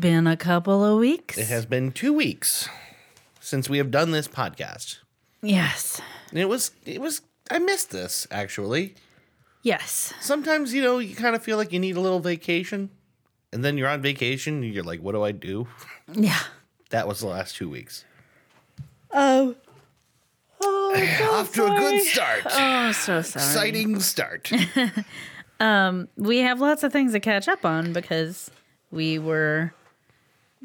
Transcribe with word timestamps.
been 0.00 0.26
a 0.26 0.36
couple 0.36 0.84
of 0.84 0.98
weeks. 0.98 1.38
It 1.38 1.48
has 1.48 1.66
been 1.66 1.92
two 1.92 2.12
weeks 2.12 2.68
since 3.40 3.68
we 3.68 3.78
have 3.78 3.90
done 3.90 4.10
this 4.10 4.28
podcast. 4.28 4.98
Yes. 5.42 6.00
And 6.30 6.38
it 6.38 6.48
was 6.48 6.72
it 6.84 7.00
was 7.00 7.22
I 7.50 7.58
missed 7.58 7.90
this 7.90 8.26
actually. 8.30 8.94
Yes. 9.62 10.14
Sometimes, 10.20 10.72
you 10.72 10.82
know, 10.82 10.98
you 10.98 11.14
kind 11.14 11.34
of 11.34 11.42
feel 11.42 11.56
like 11.56 11.72
you 11.72 11.78
need 11.80 11.96
a 11.96 12.00
little 12.00 12.20
vacation. 12.20 12.90
And 13.52 13.64
then 13.64 13.76
you're 13.76 13.88
on 13.88 14.02
vacation 14.02 14.62
and 14.62 14.72
you're 14.72 14.84
like, 14.84 15.00
what 15.00 15.12
do 15.12 15.22
I 15.22 15.32
do? 15.32 15.66
Yeah. 16.12 16.38
That 16.90 17.08
was 17.08 17.20
the 17.20 17.26
last 17.26 17.56
two 17.56 17.68
weeks. 17.68 18.04
Oh. 19.12 19.56
Oh, 20.60 20.94
so 21.18 21.32
Off 21.32 21.52
to 21.54 21.64
a 21.66 21.78
good 21.78 22.02
start. 22.02 22.42
Oh, 22.46 22.92
so 22.92 23.22
sorry. 23.22 23.44
Exciting 23.44 24.00
start. 24.00 24.50
um, 25.60 26.08
We 26.16 26.38
have 26.38 26.60
lots 26.60 26.82
of 26.82 26.92
things 26.92 27.12
to 27.12 27.20
catch 27.20 27.48
up 27.48 27.64
on 27.64 27.92
because 27.92 28.50
we 28.90 29.18
were 29.18 29.72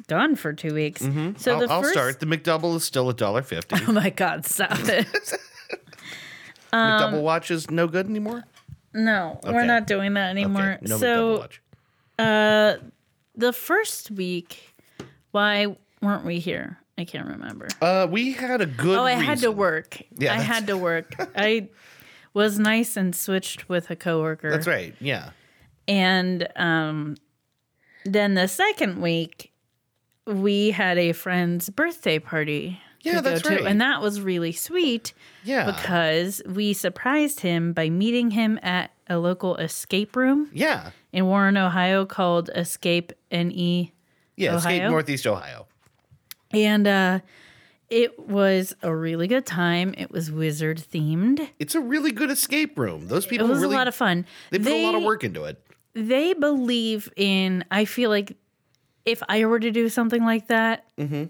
gone 0.07 0.35
for 0.35 0.53
two 0.53 0.73
weeks. 0.73 1.01
So 1.01 1.07
Mm-hmm. 1.07 1.49
I'll, 1.49 1.59
the 1.59 1.67
I'll 1.73 1.81
first. 1.81 1.93
start. 1.93 2.19
The 2.19 2.25
McDouble 2.25 2.75
is 2.75 2.83
still 2.83 3.09
a 3.09 3.13
dollar 3.13 3.41
fifty. 3.41 3.75
Oh 3.87 3.91
my 3.91 4.09
God! 4.09 4.45
Stop 4.45 4.79
it. 4.87 5.07
McDouble 6.73 7.21
watch 7.21 7.51
is 7.51 7.69
no 7.69 7.87
good 7.87 8.07
anymore. 8.07 8.43
No, 8.93 9.39
we're 9.43 9.65
not 9.65 9.87
doing 9.87 10.13
that 10.15 10.29
anymore. 10.29 10.73
Okay, 10.83 10.85
no 10.87 10.97
so 10.97 11.47
uh, 12.19 12.75
the 13.35 13.51
first 13.53 14.11
week, 14.11 14.75
why 15.31 15.75
weren't 16.01 16.25
we 16.25 16.39
here? 16.39 16.77
I 16.97 17.05
can't 17.05 17.27
remember. 17.27 17.67
Uh, 17.81 18.07
we 18.09 18.33
had 18.33 18.61
a 18.61 18.67
good. 18.67 18.97
Oh, 18.99 19.03
I 19.03 19.13
had 19.13 19.39
to 19.39 19.51
work. 19.51 19.99
Yeah, 20.17 20.33
I 20.33 20.37
that's- 20.37 20.45
had 20.47 20.67
to 20.67 20.77
work. 20.77 21.15
I 21.35 21.69
was 22.35 22.59
nice 22.59 22.95
and 22.97 23.15
switched 23.15 23.67
with 23.69 23.89
a 23.89 23.95
coworker. 23.95 24.51
That's 24.51 24.67
right. 24.67 24.95
Yeah. 24.99 25.31
And 25.87 26.47
um, 26.55 27.15
then 28.05 28.35
the 28.35 28.47
second 28.47 29.01
week, 29.01 29.51
we 30.25 30.71
had 30.71 30.97
a 30.97 31.11
friend's 31.13 31.69
birthday 31.69 32.19
party. 32.19 32.79
Yeah, 33.01 33.19
that's 33.19 33.41
to, 33.41 33.49
right. 33.49 33.65
and 33.65 33.81
that 33.81 34.01
was 34.01 34.21
really 34.21 34.53
sweet 34.53 35.13
Yeah. 35.43 35.65
because 35.65 36.41
we 36.45 36.71
surprised 36.71 37.41
him 37.41 37.73
by 37.73 37.89
meeting 37.89 38.31
him 38.31 38.57
at 38.63 38.91
a 39.09 39.17
local 39.17 39.57
escape 39.57 40.15
room 40.15 40.49
yeah. 40.53 40.91
in 41.11 41.25
Warren, 41.25 41.57
Ohio, 41.57 42.05
called 42.05 42.49
Escape 42.55 43.11
NE. 43.29 43.91
Yeah. 44.37 44.55
Escape 44.55 44.83
Northeast 44.83 45.27
Ohio. 45.27 45.67
And 46.51 46.87
uh, 46.87 47.19
it 47.89 48.17
was 48.17 48.73
a 48.81 48.95
really 48.95 49.27
good 49.27 49.45
time. 49.45 49.93
It 49.97 50.09
was 50.09 50.31
wizard 50.31 50.77
themed. 50.77 51.49
It's 51.59 51.75
a 51.75 51.81
really 51.81 52.11
good 52.13 52.31
escape 52.31 52.79
room. 52.79 53.07
Those 53.09 53.25
people 53.25 53.47
It 53.47 53.49
was 53.49 53.59
really 53.59 53.75
a 53.75 53.77
lot 53.77 53.89
of 53.89 53.95
fun. 53.95 54.25
they 54.49 54.59
put 54.59 54.71
a 54.71 54.85
lot 54.85 54.95
of 54.95 55.03
work 55.03 55.25
into 55.25 55.43
it. 55.43 55.61
they 55.93 56.33
believe 56.33 57.11
in 57.17 57.63
i 57.69 57.85
feel 57.85 58.09
like 58.09 58.35
if 59.05 59.21
i 59.29 59.43
were 59.45 59.59
to 59.59 59.71
do 59.71 59.89
something 59.89 60.23
like 60.23 60.47
that 60.47 60.85
Mm-hmm. 60.97 61.25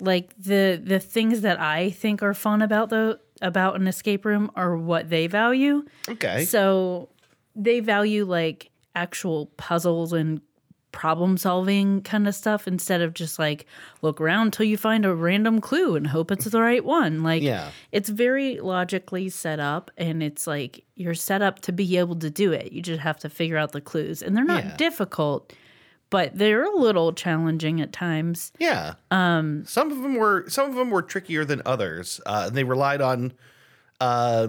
like 0.00 0.34
the 0.38 0.80
the 0.82 0.98
things 0.98 1.42
that 1.42 1.60
i 1.60 1.90
think 1.90 2.22
are 2.22 2.34
fun 2.34 2.62
about 2.62 2.90
the 2.90 3.18
about 3.40 3.76
an 3.76 3.86
escape 3.88 4.24
room 4.24 4.50
are 4.56 4.76
what 4.76 5.08
they 5.10 5.26
value 5.26 5.84
Okay. 6.08 6.44
so 6.44 7.08
they 7.56 7.80
value 7.80 8.24
like 8.24 8.70
actual 8.94 9.46
puzzles 9.56 10.12
and 10.12 10.40
problem 10.92 11.38
solving 11.38 12.02
kind 12.02 12.28
of 12.28 12.34
stuff 12.34 12.68
instead 12.68 13.00
of 13.00 13.14
just 13.14 13.38
like 13.38 13.64
look 14.02 14.20
around 14.20 14.52
till 14.52 14.66
you 14.66 14.76
find 14.76 15.06
a 15.06 15.14
random 15.14 15.58
clue 15.58 15.96
and 15.96 16.06
hope 16.06 16.30
it's 16.30 16.44
the 16.44 16.60
right 16.60 16.84
one 16.84 17.22
like 17.22 17.42
Yeah. 17.42 17.70
it's 17.92 18.10
very 18.10 18.60
logically 18.60 19.30
set 19.30 19.58
up 19.58 19.90
and 19.96 20.22
it's 20.22 20.46
like 20.46 20.84
you're 20.94 21.14
set 21.14 21.40
up 21.40 21.60
to 21.60 21.72
be 21.72 21.96
able 21.96 22.16
to 22.16 22.28
do 22.28 22.52
it 22.52 22.72
you 22.72 22.82
just 22.82 23.00
have 23.00 23.18
to 23.20 23.30
figure 23.30 23.56
out 23.56 23.72
the 23.72 23.80
clues 23.80 24.20
and 24.22 24.36
they're 24.36 24.44
not 24.44 24.64
Yeah. 24.64 24.76
difficult 24.76 25.54
but 26.12 26.30
they're 26.38 26.62
a 26.64 26.76
little 26.76 27.12
challenging 27.12 27.80
at 27.80 27.92
times 27.92 28.52
Yeah. 28.60 28.94
Um, 29.10 29.64
some 29.66 29.90
of 29.90 30.00
them 30.02 30.14
were 30.14 30.48
some 30.48 30.70
of 30.70 30.76
them 30.76 30.90
were 30.90 31.02
trickier 31.02 31.44
than 31.44 31.60
others. 31.66 32.20
Uh, 32.24 32.48
they 32.50 32.62
relied 32.62 33.00
on, 33.00 33.32
uh, 34.00 34.48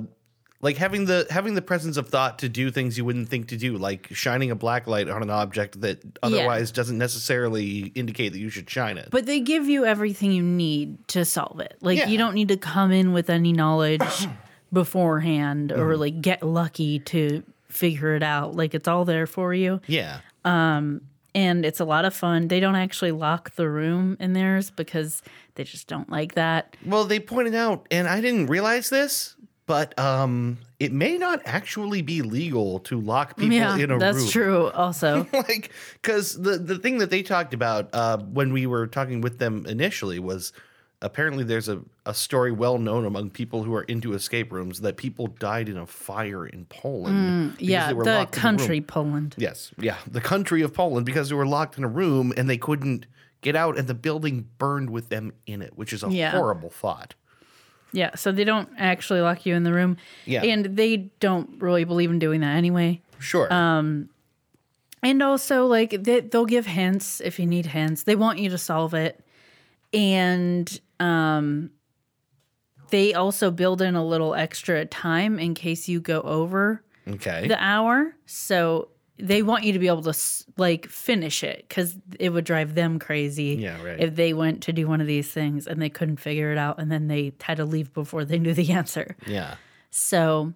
like 0.62 0.78
having 0.78 1.06
the 1.06 1.28
having 1.30 1.56
the 1.56 1.62
presence 1.62 1.98
of 1.98 2.08
thought 2.08 2.40
to 2.40 2.48
do 2.48 2.72
things 2.72 2.98
you 2.98 3.04
wouldn't 3.04 3.28
think 3.28 3.48
to 3.50 3.58
do, 3.58 3.76
like 3.78 4.08
shining 4.12 4.50
a 4.50 4.56
black 4.56 4.88
light 4.88 5.10
on 5.10 5.22
an 5.22 5.30
object 5.30 5.82
that 5.82 6.00
otherwise 6.24 6.72
doesn't 6.72 6.98
necessarily 6.98 7.92
indicate 7.96 8.32
that 8.34 8.40
you 8.40 8.50
should 8.50 8.70
shine 8.70 8.98
it. 8.98 9.10
but 9.12 9.26
they 9.26 9.40
give 9.42 9.68
you 9.68 9.84
everything 9.86 10.32
you 10.32 10.42
need 10.44 11.06
to 11.10 11.26
solve 11.26 11.60
it 11.60 11.76
like 11.82 11.98
Yeah. 11.98 12.08
you 12.08 12.18
don't 12.18 12.34
need 12.34 12.48
to 12.48 12.56
come 12.58 12.92
in 12.94 13.12
with 13.12 13.30
any 13.30 13.52
knowledge 13.52 14.28
beforehand 14.72 15.70
Mm-hmm. 15.72 15.82
or 15.82 15.98
like 15.98 16.22
get 16.22 16.44
lucky 16.44 17.00
to 17.00 17.44
figure 17.70 18.16
it 18.16 18.24
out 18.24 18.56
like 18.56 18.74
it's 18.74 18.88
all 18.88 19.04
there 19.06 19.26
for 19.28 19.54
you 19.54 19.82
yeah. 19.88 20.20
And 21.36 21.66
it's 21.66 21.80
a 21.80 21.86
lot 21.86 22.06
of 22.06 22.14
fun. 22.14 22.48
They 22.48 22.60
don't 22.60 22.76
actually 22.76 23.12
lock 23.12 23.56
the 23.56 23.70
room 23.70 24.18
in 24.20 24.34
theirs 24.34 24.70
because 24.70 25.22
they 25.56 25.64
just 25.64 25.88
don't 25.88 26.10
like 26.10 26.36
that. 26.36 26.76
Well, 26.86 27.06
they 27.06 27.20
pointed 27.20 27.56
out, 27.56 27.88
and 27.92 28.08
I 28.08 28.22
didn't 28.22 28.48
realize 28.48 28.90
this, 28.90 29.36
but 29.66 29.98
um, 29.98 30.58
it 30.80 30.92
may 30.92 31.18
not 31.18 31.42
actually 31.46 32.02
be 32.02 32.22
legal 32.22 32.80
to 32.80 33.00
lock 33.00 33.38
people 33.38 33.56
yeah 33.56 33.78
in 33.78 33.92
a 33.92 33.98
that's 33.98 34.16
room. 34.18 34.24
That's 34.24 34.32
true 34.32 34.70
also. 34.74 35.28
Like 35.34 35.72
because 36.02 36.40
the 36.40 36.58
the 36.58 36.78
thing 36.78 36.98
that 37.00 37.10
they 37.10 37.24
talked 37.24 37.54
about 37.54 37.90
uh, 37.94 38.18
when 38.18 38.54
we 38.54 38.66
were 38.66 38.88
talking 38.88 39.22
with 39.22 39.40
them 39.40 39.66
initially 39.66 40.20
was 40.20 40.54
apparently 41.04 41.44
there's 41.44 41.70
a, 41.70 41.82
a 42.06 42.14
story 42.14 42.52
well 42.52 42.78
known 42.80 43.06
among 43.06 43.30
people 43.30 43.64
who 43.64 43.74
are 43.76 43.84
into 43.84 44.14
escape 44.14 44.52
rooms 44.52 44.82
that 44.82 44.98
people 44.98 45.28
died 45.28 45.70
in 45.70 45.78
a 45.78 45.86
fire 45.86 46.46
in 46.48 46.66
Poland. 46.66 47.54
Mm, 47.54 47.56
yeah 47.60 47.90
the 47.90 47.96
locked 47.96 48.36
in 48.36 48.40
a 48.40 48.42
country 48.42 48.82
poland 48.82 49.36
Yes, 49.38 49.72
yeah, 49.78 49.98
the 50.10 50.22
country 50.22 50.62
of 50.64 50.74
Poland 50.74 51.06
because 51.06 51.30
they 51.30 51.36
were 51.36 51.46
locked 51.46 51.78
in 51.78 51.84
a 51.84 51.88
room 51.88 52.34
and 52.38 52.50
they 52.50 52.58
couldn't 52.58 53.06
get 53.42 53.56
out, 53.56 53.78
and 53.78 53.88
the 53.88 53.94
building 53.94 54.48
burned 54.58 54.90
with 54.90 55.10
them 55.10 55.34
in 55.46 55.62
it, 55.62 55.78
which 55.78 55.92
is 55.94 56.02
a 56.04 56.10
Yeah. 56.10 56.32
horrible 56.32 56.70
thought. 56.70 57.14
Yeah, 57.92 58.16
so 58.16 58.32
they 58.32 58.46
don't 58.46 58.70
actually 58.78 59.22
lock 59.22 59.46
you 59.46 59.54
in 59.54 59.64
the 59.64 59.74
room. 59.74 59.98
Yeah. 60.26 60.42
And 60.44 60.78
they 60.78 61.12
don't 61.20 61.62
really 61.62 61.84
believe 61.84 62.10
in 62.10 62.18
doing 62.20 62.40
that 62.42 62.56
anyway. 62.56 63.02
Sure. 63.20 63.52
Um, 63.54 64.10
And 65.04 65.22
also, 65.22 65.66
like, 65.68 65.92
they, 66.04 66.22
they'll 66.22 66.46
give 66.46 66.66
hints 66.66 67.20
if 67.20 67.38
you 67.38 67.46
need 67.46 67.66
hints. 67.68 68.04
They 68.04 68.16
want 68.16 68.40
you 68.40 68.50
to 68.50 68.58
solve 68.58 68.94
it. 68.94 69.20
And 69.94 70.80
um, 71.04 71.72
they 72.90 73.14
also 73.14 73.52
build 73.52 73.82
in 73.82 73.96
a 73.96 74.06
little 74.06 74.36
extra 74.36 74.86
time 74.86 75.40
in 75.40 75.54
case 75.54 75.88
you 75.90 76.00
go 76.00 76.22
over 76.22 76.84
okay. 77.08 77.48
the 77.48 77.62
hour. 77.64 78.16
So 78.26 78.90
they 79.18 79.42
want 79.42 79.64
you 79.64 79.74
to 79.74 79.80
be 79.80 79.88
able 79.88 80.04
to, 80.04 80.14
like, 80.58 80.88
finish 80.88 81.44
it 81.44 81.66
because 81.68 81.96
it 82.20 82.30
would 82.30 82.46
drive 82.46 82.76
them 82.76 83.00
crazy 83.00 83.56
Yeah, 83.60 83.82
right. 83.84 84.00
if 84.00 84.16
they 84.16 84.34
went 84.34 84.62
to 84.64 84.74
do 84.74 84.88
one 84.88 85.02
of 85.02 85.08
these 85.08 85.30
things 85.32 85.68
and 85.68 85.82
they 85.82 85.90
couldn't 85.90 86.18
figure 86.18 86.52
it 86.52 86.58
out 86.58 86.80
and 86.80 86.92
then 86.92 87.08
they 87.08 87.34
had 87.42 87.58
to 87.58 87.66
leave 87.66 87.94
before 87.94 88.26
they 88.26 88.40
knew 88.40 88.54
the 88.54 88.72
answer. 88.80 89.16
yeah. 89.28 89.56
So 89.96 90.54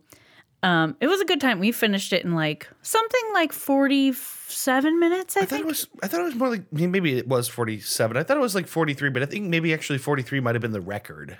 um, 0.68 0.96
it 1.00 1.08
was 1.08 1.22
a 1.22 1.25
good 1.25 1.40
time. 1.42 1.60
We 1.60 1.72
finished 1.72 2.12
it 2.14 2.25
in 2.25 2.34
like 2.36 2.68
something 2.81 3.22
like 3.34 3.54
47 3.54 5.00
minutes, 5.00 5.38
I, 5.38 5.42
I 5.42 5.44
thought 5.44 5.50
think. 5.50 5.62
it 5.62 5.68
was. 5.68 5.88
I 6.04 6.08
thought 6.08 6.22
it 6.22 6.24
was 6.25 6.36
more 6.36 6.50
like 6.50 6.72
maybe 6.72 7.18
it 7.18 7.28
was 7.28 7.48
forty-seven. 7.48 8.18
I 8.18 8.24
thought 8.24 8.38
it 8.38 8.42
was 8.42 8.56
like 8.56 8.68
forty-three, 8.68 9.10
but 9.10 9.22
I 9.24 9.25
think 9.25 9.46
maybe 9.46 9.74
actually 9.74 10.00
forty-three 10.00 10.40
might 10.40 10.56
have 10.56 10.62
been 10.62 10.72
the 10.72 10.81
record. 10.81 11.38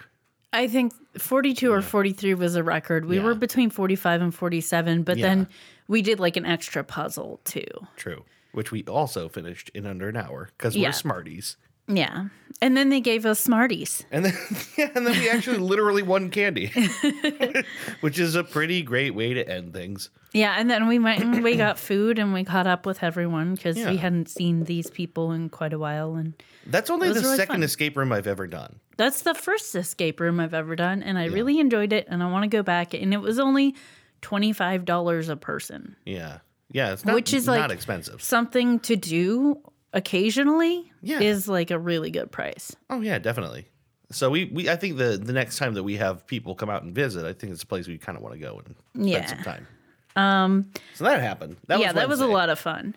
I 0.54 0.68
think 0.68 0.94
42 1.20 1.72
or 1.74 1.82
43 1.82 2.34
was 2.36 2.56
a 2.56 2.64
record. 2.64 3.06
We 3.06 3.18
Yeah. 3.18 3.24
were 3.24 3.36
between 3.36 3.70
45 3.70 4.22
and 4.22 4.34
47, 4.34 5.04
but 5.04 5.18
Yeah. 5.18 5.26
then 5.28 5.48
we 5.90 6.02
did 6.02 6.22
like 6.22 6.38
an 6.38 6.46
extra 6.46 6.86
puzzle 6.86 7.42
too. 7.44 7.68
True. 7.98 8.24
Which 8.54 8.72
we 8.72 8.82
also 8.86 9.28
finished 9.28 9.70
in 9.74 9.86
under 9.86 10.08
an 10.08 10.16
hour 10.16 10.50
because 10.58 10.76
we're 10.78 10.94
smarties. 10.94 11.58
Yeah. 11.88 12.26
And 12.60 12.76
then 12.76 12.90
they 12.90 13.02
gave 13.02 13.26
us 13.28 13.40
Smarties. 13.40 14.04
And 14.12 14.26
then 14.26 14.34
yeah, 14.78 14.90
and 14.96 15.06
then 15.06 15.18
we 15.20 15.30
actually 15.30 15.60
literally 15.60 16.02
won 16.02 16.30
candy, 16.32 16.72
which 18.02 18.18
is 18.20 18.36
a 18.36 18.44
pretty 18.44 18.82
great 18.82 19.14
way 19.14 19.34
to 19.36 19.48
end 19.48 19.74
things. 19.74 20.10
Yeah. 20.34 20.56
And 20.58 20.70
then 20.70 20.88
we 20.88 20.98
went 21.00 21.24
and 21.24 21.44
we 21.44 21.56
got 21.56 21.78
food 21.80 22.18
and 22.20 22.34
we 22.34 22.44
caught 22.44 22.66
up 22.68 22.86
with 22.86 23.04
everyone 23.04 23.56
because 23.56 23.78
Yeah. 23.78 23.92
we 23.92 23.98
hadn't 23.98 24.30
seen 24.30 24.64
these 24.64 24.90
people 24.90 25.32
in 25.32 25.50
quite 25.50 25.72
a 25.74 25.80
while. 25.80 26.16
And 26.16 26.34
That's 26.66 26.90
only 26.90 27.10
the 27.10 27.22
really 27.22 27.38
second 27.38 27.54
fun. 27.56 27.64
escape 27.64 27.96
room 27.96 28.12
I've 28.12 28.28
ever 28.28 28.48
done. 28.48 28.80
that's 28.98 29.22
the 29.22 29.36
first 29.36 29.76
escape 29.76 30.20
room 30.20 30.40
I've 30.40 30.54
ever 30.56 30.76
done. 30.76 31.04
And 31.04 31.18
I 31.20 31.26
really 31.26 31.60
enjoyed 31.60 31.94
it. 31.94 32.08
And 32.10 32.24
I 32.24 32.32
want 32.32 32.44
to 32.44 32.50
go 32.50 32.64
back. 32.64 32.94
And 32.96 33.14
it 33.14 33.22
was 33.22 33.38
only 33.40 33.76
$25 34.24 35.30
a 35.30 35.36
person. 35.36 35.96
Yeah, 36.06 36.40
yeah. 36.72 36.94
It's 36.94 37.06
not, 37.06 37.16
Which 37.16 37.34
is, 37.34 37.46
not 37.46 37.58
like, 37.60 37.72
expensive. 37.72 38.22
something 38.22 38.80
to 38.82 38.96
do 38.96 39.62
occasionally 39.94 40.92
Yeah. 41.02 41.20
is 41.22 41.48
like 41.48 41.72
a 41.72 41.80
really 41.80 42.12
good 42.12 42.32
price. 42.32 42.76
Oh 42.90 43.02
yeah, 43.02 43.20
definitely. 43.20 43.68
So 44.12 44.30
we, 44.30 44.46
we 44.46 44.70
I 44.70 44.76
think 44.78 44.98
the 44.98 45.18
the 45.22 45.34
next 45.34 45.58
time 45.58 45.74
that 45.74 45.84
we 45.84 45.98
have 45.98 46.26
people 46.28 46.56
come 46.56 46.70
out 46.70 46.84
and 46.84 46.94
visit, 46.96 47.26
I 47.26 47.34
think 47.34 47.52
it's 47.54 47.64
a 47.64 47.68
place 47.68 47.88
we 47.88 47.98
kind 47.98 48.18
of 48.18 48.24
want 48.24 48.36
to 48.36 48.40
go 48.40 48.62
and 48.66 48.76
spend 48.94 49.10
Yeah. 49.10 49.26
some 49.26 49.44
time. 49.44 49.68
Um. 50.16 50.72
So 50.96 51.04
that 51.04 51.22
happened. 51.22 51.58
That 51.68 51.80
yeah, 51.80 51.88
was 51.88 51.96
that 51.96 52.10
was 52.10 52.22
a 52.22 52.28
lot 52.28 52.50
of 52.50 52.58
fun. 52.60 52.96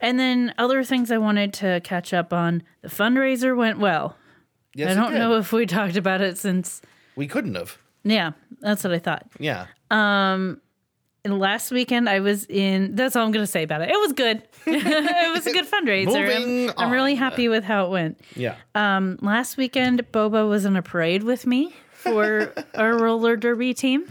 And 0.00 0.18
then 0.18 0.54
other 0.56 0.82
things 0.84 1.10
I 1.10 1.18
wanted 1.18 1.52
to 1.54 1.80
catch 1.84 2.14
up 2.14 2.32
on. 2.32 2.62
The 2.82 2.88
fundraiser 2.88 3.56
went 3.56 3.78
well. 3.78 4.16
Yes, 4.74 4.92
I 4.96 5.00
don't 5.00 5.14
know 5.14 5.36
if 5.36 5.52
we 5.52 5.66
talked 5.78 5.96
about 5.96 6.20
it 6.20 6.38
since. 6.38 6.80
we 7.16 7.26
couldn't 7.26 7.54
have. 7.56 7.76
Yeah, 8.04 8.32
that's 8.60 8.82
what 8.84 8.92
I 8.94 8.98
thought. 8.98 9.26
Yeah. 9.38 9.66
And 11.24 11.38
last 11.38 11.70
weekend 11.70 12.08
I 12.08 12.20
was 12.20 12.46
in. 12.46 12.94
That's 12.94 13.14
all 13.16 13.24
I'm 13.24 13.32
going 13.32 13.42
to 13.44 13.50
say 13.50 13.62
about 13.62 13.82
it. 13.82 13.90
It 13.90 13.98
was 14.00 14.12
good. 14.12 14.42
it 14.66 15.32
was 15.34 15.46
a 15.46 15.52
good 15.52 15.66
fundraiser. 15.70 16.68
I'm, 16.68 16.74
I'm 16.78 16.90
really 16.90 17.14
happy 17.14 17.48
with 17.48 17.64
how 17.64 17.86
it 17.86 17.90
went. 17.90 18.20
Yeah. 18.36 18.56
Um, 18.74 19.18
last 19.20 19.56
weekend, 19.56 20.00
Boba 20.12 20.48
was 20.48 20.64
in 20.64 20.76
a 20.76 20.82
parade 20.82 21.22
with 21.22 21.46
me 21.46 21.74
for 21.92 22.52
our 22.74 22.96
roller 22.98 23.36
derby 23.36 23.74
team. 23.74 24.10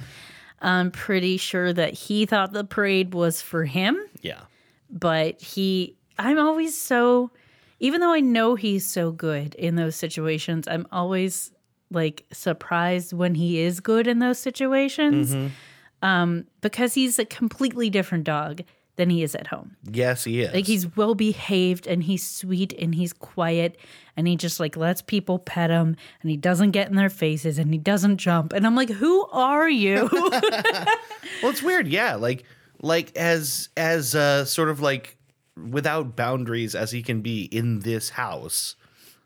I'm 0.61 0.91
pretty 0.91 1.37
sure 1.37 1.71
that 1.73 1.93
he 1.93 2.25
thought 2.25 2.51
the 2.51 2.63
parade 2.65 3.13
was 3.13 3.41
for 3.41 3.63
him, 3.65 3.97
Yeah. 4.21 4.41
but 4.89 5.41
he, 5.41 5.95
I'm 6.17 6.37
always 6.37 6.79
so, 6.79 7.31
even 7.79 8.01
though 8.01 8.11
I 8.11 8.19
know 8.19 8.55
he's 8.55 8.85
so 8.85 9.11
good 9.13 9.55
in 9.55 9.75
those 9.77 9.95
situations, 9.95 10.67
I'm 10.67 10.85
always 10.91 11.51
like 11.91 12.25
surprised 12.33 13.13
when 13.13 13.35
he 13.35 13.59
is 13.61 13.79
good 13.79 14.05
in 14.05 14.19
those 14.19 14.37
situations 14.37 15.33
um, 16.01 16.45
because 16.61 16.93
he's 16.93 17.19
a 17.19 17.25
completely 17.25 17.89
different 17.89 18.23
dog 18.23 18.61
than 18.95 19.09
he 19.09 19.23
is 19.23 19.33
at 19.33 19.47
home. 19.47 19.77
Yes, 19.89 20.25
he 20.25 20.41
is. 20.41 20.53
Like 20.53 20.65
he's 20.65 20.95
well 20.97 21.15
behaved 21.15 21.87
and 21.87 22.03
he's 22.03 22.25
sweet 22.25 22.73
and 22.73 22.93
he's 22.93 23.13
quiet 23.13 23.77
and 24.17 24.27
he 24.27 24.35
just 24.35 24.59
like 24.59 24.75
lets 24.75 25.01
people 25.01 25.39
pet 25.39 25.69
him 25.69 25.95
and 26.21 26.29
he 26.29 26.35
doesn't 26.35 26.71
get 26.71 26.89
in 26.89 26.95
their 26.95 27.09
faces 27.09 27.57
and 27.57 27.71
he 27.71 27.77
doesn't 27.77 28.17
jump. 28.17 28.51
And 28.51 28.67
I'm 28.67 28.75
like, 28.75 28.89
who 28.89 29.25
are 29.27 29.69
you? 29.69 30.09
Well, 31.41 31.51
it's 31.51 31.63
weird, 31.63 31.87
yeah. 31.87 32.15
Like, 32.15 32.43
like 32.81 33.15
as 33.15 33.69
as 33.77 34.15
uh, 34.15 34.43
sort 34.43 34.67
of 34.69 34.81
like 34.81 35.17
without 35.69 36.15
boundaries 36.15 36.75
as 36.75 36.91
he 36.91 37.01
can 37.01 37.21
be 37.21 37.43
in 37.43 37.79
this 37.79 38.09
house. 38.09 38.75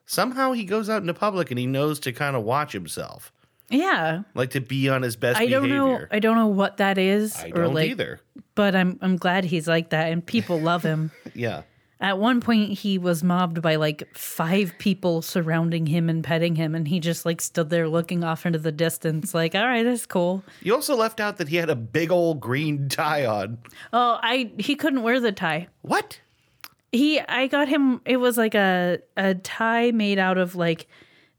Somehow 0.06 0.52
he 0.52 0.66
goes 0.66 0.90
out 0.90 1.02
into 1.02 1.14
public 1.14 1.50
and 1.50 1.60
he 1.60 1.66
knows 1.66 2.00
to 2.02 2.12
kind 2.12 2.36
of 2.36 2.44
watch 2.44 2.74
himself, 2.74 3.32
yeah. 3.74 4.22
like 4.36 4.52
to 4.52 4.62
be 4.62 4.90
on 4.90 5.02
his 5.02 5.16
best 5.16 5.40
I 5.40 5.48
don't 5.48 5.70
know. 5.70 6.00
I 6.12 6.20
don't 6.20 6.38
know 6.38 6.48
what 6.48 6.78
that 6.78 6.98
is 6.98 7.36
I 7.36 7.48
or 7.50 7.64
don't 7.64 7.74
like 7.74 7.90
either. 7.90 8.20
but 8.56 8.76
I'm 8.76 8.98
I'm 9.02 9.18
glad 9.18 9.44
he's 9.46 9.68
like 9.68 9.90
that 9.90 10.12
and 10.12 10.26
people 10.26 10.60
love 10.60 10.84
him. 10.84 11.12
Yeah, 11.36 11.64
At 12.00 12.20
one 12.20 12.42
point 12.42 12.78
he 12.78 13.00
was 13.00 13.24
mobbed 13.24 13.62
by 13.64 13.76
like 13.78 14.08
five 14.16 14.74
people 14.78 15.24
surrounding 15.24 15.88
him 15.88 16.10
and 16.10 16.24
petting 16.24 16.56
him 16.56 16.76
and 16.76 16.88
he 16.88 17.00
just 17.00 17.26
like 17.26 17.42
stood 17.42 17.72
there 17.72 17.90
looking 17.90 18.24
off 18.24 18.46
into 18.46 18.60
the 18.60 18.72
distance 18.72 19.34
like, 19.34 19.56
"All 19.56 19.66
right, 19.66 19.82
that's 19.84 20.06
cool." 20.06 20.44
you 20.62 20.76
also 20.76 20.96
left 20.96 21.20
out 21.20 21.38
that 21.38 21.48
he 21.48 21.56
had 21.56 21.72
a 21.72 21.76
big 21.76 22.12
old 22.12 22.40
green 22.40 22.88
tie 22.88 23.26
on. 23.26 23.58
Oh, 23.92 24.20
I 24.22 24.52
he 24.60 24.76
couldn't 24.76 25.02
wear 25.02 25.20
the 25.20 25.32
tie. 25.32 25.70
What? 25.82 26.20
He 26.92 27.20
I 27.20 27.48
got 27.48 27.68
him 27.68 28.02
it 28.06 28.18
was 28.18 28.38
like 28.38 28.54
a 28.54 29.00
a 29.18 29.34
tie 29.34 29.90
made 29.92 30.20
out 30.20 30.38
of 30.38 30.56
like 30.56 30.88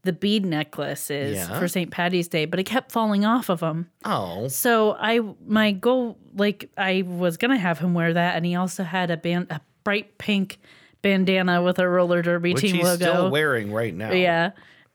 the 0.05 0.13
bead 0.13 0.45
necklaces 0.45 1.35
Yeah. 1.35 1.59
for 1.59 1.67
St. 1.67 1.91
Patty's 1.91 2.27
Day, 2.27 2.45
but 2.45 2.59
it 2.59 2.63
kept 2.63 2.91
falling 2.91 3.25
off 3.25 3.49
of 3.49 3.59
him. 3.61 3.89
Oh, 4.05 4.47
So 4.47 4.95
I 4.99 5.19
my 5.45 5.71
goal 5.73 6.17
like 6.35 6.69
I 6.77 7.03
was 7.05 7.37
going 7.37 7.51
to 7.51 7.57
have 7.57 7.79
him 7.79 7.93
wear 7.93 8.13
that 8.13 8.35
and 8.37 8.45
he 8.45 8.55
also 8.55 8.83
had 8.83 9.11
a 9.11 9.17
band 9.17 9.47
a 9.49 9.59
bright 9.83 10.17
pink 10.17 10.59
bandana 11.01 11.61
with 11.61 11.77
a 11.79 11.87
roller 11.87 12.21
derby 12.21 12.53
which 12.53 12.61
team 12.61 12.75
he's 12.75 12.83
logo. 12.83 13.05
still 13.05 13.29
wearing 13.29 13.71
right 13.71 13.93
now. 13.93 14.11
Yeah. 14.11 14.51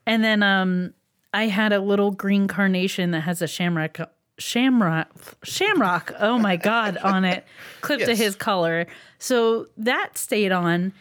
And 0.07 0.23
then 0.23 0.41
um 0.43 0.93
I 1.33 1.47
had 1.47 1.71
a 1.71 1.79
little 1.79 2.11
green 2.11 2.47
carnation 2.47 3.11
that 3.11 3.21
has 3.21 3.41
a 3.41 3.47
shamrock 3.47 3.99
shamrock 4.37 5.09
shamrock 5.43 6.13
oh 6.19 6.37
my 6.37 6.55
god 6.57 6.97
on 7.03 7.23
it 7.25 7.45
clipped 7.81 8.05
to 8.05 8.15
his 8.15 8.35
collar. 8.35 8.87
So 9.19 9.67
that 9.77 10.17
stayed 10.17 10.51
on, 10.51 10.93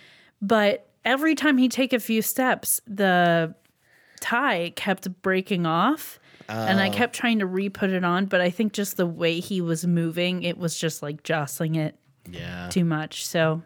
but 0.43 0.87
every 1.05 1.35
time 1.35 1.57
he'd 1.59 1.73
take 1.73 1.93
a 1.95 1.99
few 1.99 2.21
steps, 2.23 2.81
the 2.87 3.55
tie 4.21 4.73
kept 4.77 5.23
breaking 5.23 5.67
off. 5.67 6.19
And 6.49 6.81
I 6.81 6.89
Oh. 6.89 6.93
kept 6.93 7.15
trying 7.15 7.39
to 7.39 7.47
re-put 7.47 7.91
it 7.91 8.03
on, 8.05 8.27
but 8.27 8.41
I 8.41 8.51
think 8.51 8.73
just 8.73 8.97
the 8.97 9.07
way 9.07 9.39
he 9.39 9.61
was 9.61 9.87
moving, 9.87 10.43
it 10.43 10.59
was 10.59 10.77
just 10.77 11.01
like 11.01 11.23
jostling 11.23 11.77
it 11.77 11.95
Yeah. 12.29 12.69
too 12.71 12.85
much. 12.85 13.25
So 13.25 13.63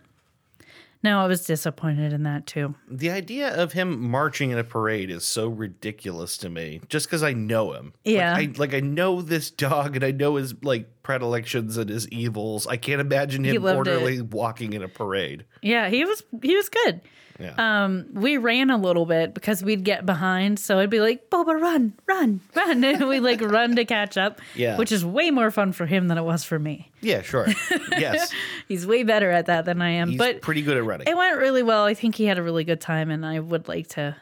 no, 1.03 1.19
I 1.21 1.27
was 1.27 1.45
disappointed 1.45 2.13
in 2.13 2.23
that 2.25 2.47
too. 2.47 2.75
The 2.91 3.11
idea 3.11 3.55
of 3.55 3.73
him 3.73 4.01
marching 4.11 4.51
in 4.51 4.59
a 4.59 4.65
parade 4.65 5.11
is 5.11 5.25
so 5.25 5.49
ridiculous 5.49 6.37
to 6.39 6.49
me. 6.51 6.81
Just 6.89 7.07
because 7.07 7.23
I 7.23 7.33
know 7.35 7.73
him. 7.73 7.93
Yeah. 8.05 8.35
Like 8.35 8.49
I, 8.49 8.59
like 8.59 8.75
I 8.75 8.81
know 8.81 9.21
this 9.23 9.51
dog 9.51 9.97
and 9.97 10.05
I 10.05 10.11
know 10.11 10.37
his 10.37 10.55
like 10.63 10.89
predilections 11.05 11.77
and 11.77 11.89
his 11.89 12.09
evils. 12.09 12.67
I 12.67 12.77
can't 12.77 13.01
imagine 13.01 13.45
him 13.45 13.63
loved 13.63 13.87
it. 13.87 13.93
orderly 13.93 14.21
walking 14.21 14.73
in 14.73 14.83
a 14.83 14.89
parade. 14.89 15.45
Yeah, 15.63 15.89
he 15.89 16.05
was 16.05 16.25
he 16.43 16.57
was 16.57 16.69
good. 16.69 17.01
Yeah. 17.39 17.55
Um, 17.85 18.07
we 18.13 18.37
ran 18.37 18.71
a 18.71 18.77
little 18.77 19.07
bit 19.07 19.35
because 19.35 19.61
we'd 19.63 19.83
get 19.83 20.07
behind, 20.07 20.61
so 20.61 20.79
I'd 20.79 20.89
be 20.91 21.01
like, 21.01 21.31
"Boba, 21.31 21.61
run, 21.61 21.93
run, 22.07 22.41
run!" 22.55 22.85
and 22.85 23.09
we 23.09 23.19
like 23.21 23.41
run 23.41 23.75
to 23.77 23.85
catch 23.85 24.17
up. 24.17 24.41
Yeah. 24.55 24.77
which 24.77 24.93
is 24.93 25.05
way 25.05 25.31
more 25.33 25.51
fun 25.51 25.73
for 25.73 25.85
him 25.85 26.07
than 26.09 26.17
it 26.17 26.23
was 26.23 26.45
for 26.45 26.59
me. 26.59 26.93
yeah, 27.01 27.23
sure. 27.23 27.47
yes. 27.91 28.33
He's 28.69 28.87
way 28.87 29.03
better 29.03 29.31
at 29.31 29.47
that 29.47 29.65
than 29.65 29.83
I 29.83 29.91
am. 29.91 30.11
He's 30.11 30.19
but 30.19 30.43
pretty 30.43 30.63
good 30.63 30.77
at 30.77 30.85
running. 30.85 31.09
it 31.09 31.17
went 31.17 31.39
really 31.39 31.65
well. 31.65 31.85
I 31.85 31.95
think 31.95 32.15
he 32.15 32.25
had 32.27 32.39
a 32.39 32.43
really 32.43 32.63
good 32.65 32.81
time, 32.81 33.11
and 33.11 33.27
I 33.27 33.41
would 33.41 33.67
like 33.69 33.89
to 33.89 34.15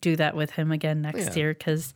do 0.00 0.16
that 0.16 0.34
with 0.34 0.50
him 0.50 0.72
again 0.72 1.02
next 1.02 1.28
Yeah. 1.28 1.34
year 1.34 1.54
because 1.54 1.92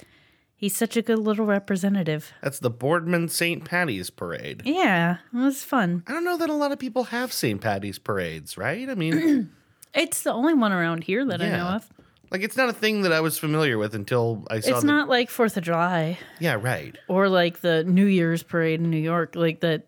he's 0.59 0.77
such 0.77 0.97
a 0.97 1.03
good 1.03 1.19
little 1.21 1.47
representative. 1.47 2.33
That's 2.43 2.59
the 2.59 2.69
Boardman 2.71 3.29
St. 3.29 3.65
Patty's 3.65 4.11
parade. 4.11 4.63
Yeah, 4.67 5.19
it 5.33 5.37
was 5.37 5.65
fun. 5.65 6.03
I 6.07 6.13
don't 6.13 6.25
know 6.25 6.37
that 6.37 6.51
a 6.51 6.55
lot 6.55 6.73
of 6.73 6.79
people 6.79 7.05
have 7.05 7.33
St. 7.33 7.61
Patty's 7.61 7.99
parades, 7.99 8.59
right? 8.59 8.91
I 8.91 8.95
mean, 8.95 9.51
It's 9.95 10.23
the 10.23 10.33
only 10.33 10.53
one 10.53 10.73
around 10.73 11.05
here 11.05 11.25
that 11.25 11.41
I 11.41 11.47
know 11.49 11.57
Yeah. 11.57 11.75
of. 11.77 11.89
like 12.31 12.43
it's 12.43 12.59
not 12.59 12.69
a 12.69 12.75
thing 12.75 13.03
that 13.03 13.13
I 13.13 13.21
was 13.23 13.39
familiar 13.39 13.79
with 13.79 13.95
until 13.95 14.45
I 14.51 14.61
saw 14.61 14.73
It's 14.73 14.81
the 14.83 14.87
not 14.87 15.09
like 15.09 15.31
Fourth 15.31 15.57
of 15.57 15.63
July 15.65 16.19
Yeah, 16.41 16.59
right. 16.61 16.95
or 17.09 17.29
like 17.31 17.61
the 17.63 17.85
New 17.85 18.05
Year's 18.05 18.43
parade 18.43 18.81
in 18.81 18.91
New 18.91 18.99
York, 19.01 19.35
like 19.35 19.61
that. 19.61 19.87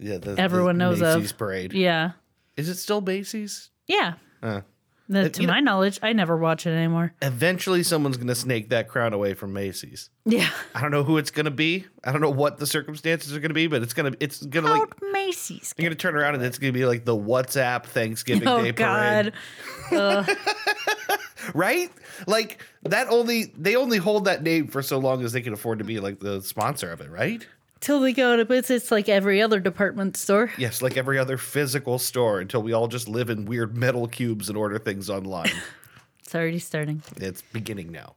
Yeah, 0.00 0.18
the, 0.18 0.34
Everyone 0.40 0.76
the 0.78 0.84
knows 0.86 1.00
of. 1.02 1.18
Macy's 1.20 1.32
parade. 1.32 1.72
Yeah, 1.72 2.12
Is 2.56 2.68
it 2.68 2.76
still 2.76 3.00
Macy's? 3.00 3.70
yeah. 3.86 4.14
Uh, 4.42 4.60
The- 5.08 5.30
to 5.30 5.40
you 5.40 5.46
know- 5.46 5.54
my 5.54 5.60
knowledge, 5.60 5.98
I 6.02 6.12
never 6.12 6.36
watch 6.36 6.66
it 6.66 6.70
anymore. 6.70 7.14
eventually 7.22 7.82
someone's 7.82 8.16
going 8.18 8.26
to 8.28 8.34
snake 8.34 8.68
that 8.70 8.88
crown 8.88 9.12
away 9.14 9.34
from 9.34 9.52
Macy's. 9.54 10.10
Yeah, 10.26 10.50
I 10.74 10.80
don't 10.82 10.90
know 10.90 11.02
who 11.04 11.16
it's 11.16 11.30
going 11.30 11.46
to 11.46 11.50
be. 11.50 11.86
I 12.04 12.12
don't 12.12 12.20
know 12.20 12.28
what 12.30 12.58
the 12.58 12.66
circumstances 12.66 13.34
are 13.34 13.40
going 13.40 13.48
to 13.48 13.54
be, 13.54 13.66
but 13.68 13.82
it's 13.82 13.94
going 13.94 14.12
to 14.12 14.18
it's 14.22 14.44
going 14.44 14.66
to 14.66 14.70
like 14.72 14.88
Macy's. 15.12 15.74
you're 15.78 15.84
going 15.88 15.96
to 15.96 16.00
turn 16.00 16.14
around 16.16 16.34
and 16.34 16.44
it's 16.44 16.58
going 16.58 16.72
to 16.72 16.78
be 16.78 16.84
like 16.84 17.04
the 17.06 17.16
WhatsApp 17.16 17.84
Thanksgiving 17.84 18.46
Oh 18.46 18.62
Day 18.62 18.72
parade, 18.72 19.32
God, 19.90 20.28
right? 21.54 21.90
Like 22.26 22.62
that 22.82 23.08
only 23.08 23.44
they 23.56 23.76
only 23.76 23.98
hold 23.98 24.26
that 24.26 24.42
name 24.42 24.66
for 24.68 24.82
so 24.82 24.98
long 24.98 25.24
as 25.24 25.32
they 25.32 25.40
can 25.40 25.52
afford 25.52 25.78
to 25.78 25.84
be 25.84 26.00
like 26.00 26.20
the 26.20 26.42
sponsor 26.42 26.90
of 26.92 27.00
it, 27.00 27.10
right? 27.10 27.46
Till 27.80 28.00
we 28.00 28.12
go 28.12 28.36
to 28.42 28.52
it's, 28.52 28.70
it's 28.70 28.90
like 28.90 29.08
every 29.08 29.40
other 29.42 29.60
department 29.60 30.16
store. 30.16 30.50
Yes, 30.58 30.82
like 30.82 30.96
every 30.96 31.18
other 31.18 31.36
physical 31.38 31.98
store 31.98 32.40
until 32.40 32.62
we 32.62 32.72
all 32.72 32.88
just 32.88 33.08
live 33.08 33.30
in 33.30 33.44
weird 33.44 33.76
metal 33.76 34.08
cubes 34.08 34.48
and 34.48 34.56
order 34.58 34.78
things 34.78 35.08
online. 35.10 35.50
It's 36.20 36.34
already 36.34 36.58
starting. 36.58 37.02
it's 37.16 37.40
beginning 37.40 37.90
now. 37.90 38.12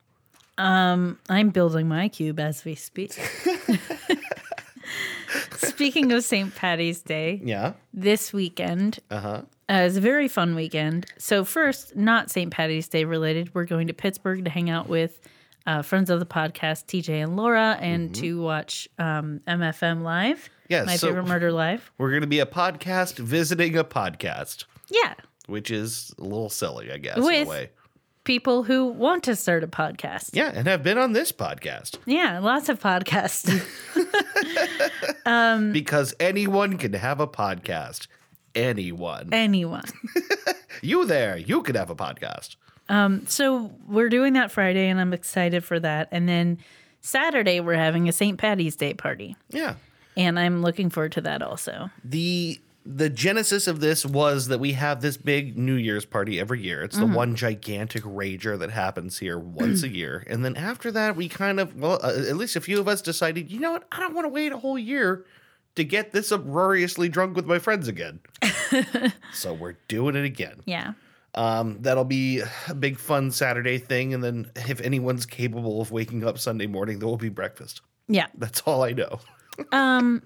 Um, 0.58 1.18
I'm 1.30 1.50
building 1.50 1.88
my 1.88 2.10
cube 2.10 2.42
as 2.42 2.66
we 2.66 2.76
speak. 2.76 3.14
Speaking 5.56 6.12
of 6.12 6.24
St. 6.24 6.54
Patty's 6.54 7.02
Day, 7.02 7.40
Yeah. 7.44 7.74
this 7.94 8.34
weekend 8.34 9.00
Uh-huh. 9.10 9.44
uh, 9.70 9.74
is 9.74 9.96
a 9.98 10.02
very 10.02 10.28
fun 10.28 10.56
weekend. 10.56 11.06
So 11.18 11.46
first, 11.46 11.96
not 11.96 12.30
St. 12.30 12.52
Patty's 12.52 12.88
Day 12.90 13.06
related, 13.06 13.54
we're 13.56 13.66
going 13.66 13.88
to 13.88 13.94
Pittsburgh 13.94 14.44
to 14.44 14.52
hang 14.52 14.70
out 14.70 14.90
with 14.90 15.20
uh, 15.66 15.82
friends 15.82 16.10
of 16.10 16.20
the 16.20 16.26
podcast, 16.26 16.86
TJ 16.86 17.24
and 17.24 17.36
Laura, 17.38 17.78
and 17.80 18.14
to 18.16 18.42
watch 18.42 18.88
um, 19.00 19.42
MFM 19.48 20.02
live. 20.04 20.50
Yes. 20.70 20.86
my 20.88 20.96
so- 20.96 21.08
favorite 21.08 21.28
murder 21.28 21.52
live. 21.52 21.92
We're 21.98 22.10
going 22.12 22.22
to 22.22 22.28
be 22.28 22.40
a 22.40 22.46
podcast 22.46 23.20
visiting 23.20 23.78
a 23.78 23.84
podcast, 23.84 24.66
Yeah, 24.90 25.14
which 25.48 25.70
is 25.72 26.14
a 26.18 26.24
little 26.24 26.50
silly, 26.50 26.92
I 26.92 26.98
guess, 26.98 27.18
in 27.18 27.24
a 27.24 27.26
With- 27.26 27.48
way. 27.48 27.70
people 28.24 28.64
who 28.64 28.86
want 28.88 29.24
to 29.26 29.36
start 29.36 29.64
a 29.64 29.68
podcast. 29.68 30.30
Yeah, 30.34 30.52
and 30.54 30.68
have 30.68 30.82
been 30.84 30.98
on 30.98 31.12
this 31.14 31.32
podcast 31.32 31.98
Yeah, 32.06 32.40
lots 32.40 32.70
of 32.70 32.80
podcasts. 32.80 33.50
because 35.74 36.14
anyone 36.20 36.78
can 36.78 36.94
have 36.94 37.20
a 37.20 37.28
podcast. 37.28 38.08
Anyone. 38.56 39.30
Anyone. 39.32 39.84
You 40.84 41.06
there, 41.06 41.38
you 41.38 41.62
could 41.62 41.76
have 41.76 41.92
a 41.92 41.96
podcast. 41.96 42.56
So 43.28 43.72
we're 43.88 44.10
doing 44.10 44.34
that 44.34 44.52
Friday, 44.52 44.88
and 44.90 45.00
I'm 45.00 45.14
excited 45.14 45.64
for 45.64 45.80
that. 45.80 46.10
And 46.12 46.28
then 46.28 46.58
Saturday, 47.02 47.60
we're 47.60 47.74
having 47.76 48.08
a 48.10 48.12
St. 48.12 48.38
Patty's 48.38 48.76
Day 48.76 48.94
party, 48.94 49.36
Yeah. 49.50 49.76
and 50.18 50.38
I'm 50.38 50.62
looking 50.62 50.90
forward 50.90 51.14
to 51.14 51.22
that 51.22 51.42
also. 51.42 51.90
The 52.04 52.60
the 52.84 53.10
genesis 53.12 53.68
of 53.68 53.80
this 53.80 54.04
was 54.04 54.48
that 54.48 54.60
we 54.60 54.72
have 54.72 55.02
this 55.02 55.16
big 55.16 55.56
New 55.56 55.76
Year's 55.76 56.04
party 56.04 56.40
every 56.40 56.62
year. 56.64 56.82
It's 56.84 56.98
the 56.98 57.06
one 57.06 57.36
gigantic 57.36 58.02
rager 58.02 58.58
that 58.58 58.72
happens 58.72 59.20
here 59.20 59.38
once 59.38 59.84
a 59.84 59.88
year. 60.02 60.24
And 60.26 60.44
then 60.44 60.58
after 60.58 60.92
that, 60.94 61.16
we 61.16 61.30
kind 61.30 61.60
of, 61.60 61.76
well, 61.80 62.00
uh, 62.02 62.08
at 62.28 62.38
least 62.38 62.56
a 62.56 62.62
few 62.62 62.80
of 62.80 62.88
us 62.88 63.04
decided, 63.04 63.52
you 63.52 63.60
know 63.60 63.74
what? 63.74 63.84
I 63.92 64.00
don't 64.00 64.16
want 64.16 64.26
to 64.26 64.30
wait 64.30 64.52
a 64.52 64.58
whole 64.58 64.80
year 64.80 65.26
to 65.76 65.84
get 65.84 66.12
this 66.12 66.32
uproariously 66.32 67.08
drunk 67.08 67.36
with 67.36 67.46
my 67.46 67.60
friends 67.60 67.88
again. 67.88 68.20
so 69.34 69.54
we're 69.54 69.78
doing 69.88 70.16
it 70.16 70.26
again. 70.26 70.62
Yeah. 70.66 70.94
Um, 71.34 71.78
that'll 71.82 72.04
be 72.04 72.42
a 72.68 72.74
big 72.74 72.98
fun 72.98 73.32
Saturday 73.32 73.78
thing. 73.78 74.14
And 74.14 74.24
then 74.24 74.52
if 74.56 74.82
anyone's 74.82 75.26
capable 75.26 75.82
of 75.82 75.92
waking 75.92 76.26
up 76.26 76.38
Sunday 76.38 76.68
morning, 76.68 77.00
there 77.00 77.08
will 77.08 77.18
be 77.18 77.30
breakfast. 77.30 77.82
Yeah. 78.08 78.28
That's 78.38 78.62
all 78.62 78.84
I 78.84 78.92
know. 78.92 79.20
um, 79.72 80.24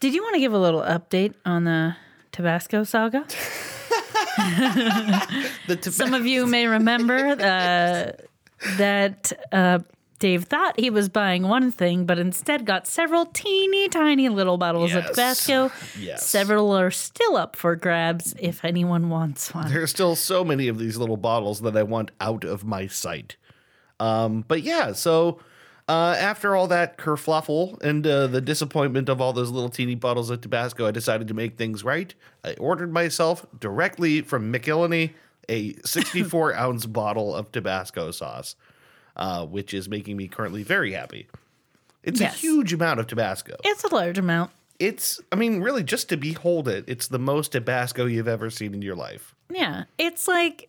Did 0.00 0.14
you 0.14 0.22
want 0.22 0.34
to 0.34 0.40
give 0.40 0.52
a 0.52 0.58
little 0.58 0.82
update 0.82 1.34
on 1.44 1.64
the 1.64 1.96
Tabasco 2.32 2.84
saga? 2.84 3.26
Some 5.80 6.14
of 6.14 6.26
you 6.26 6.46
may 6.46 6.66
remember 6.66 7.16
uh, 7.16 8.12
that 8.76 9.32
uh, 9.50 9.78
Dave 10.16 10.44
thought 10.44 10.78
he 10.78 10.90
was 10.90 11.08
buying 11.08 11.44
one 11.44 11.70
thing, 11.70 12.06
but 12.06 12.18
instead 12.18 12.64
got 12.64 12.86
several 12.86 13.26
teeny 13.26 13.88
tiny 13.88 14.28
little 14.28 14.56
bottles 14.58 14.94
of 14.94 15.06
Tabasco. 15.06 15.70
Yes. 15.98 16.28
Several 16.28 16.76
are 16.76 16.90
still 16.90 17.36
up 17.36 17.56
for 17.56 17.74
grabs 17.76 18.34
if 18.38 18.64
anyone 18.64 19.08
wants 19.08 19.54
one. 19.54 19.68
There 19.70 19.82
are 19.82 19.86
still 19.86 20.14
so 20.14 20.44
many 20.44 20.68
of 20.68 20.78
these 20.78 20.96
little 20.96 21.16
bottles 21.16 21.60
that 21.62 21.76
I 21.76 21.82
want 21.82 22.10
out 22.20 22.44
of 22.44 22.64
my 22.64 22.86
sight. 22.86 23.36
Um, 23.98 24.44
but 24.46 24.62
yeah, 24.62 24.92
so 24.92 25.40
uh, 25.88 26.16
after 26.18 26.56
all 26.56 26.66
that 26.68 26.98
kerfluffle 26.98 27.80
and 27.82 28.06
uh, 28.06 28.26
the 28.26 28.40
disappointment 28.40 29.08
of 29.08 29.20
all 29.20 29.32
those 29.32 29.50
little 29.50 29.70
teeny 29.70 29.94
bottles 29.94 30.30
of 30.30 30.40
Tabasco, 30.40 30.86
I 30.86 30.90
decided 30.90 31.28
to 31.28 31.34
make 31.34 31.56
things 31.56 31.84
right. 31.84 32.14
I 32.44 32.54
ordered 32.54 32.92
myself 32.92 33.46
directly 33.58 34.20
from 34.20 34.52
McIlhenny 34.52 35.12
a 35.48 35.74
64 35.84 36.54
ounce 36.54 36.86
bottle 36.86 37.34
of 37.34 37.52
Tabasco 37.52 38.10
sauce, 38.10 38.56
uh, 39.16 39.44
which 39.46 39.74
is 39.74 39.88
making 39.88 40.16
me 40.16 40.28
currently 40.28 40.62
very 40.62 40.92
happy. 40.92 41.26
It's 42.02 42.20
Yes. 42.20 42.34
a 42.34 42.38
huge 42.38 42.72
amount 42.72 43.00
of 43.00 43.06
Tabasco. 43.06 43.56
It's 43.64 43.82
a 43.84 43.92
large 43.94 44.18
amount. 44.18 44.50
It's, 44.78 45.20
I 45.32 45.36
mean, 45.36 45.60
really, 45.62 45.82
just 45.82 46.08
to 46.10 46.16
behold 46.16 46.68
it, 46.68 46.84
it's 46.86 47.08
the 47.08 47.18
most 47.18 47.52
Tabasco 47.52 48.04
you've 48.06 48.28
ever 48.28 48.50
seen 48.50 48.74
in 48.74 48.82
your 48.82 48.94
life. 48.94 49.34
Yeah. 49.50 49.84
It's 49.98 50.28
like 50.28 50.68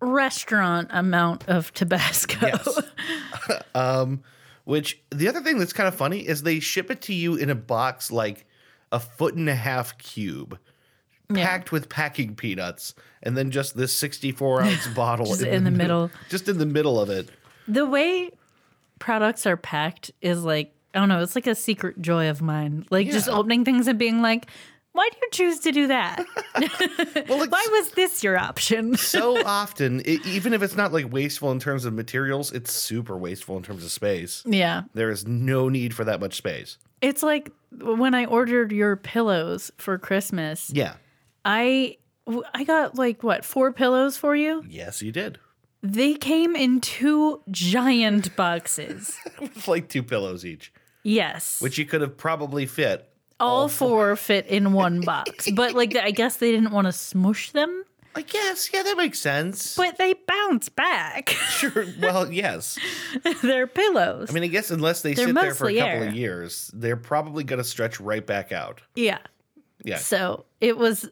restaurant 0.00 0.88
amount 0.92 1.48
of 1.48 1.72
Tabasco. 1.74 2.46
Yes. 2.46 2.78
um, 3.74 4.22
which 4.64 5.00
the 5.10 5.28
other 5.28 5.40
thing 5.40 5.58
that's 5.58 5.72
kind 5.72 5.88
of 5.88 5.94
funny 5.94 6.20
is 6.20 6.42
they 6.42 6.60
ship 6.60 6.90
it 6.90 7.00
to 7.02 7.14
you 7.14 7.34
in 7.34 7.50
a 7.50 7.54
box 7.54 8.10
like 8.12 8.46
a 8.92 9.00
foot 9.00 9.34
and 9.34 9.48
a 9.48 9.54
half 9.54 9.98
cube, 9.98 10.58
Yeah. 11.30 11.44
packed 11.44 11.72
with 11.72 11.88
packing 11.88 12.36
peanuts, 12.36 12.94
and 13.22 13.36
then 13.36 13.50
just 13.50 13.76
this 13.76 13.92
64 13.92 14.62
ounce 14.62 14.86
bottle 14.94 15.26
Just 15.26 15.42
in 15.42 15.64
the 15.64 15.70
middle. 15.70 16.10
just 16.30 16.48
in 16.48 16.58
the 16.58 16.66
middle 16.66 17.00
of 17.00 17.10
it. 17.10 17.28
The 17.68 17.86
way 17.86 18.30
products 18.98 19.46
are 19.46 19.56
packed 19.56 20.10
is 20.20 20.42
like 20.42 20.72
I 20.94 21.00
don't 21.00 21.08
know, 21.10 21.22
it's 21.22 21.34
like 21.34 21.46
a 21.46 21.54
secret 21.54 22.00
joy 22.00 22.30
of 22.30 22.40
mine. 22.42 22.86
Like 22.90 23.10
just 23.10 23.28
opening 23.28 23.64
things 23.64 23.86
and 23.86 23.98
being 23.98 24.22
like, 24.22 24.46
why 24.92 25.08
do 25.12 25.16
you 25.22 25.28
choose 25.30 25.60
to 25.60 25.70
do 25.72 25.86
that? 25.88 26.24
Well, 27.28 27.46
why 27.46 27.66
was 27.70 27.90
this 27.90 28.24
your 28.24 28.38
option? 28.38 28.96
so 28.96 29.44
often, 29.44 30.00
it, 30.06 30.26
even 30.26 30.54
if 30.54 30.62
it's 30.62 30.76
not 30.76 30.92
like 30.92 31.12
wasteful 31.12 31.52
in 31.52 31.58
terms 31.60 31.84
of 31.84 31.92
materials, 31.92 32.50
it's 32.52 32.72
super 32.72 33.16
wasteful 33.18 33.56
in 33.58 33.62
terms 33.62 33.84
of 33.84 33.90
space. 33.90 34.42
yeah. 34.46 34.84
There 34.94 35.10
is 35.10 35.26
no 35.26 35.68
need 35.68 35.94
for 35.94 36.04
that 36.04 36.20
much 36.20 36.34
space. 36.34 36.78
It's 37.02 37.22
like 37.22 37.52
when 37.70 38.14
I 38.14 38.24
ordered 38.24 38.72
your 38.72 38.96
pillows 38.96 39.70
for 39.76 39.98
Christmas, 39.98 40.70
Yeah. 40.74 40.94
I 41.44 41.98
I 42.54 42.64
got 42.64 42.96
like 42.96 43.22
what, 43.22 43.44
four 43.44 43.72
pillows 43.72 44.16
for 44.16 44.34
you? 44.34 44.64
Yes, 44.68 45.00
you 45.02 45.12
did. 45.12 45.38
They 45.82 46.14
came 46.14 46.56
in 46.56 46.80
two 46.80 47.40
giant 47.50 48.34
boxes. 48.36 49.16
With 49.40 49.68
like 49.68 49.88
two 49.88 50.02
pillows 50.02 50.44
each, 50.44 50.72
Yes. 51.04 51.60
which 51.60 51.78
you 51.78 51.84
could 51.86 52.00
have 52.00 52.16
probably 52.16 52.66
fit 52.66 53.08
all 53.40 53.68
four 53.68 54.16
fit 54.16 54.46
in 54.48 54.72
one 54.72 55.00
box. 55.00 55.48
But 55.50 55.74
like 55.74 55.94
I 55.96 56.10
guess 56.10 56.36
they 56.38 56.50
didn't 56.50 56.72
want 56.72 56.86
to 56.86 56.92
smush 56.92 57.52
them, 57.52 57.84
I 58.16 58.22
guess. 58.22 58.68
Yeah, 58.74 58.82
that 58.82 58.96
makes 58.96 59.20
sense. 59.20 59.76
but 59.76 59.96
they 59.98 60.14
bounce 60.26 60.68
back. 60.68 61.28
sure. 61.50 61.86
Well, 62.00 62.32
yes. 62.32 62.76
They're 63.42 63.68
pillows. 63.68 64.30
I 64.30 64.32
mean, 64.32 64.42
I 64.42 64.48
guess 64.48 64.72
unless 64.72 65.02
they 65.02 65.14
They're 65.14 65.26
sit 65.26 65.34
there 65.36 65.54
for 65.54 65.68
a 65.68 65.74
couple 65.76 66.02
air. 66.02 66.08
of 66.08 66.14
years, 66.16 66.70
they're 66.74 66.96
probably 66.96 67.44
going 67.44 67.58
to 67.58 67.64
stretch 67.64 68.00
right 68.00 68.26
back 68.26 68.50
out. 68.50 68.82
yeah. 68.96 69.18
Yeah. 69.84 69.98
So 69.98 70.44
it 70.60 70.76
was 70.76 71.08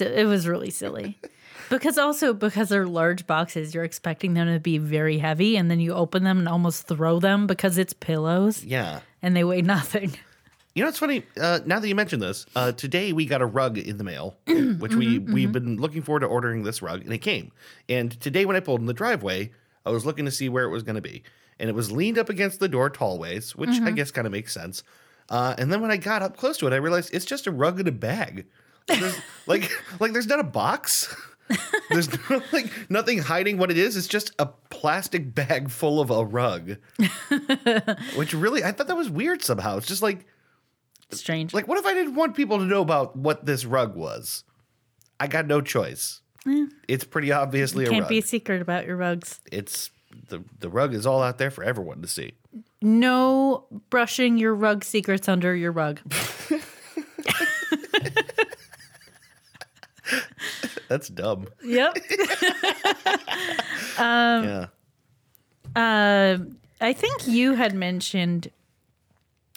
it 0.00 0.26
was 0.26 0.48
really 0.48 0.70
silly. 0.70 1.16
Because 1.70 1.98
also 1.98 2.32
because 2.32 2.68
they're 2.70 2.86
large 2.86 3.26
boxes, 3.26 3.74
you're 3.74 3.84
expecting 3.84 4.34
them 4.34 4.46
to 4.52 4.58
be 4.60 4.78
very 4.78 5.18
heavy, 5.18 5.56
and 5.56 5.70
then 5.70 5.80
you 5.80 5.92
open 5.92 6.24
them 6.24 6.38
and 6.38 6.48
almost 6.48 6.86
throw 6.86 7.20
them 7.20 7.46
because 7.46 7.76
it's 7.78 7.92
pillows 7.92 8.64
Yeah. 8.64 9.00
and 9.22 9.36
they 9.36 9.44
weigh 9.44 9.62
nothing. 9.62 10.12
You 10.74 10.84
know, 10.84 10.90
it's 10.90 10.98
funny. 10.98 11.24
Uh, 11.40 11.58
now 11.66 11.80
that 11.80 11.88
you 11.88 11.96
mention 11.96 12.20
this, 12.20 12.46
uh, 12.54 12.70
today 12.70 13.12
we 13.12 13.26
got 13.26 13.42
a 13.42 13.46
rug 13.46 13.78
in 13.78 13.96
the 13.98 14.04
mail, 14.04 14.36
which 14.46 14.94
we 14.94 15.18
Mm-hmm, 15.18 15.32
we've 15.32 15.50
been 15.50 15.76
looking 15.76 16.02
forward 16.02 16.20
to 16.20 16.26
ordering 16.26 16.62
this 16.62 16.82
rug, 16.82 17.00
and 17.02 17.12
it 17.12 17.18
came. 17.18 17.50
And 17.88 18.12
today, 18.20 18.44
when 18.44 18.54
I 18.54 18.60
pulled 18.60 18.78
in 18.78 18.86
the 18.86 18.92
driveway, 18.94 19.50
I 19.84 19.90
was 19.90 20.06
looking 20.06 20.24
to 20.26 20.30
see 20.30 20.48
where 20.48 20.62
it 20.62 20.68
was 20.70 20.84
going 20.84 20.94
to 20.94 21.02
be, 21.02 21.24
and 21.58 21.68
it 21.68 21.74
was 21.74 21.90
leaned 21.90 22.16
up 22.16 22.28
against 22.28 22.60
the 22.60 22.68
door 22.68 22.90
tallways, 22.90 23.56
which 23.56 23.70
Mm-hmm. 23.70 23.88
I 23.88 23.90
guess 23.90 24.12
kind 24.12 24.24
of 24.24 24.32
makes 24.32 24.52
sense. 24.54 24.84
Uh, 25.28 25.56
and 25.58 25.72
then 25.72 25.80
when 25.80 25.90
I 25.90 25.96
got 25.96 26.22
up 26.22 26.36
close 26.36 26.58
to 26.58 26.68
it, 26.68 26.72
I 26.72 26.76
realized 26.76 27.12
it's 27.12 27.24
just 27.24 27.48
a 27.48 27.50
rug 27.50 27.80
in 27.80 27.88
a 27.88 27.92
bag. 27.92 28.46
There's, 28.86 29.16
like, 29.48 29.68
like 29.98 30.12
there's 30.12 30.28
not 30.28 30.38
a 30.38 30.44
box. 30.44 31.12
There's 31.90 32.08
no, 32.30 32.42
like 32.52 32.70
nothing 32.90 33.18
hiding 33.18 33.58
what 33.58 33.70
it 33.70 33.78
is. 33.78 33.96
It's 33.96 34.06
just 34.08 34.32
a 34.38 34.46
plastic 34.46 35.34
bag 35.34 35.70
full 35.70 36.00
of 36.00 36.10
a 36.10 36.24
rug, 36.24 36.76
which 38.16 38.34
really 38.34 38.64
I 38.64 38.72
thought 38.72 38.88
that 38.88 38.96
was 38.96 39.08
weird 39.10 39.42
somehow. 39.42 39.76
It's 39.78 39.86
just 39.86 40.02
like 40.02 40.26
Strange. 41.10 41.54
like, 41.54 41.66
what 41.66 41.78
if 41.78 41.86
I 41.86 41.94
didn't 41.94 42.14
want 42.14 42.34
people 42.36 42.58
to 42.58 42.64
know 42.64 42.82
about 42.82 43.16
what 43.16 43.46
this 43.46 43.64
rug 43.64 43.96
was? 43.96 44.44
I 45.20 45.26
got 45.26 45.46
no 45.46 45.60
choice. 45.60 46.20
It's 46.86 47.04
pretty 47.04 47.32
obviously 47.32 47.84
a 47.84 47.88
Can't 47.90 48.02
rug. 48.02 48.08
be 48.08 48.20
secret 48.20 48.62
about 48.62 48.86
your 48.86 48.96
rugs. 48.96 49.40
it's 49.52 49.90
the 50.28 50.42
the 50.60 50.68
rug 50.70 50.94
is 50.94 51.06
all 51.06 51.22
out 51.22 51.38
there 51.38 51.50
for 51.50 51.62
everyone 51.64 52.00
to 52.02 52.08
see. 52.08 52.32
No 52.80 53.66
brushing 53.90 54.38
your 54.38 54.54
rug 54.54 54.84
secrets 54.84 55.28
under 55.28 55.54
your 55.54 55.72
rug. 55.72 56.00
That's 60.88 61.08
dumb. 61.08 61.48
Yep. 61.64 61.98
Um, 63.98 64.44
yeah. 64.44 64.66
Uh, 65.74 66.38
I 66.80 66.92
think 66.92 67.26
you 67.26 67.54
had 67.54 67.74
mentioned 67.74 68.48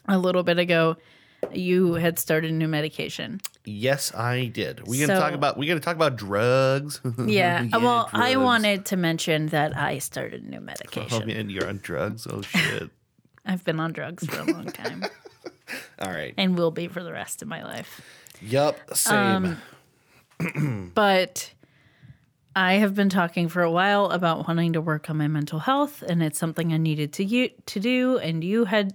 a 0.07 0.17
little 0.17 0.41
bit 0.41 0.57
ago 0.57 0.97
you 1.53 1.95
had 1.95 2.19
started 2.19 2.53
new 2.53 2.67
medication. 2.67 3.41
Yes, 3.65 4.13
I 4.13 4.45
did. 4.45 4.87
We 4.87 4.99
gonna 4.99 5.19
talk 5.19 5.33
about 5.33 5.57
we 5.57 5.67
gonna 5.67 5.79
talk 5.79 5.95
about 5.95 6.15
drugs. 6.15 7.01
Yeah. 7.25 7.67
Uh, 7.71 7.79
well, 7.79 8.09
I 8.13 8.37
wanted 8.37 8.85
to 8.87 8.97
mention 8.97 9.47
that 9.47 9.75
I 9.75 9.99
started 9.99 10.43
new 10.43 10.57
Oh 10.57 10.61
medication. 10.61 11.27
man, 11.27 11.49
you're 11.49 11.67
on 11.67 11.77
drugs. 11.77 12.27
Oh 12.29 12.41
shit. 12.41 12.89
I've 13.45 13.63
been 13.63 13.79
on 13.79 13.91
drugs 13.91 14.25
for 14.25 14.41
a 14.41 14.45
long 14.51 14.65
time 14.65 15.03
all 15.99 16.11
right. 16.11 16.33
and 16.37 16.57
will 16.57 16.71
be 16.71 16.87
for 16.87 17.03
the 17.03 17.11
rest 17.11 17.41
of 17.41 17.47
my 17.47 17.63
life. 17.63 18.01
Yup. 18.41 18.77
Same. 18.95 19.15
Um, 19.15 19.57
But 20.93 21.53
I 22.55 22.73
have 22.75 22.93
been 22.95 23.09
talking 23.09 23.47
for 23.47 23.61
a 23.61 23.71
while 23.71 24.07
about 24.07 24.47
wanting 24.47 24.73
to 24.73 24.81
work 24.81 25.09
on 25.09 25.17
my 25.17 25.27
mental 25.27 25.59
health, 25.59 26.03
and 26.07 26.21
it's 26.21 26.37
something 26.37 26.73
I 26.73 26.77
needed 26.77 27.13
to 27.13 27.23
u- 27.23 27.49
to 27.67 27.79
do. 27.79 28.17
And 28.17 28.43
you 28.43 28.65
had, 28.65 28.93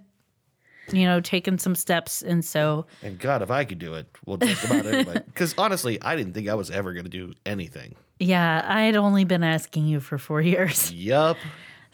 you 0.93 1.05
know, 1.07 1.21
taken 1.21 1.59
some 1.59 1.75
steps, 1.75 2.23
and 2.23 2.45
so 2.45 2.87
and 3.03 3.19
God, 3.19 3.41
if 3.43 3.51
I 3.51 3.65
could 3.65 3.79
do 3.79 3.95
it, 3.95 4.07
well, 4.27 4.37
just 4.37 4.65
about 4.65 4.85
anybody. 4.87 5.21
Because 5.27 5.55
honestly, 5.59 6.01
I 6.03 6.17
didn't 6.17 6.35
think 6.35 6.49
I 6.49 6.55
was 6.55 6.71
ever 6.71 6.93
gonna 6.93 7.09
do 7.09 7.33
anything. 7.47 7.95
yeah, 8.19 8.63
I 8.67 8.83
had 8.83 8.97
only 8.97 9.25
been 9.25 9.43
asking 9.43 9.87
you 9.87 10.01
for 10.01 10.19
four 10.19 10.41
years. 10.43 10.93
Yup. 10.93 11.37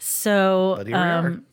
So 0.05 0.73
But 0.77 0.87
here 0.87 0.97
we 0.97 1.01
um, 1.01 1.45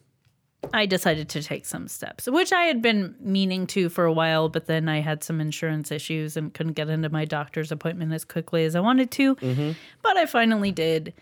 I 0.74 0.86
decided 0.86 1.28
to 1.30 1.42
take 1.42 1.64
some 1.66 1.88
steps, 1.88 2.26
which 2.28 2.52
I 2.52 2.64
had 2.64 2.82
been 2.82 3.14
meaning 3.20 3.66
to 3.68 3.88
for 3.88 4.04
a 4.04 4.12
while, 4.12 4.48
but 4.48 4.66
then 4.66 4.88
I 4.88 5.00
had 5.00 5.24
some 5.24 5.40
insurance 5.40 5.90
issues 5.90 6.36
and 6.36 6.52
couldn't 6.52 6.74
get 6.74 6.88
into 6.90 7.08
my 7.08 7.24
doctor's 7.24 7.72
appointment 7.72 8.12
as 8.12 8.24
quickly 8.24 8.64
as 8.64 8.76
I 8.76 8.80
wanted 8.80 9.10
to. 9.12 9.36
Mm-hmm. 9.36 9.72
But 10.02 10.16
I 10.16 10.26
finally 10.26 10.70
did. 10.70 11.14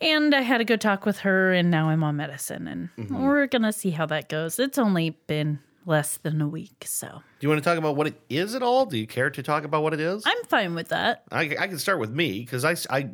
And 0.00 0.34
I 0.34 0.42
had 0.42 0.60
a 0.60 0.64
good 0.64 0.80
talk 0.80 1.06
with 1.06 1.18
her, 1.20 1.52
and 1.52 1.70
now 1.70 1.88
I'm 1.88 2.02
on 2.04 2.16
medicine, 2.16 2.66
and 2.68 2.88
Mm-hmm. 2.98 3.22
we're 3.24 3.46
going 3.46 3.62
to 3.62 3.72
see 3.72 3.90
how 3.90 4.04
that 4.06 4.28
goes. 4.28 4.58
It's 4.58 4.76
only 4.78 5.10
been 5.26 5.58
less 5.86 6.16
than 6.18 6.42
a 6.42 6.48
week, 6.48 6.84
so 6.84 7.06
Do 7.06 7.46
you 7.46 7.48
want 7.48 7.62
to 7.62 7.64
talk 7.68 7.78
about 7.78 7.96
what 7.96 8.06
it 8.08 8.20
is 8.28 8.54
at 8.54 8.62
all? 8.62 8.84
Do 8.84 8.98
you 8.98 9.06
care 9.06 9.30
to 9.30 9.42
talk 9.42 9.64
about 9.64 9.82
what 9.82 9.94
it 9.94 10.00
is? 10.00 10.22
I'm 10.26 10.44
fine 10.48 10.74
with 10.74 10.88
that. 10.88 11.22
I, 11.30 11.42
I 11.58 11.68
can 11.68 11.78
start 11.78 12.00
with 12.00 12.10
me 12.10 12.40
because 12.40 12.64
I, 12.64 12.74
I, 12.94 13.08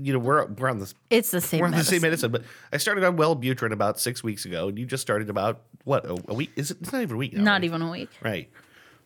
you 0.00 0.12
know, 0.12 0.18
we're 0.18 0.46
we're 0.46 0.68
on 0.68 0.78
this 0.78 0.94
It's 1.08 1.30
the 1.30 1.40
same 1.40 1.60
we're 1.60 1.66
on 1.66 1.72
the 1.72 1.82
same 1.82 2.02
medicine, 2.02 2.30
but 2.30 2.42
I 2.72 2.76
started 2.76 3.02
on 3.04 3.16
Wellbutrin 3.16 3.72
about 3.72 3.98
six 3.98 4.22
weeks 4.22 4.44
ago, 4.44 4.68
and 4.68 4.78
you 4.78 4.86
just 4.86 5.00
started 5.02 5.30
about 5.30 5.62
what 5.84 6.04
a, 6.04 6.16
a 6.28 6.34
week? 6.34 6.50
Is 6.56 6.70
it? 6.70 6.76
It's 6.82 6.92
not 6.92 7.02
even 7.02 7.16
a 7.16 7.18
week. 7.18 7.32
Now, 7.32 7.42
Not 7.42 7.52
right? 7.52 7.64
even 7.64 7.82
a 7.82 7.90
week. 7.90 8.10
Right. 8.22 8.50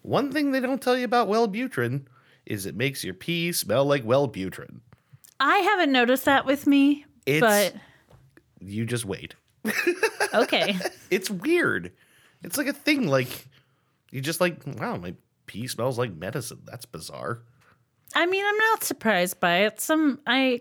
One 0.03 0.31
thing 0.33 0.51
they 0.53 0.61
don't 0.61 0.83
tell 0.83 0.99
you 0.99 1.05
about 1.05 1.29
Wellbutrin 1.29 2.03
is 2.45 2.67
it 2.67 2.75
makes 2.77 3.03
your 3.05 3.15
pee 3.15 3.53
smell 3.53 3.85
like 3.87 4.05
Wellbutrin. 4.05 4.81
I 5.41 5.59
haven't 5.59 5.93
noticed 5.93 6.27
that 6.27 6.45
with 6.45 6.67
me, 6.67 7.07
It's 7.27 7.41
but 7.41 7.75
you 8.61 8.85
just 8.85 9.05
wait. 9.05 9.35
okay. 10.35 10.77
It's 11.11 11.31
weird. 11.31 11.93
It's 12.45 12.57
like 12.59 12.67
a 12.69 12.73
thing. 12.73 13.09
Like 13.09 13.47
you 14.11 14.21
just 14.21 14.41
like 14.41 14.59
wow, 14.79 14.97
my 14.97 15.15
pee 15.47 15.67
smells 15.67 15.99
like 15.99 16.15
medicine. 16.15 16.61
That's 16.65 16.87
bizarre. 16.87 17.41
I 18.15 18.27
mean, 18.27 18.45
I'm 18.47 18.59
not 18.59 18.85
surprised 18.85 19.41
by 19.41 19.59
it. 19.65 19.81
Some 19.81 20.21
I 20.27 20.61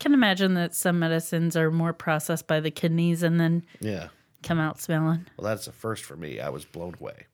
can 0.00 0.14
imagine 0.14 0.54
that 0.54 0.74
some 0.74 0.98
medicines 0.98 1.56
are 1.56 1.70
more 1.70 1.92
processed 1.92 2.46
by 2.46 2.60
the 2.60 2.70
kidneys 2.70 3.22
and 3.22 3.38
then 3.38 3.64
Yeah. 3.80 4.08
come 4.42 4.58
out 4.58 4.80
smelling. 4.80 5.26
Well, 5.36 5.48
that's 5.48 5.66
a 5.66 5.72
first 5.72 6.04
for 6.04 6.16
me. 6.16 6.40
I 6.40 6.48
was 6.48 6.64
blown 6.64 6.94
away. 7.00 7.26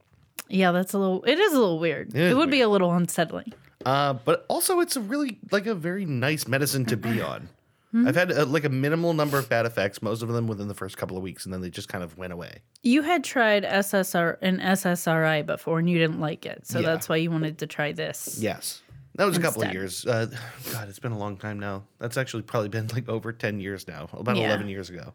Yeah, 0.49 0.73
that's 0.73 0.93
a 0.95 0.99
little. 0.99 1.23
It 1.25 1.39
is 1.39 1.53
a 1.53 1.59
little 1.61 1.79
weird. 1.79 2.15
It 2.15 2.37
would 2.37 2.51
be 2.51 2.61
a 2.61 2.69
little 2.69 2.93
unsettling. 2.93 3.53
Uh, 3.87 4.15
but 4.15 4.45
also, 4.49 4.81
it's 4.81 4.97
a 4.97 5.01
really 5.01 5.39
like 5.53 5.67
a 5.67 5.75
very 5.75 6.05
nice 6.05 6.49
medicine 6.49 6.85
to 6.87 6.97
be 6.97 7.21
on. 7.23 7.49
Hmm? 7.93 8.07
I've 8.07 8.15
had 8.15 8.31
uh 8.31 8.47
like 8.47 8.65
a 8.65 8.69
minimal 8.69 9.15
number 9.15 9.39
of 9.39 9.49
bad 9.49 9.67
effects, 9.67 10.01
most 10.03 10.23
of 10.23 10.29
them 10.29 10.47
within 10.47 10.69
the 10.69 10.75
first 10.75 10.97
couple 10.97 11.17
of 11.17 11.23
weeks, 11.23 11.45
and 11.45 11.53
then 11.53 11.61
they 11.61 11.71
just 11.71 11.89
kind 11.89 12.05
of 12.05 12.17
went 12.17 12.33
away. 12.33 12.61
You 12.83 13.03
had 13.03 13.25
tried 13.25 13.65
SSR 13.65 14.37
and 14.41 14.61
SSRI 14.61 15.45
before, 15.45 15.79
and 15.81 15.91
you 15.91 15.99
didn't 15.99 16.21
like 16.21 16.47
it, 16.47 16.67
so 16.67 16.79
Yeah. 16.81 16.87
that's 16.87 17.09
why 17.09 17.17
you 17.17 17.31
wanted 17.31 17.59
to 17.59 17.67
try 17.67 17.91
this. 17.93 18.39
Yes, 18.41 18.83
that 19.17 19.25
was 19.25 19.37
a 19.37 19.41
couple 19.41 19.63
of 19.65 19.73
years. 19.73 20.07
Uh, 20.07 20.27
God, 20.73 20.89
it's 20.89 21.01
been 21.01 21.13
a 21.13 21.19
long 21.19 21.37
time 21.37 21.59
now. 21.59 21.83
That's 21.99 22.17
actually 22.17 22.43
probably 22.45 22.69
been 22.69 22.87
like 22.95 23.09
over 23.09 23.33
ten 23.33 23.59
years 23.61 23.89
now, 23.89 24.09
about 24.13 24.37
Yeah. 24.37 24.47
eleven 24.47 24.69
years 24.69 24.89
ago. 24.91 25.13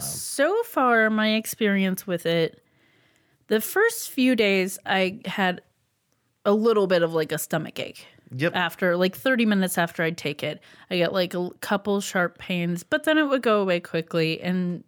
So 0.00 0.62
far, 0.64 1.10
my 1.10 1.34
experience 1.34 2.06
with 2.06 2.26
it, 2.26 2.62
the 3.48 3.60
first 3.60 4.10
few 4.10 4.36
days, 4.36 4.78
I 4.86 5.20
had 5.24 5.62
a 6.44 6.52
little 6.52 6.86
bit 6.86 7.02
of 7.02 7.12
like 7.14 7.32
a 7.32 7.38
stomach 7.38 7.78
ache. 7.80 8.06
Yep. 8.36 8.54
After 8.54 8.96
like 8.96 9.16
30 9.16 9.46
minutes 9.46 9.76
after 9.76 10.02
I'd 10.02 10.16
take 10.16 10.42
it, 10.42 10.60
I 10.90 10.98
get 10.98 11.12
like 11.12 11.34
a 11.34 11.50
couple 11.60 12.00
sharp 12.00 12.38
pains, 12.38 12.82
but 12.84 13.04
then 13.04 13.18
it 13.18 13.24
would 13.24 13.42
go 13.42 13.60
away 13.60 13.80
quickly. 13.80 14.40
And 14.40 14.84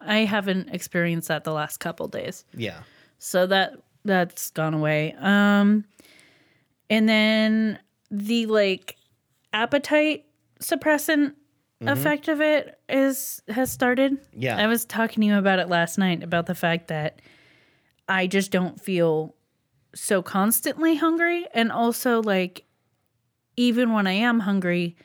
I 0.00 0.18
haven't 0.18 0.68
experienced 0.68 1.28
that 1.28 1.44
the 1.44 1.52
last 1.52 1.78
couple 1.78 2.08
days. 2.08 2.44
Yeah. 2.54 2.80
So 3.18 3.46
that 3.46 3.74
that's 4.04 4.50
gone 4.50 4.74
away. 4.74 5.14
Um 5.18 5.84
and 6.90 7.08
then 7.08 7.78
the 8.10 8.46
like 8.46 8.96
appetite 9.52 10.26
suppressant 10.60 11.34
effect 11.80 12.28
of 12.28 12.40
it 12.40 12.78
is 12.88 13.42
has 13.48 13.70
started. 13.70 14.18
Yeah. 14.32 14.56
I 14.56 14.66
was 14.66 14.84
talking 14.84 15.22
to 15.22 15.26
you 15.26 15.38
about 15.38 15.58
it 15.58 15.68
last 15.68 15.98
night 15.98 16.22
about 16.22 16.46
the 16.46 16.54
fact 16.54 16.88
that 16.88 17.20
I 18.08 18.26
just 18.26 18.50
don't 18.50 18.80
feel 18.80 19.34
so 19.94 20.22
constantly 20.22 20.96
hungry 20.96 21.46
and 21.54 21.70
also 21.70 22.22
like 22.22 22.63
even 23.56 23.92
when 23.92 24.06
I 24.06 24.12
am 24.12 24.40
hungry 24.40 24.96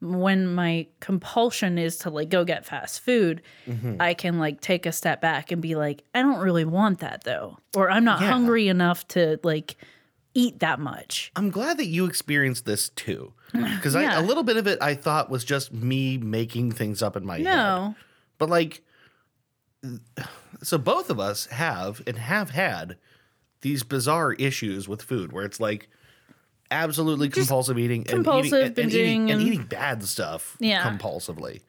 when 0.00 0.46
my 0.54 0.86
compulsion 1.00 1.76
is 1.76 1.98
to 1.98 2.10
like 2.10 2.28
go 2.28 2.44
get 2.44 2.64
fast 2.64 3.00
food, 3.00 3.42
mm-hmm. 3.66 3.96
I 4.00 4.14
can 4.14 4.38
like 4.38 4.60
take 4.60 4.86
a 4.86 4.92
step 4.92 5.20
back 5.20 5.50
and 5.50 5.60
be 5.60 5.74
like, 5.74 6.04
I 6.14 6.22
don't 6.22 6.38
really 6.38 6.64
want 6.64 7.00
that 7.00 7.24
though. 7.24 7.58
Or 7.74 7.90
I'm 7.90 8.04
not 8.04 8.20
Yeah. 8.20 8.30
hungry 8.30 8.68
enough 8.68 9.08
to 9.08 9.40
like 9.42 9.76
eat 10.34 10.60
that 10.60 10.78
much. 10.78 11.32
I'm 11.34 11.50
glad 11.50 11.78
that 11.78 11.86
you 11.86 12.04
experienced 12.06 12.64
this 12.64 12.90
too, 12.90 13.32
because 13.52 13.96
I 13.96 14.02
Yeah. 14.02 14.20
a 14.20 14.22
little 14.22 14.44
bit 14.44 14.56
of 14.56 14.68
it 14.68 14.78
I 14.80 14.94
thought 14.94 15.30
was 15.30 15.44
just 15.44 15.72
me 15.72 16.16
making 16.16 16.70
things 16.72 17.02
up 17.02 17.16
in 17.16 17.26
my 17.26 17.38
head. 17.38 17.44
No. 17.44 17.96
But 18.38 18.48
like, 18.50 18.82
so 20.62 20.78
both 20.78 21.10
of 21.10 21.18
us 21.20 21.46
have 21.46 22.02
and 22.06 22.18
have 22.18 22.50
had 22.50 22.98
these 23.62 23.82
bizarre 23.82 24.32
issues 24.34 24.88
with 24.88 25.02
food 25.02 25.32
where 25.32 25.44
it's 25.44 25.58
like 25.58 25.88
absolutely 26.70 27.28
compulsive 27.28 27.78
eating 27.78 28.06
and 28.10 28.26
eating, 28.26 28.54
and, 28.54 28.78
and 28.78 28.92
eating 28.92 29.30
and 29.30 29.42
eating 29.42 29.62
bad 29.64 30.02
stuff 30.04 30.56
Yeah. 30.60 30.82
compulsively. 30.88 31.60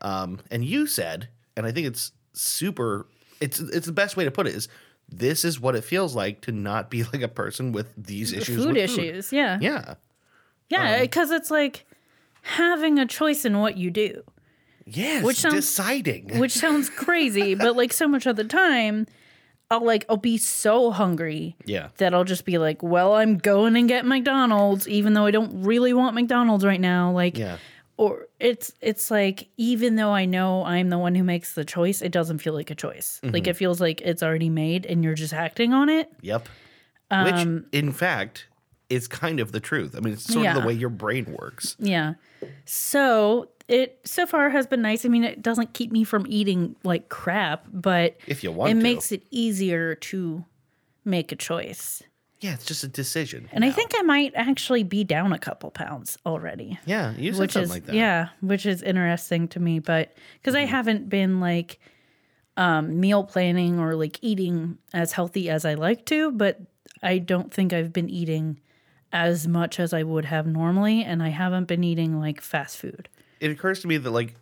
Um, 0.00 0.40
and 0.50 0.64
you 0.64 0.86
said, 0.86 1.28
and 1.56 1.64
I 1.66 1.72
think 1.72 1.86
it's 1.86 2.12
super. 2.32 3.06
It's 3.40 3.60
it's 3.60 3.86
the 3.86 3.92
best 3.92 4.16
way 4.16 4.24
to 4.24 4.30
put 4.30 4.46
it 4.46 4.54
is 4.54 4.68
this 5.08 5.44
is 5.44 5.60
what 5.60 5.74
it 5.76 5.84
feels 5.84 6.14
like 6.14 6.40
to 6.42 6.52
not 6.52 6.90
be 6.90 7.02
like 7.12 7.22
a 7.22 7.28
person 7.28 7.72
with 7.72 7.92
these 7.96 8.32
issues. 8.32 8.56
Food 8.64 8.74
with 8.74 8.76
issues. 8.76 9.32
Yeah. 9.32 9.58
Yeah. 9.60 9.94
Yeah. 10.68 11.00
Because 11.00 11.30
it's 11.30 11.50
like 11.50 11.84
having 12.42 12.98
a 12.98 13.06
choice 13.06 13.44
in 13.44 13.60
what 13.60 13.76
you 13.76 13.90
do. 13.90 14.22
Yes. 14.86 15.22
Which 15.24 15.36
sounds- 15.36 15.54
deciding. 15.56 16.38
which 16.38 16.52
sounds 16.52 16.88
crazy, 16.90 17.54
but 17.54 17.76
like 17.76 17.92
so 17.92 18.08
much 18.08 18.26
of 18.26 18.36
the 18.36 18.44
time, 18.44 19.06
I'll 19.72 19.84
like 19.84 20.04
I'll 20.08 20.16
be 20.18 20.36
so 20.38 20.90
hungry 20.92 21.56
yeah. 21.64 21.88
that 21.96 22.12
I'll 22.14 22.24
just 22.24 22.44
be 22.44 22.58
like, 22.58 22.82
well, 22.82 23.14
I'm 23.14 23.38
going 23.38 23.74
and 23.76 23.88
get 23.88 24.04
McDonald's, 24.04 24.86
even 24.86 25.14
though 25.14 25.24
I 25.26 25.30
don't 25.30 25.62
really 25.64 25.92
want 25.94 26.14
McDonald's 26.14 26.64
right 26.64 26.80
now. 26.80 27.10
Like, 27.10 27.38
Yeah. 27.38 27.56
or 27.96 28.28
it's 28.38 28.72
it's 28.80 29.10
like 29.10 29.48
even 29.56 29.96
though 29.96 30.10
I 30.12 30.26
know 30.26 30.64
I'm 30.64 30.90
the 30.90 30.98
one 30.98 31.14
who 31.14 31.24
makes 31.24 31.54
the 31.54 31.64
choice, 31.64 32.02
it 32.02 32.12
doesn't 32.12 32.38
feel 32.38 32.52
like 32.54 32.70
a 32.70 32.74
choice. 32.74 33.20
Mm-hmm. 33.24 33.32
Like 33.34 33.46
it 33.46 33.54
feels 33.56 33.80
like 33.80 34.00
it's 34.02 34.22
already 34.22 34.50
made 34.50 34.84
and 34.86 35.02
you're 35.02 35.14
just 35.14 35.32
acting 35.32 35.72
on 35.72 35.88
it. 35.88 36.10
Yep. 36.20 36.48
Which, 37.10 37.46
in 37.72 37.92
fact, 37.92 38.46
is 38.88 39.06
kind 39.08 39.40
of 39.40 39.52
the 39.52 39.60
truth. 39.60 39.94
I 39.96 40.00
mean, 40.00 40.14
it's 40.14 40.24
sort 40.24 40.46
of 40.46 40.56
Um, 40.56 40.62
the 40.62 40.66
way 40.68 40.74
your 40.74 40.88
brain 40.90 41.34
works. 41.38 41.76
Yeah. 41.78 42.14
So 42.64 43.48
it 43.68 44.00
so 44.04 44.26
far 44.26 44.50
has 44.50 44.66
been 44.66 44.82
nice. 44.82 45.04
I 45.04 45.08
mean, 45.08 45.24
it 45.24 45.42
doesn't 45.42 45.72
keep 45.74 45.92
me 45.92 46.04
from 46.04 46.26
eating 46.28 46.76
like 46.84 47.08
crap, 47.08 47.64
but 47.72 48.16
If 48.26 48.42
you 48.44 48.52
want 48.52 48.70
it 48.70 48.74
to. 48.74 48.80
makes 48.82 49.12
it 49.12 49.22
easier 49.30 49.94
to 49.96 50.44
make 51.04 51.32
a 51.32 51.36
choice. 51.36 52.02
Yeah, 52.40 52.54
it's 52.54 52.64
just 52.64 52.82
a 52.82 52.88
decision. 52.88 53.48
And 53.52 53.64
I 53.64 53.70
think 53.70 53.92
I 53.96 54.02
might 54.02 54.32
actually 54.34 54.82
be 54.82 55.04
down 55.04 55.32
a 55.32 55.38
couple 55.38 55.70
pounds 55.70 56.18
already. 56.26 56.76
yeah, 56.86 57.14
you 57.16 57.32
said 57.32 57.40
which 57.40 57.52
something 57.52 57.64
is 57.64 57.70
like 57.70 57.86
that. 57.86 57.94
yeah, 57.94 58.28
which 58.40 58.66
is 58.66 58.82
interesting 58.82 59.46
to 59.48 59.60
me, 59.60 59.78
but 59.78 60.12
because 60.40 60.56
I 60.56 60.62
haven't 60.64 61.08
been 61.08 61.38
like 61.38 61.78
um, 62.56 62.98
meal 63.00 63.22
planning 63.24 63.78
or 63.78 63.94
like 63.94 64.18
eating 64.22 64.78
as 64.92 65.12
healthy 65.12 65.48
as 65.50 65.64
I 65.64 65.74
like 65.74 66.04
to, 66.06 66.32
but 66.32 66.60
I 67.02 67.18
don't 67.18 67.52
think 67.54 67.72
I've 67.72 67.92
been 67.92 68.10
eating 68.10 68.58
as 69.12 69.46
much 69.46 69.78
as 69.78 69.92
I 69.92 70.02
would 70.02 70.24
have 70.24 70.46
normally, 70.46 71.04
and 71.04 71.22
I 71.22 71.28
haven't 71.28 71.68
been 71.68 71.84
eating 71.84 72.18
like 72.18 72.40
fast 72.40 72.76
food. 72.76 73.08
It 73.42 73.50
occurs 73.50 73.80
to 73.80 73.88
me 73.88 73.96
that 73.96 74.10
like 74.10 74.34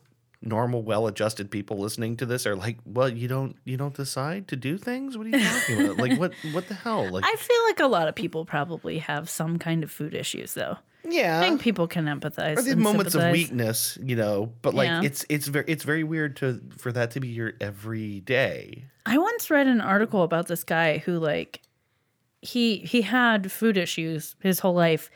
normal, 0.43 0.83
well-adjusted 0.83 1.51
people 1.51 1.79
listening 1.79 2.17
to 2.19 2.27
this 2.27 2.47
are 2.47 2.55
like, 2.55 2.79
"Well, 2.85 3.09
you 3.09 3.29
don't, 3.29 3.57
you 3.65 3.77
don't 3.77 3.95
decide 3.95 4.49
to 4.49 4.57
do 4.57 4.79
things. 4.79 5.17
What 5.17 5.27
are 5.27 5.31
you 5.31 5.41
talking 5.45 5.85
about? 5.85 5.97
Like, 5.99 6.19
what, 6.19 6.33
what 6.53 6.69
the 6.69 6.75
hell? 6.75 7.11
Like, 7.11 7.25
I 7.27 7.35
feel 7.37 7.63
like 7.65 7.81
a 7.81 7.87
lot 7.87 8.09
of 8.09 8.15
people 8.15 8.45
probably 8.45 8.99
have 8.99 9.29
some 9.29 9.59
kind 9.59 9.83
of 9.83 9.91
food 9.91 10.15
issues, 10.15 10.55
though. 10.55 10.77
Yeah, 11.03 11.39
I 11.41 11.43
think 11.43 11.61
people 11.63 11.87
can 11.89 12.05
empathize. 12.05 12.59
Or 12.59 12.63
the 12.63 12.73
and 12.73 12.81
moments 12.81 13.15
of 13.15 13.31
weakness, 13.33 13.99
you 14.03 14.17
know, 14.17 14.53
but 14.61 14.75
like 14.75 14.87
Yeah. 14.87 15.03
it's 15.03 15.25
it's 15.31 15.47
very 15.47 15.65
it's 15.67 15.83
very 15.83 16.05
weird 16.05 16.37
to 16.37 16.61
for 16.77 16.93
that 16.93 17.13
to 17.13 17.21
be 17.21 17.29
your 17.29 17.55
everyday. 17.61 18.85
I 19.07 19.17
once 19.17 19.51
read 19.51 19.67
an 19.67 19.81
article 19.81 20.23
about 20.23 20.47
this 20.49 20.63
guy 20.63 20.99
who 20.99 21.19
like 21.19 21.63
he 22.43 22.79
he 22.79 23.01
had 23.03 23.51
food 23.51 23.77
issues 23.79 24.37
his 24.41 24.61
whole 24.61 24.75
life 24.75 25.11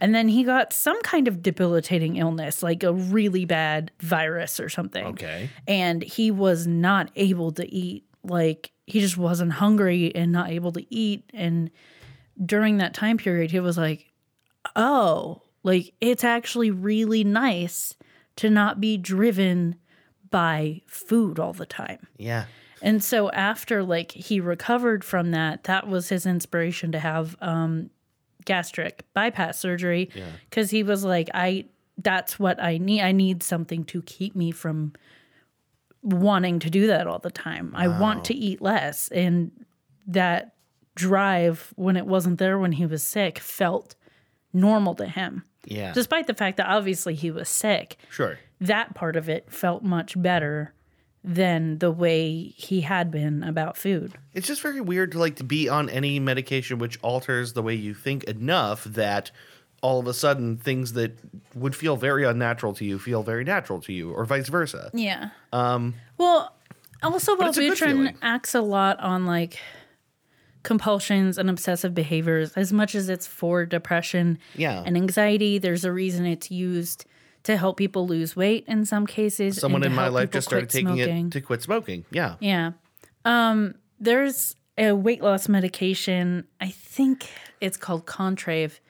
and 0.00 0.14
then 0.14 0.28
he 0.28 0.44
got 0.44 0.72
some 0.72 1.00
kind 1.02 1.28
of 1.28 1.42
debilitating 1.42 2.16
illness 2.16 2.62
like 2.62 2.82
a 2.82 2.92
really 2.92 3.44
bad 3.44 3.90
virus 4.00 4.60
or 4.60 4.68
something. 4.68 5.06
Okay. 5.06 5.50
And 5.66 6.02
he 6.02 6.30
was 6.30 6.66
not 6.66 7.10
able 7.16 7.52
to 7.52 7.72
eat 7.72 8.04
like 8.24 8.72
he 8.86 9.00
just 9.00 9.16
wasn't 9.16 9.52
hungry 9.52 10.14
and 10.14 10.32
not 10.32 10.50
able 10.50 10.72
to 10.72 10.94
eat 10.94 11.24
and 11.32 11.70
during 12.44 12.78
that 12.78 12.94
time 12.94 13.16
period 13.16 13.50
he 13.50 13.60
was 13.60 13.78
like 13.78 14.12
oh 14.76 15.40
like 15.62 15.94
it's 16.00 16.24
actually 16.24 16.70
really 16.70 17.24
nice 17.24 17.94
to 18.36 18.50
not 18.50 18.80
be 18.80 18.96
driven 18.96 19.76
by 20.30 20.82
food 20.86 21.38
all 21.38 21.52
the 21.52 21.66
time. 21.66 22.06
Yeah. 22.18 22.44
And 22.80 23.02
so 23.02 23.30
after 23.30 23.82
like 23.82 24.12
he 24.12 24.40
recovered 24.40 25.04
from 25.04 25.32
that, 25.32 25.64
that 25.64 25.88
was 25.88 26.08
his 26.08 26.26
inspiration 26.26 26.92
to 26.92 27.00
have 27.00 27.36
um 27.40 27.90
gastric 28.48 29.04
bypass 29.14 29.58
surgery 29.58 30.10
cuz 30.50 30.70
he 30.70 30.82
was 30.82 31.04
like 31.04 31.28
I 31.34 31.66
that's 31.98 32.38
what 32.38 32.62
I 32.62 32.78
need. 32.78 33.02
I 33.02 33.12
need 33.12 33.42
something 33.42 33.84
to 33.84 34.02
keep 34.02 34.34
me 34.36 34.52
from 34.52 34.92
wanting 36.02 36.60
to 36.60 36.70
do 36.70 36.86
that 36.86 37.06
all 37.06 37.18
the 37.18 37.30
time. 37.30 37.72
I 37.74 37.88
want 37.88 38.24
to 38.26 38.34
eat 38.34 38.62
less 38.62 39.08
and 39.08 39.50
that 40.06 40.54
drive 40.94 41.72
when 41.76 41.96
it 41.96 42.06
wasn't 42.06 42.38
there 42.38 42.58
when 42.58 42.72
he 42.72 42.86
was 42.86 43.02
sick 43.02 43.38
felt 43.38 43.94
normal 44.52 44.94
to 44.96 45.06
him. 45.06 45.44
Yeah. 45.64 45.92
Despite 45.92 46.26
the 46.26 46.34
fact 46.34 46.56
that 46.56 46.66
obviously 46.66 47.14
he 47.14 47.30
was 47.30 47.48
sick 47.48 47.96
sure. 48.10 48.38
that 48.60 48.94
part 48.94 49.16
of 49.16 49.28
it 49.28 49.50
felt 49.52 49.82
much 49.82 50.20
better 50.20 50.72
than 51.30 51.76
the 51.76 51.90
way 51.90 52.54
he 52.56 52.80
had 52.80 53.10
been 53.10 53.42
about 53.44 53.76
food. 53.76 54.14
It's 54.32 54.46
just 54.46 54.62
very 54.62 54.80
weird 54.80 55.12
to 55.12 55.18
like 55.18 55.36
to 55.36 55.44
be 55.44 55.68
on 55.68 55.90
any 55.90 56.18
medication 56.18 56.78
which 56.78 56.98
alters 57.02 57.52
the 57.52 57.60
way 57.62 57.74
you 57.74 57.92
think 57.92 58.24
enough 58.24 58.84
that 58.84 59.30
all 59.82 60.00
of 60.00 60.06
a 60.06 60.14
sudden 60.14 60.56
things 60.56 60.94
that 60.94 61.18
would 61.54 61.76
feel 61.76 61.96
very 61.96 62.24
unnatural 62.24 62.72
to 62.74 62.84
you 62.86 62.98
feel 62.98 63.22
very 63.22 63.44
natural 63.44 63.78
to 63.82 63.92
you 63.92 64.10
or 64.10 64.24
vice 64.24 64.48
versa. 64.48 64.90
Yeah. 64.94 65.28
Um 65.52 65.94
well, 66.16 66.56
also 67.02 67.36
it's 67.36 67.58
a 67.58 67.60
good 67.60 67.76
Wellbutrin 67.78 68.14
acts 68.22 68.54
a 68.54 68.62
lot 68.62 68.98
on 69.00 69.26
like 69.26 69.58
compulsions 70.62 71.36
and 71.38 71.48
obsessive 71.50 71.94
behaviors 71.94 72.52
as 72.54 72.72
much 72.72 72.94
as 72.94 73.08
it's 73.10 73.26
for 73.26 73.66
depression 73.66 74.38
Yeah. 74.56 74.82
and 74.84 74.96
anxiety. 74.96 75.58
There's 75.58 75.84
a 75.84 75.92
reason 75.92 76.24
it's 76.26 76.50
used 76.50 77.04
to 77.48 77.56
help 77.56 77.78
people 77.78 78.06
lose 78.06 78.36
weight 78.36 78.62
in 78.68 78.84
some 78.84 79.06
cases. 79.06 79.56
Someone 79.56 79.82
in 79.82 79.94
my 79.94 80.08
life 80.08 80.30
just 80.30 80.46
started 80.46 80.68
taking 80.68 80.96
smoking. 80.96 81.28
it 81.28 81.32
to 81.32 81.40
quit 81.40 81.62
smoking. 81.62 82.04
Yeah. 82.10 82.34
Yeah. 82.40 82.72
Um, 83.24 83.74
there's 83.98 84.54
a 84.76 84.92
weight 84.92 85.22
loss 85.22 85.48
medication. 85.48 86.46
I 86.60 86.68
think 86.68 87.30
it's 87.62 87.78
called 87.78 88.04
Contrave. 88.04 88.80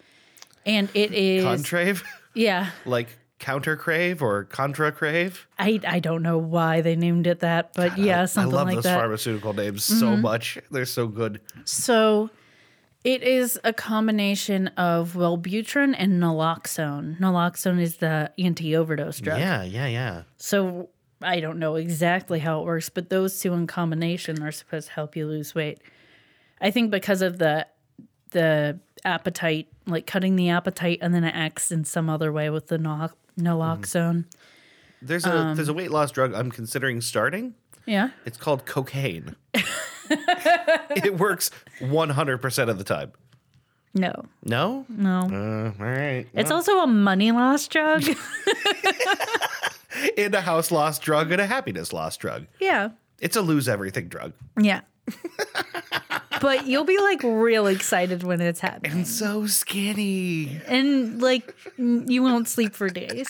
And 0.67 0.89
it 0.93 1.13
is 1.13 1.45
Contrave? 1.45 2.03
yeah. 2.35 2.71
like 2.85 3.17
Counter 3.39 3.77
Crave 3.77 4.23
or 4.23 4.43
Contra 4.43 4.91
Crave. 4.91 5.47
I 5.57 5.79
I 5.87 6.01
don't 6.01 6.25
know 6.25 6.39
why 6.39 6.81
they 6.81 6.97
named 6.97 7.29
it 7.29 7.39
that, 7.39 7.75
but 7.75 7.97
yeah, 7.97 8.25
something 8.25 8.53
like 8.53 8.57
that. 8.57 8.57
I 8.57 8.59
love 8.59 8.67
like 8.67 8.75
those 8.75 8.83
that. 8.83 8.91
Mm-hmm. 8.91 8.99
pharmaceutical 8.99 9.53
names 9.53 9.85
so 9.85 10.17
much. 10.17 10.59
They're 10.73 10.85
so 10.85 11.07
good. 11.07 11.41
So 11.65 12.29
it 13.05 13.23
is 13.23 13.59
a 13.65 13.73
combination 13.73 14.69
of 14.69 15.15
Wellbutrin 15.15 15.95
and 15.97 16.21
naloxone. 16.23 17.19
Naloxone 17.21 17.81
is 17.81 17.99
the 17.99 18.31
anti-overdose 18.39 19.21
drug. 19.21 19.39
Yeah, 19.39 19.63
yeah, 19.63 19.87
yeah. 19.87 20.23
So 20.37 20.89
I 21.23 21.41
don't 21.41 21.59
know 21.59 21.77
exactly 21.77 22.39
how 22.41 22.61
it 22.61 22.65
works, 22.65 22.89
but 22.89 23.09
those 23.11 23.39
two 23.41 23.53
in 23.55 23.67
combination 23.67 24.43
are 24.43 24.53
supposed 24.53 24.89
to 24.89 24.93
help 24.95 25.17
you 25.17 25.27
lose 25.27 25.55
weight. 25.55 25.81
I 26.61 26.71
think 26.71 26.91
because 26.91 27.23
of 27.23 27.39
the 27.39 27.67
the 28.31 28.79
appetite, 29.05 29.69
like 29.87 30.07
cutting 30.07 30.37
the 30.37 30.51
appetite, 30.51 30.99
and 31.01 31.15
then 31.15 31.25
it 31.25 31.35
acts 31.35 31.73
in 31.73 31.85
some 31.85 32.11
other 32.11 32.31
way 32.33 32.51
with 32.51 32.67
the 32.67 32.77
nal- 32.79 33.13
naloxone. 33.39 34.25
There's 35.01 35.25
a 35.25 35.35
Um, 35.35 35.57
there's 35.57 35.69
a 35.69 35.73
weight 35.73 35.91
loss 35.91 36.11
drug 36.11 36.35
I'm 36.35 36.51
considering 36.51 37.01
starting. 37.01 37.55
Yeah. 37.87 38.11
It's 38.27 38.37
called 38.37 38.67
cocaine. 38.67 39.35
It 40.11 41.19
works 41.19 41.51
100% 41.81 42.69
of 42.69 42.79
the 42.79 42.85
time. 42.85 43.13
No. 43.95 44.13
No? 44.45 44.85
No. 44.89 45.21
Uh, 45.21 45.73
all 45.83 45.91
right. 45.91 46.27
it's 46.35 46.51
also 46.51 46.81
a 46.81 46.87
money 46.87 47.33
loss 47.33 47.67
drug. 47.69 48.05
in 50.17 50.35
a 50.35 50.41
house 50.41 50.71
loss 50.71 50.99
drug 50.99 51.33
and 51.33 51.41
a 51.41 51.47
happiness 51.47 51.93
loss 51.93 52.17
drug. 52.17 52.47
yeah. 52.61 52.91
It's 53.21 53.37
a 53.37 53.43
lose 53.43 53.69
everything 53.69 54.07
drug. 54.07 54.33
Yeah. 54.57 54.83
but 56.41 56.69
you'll 56.69 56.85
be 56.85 56.99
like 56.99 57.21
real 57.25 57.67
excited 57.67 58.23
when 58.23 58.41
it's 58.41 58.61
happening. 58.61 58.93
And 58.93 59.09
so 59.09 59.47
skinny. 59.47 60.61
And 60.67 61.21
like 61.21 61.53
you 61.77 62.23
won't 62.23 62.47
sleep 62.47 62.77
for 62.77 62.89
days. 62.89 63.29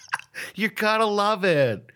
You're 0.56 0.70
gonna 0.70 1.06
love 1.06 1.44
it. 1.44 1.88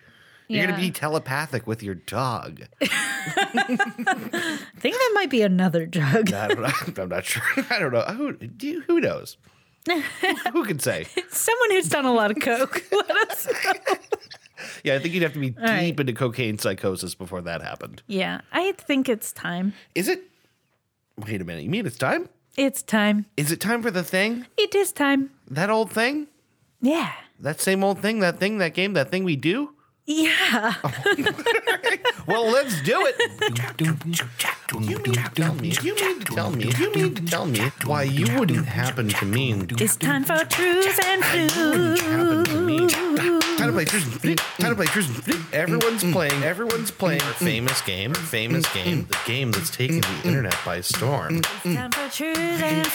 You're 0.52 0.66
gonna 0.66 0.78
be 0.78 0.90
telepathic 0.90 1.66
with 1.66 1.82
your 1.82 1.94
dog. 1.94 2.62
I 2.80 2.86
think 4.78 4.94
that 4.94 5.12
might 5.14 5.30
be 5.30 5.42
another 5.42 5.86
drug. 5.86 6.32
I 6.32 6.48
don't, 6.48 6.98
I'm 6.98 7.08
not 7.08 7.24
sure. 7.24 7.42
I 7.70 7.78
don't 7.78 7.92
know. 7.92 8.02
Who, 8.02 8.32
do 8.34 8.66
you, 8.66 8.82
who 8.82 9.00
knows? 9.00 9.36
who 10.52 10.64
can 10.64 10.78
say? 10.78 11.06
Someone 11.30 11.70
who's 11.70 11.88
done 11.88 12.04
a 12.04 12.12
lot 12.12 12.30
of 12.30 12.40
coke. 12.40 12.84
Let 12.92 13.30
us 13.30 13.46
know. 13.46 13.94
Yeah, 14.84 14.94
I 14.94 14.98
think 15.00 15.14
you'd 15.14 15.24
have 15.24 15.32
to 15.32 15.40
be 15.40 15.50
deep 15.50 15.60
right. 15.60 15.98
into 15.98 16.12
cocaine 16.12 16.58
psychosis 16.58 17.14
before 17.16 17.40
that 17.42 17.62
happened. 17.62 18.02
Yeah, 18.06 18.42
I 18.52 18.72
think 18.72 19.08
it's 19.08 19.32
time. 19.32 19.74
Is 19.94 20.08
it? 20.08 20.22
Wait 21.16 21.40
a 21.40 21.44
minute. 21.44 21.64
You 21.64 21.70
mean 21.70 21.84
it's 21.84 21.98
time? 21.98 22.28
It's 22.56 22.82
time. 22.82 23.26
Is 23.36 23.50
it 23.50 23.60
time 23.60 23.82
for 23.82 23.90
the 23.90 24.04
thing? 24.04 24.46
It 24.56 24.74
is 24.74 24.92
time. 24.92 25.30
That 25.48 25.70
old 25.70 25.90
thing? 25.90 26.28
Yeah. 26.80 27.12
That 27.40 27.60
same 27.60 27.82
old 27.82 28.00
thing? 28.00 28.20
That 28.20 28.38
thing? 28.38 28.58
That 28.58 28.74
game? 28.74 28.92
That 28.92 29.10
thing 29.10 29.24
we 29.24 29.36
do? 29.36 29.72
Yeah. 30.06 30.74
Well, 32.24 32.46
let's 32.50 32.80
do 32.82 33.04
it. 33.04 33.16
You 34.80 34.98
mean 35.00 35.14
to 35.14 35.30
tell 35.34 35.54
me? 35.54 35.74
You 35.82 35.94
mean 35.96 36.20
to 36.20 36.24
tell 36.24 36.50
me? 36.50 36.70
You 36.78 36.92
mean 36.94 37.14
to 37.16 37.22
tell 37.24 37.46
me 37.46 37.60
why 37.84 38.04
you 38.04 38.38
wouldn't 38.38 38.66
happen 38.66 39.08
to 39.08 39.24
mean 39.26 39.66
It's 39.80 39.96
time 39.96 40.22
for 40.24 40.38
truths 40.44 41.00
and 41.04 41.22
flus. 41.22 42.00
happen 42.00 42.44
to? 42.44 43.40
Time 43.58 43.66
to 43.66 43.72
play 43.72 43.84
Truth 43.84 44.04
and 44.12 44.20
Flute. 44.20 44.38
Time 44.38 44.70
to 44.70 44.76
play 44.76 44.86
Truth 44.86 45.08
and 45.08 45.24
Flute. 45.24 45.44
Everyone's 45.52 46.04
playing. 46.12 46.42
Everyone's 46.44 46.90
playing. 46.92 47.20
Famous 47.20 47.80
game. 47.82 48.14
Famous 48.14 48.72
game. 48.72 49.06
The 49.08 49.18
game 49.26 49.50
that's 49.50 49.70
taken 49.70 50.00
the 50.00 50.20
internet 50.24 50.56
by 50.64 50.80
storm. 50.80 51.38
It's 51.38 51.62
Time 51.64 51.90
for 51.90 52.08
truths 52.08 52.62
and 52.62 52.86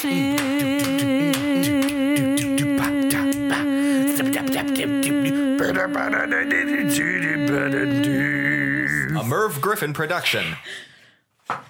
A 9.17 9.23
Merv 9.23 9.61
Griffin 9.61 9.93
production. 9.93 10.55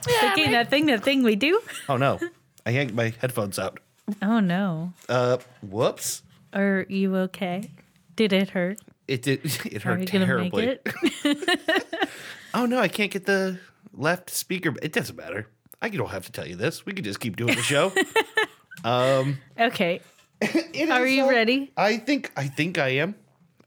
Thinking 0.04 0.52
that 0.52 0.70
thing, 0.70 0.86
that 0.86 1.04
thing 1.04 1.24
we 1.24 1.36
do. 1.36 1.62
Oh 1.90 1.98
no! 1.98 2.20
I 2.66 2.70
yanked 2.72 2.94
my 2.94 3.14
headphones 3.20 3.60
out. 3.60 3.80
Oh 4.22 4.40
no. 4.40 4.94
Uh, 5.10 5.38
whoops! 5.62 6.24
Are 6.54 6.86
you 6.88 7.16
okay? 7.18 7.70
Did 8.16 8.32
it 8.32 8.52
hurt? 8.52 8.80
It 9.08 9.22
did. 9.22 9.42
It 9.66 9.86
Are 9.86 9.90
hurt 9.92 10.00
you 10.02 10.06
gonna 10.08 10.26
terribly. 10.26 10.66
make 10.66 10.80
it? 11.24 12.10
Oh 12.54 12.66
no! 12.66 12.80
I 12.80 12.88
can't 12.88 13.12
get 13.12 13.26
the 13.26 13.60
left 13.94 14.30
speaker. 14.30 14.74
It 14.82 14.94
doesn't 14.94 15.18
matter. 15.18 15.48
I 15.82 15.90
don't 15.90 16.10
have 16.10 16.26
to 16.26 16.32
tell 16.32 16.48
you 16.48 16.56
this. 16.56 16.86
We 16.86 16.94
can 16.94 17.04
just 17.04 17.20
keep 17.20 17.36
doing 17.36 17.56
the 17.56 17.62
show. 17.62 17.92
um, 18.86 19.38
Okay. 19.60 20.00
It 20.42 20.90
Are 20.90 21.06
is, 21.06 21.14
you 21.14 21.26
uh, 21.26 21.30
ready? 21.30 21.72
I 21.76 21.98
think. 21.98 22.32
I 22.38 22.48
think 22.48 22.78
I 22.78 22.90
am. 22.90 23.16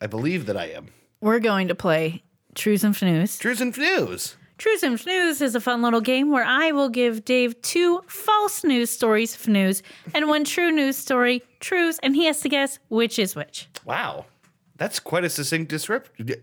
I 0.01 0.07
believe 0.07 0.47
that 0.47 0.57
I 0.57 0.67
am. 0.71 0.89
We're 1.21 1.41
going 1.41 1.69
to 1.69 1.75
play 1.75 2.23
Truths 2.55 2.85
and 2.85 2.95
Fnews. 2.95 3.39
Truths 3.39 3.61
and 3.61 3.75
Fnews. 3.75 4.35
Truths 4.59 4.83
and 4.83 4.99
Fnews 4.99 5.41
is 5.41 5.55
a 5.55 5.61
fun 5.61 5.83
little 5.83 6.01
game 6.01 6.31
where 6.31 6.45
I 6.45 6.73
will 6.73 6.89
give 6.89 7.25
Dave 7.25 7.61
two 7.63 8.03
false 8.07 8.63
news 8.65 8.91
stories, 8.91 9.35
Fnews, 9.37 9.83
and 10.15 10.29
one 10.29 10.45
true 10.45 10.71
news 10.71 10.97
story, 10.97 11.43
Truths, 11.61 11.99
and 12.03 12.15
he 12.15 12.27
has 12.27 12.41
to 12.41 12.49
guess 12.49 12.79
which 12.89 13.19
is 13.19 13.35
which. 13.35 13.69
Wow, 13.87 14.27
that's 14.77 14.99
quite 15.01 15.25
a 15.25 15.31
succinct 15.31 15.71
description. 15.71 16.35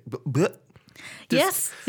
yes. 1.29 1.71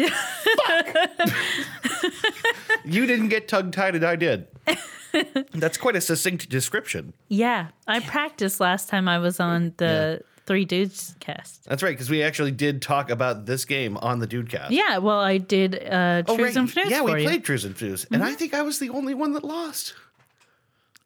You 2.85 3.07
didn't 3.07 3.29
get 3.29 3.49
tongue 3.49 3.71
tied, 3.71 3.95
and 3.97 4.05
I 4.05 4.17
did. 4.17 4.47
That's 5.53 5.77
quite 5.77 5.97
a 5.97 6.01
succinct 6.01 6.49
description. 6.49 7.13
yeah. 7.29 7.69
I 7.87 8.01
practiced 8.01 8.61
last 8.61 8.89
time 8.89 9.09
I 9.09 9.19
was 9.19 9.41
on 9.41 9.75
the 9.77 10.23
Three 10.49 10.65
Dudes 10.65 11.15
cast. 11.21 11.65
That's 11.67 11.83
right, 11.83 11.91
because 11.93 12.11
we 12.11 12.23
actually 12.25 12.51
did 12.51 12.83
talk 12.83 13.11
about 13.11 13.47
this 13.47 13.65
game 13.65 13.97
on 13.99 14.19
the 14.19 14.27
Dudecast. 14.27 14.71
Yeah, 14.71 14.99
well, 14.99 15.21
I 15.21 15.39
did 15.39 15.77
uh, 15.77 16.23
Oh, 16.27 16.37
Truths 16.37 16.57
right. 16.57 16.57
and 16.57 16.69
Fnews 16.69 16.91
Yeah, 16.91 17.03
we. 17.03 17.13
Mm-hmm. 17.13 17.27
played 17.27 17.45
Truths 17.45 17.65
and 17.65 17.77
Fnews, 17.77 18.07
and 18.11 18.25
I 18.25 18.35
think 18.35 18.55
I 18.55 18.63
was 18.63 18.81
the 18.81 18.91
only 18.91 19.15
one 19.15 19.35
that 19.35 19.45
lost. 19.45 19.95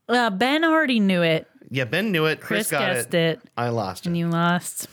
Uh, 0.09 0.31
ben 0.31 0.65
already 0.65 0.99
knew 1.01 1.23
it. 1.23 1.47
Yeah, 1.71 1.85
Ben 1.85 2.11
knew 2.13 2.25
it. 2.27 2.41
Chris, 2.41 2.69
Chris 2.69 2.71
got 2.71 2.95
guessed 2.95 3.15
it. 3.15 3.39
it. 3.43 3.51
I 3.57 3.69
lost 3.69 4.05
it. 4.07 4.09
and 4.11 4.17
you 4.17 4.29
lost. 4.29 4.87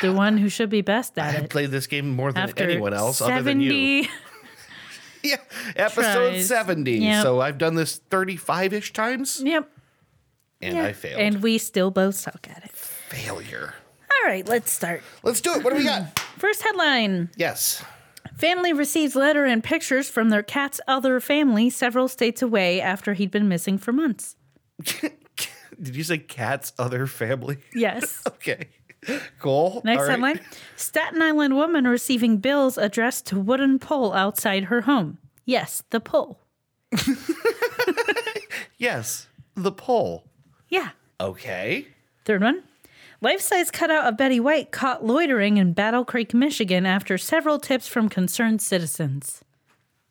The 0.00 0.12
one 0.12 0.38
who 0.38 0.48
should 0.48 0.70
be 0.70 0.80
best 0.82 1.18
at 1.18 1.34
it. 1.34 1.40
I 1.40 1.44
it. 1.44 1.50
played 1.50 1.70
this 1.70 1.86
game 1.86 2.08
more 2.10 2.32
than 2.32 2.42
After 2.44 2.64
anyone 2.64 2.94
else 2.94 3.20
other 3.20 3.42
than 3.42 3.60
you. 3.60 4.06
Yeah, 5.20 5.38
episode 5.74 6.30
tries. 6.30 6.46
70. 6.46 6.92
Yep. 6.98 7.22
So 7.24 7.40
I've 7.40 7.58
done 7.58 7.74
this 7.74 7.96
35 8.08 8.72
ish 8.72 8.92
times, 8.92 9.42
Yep. 9.44 9.68
and 10.62 10.76
Yeah. 10.76 10.84
I 10.84 10.92
failed. 10.92 11.20
And 11.20 11.42
we 11.42 11.58
still 11.58 11.90
both 11.90 12.14
suck 12.14 12.46
at 12.48 12.64
it. 12.64 12.70
Failure. 13.08 13.74
All 14.10 14.28
right, 14.28 14.46
let's 14.46 14.70
start. 14.70 15.02
Let's 15.22 15.40
do 15.40 15.52
it. 15.54 15.64
What 15.64 15.70
do 15.72 15.76
we 15.78 15.84
got? 15.84 16.18
First 16.38 16.62
headline 16.62 17.30
yes. 17.36 17.82
Family 18.36 18.72
receives 18.72 19.16
letter 19.16 19.44
and 19.44 19.64
pictures 19.64 20.08
from 20.08 20.30
their 20.30 20.42
cat's 20.42 20.80
other 20.86 21.18
family 21.20 21.70
several 21.70 22.06
states 22.08 22.40
away 22.42 22.80
after 22.80 23.14
he'd 23.14 23.30
been 23.30 23.48
missing 23.48 23.78
for 23.78 23.92
months. 23.92 24.36
Did 25.80 25.96
you 25.96 26.04
say 26.04 26.18
cat's 26.18 26.72
other 26.78 27.06
family? 27.06 27.58
Yes. 27.74 28.22
Okay. 28.26 28.68
Cool. 29.38 29.80
Next 29.84 30.00
All 30.00 30.06
right. 30.06 30.10
headline 30.10 30.40
Staten 30.74 31.22
Island 31.22 31.54
woman 31.54 31.86
receiving 31.86 32.38
bills 32.38 32.76
addressed 32.76 33.26
to 33.26 33.38
wooden 33.38 33.78
pole 33.78 34.12
outside 34.12 34.64
her 34.64 34.82
home. 34.82 35.18
Yes, 35.44 35.84
the 35.90 36.00
pole. 36.00 36.40
Yes. 38.78 39.26
The 39.56 39.72
poll. 39.72 40.24
Yeah. 40.68 40.90
Okay. 41.20 41.88
Third 42.24 42.42
one. 42.42 42.62
Life 43.20 43.40
size 43.40 43.72
cutout 43.72 44.06
of 44.06 44.16
Betty 44.16 44.38
White 44.38 44.70
caught 44.70 45.04
loitering 45.04 45.56
in 45.56 45.72
Battle 45.72 46.04
Creek, 46.04 46.32
Michigan 46.32 46.86
after 46.86 47.18
several 47.18 47.58
tips 47.58 47.88
from 47.88 48.08
concerned 48.08 48.62
citizens. 48.62 49.42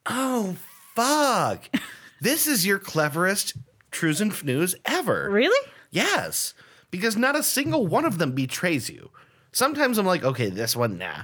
Oh, 0.06 0.58
fuck. 0.94 1.70
this 2.22 2.48
is 2.48 2.66
your 2.66 2.80
cleverest 2.80 3.54
Trues 3.92 4.20
and 4.20 4.34
Fnews 4.34 4.76
ever. 4.84 5.30
Really? 5.32 5.72
Yes. 5.90 6.54
Because 6.92 7.16
not 7.16 7.38
a 7.38 7.44
single 7.44 7.88
one 7.88 8.04
of 8.04 8.18
them 8.18 8.34
betrays 8.34 8.90
you. 8.90 9.10
Sometimes 9.54 9.98
I'm 9.98 10.06
like, 10.06 10.26
okay, 10.26 10.50
this 10.50 10.76
one, 10.76 10.98
nah. 10.98 11.24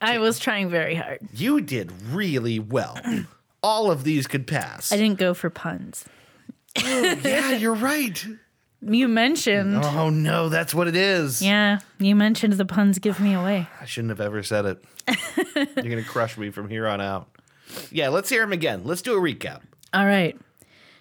I 0.00 0.16
was 0.18 0.38
trying 0.38 0.70
very 0.70 0.94
hard. 0.94 1.20
You 1.34 1.60
did 1.60 1.92
really 2.10 2.58
well. 2.58 2.98
All 3.62 3.90
of 3.90 4.04
these 4.04 4.26
could 4.26 4.46
pass. 4.46 4.90
I 4.90 4.96
didn't 4.96 5.18
go 5.18 5.34
for 5.34 5.50
puns. 5.50 6.06
Oh, 6.82 7.18
yeah, 7.22 7.50
you're 7.52 7.74
right. 7.74 8.24
You 8.84 9.06
mentioned. 9.06 9.76
Oh 9.84 10.10
no, 10.10 10.48
that's 10.48 10.74
what 10.74 10.88
it 10.88 10.96
is. 10.96 11.40
Yeah, 11.40 11.78
you 11.98 12.16
mentioned 12.16 12.54
the 12.54 12.64
puns 12.64 12.98
give 12.98 13.20
me 13.20 13.32
away. 13.32 13.68
I 13.80 13.84
shouldn't 13.84 14.10
have 14.10 14.20
ever 14.20 14.42
said 14.42 14.64
it. 14.66 14.84
You're 15.54 15.66
gonna 15.84 16.02
crush 16.02 16.36
me 16.36 16.50
from 16.50 16.68
here 16.68 16.86
on 16.88 17.00
out. 17.00 17.28
Yeah, 17.90 18.08
let's 18.08 18.28
hear 18.28 18.40
them 18.42 18.52
again. 18.52 18.82
Let's 18.84 19.02
do 19.02 19.16
a 19.16 19.20
recap. 19.20 19.60
All 19.94 20.04
right. 20.06 20.36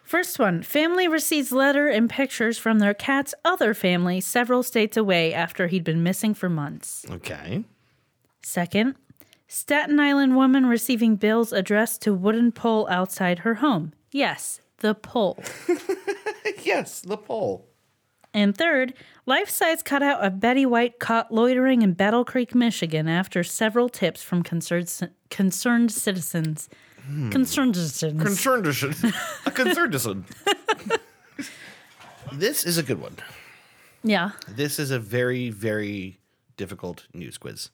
First 0.04 0.38
one 0.38 0.62
family 0.62 1.08
receives 1.08 1.52
letter 1.52 1.88
and 1.88 2.10
pictures 2.10 2.58
from 2.58 2.80
their 2.80 2.94
cat's 2.94 3.34
other 3.44 3.74
family 3.74 4.22
several 4.22 4.62
states 4.62 4.96
away 4.96 5.34
after 5.34 5.67
he'd 5.67 5.84
been 5.84 6.04
missing 6.04 6.34
for 6.34 6.50
months. 6.50 7.06
Okay. 7.10 7.63
Second, 8.44 8.96
Staten 9.48 10.00
Island 10.00 10.36
woman 10.36 10.65
receiving 10.65 11.15
bills 11.15 11.52
addressed 11.52 12.02
to 12.04 12.13
wooden 12.13 12.52
pole 12.52 12.88
outside 12.89 13.39
her 13.39 13.56
home. 13.56 13.94
Yes, 14.12 14.62
the 14.78 14.94
pole. 14.94 15.41
Yes, 16.63 17.02
the 17.02 17.17
poll. 17.17 17.67
And 18.34 18.58
third, 18.58 18.94
life 19.26 19.50
size 19.50 19.84
cutout 19.84 20.24
of 20.24 20.39
Betty 20.39 20.65
White 20.65 21.00
caught 21.00 21.34
loitering 21.34 21.82
in 21.82 21.94
Battle 21.94 22.24
Creek, 22.24 22.56
Michigan 22.56 23.08
after 23.08 23.44
several 23.44 23.89
tips 23.89 24.24
from 24.24 24.41
concerned, 24.41 24.89
hmm. 24.89 25.08
concerned 25.30 25.91
citizens. 25.91 26.70
Concerned 27.08 27.76
citizens. 27.76 28.22
Concerned 28.22 28.67
a 29.46 29.52
concerned 29.52 29.94
citizen. 29.94 30.26
This 32.32 32.63
is 32.63 32.78
a 32.78 32.84
good 32.84 33.02
one. 33.02 33.17
yeah. 34.04 34.32
This 34.48 34.80
is 34.80 34.91
a 34.91 35.00
very, 35.00 35.50
very 35.50 36.20
difficult 36.56 37.08
news 37.13 37.38
quiz. 37.38 37.70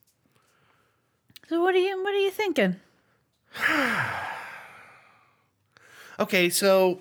So 1.49 1.61
what 1.61 1.75
are 1.75 1.79
you 1.79 2.03
what 2.03 2.13
are 2.13 2.19
you 2.19 2.31
thinking? 2.31 2.77
Okay, 6.19 6.49
so 6.49 6.99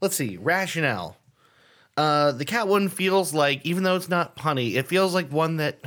let's 0.00 0.16
see. 0.16 0.36
Rationale. 0.38 1.16
Uh, 1.98 2.30
the 2.30 2.44
cat 2.44 2.68
one 2.68 2.88
feels 2.88 3.34
like, 3.34 3.60
even 3.66 3.82
though 3.82 3.96
it's 3.96 4.08
not 4.08 4.36
punny, 4.36 4.74
it 4.76 4.86
feels 4.86 5.12
like 5.14 5.32
one 5.32 5.56
that 5.56 5.80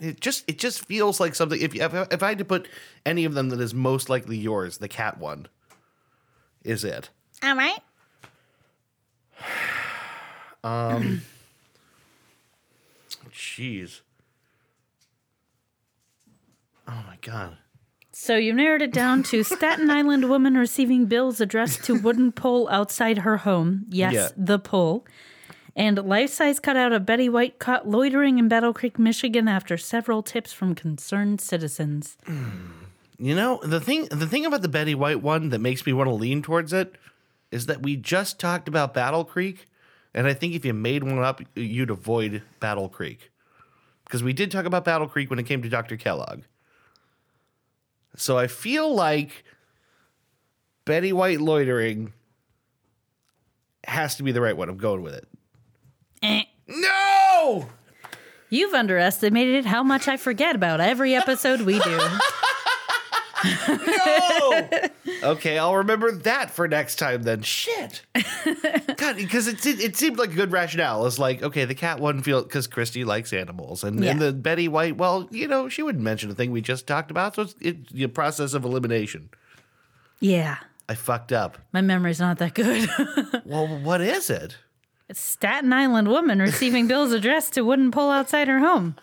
it 0.00 0.20
just 0.20 0.42
it 0.48 0.58
just 0.58 0.84
feels 0.86 1.20
like 1.20 1.36
something. 1.36 1.60
If 1.60 1.74
if, 1.76 1.94
if 2.12 2.20
I 2.22 2.30
had 2.30 2.38
to 2.38 2.44
put 2.44 2.66
any 3.06 3.24
of 3.24 3.34
them 3.34 3.48
that 3.50 3.60
is 3.60 3.72
most 3.72 4.08
likely 4.10 4.36
yours, 4.36 4.78
the 4.78 4.88
cat 4.88 5.18
one 5.18 5.46
is 6.64 6.82
it. 6.82 7.10
All 7.44 7.54
right. 7.54 7.78
Um. 10.64 11.22
Jeez. 13.32 14.00
Oh 16.88 17.04
my 17.06 17.16
god. 17.20 17.56
So 18.10 18.36
you've 18.36 18.56
narrowed 18.56 18.82
it 18.82 18.92
down 18.92 19.22
to 19.24 19.42
Staten 19.42 19.88
Island 19.98 20.28
woman 20.28 20.54
receiving 20.54 21.06
bills 21.06 21.40
addressed 21.40 21.84
to 21.84 21.94
wooden 21.94 22.32
pole 22.32 22.68
outside 22.68 23.18
her 23.18 23.38
home. 23.38 23.86
Yes, 23.90 24.12
Yeah. 24.12 24.28
the 24.36 24.58
pole. 24.58 25.06
And 25.74 25.98
life 25.98 26.30
size 26.30 26.60
cutout 26.60 26.92
of 26.92 27.06
Betty 27.06 27.28
White 27.28 27.58
caught 27.58 27.88
loitering 27.88 28.38
in 28.38 28.48
Battle 28.48 28.74
Creek, 28.74 28.98
Michigan 28.98 29.48
after 29.48 29.78
several 29.78 30.22
tips 30.22 30.52
from 30.52 30.74
concerned 30.74 31.40
citizens. 31.40 32.16
Hmm. 32.26 32.70
You 33.18 33.34
know 33.34 33.60
the 33.62 33.80
thing. 33.80 34.06
The 34.06 34.26
thing 34.26 34.44
about 34.44 34.62
the 34.62 34.68
Betty 34.68 34.94
White 34.94 35.22
one 35.22 35.50
that 35.50 35.60
makes 35.60 35.86
me 35.86 35.92
want 35.92 36.08
to 36.08 36.14
lean 36.14 36.42
towards 36.42 36.72
it 36.72 36.96
is 37.50 37.66
that 37.66 37.82
we 37.82 37.96
just 37.96 38.40
talked 38.40 38.68
about 38.68 38.94
Battle 38.94 39.24
Creek, 39.24 39.66
and 40.12 40.26
I 40.26 40.34
think 40.34 40.54
if 40.54 40.64
you 40.64 40.74
made 40.74 41.04
one 41.04 41.18
up, 41.20 41.40
you'd 41.54 41.90
avoid 41.90 42.42
Battle 42.58 42.88
Creek 42.88 43.30
because 44.12 44.22
we 44.22 44.32
did 44.32 44.50
talk 44.50 44.66
about 44.66 44.84
Battle 44.84 45.08
Creek 45.08 45.30
when 45.30 45.38
it 45.38 45.44
came 45.44 45.62
to 45.62 45.68
Dr. 45.68 45.96
Kellogg. 45.96 46.42
So 48.16 48.36
I 48.36 48.46
feel 48.46 48.94
like 48.94 49.44
Betty 50.84 51.12
White 51.12 51.40
loitering 51.40 52.12
has 53.84 54.16
to 54.16 54.22
be 54.22 54.32
the 54.32 54.40
right 54.40 54.56
one. 54.56 54.68
I'm 54.68 54.76
going 54.76 55.02
with 55.02 55.14
it. 55.14 55.26
Eh. 56.22 56.44
No. 56.68 57.68
You've 58.50 58.74
underestimated 58.74 59.64
how 59.64 59.82
much 59.82 60.08
I 60.08 60.16
forget 60.16 60.54
about 60.54 60.80
every 60.80 61.14
episode 61.14 61.62
we 61.62 61.78
do. 61.78 61.98
No. 63.68 64.68
okay, 65.22 65.58
I'll 65.58 65.76
remember 65.76 66.12
that 66.12 66.50
for 66.50 66.68
next 66.68 66.96
time 66.96 67.22
then. 67.22 67.42
Shit. 67.42 68.02
God, 68.96 69.16
because 69.16 69.48
it, 69.48 69.64
it, 69.66 69.80
it 69.80 69.96
seemed 69.96 70.18
like 70.18 70.30
a 70.30 70.34
good 70.34 70.52
rationale. 70.52 71.06
It's 71.06 71.18
like, 71.18 71.42
okay, 71.42 71.64
the 71.64 71.74
cat 71.74 71.98
one 71.98 72.22
feel 72.22 72.42
because 72.42 72.66
Christy 72.66 73.04
likes 73.04 73.32
animals, 73.32 73.84
and, 73.84 74.04
and 74.04 74.20
the 74.20 74.32
Betty 74.32 74.68
White, 74.68 74.96
well, 74.96 75.28
you 75.30 75.48
know, 75.48 75.68
she 75.68 75.82
wouldn't 75.82 76.04
mention 76.04 76.30
a 76.30 76.34
thing 76.34 76.50
we 76.50 76.60
just 76.60 76.86
talked 76.86 77.10
about, 77.10 77.34
so 77.34 77.42
it's 77.42 77.54
it, 77.60 77.88
the 77.92 78.06
process 78.06 78.54
of 78.54 78.64
elimination. 78.64 79.30
Yeah, 80.20 80.58
I 80.88 80.94
fucked 80.94 81.32
up. 81.32 81.58
my 81.72 81.80
memory's 81.80 82.20
not 82.20 82.38
that 82.38 82.54
good. 82.54 82.88
Well, 83.44 83.66
what 83.66 84.00
is 84.00 84.30
it? 84.30 84.56
Staten 85.14 85.72
Island 85.72 86.08
woman 86.08 86.38
receiving 86.40 86.86
bills 86.86 87.12
addressed 87.12 87.54
to 87.54 87.62
wooden 87.62 87.90
pole 87.90 88.10
outside 88.10 88.48
her 88.48 88.60
home. 88.60 88.96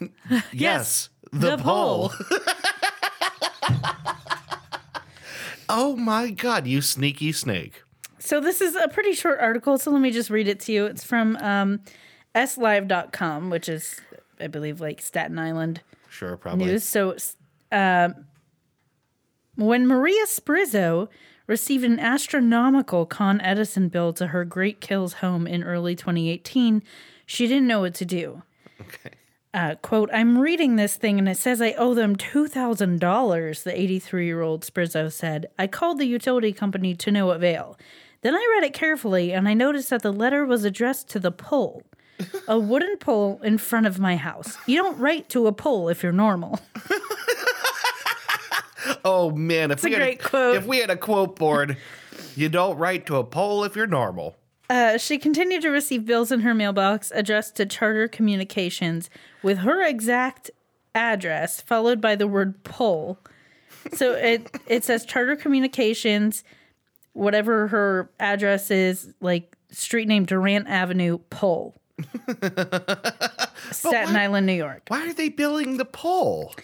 Yes, 0.52 1.08
the, 1.32 1.58
pole. 1.58 2.12
oh 5.68 5.96
my 5.96 6.30
god, 6.30 6.66
you 6.66 6.80
sneaky 6.80 7.32
snake. 7.32 7.82
So 8.18 8.40
this 8.40 8.60
is 8.60 8.74
a 8.76 8.88
pretty 8.88 9.12
short 9.12 9.38
article, 9.40 9.76
so 9.76 9.90
let 9.90 10.00
me 10.00 10.10
just 10.10 10.30
read 10.30 10.48
it 10.48 10.60
to 10.60 10.72
you. 10.72 10.86
It's 10.86 11.04
from 11.04 11.36
um, 11.36 11.80
silive.com, 12.34 13.50
which 13.50 13.68
is, 13.68 14.00
I 14.40 14.46
believe, 14.46 14.80
like 14.80 15.02
Staten 15.02 15.38
Island 15.38 15.82
Sure, 16.08 16.36
probably. 16.36 16.66
news. 16.66 16.84
So 16.84 17.16
um, 17.72 18.14
when 19.56 19.86
Maria 19.86 20.24
Sprizzo 20.26 21.08
received 21.46 21.84
an 21.84 21.98
astronomical 21.98 23.06
Con 23.06 23.40
Edison 23.40 23.88
bill 23.88 24.12
to 24.14 24.28
her 24.28 24.44
Great 24.44 24.80
Kills 24.80 25.14
home 25.14 25.46
in 25.46 25.62
early 25.62 25.94
2018, 25.94 26.82
she 27.26 27.46
didn't 27.46 27.66
know 27.66 27.80
what 27.80 27.94
to 27.94 28.04
do. 28.04 28.42
Okay. 28.80 29.10
Uh, 29.52 29.76
quote, 29.76 30.10
I'm 30.12 30.38
reading 30.38 30.74
this 30.74 30.96
thing 30.96 31.18
and 31.18 31.28
it 31.28 31.36
says 31.36 31.62
I 31.62 31.72
owe 31.72 31.94
them 31.94 32.16
$2,000, 32.16 33.62
the 33.62 33.80
83 33.80 34.26
year 34.26 34.42
old 34.42 34.64
Sprizzo 34.64 35.12
said. 35.12 35.46
I 35.56 35.68
called 35.68 35.98
the 35.98 36.06
utility 36.06 36.52
company 36.52 36.94
to 36.96 37.12
no 37.12 37.30
avail. 37.30 37.78
Then 38.22 38.34
I 38.34 38.54
read 38.56 38.64
it 38.64 38.74
carefully 38.74 39.32
and 39.32 39.48
I 39.48 39.54
noticed 39.54 39.90
that 39.90 40.02
the 40.02 40.12
letter 40.12 40.44
was 40.44 40.64
addressed 40.64 41.08
to 41.10 41.20
the 41.20 41.30
pole, 41.30 41.84
a 42.48 42.58
wooden 42.58 42.96
pole 42.96 43.38
in 43.44 43.58
front 43.58 43.86
of 43.86 44.00
my 44.00 44.16
house. 44.16 44.56
You 44.66 44.82
don't 44.82 44.98
write 44.98 45.28
to 45.28 45.46
a 45.46 45.52
pole 45.52 45.88
if 45.88 46.02
you're 46.02 46.10
normal. 46.10 46.58
Oh 49.04 49.30
man, 49.30 49.70
if 49.70 49.82
we 49.82 49.94
a 49.94 49.98
had 49.98 50.02
great 50.02 50.22
quote. 50.22 50.56
if 50.56 50.66
we 50.66 50.78
had 50.78 50.90
a 50.90 50.96
quote 50.96 51.36
board, 51.38 51.76
you 52.36 52.48
don't 52.48 52.76
write 52.78 53.06
to 53.06 53.16
a 53.16 53.24
pole 53.24 53.64
if 53.64 53.76
you're 53.76 53.86
normal. 53.86 54.36
Uh, 54.70 54.96
she 54.96 55.18
continued 55.18 55.62
to 55.62 55.68
receive 55.68 56.06
bills 56.06 56.32
in 56.32 56.40
her 56.40 56.54
mailbox 56.54 57.12
addressed 57.14 57.54
to 57.56 57.66
Charter 57.66 58.08
Communications 58.08 59.10
with 59.42 59.58
her 59.58 59.82
exact 59.82 60.50
address 60.94 61.60
followed 61.60 62.00
by 62.00 62.14
the 62.16 62.26
word 62.26 62.62
pole. 62.64 63.18
So 63.92 64.12
it 64.12 64.50
it 64.66 64.84
says 64.84 65.04
Charter 65.04 65.36
Communications, 65.36 66.44
whatever 67.12 67.68
her 67.68 68.10
address 68.18 68.70
is, 68.70 69.12
like 69.20 69.54
street 69.70 70.08
name 70.08 70.24
Durant 70.24 70.66
Avenue, 70.68 71.18
pole. 71.30 71.74
Staten 73.70 74.16
Island, 74.16 74.46
New 74.46 74.52
York. 74.54 74.82
Why 74.88 75.06
are 75.08 75.12
they 75.12 75.28
billing 75.28 75.76
the 75.76 75.84
pole? 75.84 76.54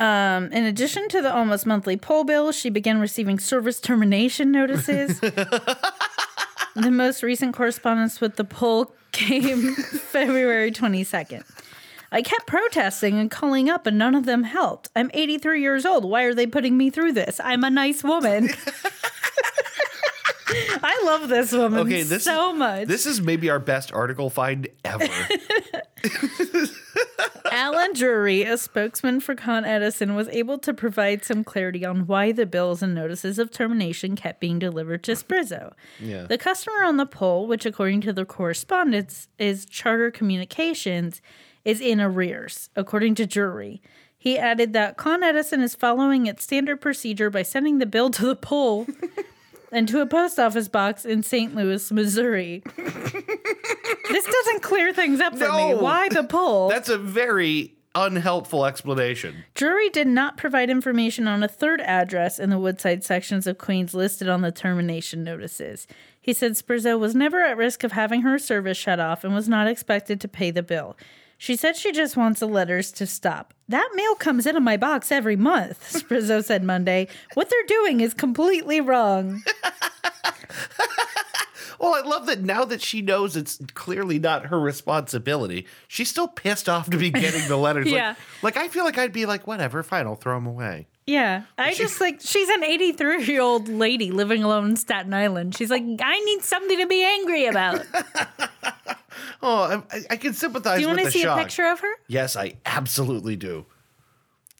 Um, 0.00 0.52
in 0.52 0.64
addition 0.64 1.08
to 1.08 1.20
the 1.20 1.34
almost 1.34 1.66
monthly 1.66 1.96
pole 1.96 2.24
bill, 2.24 2.52
she 2.52 2.70
began 2.70 3.00
receiving 3.00 3.38
service 3.38 3.80
termination 3.80 4.52
notices. 4.52 5.18
the 5.20 6.90
most 6.90 7.22
recent 7.22 7.54
correspondence 7.54 8.20
with 8.20 8.36
the 8.36 8.44
pole 8.44 8.92
came 9.10 9.74
February 9.74 10.70
22nd. 10.70 11.42
I 12.10 12.22
kept 12.22 12.46
protesting 12.46 13.18
and 13.18 13.30
calling 13.30 13.68
up, 13.68 13.86
and 13.86 13.98
none 13.98 14.14
of 14.14 14.24
them 14.24 14.44
helped. 14.44 14.88
I'm 14.96 15.10
83 15.12 15.60
years 15.60 15.84
old. 15.84 16.04
Why 16.04 16.22
are 16.22 16.34
they 16.34 16.46
putting 16.46 16.76
me 16.76 16.90
through 16.90 17.12
this? 17.12 17.38
I'm 17.42 17.64
a 17.64 17.70
nice 17.70 18.02
woman. 18.02 18.50
I 20.50 21.02
love 21.04 21.28
this 21.28 21.52
woman 21.52 21.80
Okay, 21.80 22.02
this 22.02 22.24
so 22.24 22.52
is, 22.52 22.58
much. 22.58 22.88
This 22.88 23.06
is 23.06 23.20
maybe 23.20 23.50
our 23.50 23.58
best 23.58 23.92
article 23.92 24.30
find 24.30 24.68
ever. 24.84 25.06
Alan 27.50 27.92
Drury, 27.92 28.42
a 28.42 28.56
spokesman 28.56 29.20
for 29.20 29.34
Con 29.34 29.64
Edison, 29.64 30.14
was 30.14 30.28
able 30.28 30.58
to 30.58 30.72
provide 30.74 31.24
some 31.24 31.44
clarity 31.44 31.84
on 31.84 32.06
why 32.06 32.32
the 32.32 32.46
bills 32.46 32.82
and 32.82 32.94
notices 32.94 33.38
of 33.38 33.50
termination 33.50 34.16
kept 34.16 34.40
being 34.40 34.58
delivered 34.58 35.02
to 35.04 35.12
Sprizzo. 35.12 35.72
Yeah. 36.00 36.24
The 36.24 36.38
customer 36.38 36.84
on 36.84 36.96
the 36.96 37.06
pole, 37.06 37.46
which 37.46 37.66
according 37.66 38.02
to 38.02 38.12
the 38.12 38.24
correspondence 38.24 39.28
is 39.38 39.66
Charter 39.66 40.10
Communications, 40.10 41.20
is 41.64 41.80
in 41.80 42.00
arrears, 42.00 42.70
according 42.76 43.14
to 43.16 43.26
Drury. 43.26 43.82
He 44.16 44.38
added 44.38 44.72
that 44.72 44.96
Con 44.96 45.22
Edison 45.22 45.60
is 45.60 45.74
following 45.74 46.26
its 46.26 46.42
standard 46.42 46.80
procedure 46.80 47.30
by 47.30 47.42
sending 47.42 47.78
the 47.78 47.86
bill 47.86 48.10
to 48.10 48.26
the 48.26 48.36
pole 48.36 48.86
and 49.72 49.88
to 49.88 50.00
a 50.00 50.06
post 50.06 50.38
office 50.38 50.68
box 50.68 51.04
in 51.04 51.22
St. 51.22 51.54
Louis, 51.54 51.90
Missouri. 51.92 52.62
this 52.76 54.24
doesn't 54.26 54.62
clear 54.62 54.92
things 54.92 55.20
up 55.20 55.36
for 55.36 55.50
me. 55.52 55.74
Why 55.74 56.08
the 56.08 56.24
pole? 56.24 56.68
That's 56.68 56.88
a 56.88 56.98
very 56.98 57.74
unhelpful 57.94 58.64
explanation. 58.64 59.44
Drury 59.54 59.90
did 59.90 60.06
not 60.06 60.36
provide 60.36 60.70
information 60.70 61.26
on 61.26 61.42
a 61.42 61.48
third 61.48 61.80
address 61.80 62.38
in 62.38 62.50
the 62.50 62.58
Woodside 62.58 63.02
sections 63.04 63.46
of 63.46 63.58
Queens 63.58 63.94
listed 63.94 64.28
on 64.28 64.42
the 64.42 64.52
termination 64.52 65.24
notices. 65.24 65.86
He 66.20 66.32
said 66.32 66.52
Sprizzo 66.52 66.98
was 66.98 67.14
never 67.14 67.42
at 67.42 67.56
risk 67.56 67.84
of 67.84 67.92
having 67.92 68.22
her 68.22 68.38
service 68.38 68.76
shut 68.76 69.00
off 69.00 69.24
and 69.24 69.34
was 69.34 69.48
not 69.48 69.66
expected 69.66 70.20
to 70.20 70.28
pay 70.28 70.50
the 70.50 70.62
bill. 70.62 70.96
She 71.38 71.56
said 71.56 71.76
she 71.76 71.92
just 71.92 72.16
wants 72.16 72.40
the 72.40 72.48
letters 72.48 72.90
to 72.92 73.06
stop. 73.06 73.54
That 73.68 73.88
mail 73.94 74.14
comes 74.16 74.44
into 74.46 74.60
my 74.60 74.76
box 74.76 75.12
every 75.12 75.36
month, 75.36 75.80
Sprizzo 75.92 76.44
said 76.44 76.64
Monday. 76.64 77.08
What 77.34 77.48
they're 77.48 77.78
doing 77.78 78.00
is 78.00 78.12
completely 78.12 78.80
wrong. 78.80 79.42
Well, 81.78 81.94
I 81.94 82.00
love 82.00 82.26
that 82.26 82.40
now 82.40 82.64
that 82.64 82.82
she 82.82 83.02
knows 83.02 83.36
it's 83.36 83.58
clearly 83.74 84.18
not 84.18 84.46
her 84.46 84.58
responsibility, 84.58 85.66
she's 85.86 86.08
still 86.08 86.28
pissed 86.28 86.68
off 86.68 86.90
to 86.90 86.96
be 86.96 87.10
getting 87.10 87.46
the 87.48 87.56
letters. 87.56 87.86
Yeah. 87.98 88.16
Like, 88.42 88.56
like 88.56 88.64
I 88.64 88.68
feel 88.68 88.84
like 88.84 88.98
I'd 88.98 89.12
be 89.12 89.24
like, 89.24 89.46
whatever, 89.46 89.82
fine, 89.82 90.06
I'll 90.06 90.16
throw 90.16 90.34
them 90.34 90.46
away. 90.46 90.88
Yeah, 91.08 91.44
I 91.56 91.72
just 91.72 92.02
like 92.02 92.20
she's 92.20 92.50
an 92.50 92.62
83 92.62 93.24
year 93.24 93.40
old 93.40 93.66
lady 93.66 94.10
living 94.10 94.42
alone 94.42 94.66
in 94.66 94.76
Staten 94.76 95.14
Island. 95.14 95.56
She's 95.56 95.70
like, 95.70 95.82
I 95.82 96.20
need 96.20 96.42
something 96.42 96.76
to 96.78 96.86
be 96.86 97.02
angry 97.02 97.46
about. 97.46 97.86
Oh, 99.40 99.84
I, 99.90 100.00
I 100.10 100.16
can 100.16 100.32
sympathize 100.34 100.78
Do 100.78 100.82
you 100.82 100.88
want 100.88 101.00
to 101.00 101.10
see 101.10 101.22
shock. 101.22 101.38
a 101.38 101.42
picture 101.42 101.66
of 101.66 101.78
her? 101.80 101.92
Yes, 102.08 102.36
I 102.36 102.54
absolutely 102.66 103.36
do. 103.36 103.66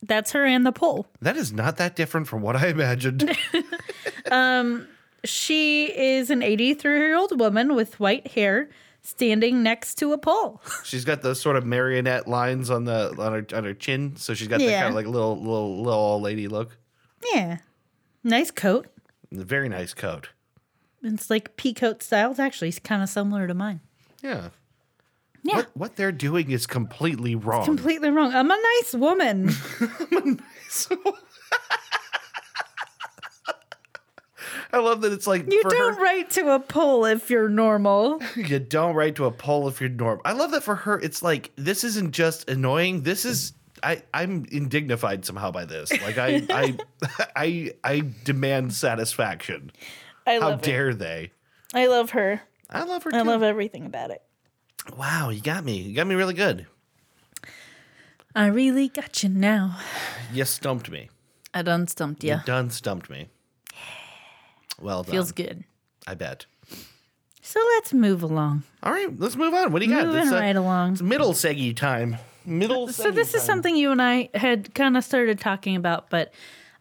That's 0.03 0.31
her 0.33 0.45
and 0.45 0.65
the 0.65 0.71
pole. 0.73 1.07
That 1.21 1.37
is 1.37 1.53
not 1.53 1.77
that 1.79 1.97
different 1.97 2.29
from 2.29 2.43
what 2.43 2.55
I 2.57 2.69
imagined. 2.69 3.37
um, 4.31 4.87
She 5.25 5.87
is 5.87 6.31
an 6.31 6.43
83 6.43 6.99
year 6.99 7.17
old 7.17 7.39
woman 7.39 7.75
with 7.75 7.99
white 7.99 8.29
hair 8.29 8.69
standing 9.09 9.63
next 9.63 9.97
to 9.97 10.13
a 10.13 10.19
pole. 10.19 10.61
she's 10.85 11.05
got 11.05 11.23
those 11.23 11.41
sort 11.41 11.57
of 11.57 11.65
marionette 11.65 12.29
lines 12.29 12.71
on 12.71 12.85
the 12.85 13.15
on 13.19 13.33
her 13.33 13.47
on 13.57 13.65
her 13.65 13.75
chin, 13.75 14.17
so 14.17 14.35
she's 14.35 14.49
got 14.49 14.59
that 14.61 14.65
Yeah. 14.65 14.81
kind 14.83 14.91
of 14.91 14.95
like 14.95 15.07
little 15.07 15.37
little 15.39 15.83
little 15.83 15.99
old 16.01 16.23
lady 16.23 16.49
look. 16.49 16.77
Yeah. 17.35 17.59
Nice 18.23 18.51
coat. 18.51 18.87
Very 19.33 19.69
nice 19.69 19.95
coat. 19.95 20.31
It's 21.03 21.31
like 21.31 21.57
pea 21.57 21.73
coat 21.75 22.03
style. 22.03 22.31
It's 22.31 22.41
actually 22.41 22.73
kind 22.73 23.03
of 23.03 23.09
similar 23.09 23.47
to 23.47 23.55
mine. 23.55 23.81
Yeah. 24.23 24.51
Yeah. 25.45 25.57
What 25.57 25.71
what 25.75 25.97
they're 25.97 26.13
doing 26.13 26.51
is 26.51 26.67
completely 26.67 27.35
wrong. 27.35 27.65
Completely 27.65 28.11
wrong. 28.11 28.35
I'm 28.35 28.51
a 28.51 28.59
nice 28.81 28.95
woman. 28.95 29.51
I 34.73 34.79
love 34.79 35.01
that 35.01 35.13
it's 35.13 35.27
like 35.27 35.51
You 35.51 35.63
don't 35.63 35.95
her, 35.95 36.03
write 36.03 36.31
to 36.33 36.55
a 36.55 36.61
pole 36.61 37.05
if 37.07 37.31
you're 37.31 37.49
normal. 37.49 38.21
you 38.37 38.59
don't 38.59 38.95
write 38.95 39.17
to 39.17 39.25
a 39.25 39.31
poll 39.31 39.67
if 39.69 39.81
you're 39.81 39.89
normal. 39.89 40.21
I 40.25 40.33
love 40.33 40.51
that 40.51 40.63
for 40.63 40.75
her. 40.75 40.99
It's 41.01 41.23
like 41.23 41.53
this 41.57 41.85
isn't 41.85 42.13
just 42.13 42.49
annoying. 42.51 43.03
This 43.03 43.25
is 43.25 43.55
I 43.83 44.03
I'm 44.13 44.45
indignified 44.51 45.25
somehow 45.25 45.51
by 45.51 45.65
this. 45.65 45.91
Like 46.03 46.19
I 46.19 46.43
I 46.51 46.79
I 47.37 47.73
I 47.83 48.03
demand 48.25 48.75
satisfaction. 48.75 49.73
I 50.27 50.39
How 50.39 50.53
it. 50.53 50.63
dare 50.63 50.95
they? 50.95 51.33
I 51.73 51.87
love 51.87 52.11
her. 52.11 52.43
I 52.69 52.83
love 52.83 53.05
her. 53.05 53.15
I 53.15 53.23
love 53.23 53.43
everything 53.43 53.87
about 53.87 54.11
it. 54.11 54.23
Wow, 54.97 55.31
you 55.31 55.41
got 55.41 55.65
me. 55.65 55.79
You 55.79 55.95
got 55.95 56.07
me 56.07 56.15
really 56.15 56.35
good. 56.35 56.67
I 58.35 58.47
really 58.47 58.89
got 58.89 59.23
you 59.23 59.31
now. 59.31 59.79
You 60.33 60.45
stumped 60.45 60.91
me. 60.91 61.09
I 61.55 61.63
done 61.63 61.87
stumped 61.87 62.23
you. 62.23 62.35
You 62.35 62.41
done 62.45 62.71
stumped 62.71 63.09
me. 63.09 63.29
Well 64.81 65.03
done. 65.03 65.13
Feels 65.13 65.33
good. 65.33 65.65
I 66.07 66.15
bet. 66.15 66.47
So 67.43 67.61
let's 67.77 67.93
move 67.93 68.23
along. 68.23 68.63
All 68.83 68.93
right, 68.93 69.09
let's 69.19 69.37
move 69.37 69.55
on. 69.55 69.73
What 69.73 69.81
do 69.81 69.87
you 69.89 69.95
got? 69.95 70.07
Moving 70.07 70.23
It's, 70.23 70.33
uh, 70.33 70.37
right 70.37 70.57
along. 70.57 70.93
It's 70.95 71.03
middle 71.03 71.33
seggy 71.33 71.75
time. 71.75 72.19
Middle. 72.45 72.89
So 72.89 73.11
this 73.11 73.35
is 73.35 73.43
something 73.43 73.77
you 73.77 73.91
and 73.91 74.01
I 74.03 74.31
had 74.35 74.75
kind 74.75 74.97
of 74.97 75.05
started 75.05 75.39
talking 75.39 75.77
about, 75.77 76.09
but 76.11 76.33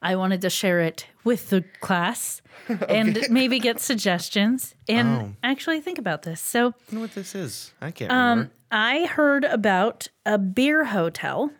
I 0.01 0.15
wanted 0.15 0.41
to 0.41 0.49
share 0.49 0.79
it 0.81 1.07
with 1.23 1.49
the 1.49 1.63
class 1.81 2.41
and 2.89 3.19
maybe 3.29 3.59
get 3.59 3.79
suggestions 3.79 4.75
and 4.87 5.07
Oh. 5.07 5.33
actually 5.43 5.81
think 5.81 5.97
about 5.97 6.23
this. 6.23 6.39
So 6.41 6.73
I 6.91 6.95
know 6.95 7.01
what 7.01 7.15
this 7.15 7.33
is. 7.35 7.71
I 7.81 7.91
can't 7.91 8.11
um, 8.11 8.29
remember. 8.29 8.51
I 8.71 9.05
heard 9.07 9.43
about 9.45 10.07
a 10.25 10.37
beer 10.37 10.85
hotel 10.85 11.51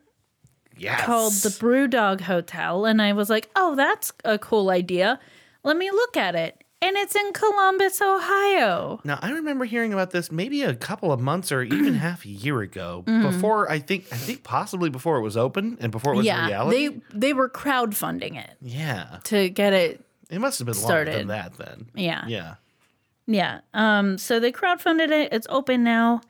Yes. 0.78 1.04
called 1.06 1.34
the 1.34 1.50
Brewdog 1.50 2.22
Hotel, 2.22 2.86
and 2.86 3.02
I 3.02 3.14
was 3.14 3.30
like, 3.32 3.50
"Oh, 3.56 3.76
that's 3.76 4.12
a 4.24 4.38
cool 4.38 4.70
idea. 4.70 5.20
Let 5.68 5.78
me 5.78 5.92
look 5.92 6.18
at 6.18 6.36
it." 6.36 6.64
And 6.80 6.96
it's 6.96 7.16
in 7.16 7.34
Columbus, 7.34 8.00
Ohio. 8.02 9.02
Now 9.04 9.18
I 9.22 9.32
remember 9.32 9.66
hearing 9.66 9.94
about 9.94 10.12
this 10.12 10.32
maybe 10.32 10.62
a 10.62 10.76
couple 10.76 11.12
of 11.12 11.20
months 11.20 11.52
or 11.52 11.64
even 11.64 11.96
half 12.08 12.24
a 12.24 12.30
year 12.30 12.62
ago. 12.62 13.04
Mm-hmm. 13.08 13.24
Before 13.32 13.70
I 13.70 13.80
think 13.80 14.06
I 14.12 14.16
think 14.18 14.44
possibly 14.44 14.90
before 14.92 15.18
it 15.18 15.22
was 15.24 15.36
open 15.36 15.78
and 15.82 15.92
before 15.92 16.14
it 16.14 16.18
was 16.18 16.26
yeah, 16.28 16.46
reality. 16.46 16.88
they 16.90 17.02
they 17.14 17.34
were 17.34 17.50
crowdfunding 17.50 18.38
it 18.38 18.58
yeah. 18.62 19.20
to 19.26 19.50
get 19.50 19.74
it. 19.74 20.04
It 20.30 20.40
must 20.40 20.60
have 20.60 20.68
been 20.68 20.76
longer 20.76 20.88
Started. 20.88 21.16
than 21.16 21.28
that 21.30 21.58
then. 21.58 21.88
Yeah, 21.96 22.28
Yeah. 22.28 22.56
yeah. 23.26 23.62
Um, 23.74 24.18
so 24.20 24.40
they 24.40 24.52
crowdfunded 24.52 25.10
it. 25.10 25.34
It's 25.34 25.48
open 25.50 25.84
now. 25.84 26.22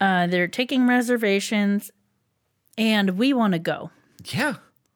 Uh, 0.00 0.26
they're 0.26 0.48
taking 0.48 0.86
reservations, 0.86 1.90
and 2.78 3.18
we 3.18 3.32
want 3.34 3.52
to 3.52 3.58
go. 3.58 3.90
Yeah. 4.24 4.54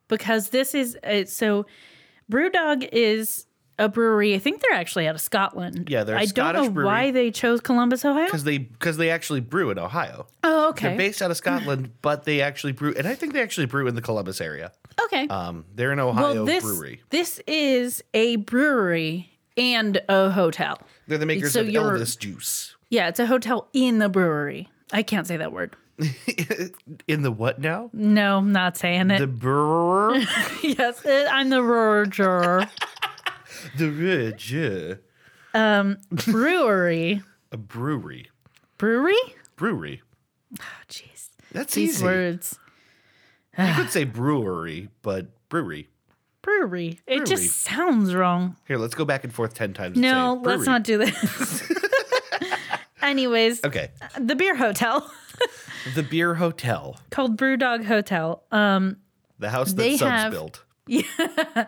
because 0.09 0.51
this 0.51 0.75
is 0.75 0.97
uh, 1.05 1.25
so 1.27 1.67
Brewdog 2.31 2.89
is 2.93 3.47
a 3.81 3.89
brewery. 3.89 4.35
I 4.35 4.39
think 4.39 4.61
they're 4.63 4.79
actually 4.79 5.09
out 5.09 5.15
of 5.17 5.21
Scotland. 5.21 5.89
Yeah, 5.91 6.05
they're 6.05 6.17
a 6.17 6.21
I 6.21 6.25
Scottish 6.27 6.59
don't 6.59 6.67
know 6.67 6.71
brewery. 6.73 6.87
why 6.87 7.11
they 7.11 7.31
chose 7.31 7.61
Columbus, 7.61 8.05
Ohio. 8.05 8.27
Because 8.27 8.45
they 8.45 8.59
because 8.59 8.97
they 8.97 9.11
actually 9.11 9.41
brew 9.41 9.71
in 9.71 9.79
Ohio. 9.79 10.27
Oh, 10.45 10.69
okay. 10.69 10.83
They're 10.83 10.91
okay. 10.93 10.97
based 10.99 11.23
out 11.23 11.31
of 11.31 11.37
Scotland, 11.37 11.91
but 12.03 12.25
they 12.25 12.41
actually 12.43 12.73
brew 12.73 12.95
and 12.97 13.09
I 13.09 13.15
think 13.15 13.33
they 13.33 13.43
actually 13.43 13.67
brew 13.67 13.89
in 13.89 13.95
the 13.97 14.03
Columbus 14.03 14.41
area. 14.41 14.71
okay. 15.05 15.27
Um 15.29 15.65
they're 15.75 15.93
an 15.93 15.99
Ohio 15.99 16.35
well, 16.35 16.45
this 16.45 16.63
brewery. 16.63 17.01
this 17.11 17.41
is 17.47 18.03
a 18.15 18.37
brewery 18.37 19.39
and 19.57 20.01
a 20.09 20.31
hotel. 20.31 20.79
They're 21.09 21.19
the 21.19 21.27
makers 21.27 21.53
so 21.55 21.63
of 21.63 21.69
you're- 21.69 21.99
Elvis 21.99 22.17
juice. 22.19 22.77
Yeah, 22.89 23.09
it's 23.09 23.21
a 23.21 23.27
hotel 23.27 23.69
in 23.73 23.99
the 23.99 24.09
brewery. 24.09 24.69
I 24.93 25.03
can't 25.03 25.27
say 25.27 25.37
that 25.39 25.53
word. 25.53 25.77
in 27.07 27.23
the 27.23 27.31
what 27.31 27.59
now? 27.61 27.91
No, 27.93 28.39
I'm 28.39 28.53
not 28.53 28.77
saying 28.77 29.11
it. 29.11 29.19
The 29.19 29.27
brewer? 29.27 30.15
yes, 30.63 31.05
it, 31.05 31.29
I'm 31.31 31.51
the 31.51 31.61
brewer. 31.61 32.65
the 33.77 33.91
ridge. 33.91 34.53
brewery. 36.27 37.23
A 37.53 37.57
brewery. 37.57 38.31
Brewery? 38.79 39.17
Brewery. 39.57 40.03
Oh, 40.61 40.65
jeez. 40.89 41.29
That's 41.53 41.75
These 41.75 41.97
easy. 41.97 42.05
words. 42.05 42.59
You 43.59 43.73
could 43.75 43.91
say 43.91 44.05
brewery, 44.05 44.89
but 45.03 45.27
brewery. 45.49 45.89
Brewery. 46.43 47.01
It 47.07 47.17
Brewery. 47.19 47.27
just 47.27 47.61
sounds 47.61 48.15
wrong. 48.15 48.57
Here, 48.67 48.79
let's 48.79 48.95
go 48.95 49.05
back 49.05 49.25
and 49.25 49.33
forth 49.35 49.53
ten 49.55 49.75
times. 49.75 49.99
No, 49.99 50.41
let's 50.43 50.65
not 50.65 50.85
do 50.85 50.97
this. 50.99 51.73
Anyways, 53.03 53.65
Okay. 53.65 53.91
the 54.19 54.35
beer 54.37 54.55
hotel 54.57 55.11
The 55.95 56.03
beer 56.03 56.35
hotel. 56.35 56.99
called 57.11 57.37
Brewdog 57.39 57.85
Hotel. 57.85 58.43
Um, 58.53 58.99
The 59.39 59.51
house 59.51 59.71
that 59.73 59.77
They 59.77 59.97
Subs 59.97 60.11
have- 60.11 60.33
built. 60.33 60.63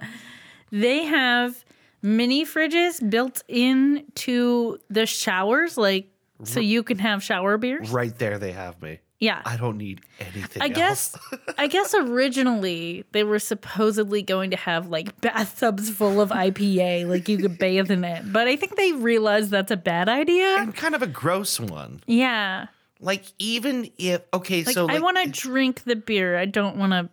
they 0.71 1.05
have 1.05 1.65
mini 2.03 2.45
fridges 2.45 3.09
built 3.09 3.43
into 3.49 4.79
the 4.91 5.07
showers, 5.07 5.77
like 5.79 6.09
so 6.45 6.61
you 6.61 6.83
can 6.83 6.99
have 6.99 7.23
shower 7.23 7.57
beers. 7.59 7.91
Right 7.91 8.17
there 8.19 8.39
they 8.39 8.53
have 8.53 8.81
me. 8.83 8.99
Yeah. 9.21 9.41
I 9.45 9.57
don't 9.57 9.79
need 9.79 10.01
anything 10.19 10.61
I 10.61 10.67
guess 10.69 11.17
I 11.59 11.69
guess 11.69 11.95
originally 11.95 13.05
they 13.13 13.23
were 13.23 13.39
supposedly 13.39 14.21
going 14.21 14.51
to 14.51 14.57
have 14.57 14.89
like 14.89 15.21
bathtubs 15.21 15.91
full 15.91 16.21
of 16.21 16.31
IPA, 16.31 17.07
like 17.09 17.29
you 17.29 17.39
could 17.39 17.57
bathe 17.57 17.93
in 17.93 18.03
it. 18.03 18.33
But 18.33 18.49
I 18.49 18.57
think 18.57 18.75
they 18.75 18.91
realized 18.91 19.51
that's 19.51 19.71
a 19.71 19.77
bad 19.77 20.09
idea. 20.09 20.57
and 20.59 20.75
kind 20.75 20.97
of 20.97 21.03
a 21.03 21.07
gross 21.07 21.61
one. 21.61 22.01
Yeah. 22.09 22.67
Like 22.99 23.25
even 23.39 23.93
if 23.97 24.23
okay, 24.35 24.65
Like, 24.65 24.75
so 24.75 24.87
like, 24.87 24.97
I 24.97 24.99
want 24.99 25.19
to 25.19 25.31
drink 25.31 25.85
the 25.85 25.95
beer. 25.95 26.37
I 26.37 26.47
don't 26.47 26.77
want 26.77 26.93
to 26.93 27.09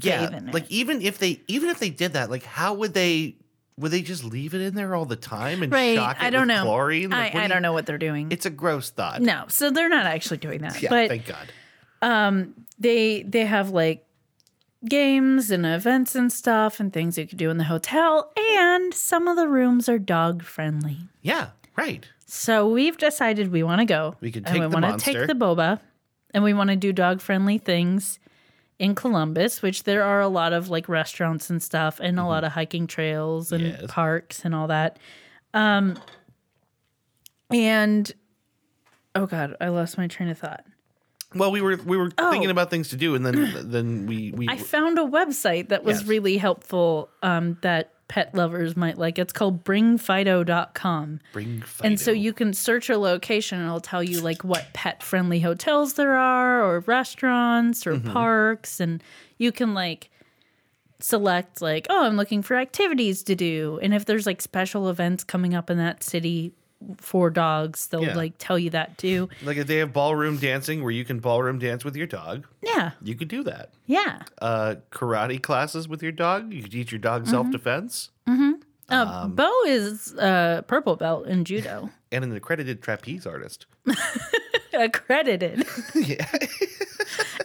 yeah, 0.00 0.26
bathe 0.26 0.34
in 0.44 0.52
like 0.52 0.64
it. 0.66 0.70
even 0.72 1.02
if 1.02 1.18
they 1.18 1.40
even 1.48 1.70
if 1.70 1.80
they 1.80 1.90
did 1.90 2.12
that, 2.12 2.30
like 2.30 2.44
how 2.44 2.74
would 2.74 2.94
they 2.94 3.34
would 3.78 3.90
they 3.90 4.00
just 4.02 4.24
leave 4.24 4.54
it 4.54 4.60
in 4.62 4.74
there 4.74 4.94
all 4.94 5.04
the 5.04 5.16
time 5.16 5.62
and 5.62 5.70
Right. 5.72 5.96
shock 5.96 6.16
it 6.16 6.22
I 6.24 6.30
don't 6.30 6.48
with 6.48 6.56
know. 6.56 6.62
chlorine? 6.64 7.12
I, 7.12 7.24
Like, 7.24 7.34
what 7.34 7.42
I 7.42 7.46
do 7.46 7.52
don't 7.54 7.62
know 7.62 7.72
what 7.74 7.84
they're 7.86 7.98
doing. 7.98 8.28
It's 8.30 8.46
a 8.46 8.50
gross 8.50 8.90
thought. 8.90 9.20
no, 9.20 9.44
so 9.48 9.70
they're 9.70 9.88
not 9.90 10.06
actually 10.06 10.38
doing 10.38 10.62
that. 10.62 10.80
Yeah, 10.80 10.88
but 10.90 11.08
thank 11.08 11.26
God. 11.26 11.52
Um, 12.02 12.54
they 12.78 13.22
they 13.22 13.44
have 13.46 13.70
like 13.70 14.04
games 14.88 15.50
and 15.50 15.66
events 15.66 16.14
and 16.14 16.32
stuff 16.32 16.78
and 16.80 16.92
things 16.92 17.18
you 17.18 17.26
could 17.26 17.38
do 17.38 17.50
in 17.50 17.56
the 17.58 17.64
hotel 17.64 18.30
and 18.36 18.92
some 18.94 19.26
of 19.26 19.36
the 19.36 19.48
rooms 19.48 19.88
are 19.88 19.98
dog 19.98 20.42
friendly. 20.42 20.98
Yeah, 21.22 21.48
right. 21.76 22.06
So 22.26 22.68
we've 22.68 22.96
decided 22.96 23.50
we 23.52 23.62
want 23.62 23.80
to 23.80 23.84
go. 23.86 24.16
We 24.20 24.30
can 24.30 24.44
and 24.46 24.54
we 24.54 24.60
the 24.60 24.68
wanna 24.68 24.98
take 24.98 25.26
the 25.26 25.34
boba 25.34 25.80
and 26.32 26.44
we 26.44 26.52
want 26.54 26.70
to 26.70 26.76
do 26.76 26.92
dog 26.92 27.20
friendly 27.20 27.58
things 27.58 28.18
in 28.78 28.94
Columbus, 28.94 29.62
which 29.62 29.84
there 29.84 30.02
are 30.02 30.20
a 30.20 30.28
lot 30.28 30.52
of 30.52 30.68
like 30.68 30.88
restaurants 30.88 31.48
and 31.50 31.62
stuff 31.62 31.98
and 32.00 32.18
a 32.20 32.24
lot 32.24 32.44
of 32.44 32.52
hiking 32.52 32.86
trails 32.86 33.52
and 33.52 33.64
Mm-hmm. 33.64 33.80
Yes. 33.82 33.90
parks 33.90 34.44
and 34.44 34.54
all 34.54 34.66
that. 34.68 34.98
Um 35.54 35.98
and 37.50 38.12
oh 39.14 39.26
god, 39.26 39.56
I 39.60 39.68
lost 39.68 39.96
my 39.98 40.06
train 40.06 40.28
of 40.28 40.38
thought. 40.38 40.64
Well, 41.34 41.50
we 41.52 41.60
were 41.60 41.76
we 41.84 41.96
were 41.96 42.10
Oh. 42.18 42.30
thinking 42.30 42.50
about 42.50 42.70
things 42.70 42.88
to 42.88 42.96
do, 42.96 43.14
and 43.14 43.24
then 43.24 43.52
then 43.70 44.06
we 44.06 44.32
we 44.32 44.48
I 44.48 44.56
found 44.56 44.98
a 44.98 45.02
website 45.04 45.68
that 45.68 45.84
was 45.84 46.00
Yes. 46.00 46.08
really 46.08 46.36
helpful 46.38 47.10
um, 47.22 47.58
that 47.62 47.92
pet 48.08 48.34
lovers 48.34 48.76
might 48.76 48.98
like. 48.98 49.18
It's 49.18 49.32
called 49.32 49.64
bringfido.com. 49.64 51.20
bring 51.32 51.62
And 51.82 51.98
so 52.00 52.10
you 52.12 52.32
can 52.32 52.52
search 52.54 52.88
a 52.90 52.98
location 52.98 53.58
and 53.58 53.66
it'll 53.66 53.80
tell 53.80 54.02
you 54.02 54.20
like 54.20 54.44
what 54.44 54.66
pet 54.72 55.02
friendly 55.02 55.40
hotels 55.40 55.94
there 55.94 56.16
are 56.16 56.62
or 56.64 56.80
restaurants 56.80 57.86
or 57.86 57.94
Mm-hmm. 57.96 58.12
parks 58.12 58.78
and 58.80 59.02
you 59.38 59.50
can 59.52 59.72
like 59.74 60.10
select 61.00 61.60
like 61.60 61.86
oh 61.90 62.04
I'm 62.04 62.16
looking 62.16 62.42
for 62.42 62.56
activities 62.56 63.22
to 63.24 63.34
do 63.34 63.78
and 63.82 63.92
if 63.94 64.04
there's 64.06 64.26
like 64.26 64.40
special 64.40 64.88
events 64.88 65.24
coming 65.24 65.54
up 65.54 65.68
in 65.70 65.76
that 65.78 66.02
city 66.02 66.52
for 66.98 67.30
dogs 67.30 67.86
they'll 67.88 68.04
Yeah. 68.04 68.14
like 68.14 68.34
tell 68.38 68.58
you 68.58 68.70
that 68.70 68.98
too. 68.98 69.28
like 69.42 69.56
if 69.56 69.66
they 69.66 69.76
have 69.78 69.92
ballroom 69.92 70.36
dancing 70.36 70.82
where 70.82 70.92
you 70.92 71.04
can 71.04 71.18
ballroom 71.20 71.58
dance 71.58 71.84
with 71.84 71.96
your 71.96 72.06
dog, 72.06 72.46
Yeah. 72.62 72.90
you 73.02 73.14
could 73.14 73.28
do 73.28 73.42
that. 73.44 73.70
Yeah. 73.86 74.20
Uh, 74.42 74.76
karate 74.90 75.42
classes 75.42 75.88
with 75.88 76.02
your 76.02 76.12
dog, 76.12 76.52
you 76.52 76.62
could 76.62 76.72
teach 76.72 76.92
your 76.92 76.98
dog 76.98 77.22
Mm-hmm. 77.22 77.30
self 77.30 77.50
defense, 77.50 78.10
Uh, 78.88 79.26
Bo 79.26 79.50
is 79.66 80.14
uh, 80.14 80.62
purple 80.68 80.94
belt 80.96 81.26
in 81.26 81.44
judo. 81.44 81.90
and 82.12 82.22
an 82.24 82.32
accredited 82.36 82.82
trapeze 82.82 83.26
artist. 83.26 83.66
accredited. 84.76 85.64
yeah, 85.94 86.26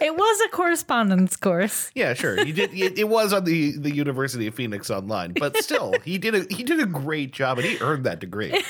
It 0.00 0.16
was 0.16 0.40
a 0.46 0.48
correspondence 0.50 1.36
course. 1.36 1.90
yeah, 1.94 2.14
sure. 2.14 2.40
You 2.44 2.52
did. 2.52 2.74
It, 2.74 2.98
it 2.98 3.08
was 3.08 3.32
on 3.32 3.44
the 3.44 3.76
the 3.78 3.94
University 3.94 4.46
of 4.46 4.54
Phoenix 4.54 4.90
online, 4.90 5.32
but 5.38 5.56
still, 5.58 5.94
he 6.04 6.18
did 6.18 6.34
a 6.34 6.54
he 6.54 6.62
did 6.64 6.80
a 6.80 6.86
great 6.86 7.32
job, 7.32 7.58
and 7.58 7.66
he 7.66 7.78
earned 7.80 8.04
that 8.04 8.18
degree. 8.20 8.52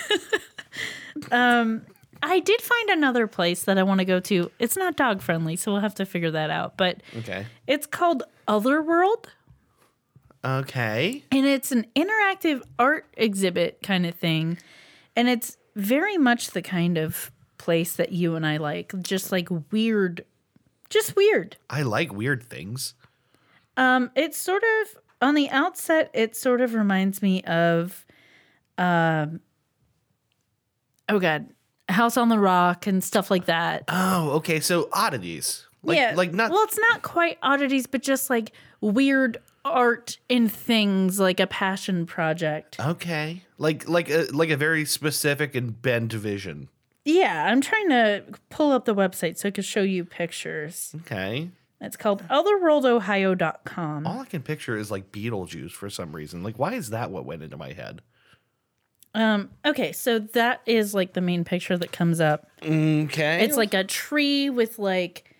um, 1.33 1.83
I 2.23 2.41
did 2.41 2.61
find 2.61 2.91
another 2.91 3.27
place 3.27 3.65
that 3.65 3.79
I 3.79 3.83
want 3.83 3.99
to 4.01 4.05
go 4.05 4.21
to. 4.21 4.51
It's 4.59 4.77
not 4.77 4.97
dog 4.97 5.23
friendly, 5.23 5.57
so 5.57 5.73
we'll 5.73 5.81
have 5.81 5.95
to 5.97 6.07
figure 6.07 6.31
that 6.31 6.51
out. 6.51 6.77
But 6.77 7.03
Okay. 7.19 7.47
it's 7.67 7.87
called 7.87 8.23
Otherworld, 8.47 9.31
Okay. 10.45 11.25
and 11.33 11.47
it's 11.47 11.73
an 11.73 11.87
interactive 11.97 12.63
art 12.79 13.07
exhibit 13.17 13.81
kind 13.83 14.07
of 14.07 14.15
thing. 14.15 14.59
And 15.17 15.29
it's 15.29 15.57
very 15.77 16.17
much 16.19 16.51
the 16.51 16.63
kind 16.63 16.97
of 16.99 17.31
place 17.63 17.95
that 17.97 18.13
you 18.13 18.35
and 18.35 18.45
I 18.45 18.57
like, 18.57 18.93
just 19.03 19.31
like 19.31 19.49
weird, 19.71 20.25
just 20.91 21.15
weird. 21.17 21.57
I 21.71 21.83
like 21.83 22.13
weird 22.13 22.43
things. 22.43 22.95
Um, 23.77 24.11
it's 24.17 24.37
sort 24.37 24.63
of 24.63 24.99
on 25.23 25.35
the 25.35 25.49
outset. 25.51 26.11
It 26.13 26.37
sort 26.37 26.61
of 26.61 26.75
reminds 26.75 27.23
me 27.23 27.43
of, 27.45 28.05
um, 28.79 29.41
oh 31.09 31.19
god, 31.21 31.47
House 31.89 32.17
on 32.17 32.29
the 32.29 32.39
Rock 32.39 32.87
and 32.87 33.03
stuff 33.03 33.31
like 33.31 33.47
that. 33.47 33.85
Oh, 33.89 34.31
okay. 34.33 34.61
So 34.61 34.89
oddities. 34.93 35.67
Like, 35.85 35.97
yeah, 35.97 36.15
Like 36.17 36.33
not. 36.33 36.51
Well, 36.51 36.63
it's 36.65 36.79
not 36.79 37.03
quite 37.03 37.39
oddities, 37.43 37.87
but 37.87 38.03
just 38.03 38.31
like 38.31 38.53
weird 38.81 39.39
art 39.65 40.19
in 40.29 40.49
things, 40.49 41.19
like 41.19 41.41
a 41.41 41.47
passion 41.47 42.07
project. 42.07 42.77
okay. 42.81 43.43
Like 43.59 43.89
like 43.89 44.11
a 44.11 44.27
like 44.33 44.51
a 44.51 44.57
very 44.57 44.85
specific 44.85 45.55
and 45.55 45.81
bent 45.81 46.13
vision. 46.13 46.69
Yeah, 47.05 47.47
I'm 47.47 47.61
trying 47.61 47.89
to 47.89 48.25
pull 48.51 48.73
up 48.73 48.85
the 48.85 48.95
website 48.95 49.39
so 49.39 49.49
I 49.49 49.51
can 49.51 49.65
show 49.65 49.83
you 49.83 50.05
pictures. 50.05 50.95
Okay. 51.03 51.51
It's 51.81 51.97
called 51.97 52.23
otherworldohio.com. 52.29 54.07
All 54.07 54.21
I 54.21 54.25
can 54.25 54.43
picture 54.43 54.77
is 54.77 54.91
like 54.91 55.11
Beetlejuice 55.11 55.73
for 55.73 55.91
some 55.91 56.15
reason. 56.15 56.45
Like, 56.45 56.59
why 56.59 56.75
is 56.75 56.91
that 56.91 57.11
what 57.11 57.25
went 57.25 57.43
into 57.43 57.57
my 57.57 57.73
head? 57.73 58.03
Um, 59.15 59.51
okay, 59.65 59.93
so 59.93 60.21
that 60.21 60.63
is 60.65 60.95
like 60.95 61.13
the 61.13 61.21
main 61.21 61.45
picture 61.45 61.77
that 61.77 61.93
comes 61.93 62.21
up. 62.21 62.47
Okay. 62.63 63.45
It's 63.45 63.57
like 63.57 63.75
a 63.75 63.85
tree 63.85 64.49
with 64.49 64.79
like 64.79 65.32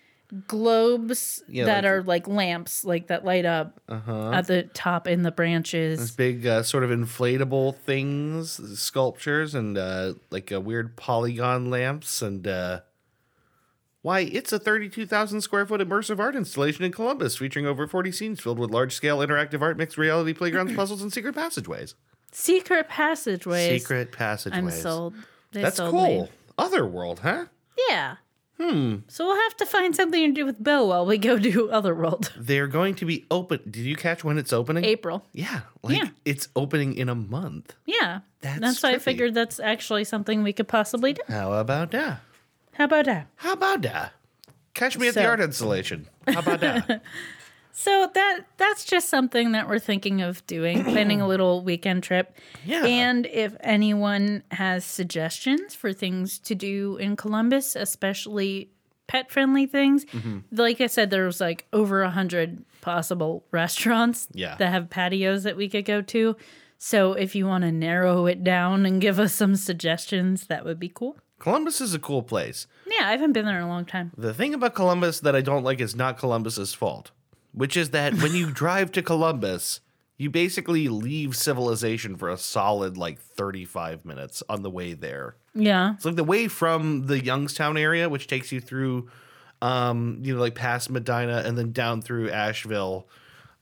globes 0.47 1.43
Yeah, 1.47 1.65
that 1.65 1.83
like- 1.83 1.91
are 1.91 2.03
like 2.03 2.27
lamps, 2.27 2.83
like 2.85 3.07
that 3.07 3.23
light 3.25 3.45
up 3.45 3.79
Uh-huh. 3.87 4.31
at 4.31 4.47
the 4.47 4.63
top 4.63 5.07
in 5.07 5.23
the 5.23 5.31
branches. 5.31 6.11
big 6.11 6.45
uh, 6.47 6.63
sort 6.63 6.83
of 6.83 6.89
inflatable 6.89 7.75
things, 7.77 8.79
sculptures, 8.79 9.53
and 9.55 9.77
uh, 9.77 10.13
like 10.31 10.51
uh, 10.51 10.59
weird 10.61 10.95
polygon 10.95 11.69
lamps. 11.69 12.21
And 12.21 12.47
uh, 12.47 12.81
why, 14.01 14.21
it's 14.21 14.51
a 14.51 14.59
32,000 14.59 15.41
square 15.41 15.65
foot 15.65 15.81
immersive 15.81 16.19
art 16.19 16.35
installation 16.35 16.83
in 16.83 16.91
Columbus 16.91 17.37
featuring 17.37 17.65
over 17.65 17.87
40 17.87 18.11
scenes 18.11 18.41
filled 18.41 18.59
with 18.59 18.71
large 18.71 18.93
scale 18.93 19.19
interactive 19.19 19.61
art, 19.61 19.77
mixed 19.77 19.97
reality 19.97 20.33
playgrounds, 20.33 20.73
puzzles, 20.75 21.01
and 21.01 21.13
secret 21.13 21.35
passageways. 21.35 21.95
Secret 22.31 22.89
passageways. 22.89 23.81
Secret 23.81 24.11
passageways. 24.11 24.75
I'm 24.75 24.81
sold. 24.81 25.13
They 25.51 25.61
That's 25.61 25.77
sold 25.77 25.91
cool. 25.91 26.23
me. 26.23 26.29
Otherworld, 26.57 27.19
huh? 27.19 27.45
Yeah. 27.89 28.15
Hmm. 28.59 28.97
So 29.07 29.25
we'll 29.25 29.41
have 29.41 29.57
to 29.57 29.65
find 29.65 29.95
something 29.95 30.21
to 30.27 30.31
do 30.33 30.45
with 30.45 30.63
Bill 30.63 30.87
while 30.87 31.05
we 31.05 31.17
go 31.17 31.37
do 31.39 31.69
Otherworld. 31.71 32.31
They're 32.37 32.67
going 32.67 32.95
to 32.95 33.05
be 33.05 33.25
open. 33.31 33.59
Did 33.65 33.83
you 33.85 33.95
catch 33.95 34.23
when 34.23 34.37
it's 34.37 34.53
opening? 34.53 34.85
April. 34.85 35.25
Yeah, 35.33 35.61
like 35.81 35.97
Yeah. 35.97 36.09
it's 36.23 36.47
opening 36.55 36.93
in 36.95 37.09
a 37.09 37.15
month. 37.15 37.73
Yeah. 37.85 38.19
That's 38.41 38.59
that's 38.59 38.83
why 38.83 38.91
I 38.91 38.99
figured 38.99 39.33
that's 39.33 39.59
actually 39.59 40.03
something 40.03 40.43
we 40.43 40.53
could 40.53 40.67
possibly 40.67 41.13
do. 41.13 41.21
How 41.27 41.53
about 41.53 41.91
that? 41.91 42.19
How 42.73 42.85
about 42.85 43.05
that? 43.05 43.27
How 43.37 43.53
about 43.53 43.81
that? 43.83 44.13
Catch 44.73 44.97
me 44.97 45.07
at 45.07 45.13
the 45.13 45.25
art 45.25 45.39
installation. 45.39 46.07
How 46.27 46.39
about 46.39 46.59
that? 46.61 47.03
So 47.75 48.07
that 48.13 48.41
that's 48.57 48.85
just 48.85 49.09
something 49.09 49.51
that 49.53 49.67
we're 49.67 49.79
thinking 49.79 50.21
of 50.21 50.45
doing, 50.45 50.83
planning 50.93 51.21
a 51.21 51.27
little 51.27 51.63
weekend 51.63 52.03
trip. 52.03 52.37
Yeah. 52.65 52.85
And 52.85 53.25
if 53.25 53.55
anyone 53.61 54.43
has 54.51 54.85
suggestions 54.85 55.73
for 55.75 55.91
things 55.91 56.37
to 56.39 56.55
do 56.55 56.97
in 56.97 57.15
Columbus, 57.15 57.75
especially 57.75 58.69
pet 59.07 59.31
friendly 59.31 59.65
things, 59.65 60.05
Mm-hmm. 60.05 60.39
like 60.51 60.79
I 60.81 60.87
said, 60.87 61.09
there 61.09 61.25
was 61.25 61.41
like 61.41 61.65
over 61.73 62.03
a 62.03 62.09
hundred 62.11 62.63
possible 62.81 63.43
restaurants 63.51 64.27
Yeah. 64.33 64.55
that 64.57 64.69
have 64.71 64.89
patios 64.89 65.43
that 65.43 65.57
we 65.57 65.67
could 65.67 65.85
go 65.85 66.01
to. 66.01 66.35
So 66.77 67.13
if 67.13 67.33
you 67.33 67.47
want 67.47 67.63
to 67.63 67.71
narrow 67.71 68.25
it 68.27 68.43
down 68.43 68.85
and 68.85 69.01
give 69.01 69.17
us 69.19 69.33
some 69.33 69.55
suggestions, 69.55 70.47
that 70.47 70.63
would 70.65 70.79
be 70.79 70.89
cool. 70.89 71.17
Columbus 71.39 71.81
is 71.81 71.93
a 71.93 71.99
cool 71.99 72.21
place. 72.23 72.67
Yeah, 72.85 73.07
I 73.07 73.11
haven't 73.11 73.33
been 73.33 73.45
there 73.45 73.57
in 73.57 73.63
a 73.63 73.67
long 73.67 73.85
time. 73.85 74.11
The 74.17 74.33
thing 74.33 74.53
about 74.53 74.75
Columbus 74.75 75.19
that 75.21 75.35
I 75.35 75.41
don't 75.41 75.63
like 75.63 75.81
is 75.81 75.95
not 75.95 76.17
Columbus's 76.17 76.73
fault, 76.73 77.11
which 77.53 77.77
is 77.77 77.91
that 77.91 78.13
when 78.15 78.33
you 78.35 78.51
drive 78.51 78.91
to 78.93 79.01
Columbus, 79.01 79.79
you 80.17 80.29
basically 80.29 80.87
leave 80.89 81.35
civilization 81.35 82.15
for 82.17 82.29
a 82.29 82.37
solid 82.37 82.97
like 82.97 83.19
35 83.19 84.05
minutes 84.05 84.43
on 84.49 84.61
the 84.63 84.69
way 84.69 84.93
there. 84.93 85.35
Yeah. 85.55 85.93
It's 85.95 86.05
like 86.05 86.15
the 86.15 86.23
way 86.23 86.47
from 86.47 87.07
the 87.07 87.23
Youngstown 87.23 87.77
area, 87.77 88.09
which 88.09 88.27
takes 88.27 88.51
you 88.51 88.59
through, 88.61 89.09
um, 89.61 90.19
you 90.21 90.33
know, 90.35 90.39
like 90.41 90.55
past 90.55 90.89
Medina 90.89 91.43
and 91.45 91.57
then 91.57 91.71
down 91.71 92.01
through 92.01 92.29
Asheville, 92.29 93.07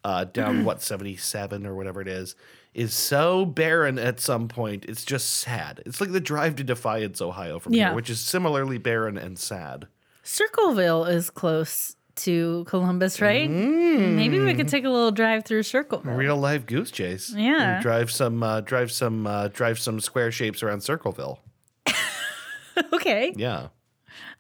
uh, 0.04 0.24
down 0.26 0.66
what 0.66 0.82
seventy 0.82 1.16
seven 1.16 1.66
or 1.66 1.76
whatever 1.76 2.02
it 2.02 2.08
is, 2.08 2.36
is 2.74 2.94
so 2.94 3.46
barren 3.46 4.00
at 4.00 4.20
some 4.20 4.48
point. 4.48 4.86
It's 4.86 5.06
just 5.06 5.30
sad. 5.30 5.82
It's 5.86 6.02
like 6.02 6.12
the 6.12 6.20
drive 6.22 6.56
to 6.58 6.64
Defiance, 6.64 7.22
Ohio, 7.22 7.60
from 7.60 7.74
Yeah. 7.74 7.88
here, 7.88 7.96
which 7.96 8.10
is 8.10 8.20
similarly 8.20 8.78
barren 8.78 9.18
and 9.18 9.38
sad. 9.38 9.88
Circleville 10.24 11.06
is 11.06 11.30
close 11.30 11.96
to 12.18 12.64
Columbus, 12.68 13.22
right? 13.22 13.50
Maybe 13.50 14.40
we 14.40 14.54
could 14.54 14.68
take 14.68 14.84
a 14.86 14.90
little 14.90 15.12
drive 15.12 15.46
through 15.46 15.64
circle. 15.64 16.02
Real 16.04 16.38
life 16.38 16.66
goose 16.66 16.92
chase. 16.92 17.34
Yeah. 17.36 17.76
And 17.76 17.82
drive 17.82 18.12
some, 18.12 18.44
uh, 18.44 18.62
drive 18.62 18.92
some, 18.92 19.26
uh, 19.28 19.48
drive 19.50 19.80
some 19.80 20.00
square 20.00 20.32
shapes 20.32 20.62
around 20.64 20.82
Circleville. 20.82 21.40
okay. 22.94 23.34
Yeah. 23.36 23.68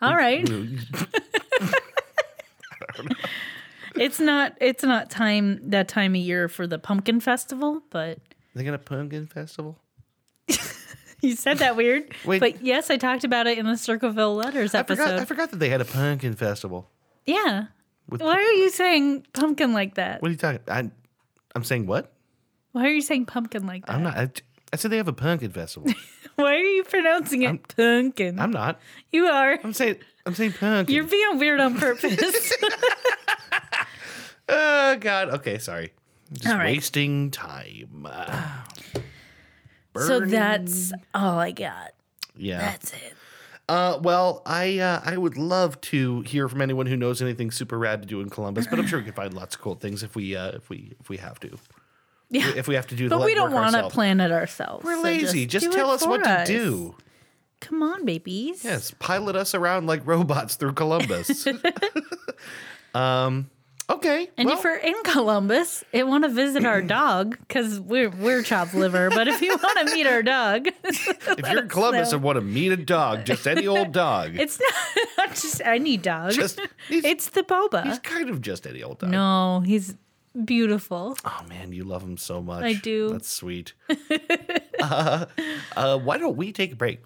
All 0.01 0.15
right. 0.15 0.47
it's 3.95 4.19
not 4.19 4.53
it's 4.59 4.83
not 4.83 5.09
time 5.09 5.69
that 5.69 5.87
time 5.87 6.15
of 6.15 6.21
year 6.21 6.47
for 6.47 6.67
the 6.67 6.79
pumpkin 6.79 7.19
festival, 7.19 7.81
but 7.89 8.19
They 8.55 8.63
got 8.63 8.73
a 8.73 8.79
pumpkin 8.79 9.27
festival. 9.27 9.77
you 11.21 11.35
said 11.35 11.59
that 11.59 11.75
weird. 11.75 12.13
Wait. 12.25 12.39
But 12.39 12.63
yes, 12.63 12.89
I 12.89 12.97
talked 12.97 13.23
about 13.23 13.47
it 13.47 13.57
in 13.57 13.65
the 13.65 13.77
Circleville 13.77 14.35
letters 14.35 14.73
I 14.73 14.79
episode. 14.79 15.03
forgot. 15.03 15.19
I 15.19 15.25
forgot 15.25 15.51
that 15.51 15.57
they 15.59 15.69
had 15.69 15.81
a 15.81 15.85
pumpkin 15.85 16.35
festival. 16.35 16.89
Yeah. 17.31 17.65
With- 18.09 18.21
Why 18.21 18.35
are 18.35 18.41
you 18.53 18.69
saying 18.69 19.25
pumpkin 19.33 19.73
like 19.73 19.95
that? 19.95 20.21
What 20.21 20.27
are 20.29 20.31
you 20.31 20.37
talking? 20.37 20.59
I, 20.67 20.89
I'm 21.55 21.63
saying 21.63 21.87
what? 21.87 22.11
Why 22.73 22.85
are 22.85 22.89
you 22.93 23.01
saying 23.01 23.25
pumpkin 23.25 23.65
like 23.65 23.85
that? 23.85 23.93
I'm 23.93 24.03
not. 24.03 24.17
I, 24.17 24.29
I 24.73 24.75
said 24.77 24.91
they 24.91 24.97
have 24.97 25.07
a 25.07 25.13
pumpkin 25.13 25.51
festival. 25.51 25.91
Why 26.35 26.55
are 26.55 26.57
you 26.63 26.83
pronouncing 26.83 27.41
it 27.43 27.75
pumpkin? 27.75 28.39
I'm 28.39 28.51
not. 28.51 28.79
you 29.11 29.25
are. 29.25 29.59
I'm 29.63 29.73
saying. 29.73 29.97
I'm 30.25 30.33
saying 30.35 30.53
pumpkin. 30.53 30.93
You're 30.93 31.03
being 31.05 31.37
weird 31.39 31.59
on 31.59 31.77
purpose. 31.77 32.53
oh 34.49 34.95
God. 34.99 35.29
Okay. 35.35 35.57
Sorry. 35.57 35.91
Just 36.33 36.47
All 36.47 36.57
right. 36.57 36.75
wasting 36.75 37.31
time. 37.31 38.05
Uh, 38.09 38.61
so 39.97 40.19
burning- 40.19 40.29
that's 40.31 40.93
all 41.13 41.39
I 41.39 41.51
got. 41.51 41.91
yeah. 42.35 42.59
That's 42.59 42.93
it. 42.93 43.13
Uh, 43.71 43.97
well, 44.01 44.41
I 44.45 44.79
uh, 44.79 44.99
I 45.05 45.15
would 45.15 45.37
love 45.37 45.79
to 45.79 46.19
hear 46.23 46.49
from 46.49 46.61
anyone 46.61 46.87
who 46.87 46.97
knows 46.97 47.21
anything 47.21 47.51
super 47.51 47.79
rad 47.79 48.01
to 48.01 48.05
do 48.05 48.19
in 48.19 48.29
Columbus, 48.29 48.67
but 48.67 48.77
I'm 48.77 48.85
sure 48.85 48.99
we 48.99 49.05
can 49.05 49.13
find 49.13 49.33
lots 49.33 49.55
of 49.55 49.61
cool 49.61 49.75
things 49.75 50.03
if 50.03 50.13
we 50.13 50.35
uh, 50.35 50.49
if 50.49 50.69
we 50.69 50.91
if 50.99 51.07
we 51.07 51.15
have 51.15 51.39
to. 51.39 51.57
Yeah. 52.29 52.51
If 52.53 52.67
we 52.67 52.75
have 52.75 52.87
to 52.87 52.95
do 52.95 53.07
the 53.07 53.15
But 53.15 53.25
we 53.25 53.33
don't 53.33 53.53
want 53.53 53.75
to 53.75 53.89
plan 53.89 54.19
it 54.19 54.29
ourselves. 54.29 54.83
We're 54.83 54.97
so 54.97 55.01
lazy. 55.03 55.45
Just, 55.45 55.67
do 55.67 55.71
tell 55.71 55.89
us 55.89 56.05
what 56.05 56.21
for 56.21 56.27
to 56.27 56.43
do. 56.45 56.95
Come 57.61 57.81
on, 57.81 58.03
babies. 58.03 58.61
Yes, 58.65 58.93
pilot 58.99 59.37
us 59.37 59.55
around 59.55 59.87
like 59.87 60.01
robots 60.05 60.55
through 60.55 60.73
Columbus. 60.73 61.47
um. 62.93 63.49
Okay. 63.91 64.29
And 64.37 64.47
well, 64.47 64.57
if 64.57 64.63
you're 64.63 64.77
in 64.77 64.95
Columbus 65.03 65.83
and 65.93 66.07
want 66.07 66.23
to 66.23 66.29
visit 66.29 66.65
our 66.65 66.81
dog, 66.99 67.37
because 67.39 67.79
we're 67.79 68.09
we're 68.09 68.41
chopped 68.41 68.73
liver, 68.73 69.09
but 69.09 69.27
if 69.27 69.41
you 69.41 69.49
want 69.49 69.87
to 69.87 69.93
meet 69.93 70.07
our 70.07 70.23
dog, 70.23 70.67
if 70.83 71.49
you're 71.49 71.63
in 71.63 71.69
Columbus 71.69 72.11
know. 72.11 72.17
and 72.17 72.23
want 72.23 72.37
to 72.37 72.41
meet 72.41 72.71
a 72.71 72.77
dog, 72.77 73.25
just 73.25 73.47
any 73.47 73.67
old 73.67 73.91
dog, 73.91 74.35
it's 74.35 74.59
not, 74.59 75.07
not 75.17 75.29
just 75.35 75.61
any 75.63 75.97
dog. 75.97 76.31
just 76.33 76.59
it's 76.89 77.29
the 77.29 77.43
boba. 77.43 77.83
he's 77.83 77.99
kind 77.99 78.29
of 78.29 78.41
just 78.41 78.65
any 78.65 78.81
old 78.81 78.99
dog. 78.99 79.11
no, 79.11 79.61
he's 79.65 79.95
beautiful. 80.45 81.17
Oh 81.25 81.41
man, 81.49 81.73
you 81.73 81.83
love 81.83 82.03
him 82.03 82.17
so 82.17 82.41
much. 82.41 82.63
I 82.63 82.73
do. 82.73 83.09
That's 83.09 83.29
sweet. 83.29 83.73
uh, 84.81 85.25
uh, 85.75 85.99
why 85.99 86.17
don't 86.17 86.37
we 86.37 86.51
take 86.51 86.73
a 86.73 86.75
break? 86.75 87.01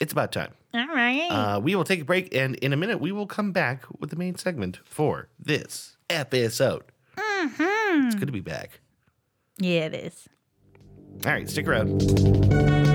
It's 0.00 0.12
about 0.12 0.32
time. 0.32 0.52
All 0.72 0.86
right. 0.88 1.28
Uh, 1.30 1.60
we 1.60 1.74
will 1.76 1.84
take 1.84 2.00
a 2.00 2.04
break, 2.04 2.34
and 2.34 2.56
in 2.56 2.72
a 2.72 2.76
minute, 2.76 3.00
we 3.00 3.12
will 3.12 3.26
come 3.26 3.52
back 3.52 3.84
with 3.98 4.10
the 4.10 4.16
main 4.16 4.36
segment 4.36 4.80
for 4.84 5.28
this 5.38 5.96
episode. 6.08 6.84
Mm-hmm. 7.16 8.06
It's 8.06 8.14
good 8.16 8.26
to 8.26 8.32
be 8.32 8.40
back. 8.40 8.80
yeah, 9.58 9.86
it 9.86 9.94
is. 9.94 10.28
All 11.26 11.32
right, 11.32 11.48
stick 11.48 11.68
around. 11.68 12.88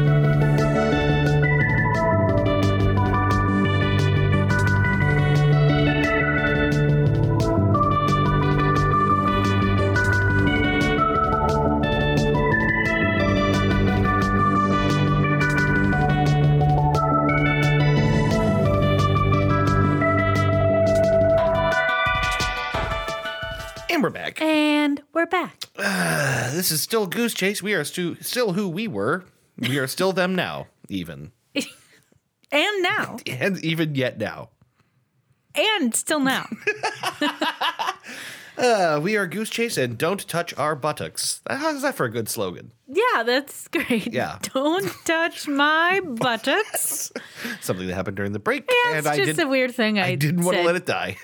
This 26.65 26.71
is 26.71 26.81
still 26.81 27.05
Goose 27.05 27.35
Chase. 27.35 27.61
We 27.61 27.75
are 27.75 27.83
stu- 27.83 28.15
still 28.21 28.53
who 28.53 28.67
we 28.67 28.87
were. 28.87 29.23
We 29.55 29.77
are 29.77 29.85
still 29.85 30.13
them 30.13 30.33
now, 30.33 30.65
even. 30.89 31.31
And 32.51 32.81
now. 32.81 33.17
And 33.27 33.63
even 33.63 33.93
yet 33.93 34.17
now. 34.17 34.49
And 35.53 35.93
still 35.93 36.19
now. 36.19 36.47
Uh, 38.57 39.01
we 39.03 39.17
are 39.17 39.27
Goose 39.27 39.49
Chase 39.49 39.77
and 39.77 39.97
don't 39.97 40.25
touch 40.29 40.53
our 40.57 40.77
buttocks. 40.77 41.41
How's 41.49 41.81
that 41.81 41.93
for 41.93 42.05
a 42.05 42.09
good 42.09 42.29
slogan? 42.29 42.71
Yeah, 42.87 43.23
that's 43.23 43.67
great. 43.67 44.13
Yeah. 44.13 44.39
Don't 44.53 44.89
touch 45.03 45.45
my 45.45 45.99
buttocks. 45.99 47.11
Something 47.59 47.87
that 47.87 47.93
happened 47.95 48.15
during 48.15 48.31
the 48.31 48.39
break, 48.39 48.71
Yeah, 48.85 48.91
and 48.91 48.99
it's 48.99 49.07
I 49.07 49.17
just 49.17 49.41
a 49.41 49.47
weird 49.49 49.75
thing 49.75 49.99
I, 49.99 50.11
I 50.11 50.15
didn't 50.15 50.45
want 50.45 50.55
to 50.55 50.63
let 50.63 50.77
it 50.77 50.85
die. 50.85 51.17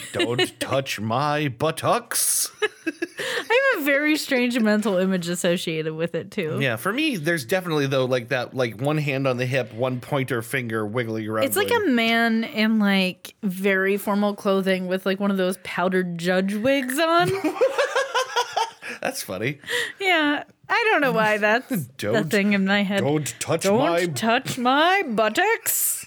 don't 0.12 0.60
touch 0.60 1.00
my 1.00 1.48
buttocks. 1.48 2.50
I 2.86 3.70
have 3.74 3.82
a 3.82 3.84
very 3.84 4.16
strange 4.16 4.58
mental 4.58 4.96
image 4.98 5.28
associated 5.28 5.94
with 5.94 6.14
it 6.14 6.30
too. 6.30 6.58
Yeah, 6.60 6.76
for 6.76 6.92
me, 6.92 7.16
there's 7.16 7.44
definitely 7.44 7.86
though 7.86 8.04
like 8.04 8.28
that, 8.28 8.54
like 8.54 8.80
one 8.80 8.98
hand 8.98 9.26
on 9.26 9.36
the 9.36 9.46
hip, 9.46 9.72
one 9.72 10.00
pointer 10.00 10.42
finger 10.42 10.86
wiggling 10.86 11.28
around. 11.28 11.44
It's 11.44 11.56
like 11.56 11.70
a 11.70 11.86
man 11.86 12.44
in 12.44 12.78
like 12.78 13.34
very 13.42 13.96
formal 13.96 14.34
clothing 14.34 14.86
with 14.88 15.06
like 15.06 15.20
one 15.20 15.30
of 15.30 15.36
those 15.36 15.58
powdered 15.62 16.18
judge 16.18 16.54
wigs 16.54 16.98
on. 16.98 17.30
That's 19.00 19.22
funny. 19.22 19.58
yeah, 20.00 20.44
I 20.68 20.88
don't 20.92 21.00
know 21.00 21.10
why 21.10 21.36
that's 21.38 21.68
the 21.70 21.76
Don't- 21.98 22.30
thing 22.30 22.52
in 22.52 22.66
my 22.66 22.84
head. 22.84 23.00
Don't 23.00 23.34
touch 23.40 23.62
Don't 23.62 23.78
my. 23.78 24.06
touch 24.06 24.58
my 24.58 25.02
buttocks. 25.08 26.04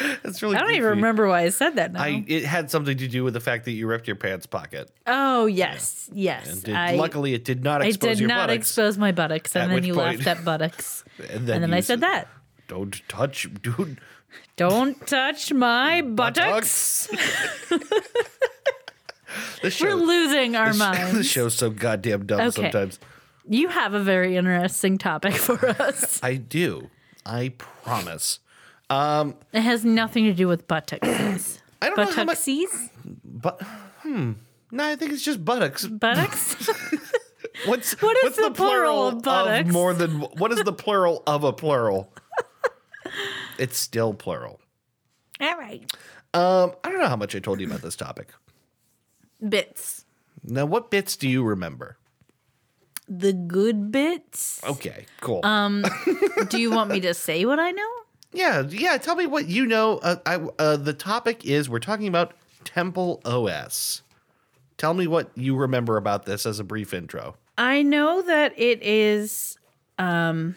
That's 0.22 0.42
really. 0.42 0.56
I 0.56 0.60
don't 0.60 0.72
even 0.74 0.90
remember 0.90 1.28
why 1.28 1.42
I 1.42 1.48
said 1.48 1.76
that 1.76 1.92
now. 1.92 2.02
I 2.02 2.24
it 2.26 2.44
had 2.44 2.70
something 2.70 2.96
to 2.98 3.08
do 3.08 3.24
with 3.24 3.34
the 3.34 3.40
fact 3.40 3.64
that 3.66 3.72
you 3.72 3.86
ripped 3.86 4.06
your 4.06 4.16
pants 4.16 4.46
pocket. 4.46 4.90
oh 5.06 5.46
yes, 5.46 6.08
yes. 6.12 6.48
And 6.48 6.68
it- 6.68 6.74
I, 6.74 6.94
luckily, 6.96 7.34
it 7.34 7.44
did 7.44 7.62
not 7.64 7.82
I 7.82 7.86
expose 7.86 8.10
did 8.10 8.20
your 8.20 8.28
not 8.28 8.48
buttocks. 8.48 8.66
expose 8.68 8.98
my 8.98 9.12
buttocks, 9.12 9.54
and 9.56 9.70
then 9.72 9.84
you 9.84 9.94
point- 9.94 10.18
laughed 10.24 10.26
at 10.38 10.44
buttocks, 10.44 11.04
and 11.30 11.46
then, 11.46 11.56
and 11.56 11.62
then 11.64 11.72
I 11.74 11.76
you 11.76 11.82
said 11.82 12.00
that. 12.00 12.28
Don't 12.68 13.00
touch, 13.08 13.48
dude. 13.62 14.00
Don't 14.56 15.06
touch 15.06 15.52
my 15.52 16.02
buttocks. 16.06 17.08
This 19.62 19.80
We're 19.80 19.94
losing 19.94 20.56
our 20.56 20.68
this 20.68 20.78
minds. 20.78 21.26
show's 21.28 21.54
so 21.54 21.70
goddamn 21.70 22.26
dumb 22.26 22.40
Okay. 22.40 22.50
sometimes. 22.50 22.98
You 23.48 23.68
have 23.68 23.94
a 23.94 24.00
very 24.00 24.36
interesting 24.36 24.98
topic 24.98 25.34
for 25.34 25.68
us. 25.80 26.20
I 26.22 26.34
do. 26.36 26.90
I 27.24 27.50
promise. 27.58 28.38
It 28.90 29.60
has 29.60 29.84
nothing 29.84 30.24
to 30.24 30.32
do 30.32 30.48
with 30.48 30.66
buttocks. 30.68 31.60
I 31.82 31.88
don't 31.88 31.96
know 31.96 32.10
how 32.12 32.24
much. 32.24 32.38
Buttocksies? 32.38 32.90
But 33.24 33.60
hmm. 34.02 34.32
No, 34.70 34.84
I 34.84 34.96
think 34.96 35.12
it's 35.12 35.24
just 35.24 35.44
buttocks. 35.44 35.86
Buttocks? 35.86 36.68
What's 37.66 37.92
What 38.02 38.16
is 38.18 38.22
what's 38.24 38.36
the 38.36 38.50
plural 38.50 39.08
of 39.08 39.22
buttocks? 39.22 39.72
more 39.72 39.94
than 39.94 40.20
what 40.20 40.52
is 40.52 40.62
the 40.62 40.72
plural 40.72 41.22
of 41.26 41.42
a 41.44 41.52
plural? 41.52 42.12
it's 43.58 43.78
still 43.78 44.12
plural. 44.12 44.60
All 45.40 45.56
right. 45.56 45.90
Um, 46.34 46.72
I 46.84 46.90
don't 46.90 47.00
know 47.00 47.08
how 47.08 47.16
much 47.16 47.34
I 47.34 47.38
told 47.38 47.60
you 47.60 47.66
about 47.66 47.80
this 47.82 47.96
topic. 47.96 48.28
Bits. 49.46 50.04
Now, 50.44 50.66
what 50.66 50.90
bits 50.90 51.16
do 51.16 51.28
you 51.28 51.42
remember? 51.42 51.96
The 53.08 53.32
good 53.32 53.90
bits. 53.90 54.60
Okay, 54.64 55.06
cool. 55.20 55.40
Um, 55.44 55.84
Do 56.48 56.60
you 56.60 56.70
want 56.70 56.90
me 56.90 57.00
to 57.00 57.14
say 57.14 57.44
what 57.44 57.58
I 57.58 57.70
know? 57.70 57.90
Yeah, 58.36 58.62
yeah. 58.68 58.98
Tell 58.98 59.16
me 59.16 59.26
what 59.26 59.48
you 59.48 59.66
know. 59.66 59.98
Uh, 59.98 60.16
I, 60.26 60.34
uh, 60.58 60.76
the 60.76 60.92
topic 60.92 61.44
is 61.44 61.68
we're 61.68 61.78
talking 61.78 62.06
about 62.06 62.34
Temple 62.64 63.20
OS. 63.24 64.02
Tell 64.76 64.92
me 64.92 65.06
what 65.06 65.30
you 65.34 65.56
remember 65.56 65.96
about 65.96 66.26
this 66.26 66.44
as 66.44 66.60
a 66.60 66.64
brief 66.64 66.92
intro. 66.92 67.36
I 67.56 67.82
know 67.82 68.20
that 68.22 68.52
it 68.58 68.82
is 68.82 69.58
um, 69.98 70.54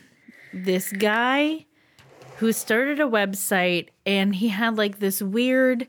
this 0.53 0.91
guy 0.91 1.65
who 2.37 2.51
started 2.51 2.99
a 2.99 3.05
website 3.05 3.89
and 4.05 4.35
he 4.35 4.49
had 4.49 4.77
like 4.77 4.99
this 4.99 5.21
weird 5.21 5.87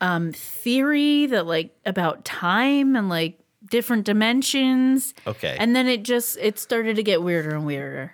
um, 0.00 0.32
theory 0.32 1.26
that 1.26 1.46
like 1.46 1.74
about 1.86 2.24
time 2.24 2.96
and 2.96 3.08
like 3.08 3.38
different 3.70 4.04
dimensions. 4.04 5.14
Okay. 5.26 5.56
And 5.58 5.74
then 5.74 5.86
it 5.86 6.02
just 6.02 6.36
it 6.38 6.58
started 6.58 6.96
to 6.96 7.02
get 7.02 7.22
weirder 7.22 7.54
and 7.54 7.64
weirder. 7.64 8.12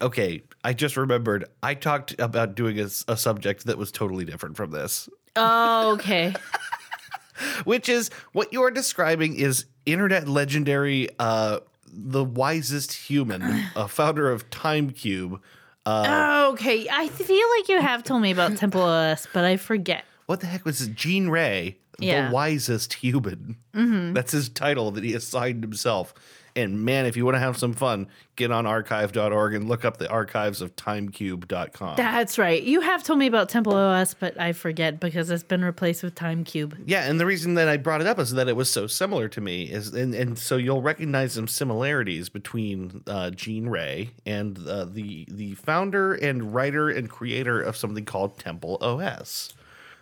Okay, 0.00 0.42
I 0.62 0.72
just 0.72 0.96
remembered 0.96 1.44
I 1.62 1.74
talked 1.74 2.14
about 2.20 2.54
doing 2.54 2.78
a 2.78 2.88
subject 3.16 3.66
that 3.66 3.76
was 3.78 3.90
totally 3.90 4.24
different 4.24 4.56
from 4.56 4.70
this, 4.70 5.08
Oh, 5.36 5.92
okay. 5.94 6.34
which 7.64 7.88
is 7.88 8.10
what 8.32 8.52
you're 8.52 8.70
describing 8.70 9.34
is 9.36 9.64
internet 9.86 10.28
legendary, 10.28 11.08
uh, 11.18 11.60
the 11.92 12.22
wisest 12.24 12.92
human, 12.92 13.42
a 13.74 13.88
founder 13.88 14.30
of 14.30 14.48
TimeCube. 14.50 15.40
Oh, 15.86 16.50
okay. 16.52 16.86
I 16.90 17.08
feel 17.08 17.46
like 17.58 17.68
you 17.68 17.80
have 17.80 18.04
told 18.04 18.22
me 18.22 18.30
about 18.30 18.56
Temple 18.56 18.82
OS, 18.82 19.26
but 19.32 19.44
I 19.44 19.56
forget. 19.56 20.04
What 20.26 20.40
the 20.40 20.46
heck 20.46 20.64
was 20.64 20.80
it? 20.82 20.94
Gene 20.94 21.28
Ray, 21.28 21.78
Yeah. 21.98 22.28
the 22.28 22.34
wisest 22.34 22.92
human. 22.94 23.56
That's 23.72 24.32
his 24.32 24.48
title 24.48 24.90
that 24.92 25.02
he 25.02 25.14
assigned 25.14 25.64
himself. 25.64 26.14
And 26.56 26.84
man, 26.84 27.06
if 27.06 27.16
you 27.16 27.24
want 27.24 27.36
to 27.36 27.40
have 27.40 27.56
some 27.56 27.72
fun, 27.72 28.08
get 28.36 28.50
on 28.50 28.66
archive.org 28.66 29.54
and 29.54 29.68
look 29.68 29.84
up 29.84 29.98
the 29.98 30.08
archives 30.08 30.60
of 30.60 30.74
timecube.com. 30.76 31.96
That's 31.96 32.38
right. 32.38 32.62
You 32.62 32.80
have 32.80 33.02
told 33.02 33.18
me 33.18 33.26
about 33.26 33.48
Temple 33.48 33.74
OS, 33.74 34.14
but 34.14 34.38
I 34.40 34.52
forget 34.52 34.98
because 34.98 35.30
it's 35.30 35.42
been 35.42 35.64
replaced 35.64 36.02
with 36.02 36.14
TimeCube. 36.14 36.82
Yeah, 36.86 37.08
and 37.08 37.20
the 37.20 37.26
reason 37.26 37.54
that 37.54 37.68
I 37.68 37.76
brought 37.76 38.00
it 38.00 38.06
up 38.06 38.18
is 38.18 38.32
that 38.32 38.48
it 38.48 38.56
was 38.56 38.70
so 38.70 38.86
similar 38.86 39.28
to 39.28 39.40
me 39.40 39.64
is, 39.64 39.94
and, 39.94 40.14
and 40.14 40.38
so 40.38 40.56
you'll 40.56 40.82
recognize 40.82 41.34
some 41.34 41.48
similarities 41.48 42.28
between 42.28 43.02
uh, 43.06 43.30
Gene 43.30 43.68
Ray 43.68 44.10
and 44.26 44.58
uh, 44.66 44.86
the 44.86 45.26
the 45.30 45.54
founder 45.54 46.14
and 46.14 46.54
writer 46.54 46.88
and 46.88 47.08
creator 47.08 47.60
of 47.60 47.76
something 47.76 48.04
called 48.04 48.38
Temple 48.38 48.78
OS. 48.80 49.54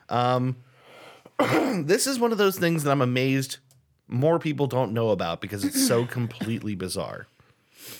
Um, 0.09 0.57
this 1.39 2.07
is 2.07 2.19
one 2.19 2.33
of 2.33 2.39
those 2.39 2.59
things 2.59 2.85
that 2.85 2.91
I'm 2.91 3.03
amazed 3.03 3.59
more 4.09 4.39
people 4.39 4.67
don't 4.67 4.93
know 4.93 5.11
about 5.11 5.41
because 5.41 5.65
it's 5.65 5.87
so 5.87 6.05
completely 6.19 6.75
bizarre. 6.75 7.27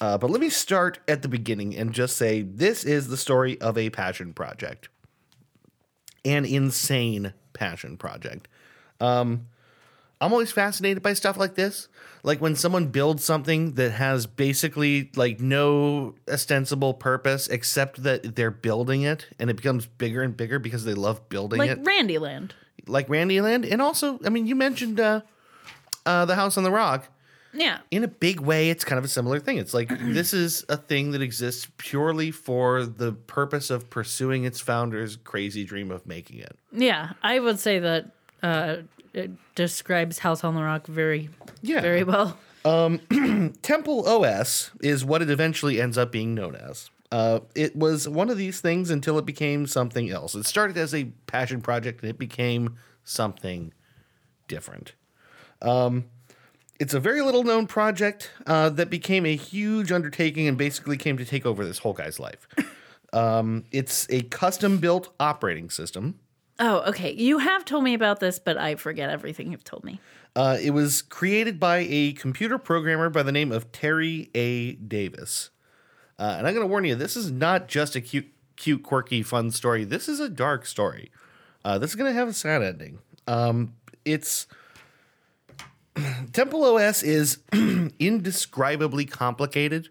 Uh, 0.01 0.19
but 0.19 0.31
let 0.31 0.41
me 0.41 0.51
start 0.51 0.99
at 1.09 1.23
the 1.23 1.29
beginning 1.29 1.77
and 1.77 1.93
just 1.93 2.17
say 2.17 2.43
this 2.43 2.85
is 2.85 3.09
the 3.09 3.17
story 3.17 3.61
of 3.61 3.79
a 3.79 3.91
passion 3.91 4.33
project, 4.33 4.89
an 6.25 6.45
insane 6.45 7.33
passion 7.53 7.97
project. 7.97 8.49
I'm 10.21 10.33
always 10.33 10.51
fascinated 10.51 11.03
by 11.03 11.13
stuff 11.13 11.37
like 11.37 11.55
this. 11.55 11.89
Like 12.25 12.41
when 12.41 12.57
someone 12.57 12.87
builds 12.89 13.23
something 13.25 13.75
that 13.75 13.93
has 13.93 14.27
basically 14.27 15.11
like 15.15 15.41
no 15.41 16.17
ostensible 16.29 16.95
purpose 16.95 17.47
except 17.47 18.03
that 18.03 18.35
they're 18.35 18.51
building 18.51 19.03
it 19.03 19.27
and 19.39 19.49
it 19.49 19.55
becomes 19.55 19.87
bigger 19.87 20.23
and 20.23 20.37
bigger 20.37 20.59
because 20.59 20.85
they 20.85 20.95
love 20.95 21.29
building 21.29 21.59
Like 21.59 21.71
it. 21.71 21.79
Like 21.79 21.87
Randyland. 21.87 22.51
Like 22.87 23.09
Randy 23.09 23.41
Land. 23.41 23.65
And 23.65 23.81
also, 23.81 24.19
I 24.25 24.31
mean, 24.31 24.47
you 24.47 24.57
mentioned 24.57 24.99
uh, 24.99 25.21
uh, 26.09 26.25
the 26.25 26.35
House 26.35 26.57
on 26.57 26.65
the 26.65 26.71
Rock. 26.71 27.09
Yeah. 27.55 27.79
In 27.91 28.05
a 28.05 28.09
big 28.09 28.41
way, 28.41 28.69
it's 28.71 28.85
kind 28.85 28.99
of 28.99 29.05
a 29.05 29.09
similar 29.09 29.41
thing. 29.41 29.57
It's 29.59 29.73
like 29.75 29.89
this 30.01 30.33
is 30.35 30.65
a 30.69 30.77
thing 30.77 31.13
that 31.13 31.23
exists 31.23 31.67
purely 31.77 32.31
for 32.31 32.85
the 32.85 33.13
purpose 33.13 33.71
of 33.71 33.89
pursuing 33.91 34.45
its 34.45 34.61
founder's 34.61 35.17
crazy 35.17 35.65
dream 35.65 35.91
of 35.91 36.07
making 36.07 36.39
it. 36.39 36.57
Yeah. 36.73 37.13
I 37.23 37.39
would 37.41 37.59
say 37.59 37.79
that 37.79 38.11
uh, 38.43 38.77
it 39.15 39.31
describes 39.55 40.19
House 40.19 40.45
on 40.45 40.55
the 40.55 40.63
Rock 40.63 40.87
very, 40.87 41.31
Yeah. 41.63 41.81
very 41.81 42.05
well. 42.05 42.39
Temple 43.63 44.07
OS 44.07 44.71
is 44.83 45.05
what 45.05 45.23
it 45.23 45.31
eventually 45.31 45.81
ends 45.81 45.97
up 45.97 46.13
being 46.13 46.35
known 46.35 46.55
as. 46.55 46.91
Uh, 47.11 47.41
it 47.55 47.75
was 47.75 48.07
one 48.07 48.29
of 48.29 48.37
these 48.37 48.61
things 48.61 48.91
until 48.91 49.19
it 49.19 49.25
became 49.25 49.67
something 49.67 50.11
else. 50.11 50.35
It 50.35 50.45
started 50.45 50.77
as 50.77 50.95
a 50.95 51.05
passion 51.27 51.63
project 51.63 52.03
and 52.03 52.11
it 52.11 52.19
became 52.19 52.77
something 53.05 53.73
different. 54.49 54.93
Um, 55.63 56.05
it's 56.79 56.95
a 56.95 57.01
very 57.01 57.23
little 57.23 57.43
known 57.43 57.67
project 57.67 58.31
uh, 58.47 58.71
that 58.71 58.91
became 58.91 59.27
a 59.27 59.35
huge 59.35 59.91
undertaking 59.91 60.47
and 60.47 60.57
basically 60.57 60.97
came 60.97 61.17
to 61.17 61.25
take 61.25 61.45
over 61.45 61.65
this 61.65 61.79
whole 61.79 61.93
guy's 61.93 62.19
life. 62.21 62.47
Um, 63.13 63.65
it's 63.73 64.07
a 64.11 64.23
custom 64.23 64.79
built 64.79 65.09
operating 65.19 65.71
system. 65.71 66.21
Oh, 66.59 66.81
okay. 66.89 67.13
You 67.13 67.39
have 67.39 67.65
told 67.65 67.85
me 67.85 67.95
about 67.95 68.21
this, 68.21 68.39
but 68.39 68.57
I 68.57 68.75
forget 68.75 69.11
everything 69.11 69.53
you've 69.53 69.65
told 69.65 69.85
me. 69.85 70.01
Uh, 70.35 70.59
it 70.61 70.71
was 70.71 71.03
created 71.03 71.59
by 71.59 71.87
a 71.89 72.13
computer 72.13 72.59
programmer 72.59 73.09
by 73.09 73.23
the 73.23 73.33
name 73.33 73.53
of 73.53 73.71
Terry 73.73 74.31
A. 74.35 74.73
Davis. 74.73 75.51
Uh, 76.19 76.35
and 76.37 76.47
I'm 76.47 76.55
going 76.55 76.65
to 76.65 76.71
warn 76.71 76.85
you, 76.85 76.97
this 76.97 77.17
is 77.17 77.31
not 77.31 77.69
just 77.69 77.95
a 77.95 78.01
cute, 78.01 78.29
cute, 78.57 78.83
quirky, 78.83 79.23
fun 79.23 79.53
story. 79.53 79.85
This 79.85 80.09
is 80.09 80.19
a 80.19 80.29
dark 80.29 80.67
story. 80.67 81.11
Uh, 81.65 81.79
this 81.79 81.91
is 81.91 81.97
going 81.97 82.13
to 82.13 82.19
have 82.19 82.29
a 82.29 82.33
sad 82.33 82.63
ending. 82.63 82.99
Um, 83.29 83.75
it's 84.05 84.49
Temple 86.33 86.65
OS 86.65 87.03
is 87.03 87.39
indescribably 87.99 89.05
complicated. 89.05 89.89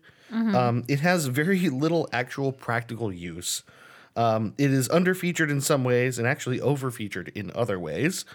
Um, 0.55 0.83
it 0.87 0.99
has 0.99 1.27
very 1.27 1.69
little 1.69 2.09
actual 2.11 2.51
practical 2.51 3.13
use. 3.13 3.63
Um, 4.15 4.53
it 4.57 4.71
is 4.71 4.89
underfeatured 4.89 5.49
in 5.49 5.61
some 5.61 5.83
ways 5.83 6.17
and 6.19 6.27
actually 6.27 6.59
overfeatured 6.59 7.29
in 7.29 7.51
other 7.55 7.79
ways. 7.79 8.25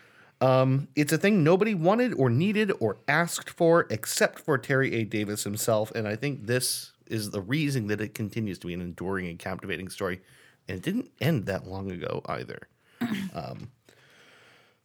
Um, 0.41 0.89
it's 0.97 1.13
a 1.13 1.19
thing 1.19 1.45
nobody 1.45 1.75
wanted 1.75 2.15
or 2.15 2.31
needed 2.31 2.73
or 2.81 2.99
asked 3.09 3.51
for 3.51 3.87
except 3.91 4.39
for 4.39 4.59
Terry 4.59 4.95
A. 4.95 5.05
Davis 5.05 5.45
himself. 5.45 5.93
And 5.93 6.09
I 6.09 6.17
think 6.17 6.47
this 6.47 6.93
is 7.07 7.31
the 7.31 7.41
reason 7.41 7.89
that 7.89 8.01
it 8.01 8.15
continues 8.15 8.59
to 8.61 8.69
be 8.69 8.75
an 8.75 8.81
enduring 8.81 9.29
and 9.29 9.39
captivating 9.39 9.89
story. 9.89 10.21
And 10.69 10.79
it 10.79 10.83
didn't 10.83 11.11
end 11.21 11.47
that 11.47 11.67
long 11.67 11.91
ago 11.91 12.23
either. 12.27 12.69
um, 13.35 13.71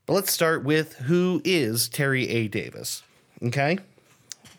but 0.08 0.14
let's 0.14 0.32
start 0.32 0.64
with 0.64 0.96
who 0.96 1.42
is 1.44 1.90
Terry 1.90 2.30
A. 2.30 2.48
Davis. 2.48 3.04
Okay. 3.44 3.78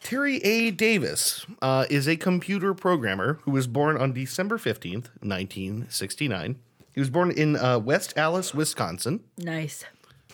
Terry 0.02 0.36
A. 0.44 0.70
Davis 0.70 1.46
uh, 1.62 1.86
is 1.90 2.06
a 2.06 2.16
computer 2.16 2.74
programmer 2.74 3.40
who 3.42 3.50
was 3.50 3.66
born 3.66 3.96
on 3.96 4.12
December 4.12 4.58
15th, 4.58 5.08
1969. 5.22 6.56
He 6.94 7.00
was 7.00 7.10
born 7.10 7.30
in 7.30 7.56
uh, 7.56 7.78
West 7.78 8.12
Allis, 8.16 8.54
Wisconsin. 8.54 9.20
Nice. 9.38 9.84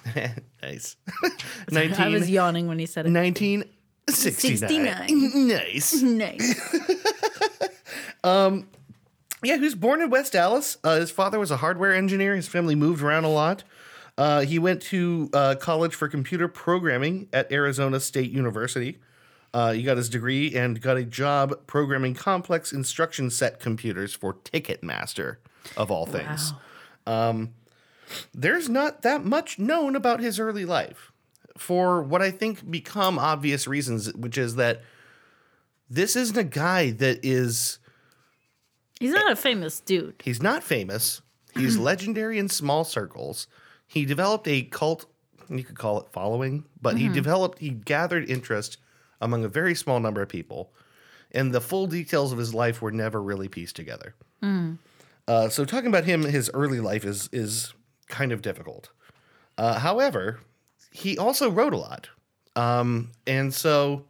nice. 0.62 0.96
I 1.72 2.08
was 2.08 2.28
yawning 2.28 2.66
when 2.68 2.80
he 2.80 2.86
said 2.86 3.06
it. 3.06 3.12
1969. 3.12 5.48
Nice. 5.48 6.02
Nice. 8.24 8.64
Yeah, 9.44 9.56
he 9.56 9.62
was 9.62 9.74
born 9.74 10.00
in 10.00 10.08
West 10.08 10.34
Allis. 10.34 10.78
Uh, 10.82 10.96
his 10.96 11.10
father 11.10 11.38
was 11.38 11.50
a 11.50 11.58
hardware 11.58 11.94
engineer. 11.94 12.34
His 12.34 12.48
family 12.48 12.74
moved 12.74 13.02
around 13.02 13.24
a 13.24 13.28
lot. 13.28 13.62
Uh, 14.16 14.42
he 14.42 14.58
went 14.58 14.80
to 14.80 15.28
uh, 15.32 15.54
college 15.56 15.94
for 15.94 16.08
computer 16.08 16.46
programming 16.48 17.28
at 17.32 17.50
Arizona 17.50 17.98
State 17.98 18.30
University. 18.30 18.98
Uh, 19.52 19.72
he 19.72 19.82
got 19.82 19.96
his 19.96 20.08
degree 20.08 20.54
and 20.54 20.80
got 20.80 20.96
a 20.96 21.04
job 21.04 21.66
programming 21.66 22.14
complex 22.14 22.72
instruction 22.72 23.30
set 23.30 23.60
computers 23.60 24.14
for 24.14 24.34
Ticketmaster, 24.34 25.36
of 25.76 25.90
all 25.90 26.06
things. 26.06 26.52
Wow. 27.06 27.48
there's 28.32 28.68
not 28.68 29.02
that 29.02 29.24
much 29.24 29.58
known 29.58 29.96
about 29.96 30.20
his 30.20 30.38
early 30.38 30.64
life 30.64 31.12
for 31.56 32.02
what 32.02 32.20
I 32.22 32.30
think 32.30 32.68
become 32.68 33.18
obvious 33.18 33.66
reasons, 33.66 34.12
which 34.14 34.36
is 34.38 34.56
that 34.56 34.82
this 35.88 36.16
isn't 36.16 36.36
a 36.36 36.44
guy 36.44 36.90
that 36.92 37.20
is 37.24 37.78
He's 38.98 39.12
not 39.12 39.30
a 39.30 39.36
famous 39.36 39.80
dude. 39.80 40.20
he's 40.24 40.42
not 40.42 40.62
famous. 40.62 41.20
He's 41.56 41.76
legendary 41.90 42.38
in 42.38 42.48
small 42.48 42.84
circles. 42.84 43.46
He 43.94 44.04
developed 44.04 44.48
a 44.48 44.62
cult, 44.62 45.06
you 45.48 45.62
could 45.62 45.78
call 45.78 46.00
it 46.00 46.08
following, 46.10 46.64
but 46.82 46.96
he 46.98 47.06
developed 47.14 47.60
he 47.60 47.70
gathered 47.70 48.28
interest 48.28 48.78
among 49.20 49.44
a 49.44 49.48
very 49.48 49.76
small 49.76 50.00
number 50.00 50.20
of 50.20 50.28
people. 50.28 50.72
And 51.30 51.54
the 51.54 51.60
full 51.60 51.86
details 51.86 52.32
of 52.32 52.38
his 52.38 52.52
life 52.52 52.82
were 52.82 52.90
never 52.90 53.22
really 53.22 53.46
pieced 53.46 53.76
together. 53.76 54.16
Uh, 55.28 55.48
so 55.48 55.64
talking 55.64 55.86
about 55.86 56.04
him, 56.04 56.22
his 56.24 56.50
early 56.52 56.80
life 56.80 57.04
is 57.04 57.28
is 57.32 57.72
kind 58.08 58.32
of 58.32 58.42
difficult. 58.42 58.90
Uh, 59.56 59.78
however, 59.78 60.40
he 60.90 61.16
also 61.16 61.48
wrote 61.48 61.72
a 61.72 61.76
lot, 61.78 62.08
um, 62.56 63.12
and 63.28 63.54
so 63.54 64.04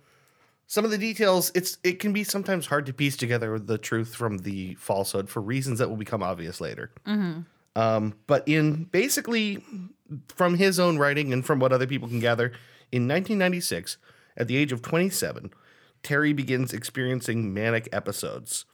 some 0.67 0.87
of 0.87 0.91
the 0.91 0.99
details 0.99 1.53
it's 1.55 1.77
it 1.85 1.99
can 1.99 2.15
be 2.15 2.25
sometimes 2.25 2.67
hard 2.67 2.87
to 2.87 2.93
piece 2.95 3.19
together 3.19 3.59
the 3.59 3.77
truth 3.77 4.15
from 4.15 4.39
the 4.39 4.75
falsehood 4.77 5.29
for 5.29 5.41
reasons 5.43 5.79
that 5.79 5.91
will 5.91 5.99
become 5.99 6.23
obvious 6.23 6.59
later. 6.59 6.91
Um, 7.77 8.15
but 8.27 8.47
in 8.47 8.85
basically 8.85 9.65
from 10.29 10.57
his 10.57 10.79
own 10.79 10.99
writing 10.99 11.33
and 11.33 11.45
from 11.45 11.59
what 11.59 11.73
other 11.73 11.87
people 11.87 12.09
can 12.09 12.21
gather, 12.21 12.53
in 12.93 13.09
1996, 13.09 13.97
at 14.37 14.47
the 14.47 14.57
age 14.57 14.73
of 14.73 14.83
27, 14.83 15.53
Terry 16.03 16.33
begins 16.33 16.73
experiencing 16.73 17.53
manic 17.53 17.89
episodes 17.93 18.67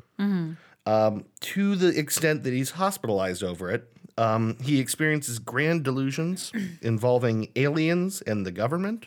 um, 0.87 1.25
to 1.41 1.77
the 1.77 1.99
extent 1.99 2.43
that 2.43 2.53
he's 2.53 2.73
hospitalized 2.73 3.43
over 3.43 3.71
it. 3.71 3.91
Um, 4.19 4.57
he 4.61 4.81
experiences 4.81 5.39
grand 5.39 5.83
delusions 5.85 6.53
involving 6.83 7.49
aliens 7.57 8.21
and 8.23 8.45
the 8.45 8.51
government, 8.51 9.07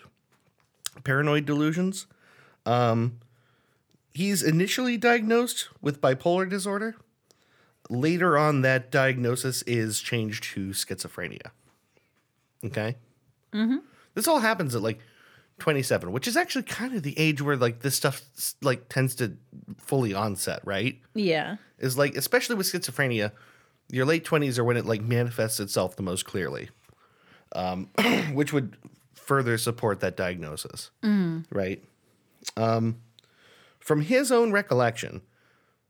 paranoid 1.04 1.46
delusions. 1.46 2.08
Um, 2.66 3.20
he's 4.14 4.42
initially 4.42 4.98
diagnosed 4.98 5.68
with 5.82 6.02
bipolar 6.02 6.50
disorder. 6.50 6.96
Later 7.90 8.38
on, 8.38 8.62
that 8.62 8.92
diagnosis 8.92 9.62
is 9.64 10.00
changed 10.00 10.44
to 10.54 10.70
schizophrenia. 10.70 11.48
Okay. 12.66 12.96
This 14.16 14.28
all 14.28 14.40
happens 14.40 14.74
at 14.76 14.82
like 14.82 15.00
27, 15.60 16.12
which 16.12 16.28
is 16.28 16.38
actually 16.38 16.64
kind 16.64 16.96
of 16.96 17.04
the 17.04 17.18
age 17.20 17.42
where 17.42 17.56
like 17.58 17.82
this 17.82 17.96
stuff 17.96 18.22
like 18.62 18.90
tends 18.90 19.16
to 19.16 19.38
fully 19.78 20.14
onset, 20.14 20.62
right? 20.64 21.00
Yeah. 21.14 21.58
is 21.78 21.98
like 21.98 22.16
especially 22.16 22.56
with 22.56 22.72
schizophrenia 22.72 23.32
your 23.92 24.06
late 24.06 24.26
20s 24.26 24.58
are 24.58 24.64
when 24.64 24.78
it 24.78 24.86
like 24.86 25.02
manifests 25.02 25.60
itself 25.60 25.96
the 25.96 26.02
most 26.04 26.26
clearly 26.26 26.70
um, 27.56 27.90
which 28.34 28.54
would 28.54 28.76
further 29.14 29.58
support 29.58 30.00
that 30.00 30.18
diagnosis 30.18 30.90
right 31.52 31.84
um, 32.58 32.98
from 33.80 34.02
his 34.02 34.32
own 34.32 34.52
recollection 34.52 35.22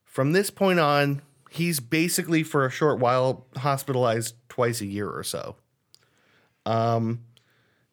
from 0.04 0.34
this 0.34 0.50
point 0.50 0.80
on 0.80 1.22
he's 1.54 1.80
basically 1.80 2.44
for 2.44 2.66
a 2.66 2.70
short 2.72 3.00
while 3.00 3.46
hospitalized 3.58 4.36
twice 4.50 4.82
a 4.82 4.86
year 4.86 5.10
or 5.10 5.24
so 5.24 5.56
um, 6.66 7.24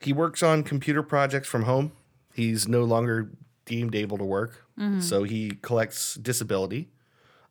he 0.00 0.12
works 0.12 0.42
on 0.42 0.62
computer 0.62 1.02
projects 1.02 1.48
from 1.48 1.62
home 1.64 1.92
he's 2.34 2.66
no 2.68 2.84
longer 2.84 3.30
deemed 3.66 3.94
able 3.94 4.18
to 4.18 4.24
work 4.24 4.64
so 5.00 5.22
he 5.24 5.50
collects 5.62 6.14
disability 6.14 6.88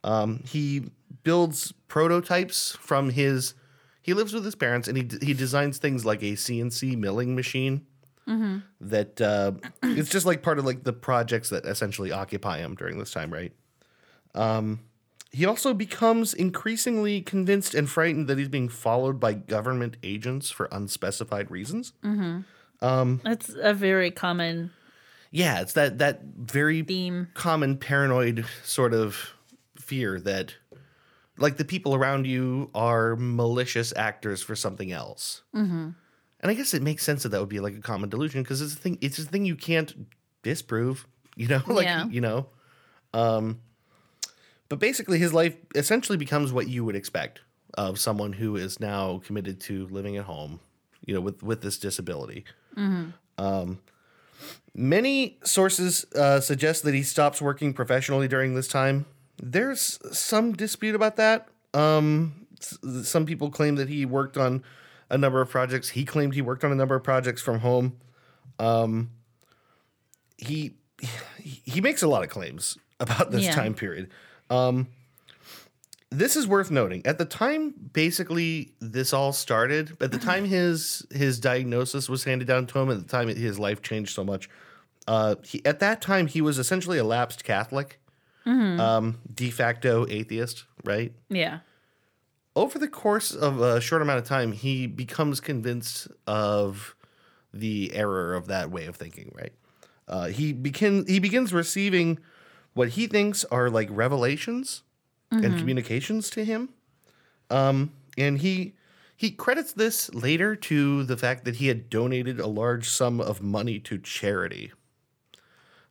um, 0.03 0.41
he 0.45 0.89
builds 1.23 1.73
prototypes 1.87 2.71
from 2.79 3.09
his. 3.11 3.53
He 4.01 4.13
lives 4.13 4.33
with 4.33 4.45
his 4.45 4.55
parents, 4.55 4.87
and 4.87 4.97
he 4.97 5.07
he 5.21 5.33
designs 5.33 5.77
things 5.77 6.05
like 6.05 6.21
a 6.21 6.33
CNC 6.33 6.97
milling 6.97 7.35
machine. 7.35 7.85
That 8.81 9.19
uh, 9.19 9.51
it's 9.83 10.09
just 10.09 10.25
like 10.25 10.41
part 10.41 10.57
of 10.57 10.65
like 10.65 10.83
the 10.83 10.93
projects 10.93 11.49
that 11.49 11.65
essentially 11.65 12.11
occupy 12.11 12.59
him 12.59 12.75
during 12.75 12.97
this 12.97 13.11
time, 13.11 13.31
right? 13.31 13.51
Um, 14.35 14.79
he 15.31 15.45
also 15.45 15.73
becomes 15.73 16.33
increasingly 16.33 17.21
convinced 17.21 17.75
and 17.75 17.89
frightened 17.89 18.27
that 18.27 18.37
he's 18.37 18.47
being 18.49 18.69
followed 18.69 19.19
by 19.19 19.33
government 19.33 19.97
agents 20.03 20.49
for 20.49 20.67
unspecified 20.71 21.51
reasons. 21.51 21.93
That's 22.81 23.49
a 23.61 23.73
very 23.73 24.11
common 24.11 24.71
Yeah, 25.31 25.61
it's 25.61 25.73
that 25.73 25.99
that 25.99 26.21
very 26.23 26.81
theme. 26.81 27.27
common 27.33 27.77
paranoid 27.77 28.45
sort 28.63 28.93
of 28.93 29.33
fear 29.77 30.19
that 30.21 30.55
like 31.37 31.57
the 31.57 31.65
people 31.65 31.95
around 31.95 32.25
you 32.27 32.69
are 32.75 33.15
malicious 33.15 33.93
actors 33.95 34.41
for 34.41 34.55
something 34.55 34.91
else. 34.91 35.43
Mm-hmm. 35.55 35.89
And 36.41 36.49
I 36.51 36.53
guess 36.53 36.73
it 36.73 36.81
makes 36.81 37.03
sense 37.03 37.23
that 37.23 37.29
that 37.29 37.39
would 37.39 37.49
be 37.49 37.59
like 37.59 37.75
a 37.75 37.81
common 37.81 38.09
delusion 38.09 38.41
because 38.43 38.61
it's 38.61 38.73
a 38.73 38.77
thing. 38.77 38.97
It's 39.01 39.19
a 39.19 39.23
thing 39.23 39.45
you 39.45 39.55
can't 39.55 39.93
disprove. 40.41 41.05
You 41.35 41.47
know, 41.47 41.61
like 41.67 41.85
Yeah. 41.85 42.07
you 42.07 42.21
know. 42.21 42.47
Um, 43.13 43.59
but 44.69 44.79
basically, 44.79 45.19
his 45.19 45.33
life 45.33 45.55
essentially 45.75 46.17
becomes 46.17 46.53
what 46.53 46.67
you 46.67 46.85
would 46.85 46.95
expect 46.95 47.41
of 47.75 47.99
someone 47.99 48.33
who 48.33 48.55
is 48.55 48.79
now 48.79 49.19
committed 49.25 49.59
to 49.61 49.87
living 49.87 50.15
at 50.17 50.25
home. 50.25 50.59
You 51.05 51.15
know, 51.15 51.21
with 51.21 51.41
with 51.43 51.61
this 51.61 51.77
disability. 51.79 52.45
Um, 53.37 53.79
Many 54.75 55.37
sources 55.43 56.05
uh, 56.15 56.39
suggest 56.39 56.83
that 56.83 56.93
he 56.93 57.03
stops 57.03 57.41
working 57.41 57.73
professionally 57.73 58.27
during 58.27 58.53
this 58.55 58.67
time. 58.67 59.05
There's 59.41 59.99
some 60.17 60.53
dispute 60.53 60.95
about 60.95 61.15
that. 61.17 61.47
Um, 61.73 62.45
s- 62.61 62.77
some 63.09 63.25
people 63.25 63.49
claim 63.49 63.75
that 63.75 63.89
he 63.89 64.05
worked 64.05 64.37
on 64.37 64.63
a 65.09 65.17
number 65.17 65.41
of 65.41 65.49
projects. 65.49 65.89
He 65.89 66.05
claimed 66.05 66.35
he 66.35 66.41
worked 66.41 66.63
on 66.63 66.71
a 66.71 66.75
number 66.75 66.95
of 66.95 67.03
projects 67.03 67.41
from 67.41 67.59
home. 67.59 67.97
Um, 68.59 69.09
he 70.37 70.75
he 71.41 71.81
makes 71.81 72.01
a 72.03 72.07
lot 72.07 72.23
of 72.23 72.29
claims 72.29 72.77
about 72.99 73.31
this 73.31 73.43
Yeah. 73.45 73.55
time 73.55 73.73
period. 73.73 74.09
Um, 74.49 74.87
this 76.11 76.35
is 76.35 76.47
worth 76.47 76.71
noting. 76.71 77.05
At 77.05 77.17
the 77.19 77.25
time, 77.25 77.73
basically, 77.93 78.73
this 78.79 79.13
all 79.13 79.31
started. 79.31 79.95
At 80.01 80.11
the 80.11 80.17
time 80.17 80.43
his 80.45 81.05
his 81.11 81.39
diagnosis 81.39 82.09
was 82.09 82.23
handed 82.23 82.47
down 82.47 82.65
to 82.67 82.79
him, 82.79 82.89
at 82.89 82.97
the 82.97 83.07
time 83.07 83.27
his 83.27 83.59
life 83.59 83.81
changed 83.81 84.13
so 84.15 84.23
much. 84.23 84.49
Uh, 85.07 85.35
he, 85.43 85.63
at 85.65 85.79
that 85.79 86.01
time, 86.01 86.27
he 86.27 86.41
was 86.41 86.57
essentially 86.59 86.97
a 86.97 87.03
lapsed 87.03 87.43
Catholic, 87.43 87.99
um, 88.45 89.19
de 89.33 89.49
facto 89.51 90.05
atheist, 90.09 90.65
right? 90.83 91.13
Yeah. 91.29 91.59
over 92.55 92.79
the 92.79 92.87
course 92.87 93.31
of 93.33 93.61
a 93.61 93.79
short 93.79 94.01
amount 94.01 94.19
of 94.19 94.25
time, 94.25 94.51
he 94.51 94.87
becomes 94.87 95.39
convinced 95.39 96.07
of 96.27 96.95
the 97.53 97.93
error 97.93 98.33
of 98.35 98.47
that 98.47 98.69
way 98.71 98.85
of 98.85 98.95
thinking. 98.95 99.31
Right? 99.35 99.53
Uh, 100.07 100.27
he 100.27 100.53
begin 100.53 101.05
he 101.07 101.19
begins 101.19 101.53
receiving 101.53 102.17
what 102.73 102.89
he 102.89 103.07
thinks 103.07 103.43
are 103.45 103.69
like 103.69 103.87
revelations 103.91 104.83
and 105.31 105.57
communications 105.59 106.29
to 106.31 106.43
him, 106.43 106.69
um, 107.49 107.91
and 108.17 108.39
he 108.39 108.73
he 109.15 109.29
credits 109.31 109.73
this 109.73 110.11
later 110.13 110.55
to 110.55 111.03
the 111.03 111.17
fact 111.17 111.45
that 111.45 111.57
he 111.57 111.67
had 111.67 111.89
donated 111.89 112.39
a 112.39 112.47
large 112.47 112.87
sum 112.89 113.19
of 113.21 113.41
money 113.41 113.79
to 113.79 113.97
charity. 113.99 114.71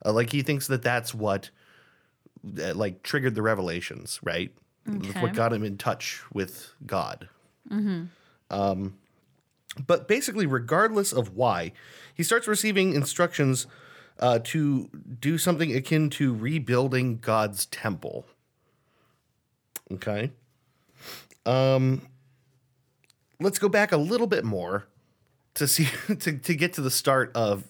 Uh, 0.05 0.13
like 0.13 0.31
he 0.31 0.43
thinks 0.43 0.67
that 0.67 0.83
that's 0.83 1.15
what 1.15 1.51
uh, 2.61 2.75
like 2.75 3.03
triggered 3.03 3.35
the 3.35 3.43
revelations, 3.43 4.19
right? 4.23 4.53
Okay. 4.89 5.21
What 5.21 5.35
got 5.35 5.53
him 5.53 5.63
in 5.65 5.77
touch 5.77 6.23
with 6.33 6.73
God. 6.87 7.29
Um, 8.51 8.95
But 9.87 10.09
basically, 10.09 10.47
regardless 10.47 11.13
of 11.13 11.37
why, 11.37 11.73
he 12.15 12.23
starts 12.25 12.49
receiving 12.49 12.95
instructions 12.95 13.67
uh, 14.19 14.41
to 14.45 14.91
do 15.21 15.39
something 15.39 15.75
akin 15.75 16.11
to 16.11 16.35
rebuilding 16.35 17.19
God's 17.19 17.67
temple. 17.67 18.27
Okay. 19.93 20.31
Um, 21.47 22.03
let's 23.41 23.59
go 23.59 23.69
back 23.69 23.93
a 23.93 23.97
little 23.97 24.27
bit 24.27 24.45
more 24.45 24.87
to 25.55 25.67
see 25.67 25.89
to, 26.07 26.39
to 26.39 26.55
get 26.55 26.75
to 26.75 26.81
the 26.81 26.91
start 26.91 27.33
of 27.35 27.65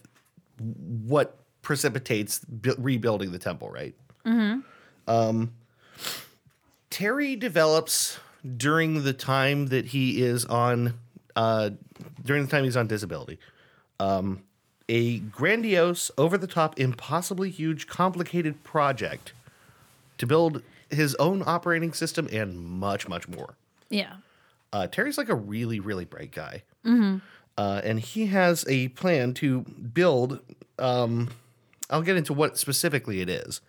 what 0.58 1.38
precipitates 1.62 2.40
bu- 2.40 2.74
rebuilding 2.78 3.32
the 3.32 3.38
temple, 3.38 3.70
right? 3.70 3.94
Mm-hmm. 4.24 4.60
Um, 5.06 5.52
Terry 6.90 7.36
develops 7.36 8.18
during 8.56 9.04
the 9.04 9.12
time 9.12 9.66
that 9.66 9.86
he 9.86 10.22
is 10.22 10.44
on 10.44 10.94
uh, 11.36 11.70
during 12.24 12.44
the 12.44 12.50
time 12.50 12.64
he's 12.64 12.76
on 12.76 12.86
disability. 12.86 13.38
Um, 14.00 14.42
a 14.88 15.18
grandiose, 15.18 16.10
over 16.16 16.38
the 16.38 16.46
top, 16.46 16.78
impossibly 16.78 17.50
huge, 17.50 17.86
complicated 17.86 18.64
project 18.64 19.32
to 20.18 20.26
build 20.26 20.62
his 20.90 21.14
own 21.16 21.42
operating 21.46 21.92
system 21.92 22.28
and 22.32 22.58
much, 22.58 23.08
much 23.08 23.28
more. 23.28 23.54
Yeah. 23.90 24.14
Uh, 24.72 24.86
Terry's 24.86 25.18
like 25.18 25.28
a 25.28 25.34
really, 25.34 25.80
really 25.80 26.04
bright 26.04 26.32
guy. 26.32 26.62
Uh, 27.56 27.80
and 27.84 28.00
he 28.00 28.26
has 28.26 28.64
a 28.68 28.88
plan 28.88 29.34
to 29.34 29.60
build. 29.62 30.40
Um, 30.78 31.30
I'll 31.90 32.02
get 32.02 32.16
into 32.16 32.32
what 32.32 32.56
specifically 32.58 33.20
it 33.20 33.28
is, 33.28 33.60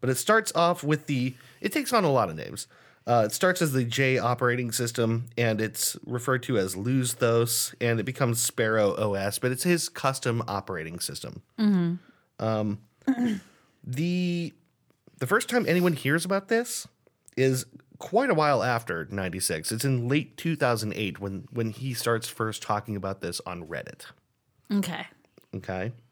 but 0.00 0.10
it 0.10 0.16
starts 0.16 0.52
off 0.54 0.84
with 0.84 1.06
the. 1.06 1.34
It 1.60 1.72
takes 1.72 1.92
on 1.92 2.04
a 2.04 2.10
lot 2.12 2.28
of 2.28 2.36
names. 2.36 2.66
Uh, 3.08 3.22
it 3.24 3.32
starts 3.32 3.62
as 3.62 3.72
the 3.72 3.84
J 3.84 4.18
operating 4.18 4.70
system, 4.70 5.26
and 5.38 5.60
it's 5.62 5.96
referred 6.04 6.42
to 6.42 6.58
as 6.58 6.74
LoseThos, 6.76 7.74
and 7.80 7.98
it 7.98 8.02
becomes 8.04 8.38
Sparrow 8.42 8.94
OS, 8.96 9.38
but 9.38 9.50
it's 9.50 9.62
his 9.62 9.88
custom 9.88 10.42
operating 10.46 11.00
system. 11.00 11.40
Um, 12.38 12.80
the 13.84 14.52
the 15.18 15.26
first 15.26 15.48
time 15.48 15.64
anyone 15.66 15.94
hears 15.94 16.24
about 16.26 16.48
this 16.48 16.86
is 17.36 17.64
quite 17.98 18.30
a 18.30 18.34
while 18.34 18.62
after 18.62 19.08
96 19.10 19.72
it's 19.72 19.84
in 19.84 20.06
late 20.06 20.36
2008 20.36 21.18
when 21.18 21.48
when 21.50 21.70
he 21.70 21.92
starts 21.94 22.28
first 22.28 22.62
talking 22.62 22.94
about 22.94 23.20
this 23.20 23.40
on 23.44 23.66
reddit 23.66 24.04
Okay. 24.72 25.04
okay 25.56 25.90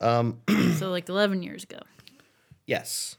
so 0.78 0.90
like 0.90 1.10
11 1.10 1.42
years 1.42 1.64
ago. 1.64 1.80
yes 2.66 3.16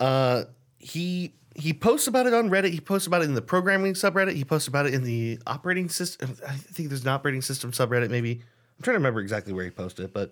uh 0.00 0.44
he 0.78 1.34
he 1.58 1.72
posts 1.72 2.06
about 2.06 2.26
it 2.26 2.34
on 2.34 2.50
reddit 2.50 2.70
he 2.70 2.80
posts 2.80 3.06
about 3.06 3.22
it 3.22 3.24
in 3.24 3.34
the 3.34 3.42
programming 3.42 3.94
subreddit 3.94 4.34
he 4.34 4.44
posts 4.44 4.68
about 4.68 4.86
it 4.86 4.94
in 4.94 5.02
the 5.04 5.38
operating 5.46 5.88
system 5.88 6.36
i 6.46 6.52
think 6.52 6.88
there's 6.88 7.02
an 7.02 7.08
operating 7.08 7.42
system 7.42 7.72
subreddit 7.72 8.10
maybe. 8.10 8.32
I'm 8.32 8.82
trying 8.82 8.94
to 8.94 8.98
remember 8.98 9.20
exactly 9.20 9.52
where 9.52 9.64
he 9.64 9.70
posted 9.70 10.04
it 10.06 10.12
but 10.12 10.30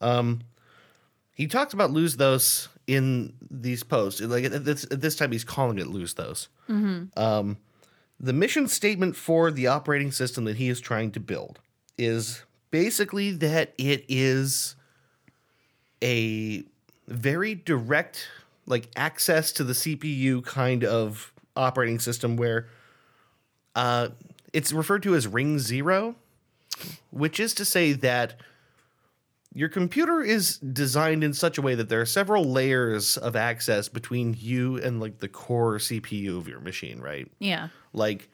um 0.00 0.40
he 1.36 1.48
talks 1.48 1.74
about 1.74 1.90
LoseThos 1.90 2.68
in 2.86 3.34
these 3.50 3.82
posts 3.82 4.20
like 4.20 4.44
at 4.44 4.64
this, 4.64 4.84
at 4.90 5.00
this 5.00 5.16
time 5.16 5.32
he's 5.32 5.44
calling 5.44 5.78
it 5.78 5.86
LoseThos 5.86 6.48
um 7.16 7.56
the 8.20 8.32
mission 8.32 8.68
statement 8.68 9.16
for 9.16 9.50
the 9.50 9.66
operating 9.66 10.10
system 10.12 10.44
that 10.44 10.56
he 10.56 10.68
is 10.68 10.80
trying 10.80 11.10
to 11.12 11.20
build 11.20 11.60
is 11.98 12.42
basically 12.70 13.30
that 13.30 13.72
it 13.78 14.04
is 14.08 14.74
a 16.02 16.64
very 17.06 17.54
direct 17.54 18.26
like 18.66 18.88
access 18.96 19.52
to 19.52 19.64
the 19.64 19.72
CPU 19.72 20.44
kind 20.44 20.84
of 20.84 21.32
operating 21.56 21.98
system 21.98 22.36
where 22.36 22.68
uh, 23.74 24.08
it's 24.52 24.72
referred 24.72 25.02
to 25.02 25.14
as 25.14 25.26
ring 25.26 25.58
zero, 25.58 26.14
which 27.10 27.40
is 27.40 27.54
to 27.54 27.64
say 27.64 27.92
that 27.92 28.40
your 29.52 29.68
computer 29.68 30.20
is 30.20 30.58
designed 30.58 31.22
in 31.22 31.32
such 31.32 31.58
a 31.58 31.62
way 31.62 31.76
that 31.76 31.88
there 31.88 32.00
are 32.00 32.06
several 32.06 32.44
layers 32.44 33.16
of 33.16 33.36
access 33.36 33.88
between 33.88 34.36
you 34.38 34.78
and 34.78 35.00
like 35.00 35.18
the 35.18 35.28
core 35.28 35.76
CPU 35.76 36.36
of 36.36 36.48
your 36.48 36.60
machine, 36.60 37.00
right? 37.00 37.30
Yeah. 37.38 37.68
Like 37.92 38.28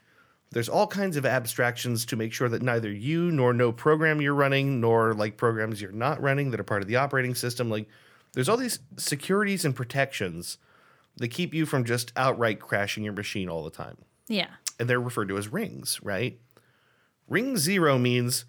there's 0.53 0.69
all 0.69 0.87
kinds 0.87 1.17
of 1.17 1.27
abstractions 1.27 2.07
to 2.07 2.17
make 2.17 2.33
sure 2.33 2.49
that 2.49 2.63
neither 2.63 2.91
you 2.91 3.31
nor 3.31 3.53
no 3.53 3.71
program 3.71 4.21
you're 4.21 4.35
running 4.35 4.81
nor 4.81 5.15
like 5.15 5.37
programs 5.37 5.81
you're 5.81 5.93
not 5.93 6.21
running 6.23 6.51
that 6.51 6.61
are 6.61 6.65
part 6.65 6.83
of 6.83 6.89
the 6.89 6.97
operating 6.97 7.35
system 7.35 7.71
like 7.71 7.89
there's 8.33 8.49
all 8.49 8.57
these 8.57 8.79
securities 8.97 9.65
and 9.65 9.75
protections 9.75 10.59
that 11.17 11.29
keep 11.29 11.53
you 11.55 11.67
from 11.67 11.85
just 11.85 12.13
outright 12.17 12.61
crashing 12.61 13.05
your 13.05 13.13
machine 13.13 13.49
all 13.49 13.65
the 13.65 13.71
time 13.71 13.97
Yeah. 14.29 14.49
and 14.79 14.89
they're 14.89 15.01
referred 15.01 15.29
to 15.29 15.37
as 15.39 15.49
rings 15.49 16.01
right 16.03 16.39
ring 17.29 17.57
0 17.57 17.99
means 17.99 18.45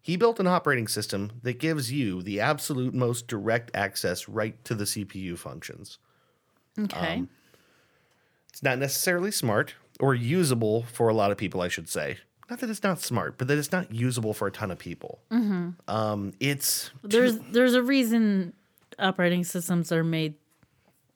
he 0.00 0.16
built 0.16 0.40
an 0.40 0.46
operating 0.48 0.88
system 0.88 1.32
that 1.42 1.58
gives 1.60 1.92
you 1.92 2.22
the 2.22 2.40
absolute 2.40 2.92
most 2.94 3.26
direct 3.28 3.70
access 3.74 4.28
right 4.28 4.62
to 4.64 4.74
the 4.74 4.84
CPU 4.84 5.36
functions 5.38 5.98
Okay. 6.78 7.24
It's 8.48 8.62
not 8.62 8.78
necessarily 8.78 9.30
smart 9.30 9.74
or 10.00 10.14
usable 10.14 10.82
for 10.84 11.08
a 11.08 11.14
lot 11.14 11.30
of 11.30 11.36
people, 11.38 11.60
I 11.60 11.68
should 11.68 11.88
say. 11.88 12.18
Not 12.50 12.60
that 12.60 12.68
it's 12.70 12.82
not 12.82 13.00
smart, 13.00 13.38
but 13.38 13.46
that 13.48 13.56
it's 13.58 13.72
not 13.72 13.94
usable 13.94 14.34
for 14.34 14.46
a 14.46 14.50
ton 14.50 14.70
of 14.70 14.78
people. 14.78 15.20
Um, 15.88 16.32
it's 16.40 16.90
there's 17.02 17.38
there's 17.50 17.74
a 17.74 17.82
reason 17.82 18.52
operating 18.98 19.44
systems 19.44 19.90
are 19.92 20.04
made 20.04 20.34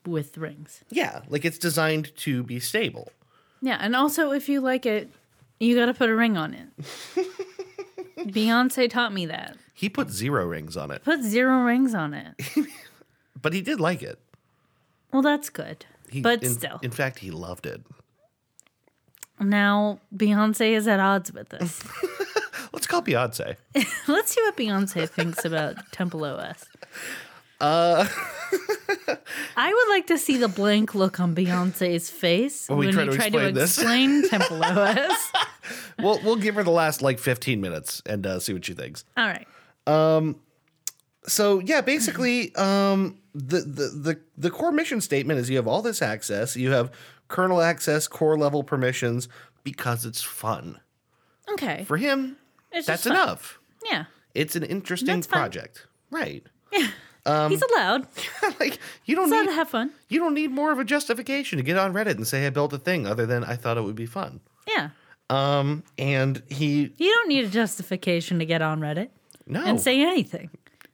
with 0.06 0.38
rings. 0.38 0.84
yeah, 0.90 1.22
like 1.28 1.44
it's 1.44 1.58
designed 1.58 2.14
to 2.18 2.42
be 2.44 2.60
stable. 2.60 3.10
Yeah, 3.60 3.78
and 3.80 3.96
also 3.96 4.30
if 4.32 4.48
you 4.48 4.60
like 4.60 4.86
it, 4.86 5.10
you 5.58 5.74
got 5.74 5.86
to 5.86 5.94
put 5.94 6.10
a 6.10 6.14
ring 6.14 6.36
on 6.36 6.54
it. 6.54 6.68
Beyonce 8.18 8.88
taught 8.88 9.12
me 9.12 9.26
that. 9.26 9.56
He 9.74 9.88
put 9.88 10.10
zero 10.10 10.46
rings 10.46 10.76
on 10.76 10.90
it, 10.90 11.02
Put 11.04 11.22
zero 11.22 11.62
rings 11.64 11.94
on 11.94 12.14
it. 12.14 12.34
but 13.42 13.52
he 13.52 13.60
did 13.62 13.80
like 13.80 14.02
it. 14.02 14.18
Well, 15.12 15.22
that's 15.22 15.50
good. 15.50 15.84
He, 16.08 16.20
but 16.20 16.42
in, 16.42 16.50
still, 16.54 16.78
in 16.82 16.90
fact, 16.92 17.18
he 17.18 17.30
loved 17.30 17.66
it. 17.66 17.82
now 19.40 19.98
Beyonce 20.14 20.70
is 20.72 20.86
at 20.88 21.00
odds 21.00 21.32
with 21.32 21.48
this. 21.50 21.82
Let's 22.72 22.86
call 22.86 23.02
Beyonce. 23.02 23.56
Let's 24.06 24.32
see 24.32 24.40
what 24.42 24.56
Beyonce 24.56 25.08
thinks 25.08 25.44
about 25.44 25.76
Temple 25.92 26.24
OS. 26.24 26.64
Uh, 27.60 28.06
I 29.56 29.72
would 29.72 29.88
like 29.94 30.06
to 30.08 30.18
see 30.18 30.36
the 30.36 30.48
blank 30.48 30.94
look 30.94 31.18
on 31.20 31.34
Beyonce's 31.34 32.10
face 32.10 32.68
When 32.68 32.78
we 32.78 32.86
when 32.86 32.94
try 32.94 33.04
to 33.06 33.12
try 33.12 33.28
to 33.30 33.36
explain 33.38 33.54
this. 33.54 33.78
explain 33.78 34.28
Temple 34.28 34.62
OS. 34.64 35.32
we'll 35.98 36.20
we'll 36.22 36.36
give 36.36 36.54
her 36.56 36.62
the 36.62 36.70
last 36.70 37.00
like 37.02 37.18
15 37.18 37.60
minutes 37.60 38.02
and 38.06 38.26
uh, 38.26 38.38
see 38.40 38.52
what 38.52 38.64
she 38.64 38.74
thinks. 38.74 39.04
All 39.16 39.26
right. 39.26 39.46
Um. 39.86 40.36
so 41.26 41.60
yeah, 41.60 41.80
basically, 41.80 42.54
um, 42.56 43.18
the, 43.34 43.60
the 43.60 43.88
the 43.88 44.20
the 44.36 44.50
core 44.50 44.72
mission 44.72 45.00
statement 45.00 45.40
is 45.40 45.48
you 45.48 45.56
have 45.56 45.66
all 45.68 45.80
this 45.82 46.02
access, 46.02 46.56
you 46.56 46.72
have 46.72 46.90
kernel 47.28 47.60
access, 47.62 48.06
core 48.08 48.36
level 48.38 48.62
permissions 48.64 49.28
because 49.64 50.04
it's 50.04 50.22
fun 50.22 50.80
Okay. 51.52 51.84
for 51.84 51.96
him. 51.96 52.36
It's 52.72 52.86
that's 52.86 53.06
enough. 53.06 53.58
Yeah. 53.88 54.04
It's 54.34 54.54
an 54.56 54.64
interesting 54.64 55.14
That's 55.16 55.26
project, 55.26 55.86
right? 56.10 56.44
He's 57.48 57.62
allowed. 57.62 58.06
like 58.60 58.78
you 59.04 59.16
don't 59.16 59.30
He's 59.30 59.40
need 59.40 59.48
to 59.48 59.54
have 59.54 59.68
fun. 59.68 59.90
you 60.08 60.20
don't 60.20 60.34
need 60.34 60.50
more 60.50 60.72
of 60.72 60.78
a 60.78 60.84
justification 60.84 61.56
to 61.58 61.62
get 61.64 61.76
on 61.76 61.92
Reddit 61.92 62.16
and 62.16 62.26
say 62.26 62.46
I 62.46 62.50
built 62.50 62.72
a 62.72 62.78
thing 62.78 63.06
other 63.06 63.26
than 63.26 63.42
I 63.44 63.56
thought 63.56 63.76
it 63.76 63.82
would 63.82 63.96
be 63.96 64.06
fun. 64.06 64.40
Yeah. 64.68 64.90
Um, 65.28 65.82
and 65.98 66.42
he 66.48 66.92
You 66.96 67.12
don't 67.12 67.28
need 67.28 67.44
a 67.44 67.48
justification 67.48 68.38
to 68.38 68.44
get 68.46 68.62
on 68.62 68.80
Reddit 68.80 69.08
no 69.46 69.64
and 69.64 69.80
say 69.80 70.00
anything. 70.02 70.50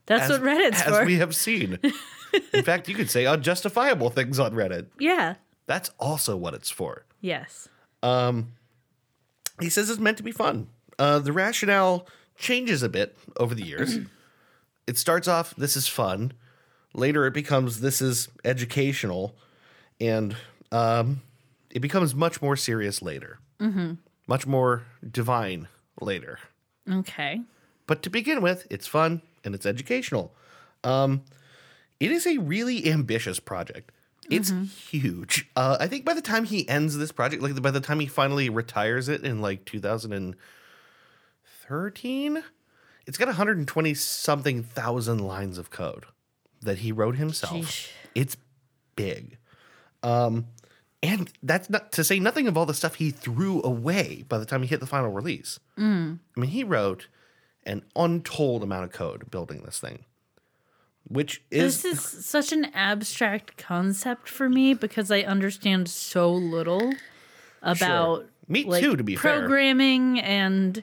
That's 0.06 0.24
as, 0.24 0.30
what 0.30 0.42
Reddit's 0.42 0.80
as 0.82 0.88
for. 0.88 1.00
As 1.02 1.06
we 1.06 1.16
have 1.16 1.34
seen. 1.36 1.78
In 2.54 2.64
fact, 2.64 2.88
you 2.88 2.94
could 2.94 3.10
say 3.10 3.26
unjustifiable 3.26 4.10
things 4.10 4.38
on 4.38 4.52
Reddit. 4.52 4.86
yeah. 4.98 5.34
That's 5.66 5.90
also 6.00 6.36
what 6.36 6.54
it's 6.54 6.70
for. 6.70 7.04
Yes. 7.20 7.68
Um, 8.02 8.54
he 9.60 9.70
says 9.70 9.88
it's 9.88 10.00
meant 10.00 10.16
to 10.16 10.22
be 10.24 10.32
fun. 10.32 10.66
Uh, 10.98 11.20
the 11.20 11.32
rationale 11.32 12.06
changes 12.36 12.82
a 12.82 12.88
bit 12.88 13.16
over 13.36 13.54
the 13.54 13.62
years. 13.64 13.98
it 14.86 14.98
starts 14.98 15.28
off, 15.28 15.54
this 15.56 15.76
is 15.76 15.88
fun. 15.88 16.32
Later, 16.94 17.26
it 17.26 17.34
becomes, 17.34 17.80
this 17.80 18.02
is 18.02 18.28
educational. 18.44 19.34
And 20.00 20.36
um, 20.70 21.22
it 21.70 21.80
becomes 21.80 22.14
much 22.14 22.42
more 22.42 22.56
serious 22.56 23.02
later, 23.02 23.38
mm-hmm. 23.60 23.94
much 24.26 24.46
more 24.46 24.84
divine 25.08 25.68
later. 26.00 26.38
Okay. 26.90 27.40
But 27.86 28.02
to 28.02 28.10
begin 28.10 28.42
with, 28.42 28.66
it's 28.70 28.86
fun 28.86 29.22
and 29.44 29.54
it's 29.54 29.66
educational. 29.66 30.34
Um, 30.84 31.22
it 32.00 32.10
is 32.10 32.26
a 32.26 32.38
really 32.38 32.90
ambitious 32.90 33.38
project. 33.38 33.92
It's 34.30 34.52
huge. 34.90 35.50
Uh, 35.56 35.76
I 35.78 35.88
think 35.88 36.04
by 36.04 36.14
the 36.14 36.22
time 36.22 36.44
he 36.44 36.68
ends 36.68 36.96
this 36.96 37.10
project, 37.12 37.42
like 37.42 37.60
by 37.60 37.70
the 37.70 37.80
time 37.80 38.00
he 38.00 38.06
finally 38.06 38.48
retires 38.48 39.08
it 39.08 39.24
in 39.24 39.42
like 39.42 39.66
2013, 39.66 42.42
it's 43.06 43.18
got 43.18 43.28
120 43.28 43.94
something 43.94 44.62
thousand 44.62 45.18
lines 45.18 45.58
of 45.58 45.70
code 45.70 46.04
that 46.62 46.78
he 46.78 46.92
wrote 46.92 47.16
himself. 47.16 47.52
Sheesh. 47.54 47.88
It's 48.14 48.36
big. 48.96 49.38
Um, 50.02 50.46
And 51.02 51.32
that's 51.42 51.68
not 51.68 51.90
to 51.92 52.04
say 52.04 52.20
nothing 52.20 52.46
of 52.46 52.56
all 52.56 52.64
the 52.66 52.74
stuff 52.74 52.94
he 52.96 53.10
threw 53.10 53.60
away 53.64 54.24
by 54.28 54.38
the 54.38 54.44
time 54.44 54.62
he 54.62 54.68
hit 54.68 54.78
the 54.80 54.86
final 54.86 55.10
release. 55.10 55.58
Mm. 55.76 56.20
I 56.36 56.40
mean, 56.40 56.50
he 56.50 56.62
wrote 56.62 57.08
an 57.64 57.82
untold 57.96 58.62
amount 58.62 58.84
of 58.84 58.92
code 58.92 59.28
building 59.30 59.62
this 59.64 59.80
thing, 59.80 60.04
which 61.04 61.42
is, 61.50 61.82
This 61.82 61.98
is 61.98 62.24
such 62.24 62.52
an 62.52 62.66
abstract 62.66 63.56
concept 63.56 64.28
for 64.28 64.48
me 64.48 64.74
because 64.74 65.10
I 65.10 65.22
understand 65.22 65.88
so 65.88 66.32
little 66.32 66.92
about 67.62 68.26
Me 68.48 68.64
like, 68.64 68.82
too, 68.82 68.94
to 68.96 69.02
be 69.02 69.16
fair. 69.16 69.40
programming 69.40 70.20
and 70.20 70.82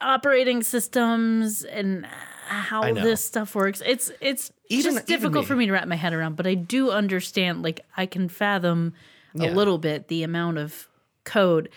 operating 0.00 0.62
systems 0.62 1.64
and 1.64 2.06
how 2.48 2.92
this 2.94 3.24
stuff 3.24 3.54
works. 3.54 3.82
It's 3.84 4.10
it's 4.20 4.52
Even- 4.68 4.94
just 4.94 5.06
difficult 5.06 5.44
me. 5.44 5.48
for 5.48 5.56
me 5.56 5.66
to 5.66 5.72
wrap 5.72 5.88
my 5.88 5.96
head 5.96 6.12
around, 6.12 6.36
but 6.36 6.46
I 6.46 6.54
do 6.54 6.90
understand 6.90 7.62
like 7.62 7.80
I 7.96 8.06
can 8.06 8.28
fathom 8.28 8.92
Yeah. 9.34 9.50
a 9.50 9.52
little 9.52 9.78
bit 9.78 10.08
the 10.08 10.22
amount 10.22 10.58
of 10.58 10.88
code. 11.24 11.68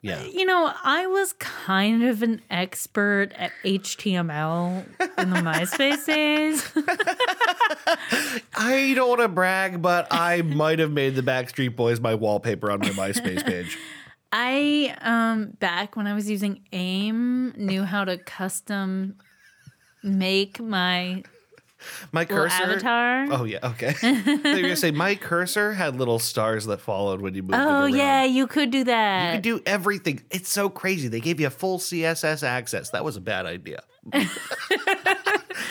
yeah. 0.00 0.18
Uh, 0.20 0.24
you 0.24 0.44
know, 0.44 0.72
I 0.84 1.06
was 1.06 1.32
kind 1.34 2.02
of 2.04 2.22
an 2.22 2.40
expert 2.50 3.32
at 3.36 3.52
HTML 3.64 4.84
in 5.18 5.30
the 5.30 5.36
MySpace 5.50 6.06
days. 6.06 6.68
I 8.54 8.92
don't 8.94 9.08
want 9.08 9.20
to 9.20 9.28
brag, 9.28 9.80
but 9.82 10.06
I 10.10 10.42
might 10.42 10.78
have 10.78 10.90
made 10.92 11.14
the 11.14 11.22
Backstreet 11.22 11.76
Boys 11.76 12.00
my 12.00 12.14
wallpaper 12.14 12.70
on 12.70 12.80
my 12.80 12.90
MySpace 12.90 13.44
page. 13.44 13.76
I 14.32 14.96
um 15.02 15.50
back 15.60 15.94
when 15.96 16.06
I 16.06 16.14
was 16.14 16.28
using 16.30 16.60
AIM 16.72 17.52
knew 17.56 17.84
how 17.84 18.04
to 18.04 18.16
custom 18.18 19.16
make 20.02 20.58
my 20.60 21.22
My 22.12 22.24
cursor. 22.24 22.62
avatar. 22.62 23.26
Oh 23.30 23.44
yeah, 23.44 23.58
okay. 23.62 23.94
you're 24.02 24.62
gonna 24.62 24.76
say 24.76 24.90
my 24.90 25.14
cursor 25.16 25.72
had 25.74 25.96
little 25.96 26.18
stars 26.18 26.64
that 26.66 26.80
followed 26.80 27.20
when 27.20 27.34
you 27.34 27.42
moved 27.42 27.54
Oh 27.56 27.84
yeah, 27.86 28.24
you 28.24 28.46
could 28.46 28.70
do 28.70 28.84
that. 28.84 29.26
You 29.26 29.36
could 29.36 29.42
do 29.42 29.60
everything. 29.66 30.22
It's 30.30 30.48
so 30.48 30.68
crazy. 30.70 31.08
They 31.08 31.20
gave 31.20 31.38
you 31.40 31.48
a 31.48 31.50
full 31.50 31.78
CSS 31.78 32.42
access. 32.42 32.90
That 32.90 33.04
was 33.04 33.16
a 33.16 33.20
bad 33.20 33.44
idea. 33.46 33.82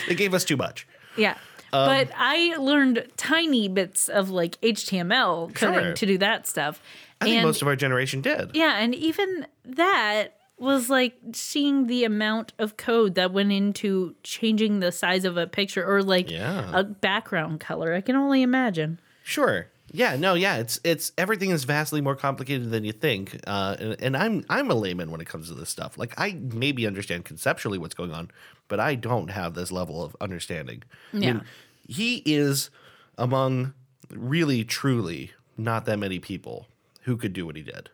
they 0.07 0.15
gave 0.15 0.33
us 0.33 0.45
too 0.45 0.57
much. 0.57 0.87
yeah. 1.17 1.35
Um, 1.73 1.87
but 1.87 2.11
I 2.17 2.57
learned 2.57 3.07
tiny 3.15 3.69
bits 3.69 4.09
of 4.09 4.29
like 4.29 4.59
HTML 4.61 5.55
coding 5.55 5.79
Sure. 5.79 5.93
to 5.93 6.05
do 6.05 6.17
that 6.17 6.45
stuff. 6.45 6.81
I 7.21 7.25
think 7.25 7.37
and 7.37 7.45
most 7.45 7.61
of 7.61 7.67
our 7.67 7.75
generation 7.75 8.21
did. 8.21 8.51
yeah, 8.55 8.77
and 8.79 8.93
even 8.95 9.45
that 9.65 10.29
was 10.57 10.89
like 10.89 11.15
seeing 11.33 11.87
the 11.87 12.03
amount 12.03 12.53
of 12.59 12.77
code 12.77 13.15
that 13.15 13.31
went 13.33 13.51
into 13.51 14.15
changing 14.23 14.79
the 14.79 14.91
size 14.91 15.25
of 15.25 15.35
a 15.37 15.47
picture 15.47 15.83
or 15.85 16.03
like 16.03 16.29
Yeah. 16.29 16.69
a 16.73 16.83
background 16.83 17.59
color. 17.59 17.93
I 17.93 18.01
can 18.01 18.15
only 18.15 18.41
imagine. 18.43 18.99
Sure. 19.23 19.67
Yeah. 19.91 20.15
No. 20.15 20.35
Yeah. 20.35 20.57
It's 20.57 20.79
it's 20.83 21.11
everything 21.17 21.49
is 21.49 21.63
vastly 21.63 21.99
more 21.99 22.15
complicated 22.15 22.69
than 22.71 22.85
you 22.85 22.91
think. 22.91 23.39
Uh, 23.47 23.75
and, 23.79 23.95
and 24.01 24.17
I'm 24.17 24.45
I'm 24.49 24.69
a 24.69 24.75
layman 24.75 25.09
when 25.11 25.19
it 25.19 25.27
comes 25.27 25.47
to 25.49 25.55
this 25.55 25.69
stuff. 25.69 25.97
Like 25.97 26.13
I 26.17 26.33
maybe 26.39 26.85
understand 26.87 27.25
conceptually 27.25 27.77
what's 27.79 27.95
going 27.95 28.13
on, 28.13 28.29
but 28.67 28.79
I 28.79 28.95
don't 28.95 29.29
have 29.31 29.53
this 29.55 29.71
level 29.71 30.03
of 30.03 30.15
understanding. 30.21 30.83
I 31.13 31.17
Yeah. 31.17 31.33
mean, 31.33 31.41
he 31.87 32.21
is 32.25 32.69
among 33.17 33.73
really 34.11 34.63
truly 34.63 35.31
not 35.57 35.85
that 35.85 35.97
many 35.99 36.19
people 36.19 36.67
who 37.01 37.17
could 37.17 37.33
do 37.33 37.45
what 37.45 37.55
he 37.55 37.63
did. 37.63 37.89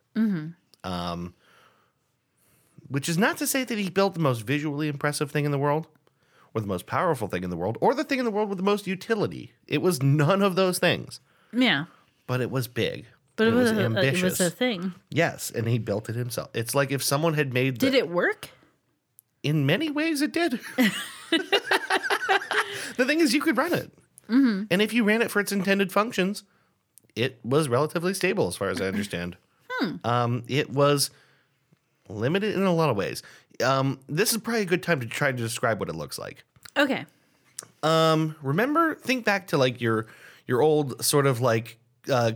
Um, 0.83 1.33
which 2.89 3.09
is 3.09 3.17
not 3.17 3.37
to 3.37 3.47
say 3.47 3.63
that 3.63 3.77
he 3.77 3.89
built 3.89 4.13
the 4.13 4.19
most 4.19 4.41
visually 4.41 4.87
impressive 4.87 5.29
thing 5.31 5.45
in 5.45 5.51
the 5.51 5.57
world, 5.59 5.87
or 6.53 6.61
the 6.61 6.67
most 6.67 6.85
powerful 6.87 7.27
thing 7.27 7.43
in 7.43 7.49
the 7.49 7.57
world, 7.57 7.77
or 7.81 7.93
the 7.93 8.03
thing 8.03 8.19
in 8.19 8.25
the 8.25 8.31
world 8.31 8.49
with 8.49 8.57
the 8.57 8.63
most 8.63 8.87
utility. 8.87 9.53
It 9.67 9.81
was 9.81 10.01
none 10.01 10.41
of 10.41 10.55
those 10.55 10.79
things 10.79 11.19
Yeah. 11.53 11.85
but 12.25 12.41
it 12.41 12.49
was 12.49 12.67
big. 12.67 13.05
But 13.35 13.47
it 13.47 13.49
and 13.49 13.57
was, 13.57 13.71
a, 13.71 13.81
ambitious. 13.85 14.21
it 14.21 14.23
was 14.23 14.39
a 14.41 14.49
thing. 14.49 14.93
yes, 15.11 15.51
and 15.51 15.67
he 15.67 15.77
built 15.77 16.09
it 16.09 16.15
himself. 16.15 16.49
It's 16.55 16.73
like 16.73 16.91
if 16.91 17.03
someone 17.03 17.35
had 17.35 17.53
made. 17.53 17.79
The, 17.79 17.91
Did 17.91 17.95
it 17.95 18.09
work? 18.09 18.49
In 19.43 19.65
many 19.67 19.91
ways, 19.91 20.21
it 20.23 20.31
did. 20.33 20.59
the 22.97 23.05
thing 23.05 23.19
is, 23.19 23.33
you 23.33 23.41
could 23.41 23.57
run 23.57 23.73
it, 23.73 23.91
Mm-hmm. 24.29 24.63
and 24.71 24.81
if 24.81 24.91
you 24.91 25.03
ran 25.05 25.21
it 25.21 25.31
for 25.31 25.39
its 25.39 25.51
intended 25.53 25.91
functions, 25.91 26.43
it 27.17 27.39
was 27.43 27.67
relatively 27.67 28.13
stable, 28.13 28.47
as 28.47 28.55
far 28.55 28.69
as 28.69 28.81
I 28.81 28.87
understand. 28.87 29.37
Hmm. 29.79 29.95
Um, 30.03 30.43
it 30.47 30.71
was 30.71 31.11
limited 32.09 32.55
in 32.55 32.63
a 32.63 32.73
lot 32.73 32.89
of 32.89 32.97
ways. 32.97 33.21
Um, 33.63 33.99
this 34.07 34.31
is 34.31 34.39
probably 34.39 34.63
a 34.63 34.65
good 34.65 34.81
time 34.81 34.99
to 35.01 35.05
try 35.05 35.31
to 35.31 35.37
describe 35.37 35.79
what 35.79 35.87
it 35.87 35.93
looks 35.93 36.17
like. 36.17 36.43
Okay. 36.75 37.05
remember 38.41 38.95
think 38.95 39.23
back 39.23 39.45
to 39.47 39.57
like 39.59 39.79
your 39.79 40.07
your 40.47 40.63
old 40.63 41.05
sort 41.05 41.27
of 41.27 41.41
like 41.41 41.77
uh, 42.11 42.31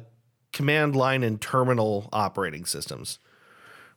command 0.53 0.95
line 0.95 1.23
and 1.23 1.41
terminal 1.41 2.09
operating 2.13 2.65
systems 2.65 3.17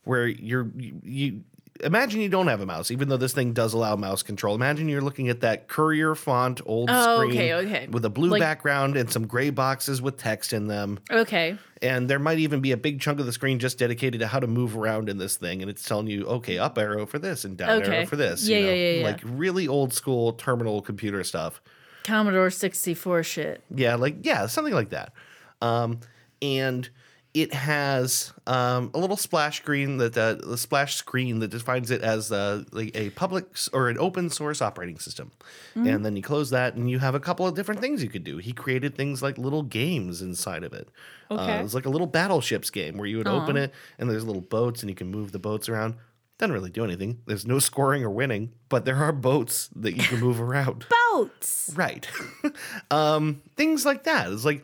where 0.05 0.25
you're 0.25 0.71
you, 0.75 1.01
you 1.03 1.43
imagine 1.83 2.21
you 2.21 2.29
don't 2.29 2.47
have 2.47 2.61
a 2.61 2.65
mouse 2.65 2.89
even 2.89 3.09
though 3.09 3.17
this 3.17 3.33
thing 3.33 3.51
does 3.51 3.73
allow 3.73 3.95
mouse 3.97 4.23
control 4.23 4.55
imagine 4.55 4.87
you're 4.87 5.01
looking 5.01 5.27
at 5.27 5.41
that 5.41 5.67
courier 5.67 6.15
font 6.15 6.61
old 6.65 6.89
Oh, 6.91 7.17
screen 7.17 7.31
okay, 7.31 7.53
okay. 7.53 7.87
with 7.91 8.05
a 8.05 8.09
blue 8.09 8.29
Like- 8.29 8.39
background 8.41 8.95
and 8.95 9.11
some 9.11 9.27
gray 9.27 9.49
boxes 9.49 10.01
with 10.01 10.15
text 10.17 10.53
in 10.53 10.67
them 10.67 10.99
Okay. 11.11 11.57
and 11.81 12.09
there 12.09 12.17
might 12.19 12.39
even 12.39 12.61
be 12.61 12.71
a 12.71 12.77
big 12.77 13.01
chunk 13.01 13.19
of 13.19 13.25
the 13.25 13.33
screen 13.33 13.59
just 13.59 13.77
dedicated 13.77 14.21
to 14.21 14.27
how 14.27 14.39
to 14.39 14.47
move 14.47 14.77
around 14.77 15.09
in 15.09 15.17
this 15.17 15.35
thing 15.35 15.61
and 15.61 15.69
it's 15.69 15.83
telling 15.83 16.07
you 16.07 16.25
okay 16.25 16.57
up 16.57 16.77
arrow 16.77 17.05
for 17.05 17.19
this 17.19 17.43
and 17.43 17.57
down 17.57 17.81
Okay. 17.81 17.97
arrow 17.97 18.05
for 18.05 18.15
this 18.15 18.47
Yeah, 18.47 18.57
you 18.59 18.63
know? 18.65 18.69
yeah, 18.71 18.75
yeah, 18.75 18.97
yeah. 18.99 19.05
like 19.05 19.19
really 19.25 19.67
old 19.67 19.93
school 19.93 20.31
terminal 20.33 20.81
computer 20.81 21.23
stuff 21.25 21.61
Commodore 22.05 22.51
64 22.51 23.23
shit. 23.23 23.63
yeah, 23.73 23.95
like 23.95 24.17
yeah, 24.21 24.45
something 24.45 24.75
like 24.75 24.91
that. 24.91 25.11
Um, 25.59 25.99
and 26.39 26.87
it 27.35 27.53
has 27.53 28.31
um, 28.47 28.89
a 28.93 28.97
little 28.97 29.17
splash 29.17 29.57
screen 29.57 29.97
that 29.97 30.17
uh, 30.17 30.35
the 30.35 30.57
splash 30.57 30.95
screen 30.95 31.39
that 31.39 31.49
defines 31.49 31.91
it 31.91 32.01
as 32.01 32.31
uh, 32.31 32.63
like 32.71 32.95
a 32.95 33.09
public 33.09 33.45
or 33.73 33.89
an 33.89 33.97
open 33.99 34.29
source 34.29 34.61
operating 34.61 34.97
system. 34.97 35.33
And 35.75 36.05
then 36.05 36.15
you 36.15 36.23
close 36.23 36.51
that, 36.51 36.75
and 36.75 36.89
you 36.89 36.99
have 36.99 37.13
a 37.13 37.19
couple 37.19 37.45
of 37.45 37.53
different 37.53 37.81
things 37.81 38.01
you 38.01 38.07
could 38.07 38.23
do. 38.23 38.37
He 38.37 38.53
created 38.53 38.95
things 38.95 39.21
like 39.21 39.37
little 39.37 39.63
games 39.63 40.21
inside 40.21 40.63
of 40.63 40.71
it. 40.71 40.87
Uh, 41.29 41.57
it 41.59 41.63
was 41.63 41.75
like 41.75 41.85
a 41.85 41.89
little 41.89 42.07
battleships 42.07 42.69
game 42.69 42.97
where 42.97 43.05
you 43.05 43.17
would 43.17 43.27
open 43.27 43.57
it, 43.57 43.73
and 43.99 44.09
there's 44.09 44.23
little 44.23 44.41
boats, 44.41 44.81
and 44.81 44.89
you 44.89 44.95
can 44.95 45.11
move 45.11 45.33
the 45.33 45.39
boats 45.39 45.67
around. 45.67 45.95
Doesn't 46.37 46.53
really 46.53 46.69
do 46.69 46.85
anything. 46.85 47.19
There's 47.25 47.45
no 47.45 47.59
scoring 47.59 48.03
or 48.03 48.09
winning, 48.09 48.53
but 48.69 48.85
there 48.85 48.97
are 48.97 49.11
boats 49.11 49.69
that 49.75 49.97
you 49.97 50.03
can 50.03 50.21
move 50.21 50.39
around. 50.39 50.85
Boats. 51.13 51.71
Right. 51.75 52.07
um, 52.91 53.41
things 53.57 53.85
like 53.85 54.03
that. 54.05 54.31
It's 54.31 54.43
like 54.45 54.63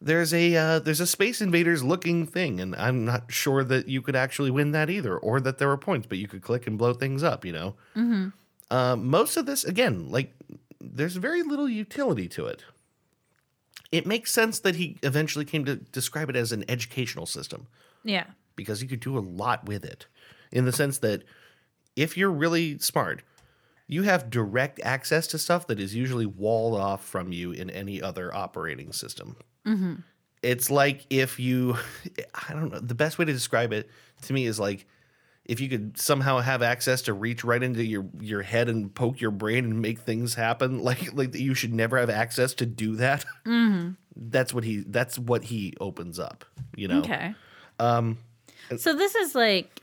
there's 0.00 0.32
a 0.32 0.56
uh, 0.56 0.78
there's 0.78 1.00
a 1.00 1.06
Space 1.06 1.40
Invaders 1.40 1.82
looking 1.84 2.26
thing, 2.26 2.60
and 2.60 2.74
I'm 2.76 3.04
not 3.04 3.30
sure 3.32 3.62
that 3.64 3.88
you 3.88 4.00
could 4.02 4.16
actually 4.16 4.50
win 4.50 4.72
that 4.72 4.88
either, 4.90 5.16
or 5.16 5.40
that 5.40 5.58
there 5.58 5.68
were 5.68 5.76
points, 5.76 6.06
but 6.06 6.18
you 6.18 6.26
could 6.28 6.42
click 6.42 6.66
and 6.66 6.78
blow 6.78 6.92
things 6.94 7.22
up. 7.22 7.44
You 7.44 7.52
know. 7.52 7.74
Mm-hmm. 7.96 8.28
Um, 8.74 9.06
most 9.08 9.36
of 9.36 9.46
this, 9.46 9.64
again, 9.64 10.10
like 10.10 10.32
there's 10.80 11.16
very 11.16 11.42
little 11.42 11.68
utility 11.68 12.28
to 12.28 12.46
it. 12.46 12.64
It 13.90 14.06
makes 14.06 14.30
sense 14.32 14.60
that 14.60 14.76
he 14.76 14.96
eventually 15.02 15.44
came 15.44 15.64
to 15.64 15.76
describe 15.76 16.30
it 16.30 16.36
as 16.36 16.52
an 16.52 16.64
educational 16.68 17.26
system 17.26 17.66
Yeah. 18.04 18.26
because 18.54 18.80
you 18.80 18.88
could 18.88 19.00
do 19.00 19.18
a 19.18 19.20
lot 19.20 19.66
with 19.66 19.84
it 19.84 20.06
in 20.52 20.64
the 20.64 20.72
sense 20.72 20.98
that 20.98 21.24
if 21.96 22.16
you're 22.16 22.30
really 22.30 22.78
smart, 22.78 23.22
you 23.88 24.04
have 24.04 24.30
direct 24.30 24.78
access 24.84 25.26
to 25.26 25.38
stuff 25.38 25.66
that 25.66 25.80
is 25.80 25.96
usually 25.96 26.26
walled 26.26 26.80
off 26.80 27.04
from 27.04 27.32
you 27.32 27.50
in 27.50 27.68
any 27.70 28.00
other 28.00 28.32
operating 28.32 28.92
system. 28.92 29.34
It's 30.42 30.70
like 30.70 31.06
if 31.10 31.38
you, 31.38 31.76
I 32.48 32.52
don't 32.52 32.72
know, 32.72 32.80
the 32.80 32.94
best 32.94 33.18
way 33.18 33.24
to 33.24 33.32
describe 33.32 33.72
it 33.72 33.88
to 34.22 34.32
me 34.32 34.46
is 34.46 34.58
like 34.58 34.86
if 35.44 35.60
you 35.60 35.68
could 35.68 35.98
somehow 35.98 36.38
have 36.38 36.62
access 36.62 37.02
to 37.02 37.12
reach 37.12 37.42
right 37.42 37.62
into 37.62 37.84
your 37.84 38.06
your 38.20 38.42
head 38.42 38.68
and 38.68 38.94
poke 38.94 39.20
your 39.20 39.32
brain 39.32 39.64
and 39.64 39.82
make 39.82 39.98
things 39.98 40.34
happen, 40.34 40.78
like 40.82 41.12
like 41.14 41.34
you 41.34 41.54
should 41.54 41.74
never 41.74 41.98
have 41.98 42.10
access 42.10 42.54
to 42.54 42.66
do 42.66 42.96
that. 42.96 43.24
That's 44.16 44.52
what 44.52 44.64
he. 44.64 44.84
That's 44.86 45.18
what 45.18 45.44
he 45.44 45.74
opens 45.80 46.18
up. 46.18 46.44
You 46.76 46.88
know. 46.88 46.98
Okay. 47.00 47.34
Um, 47.78 48.18
so 48.76 48.94
this 48.94 49.14
is 49.14 49.34
like 49.34 49.82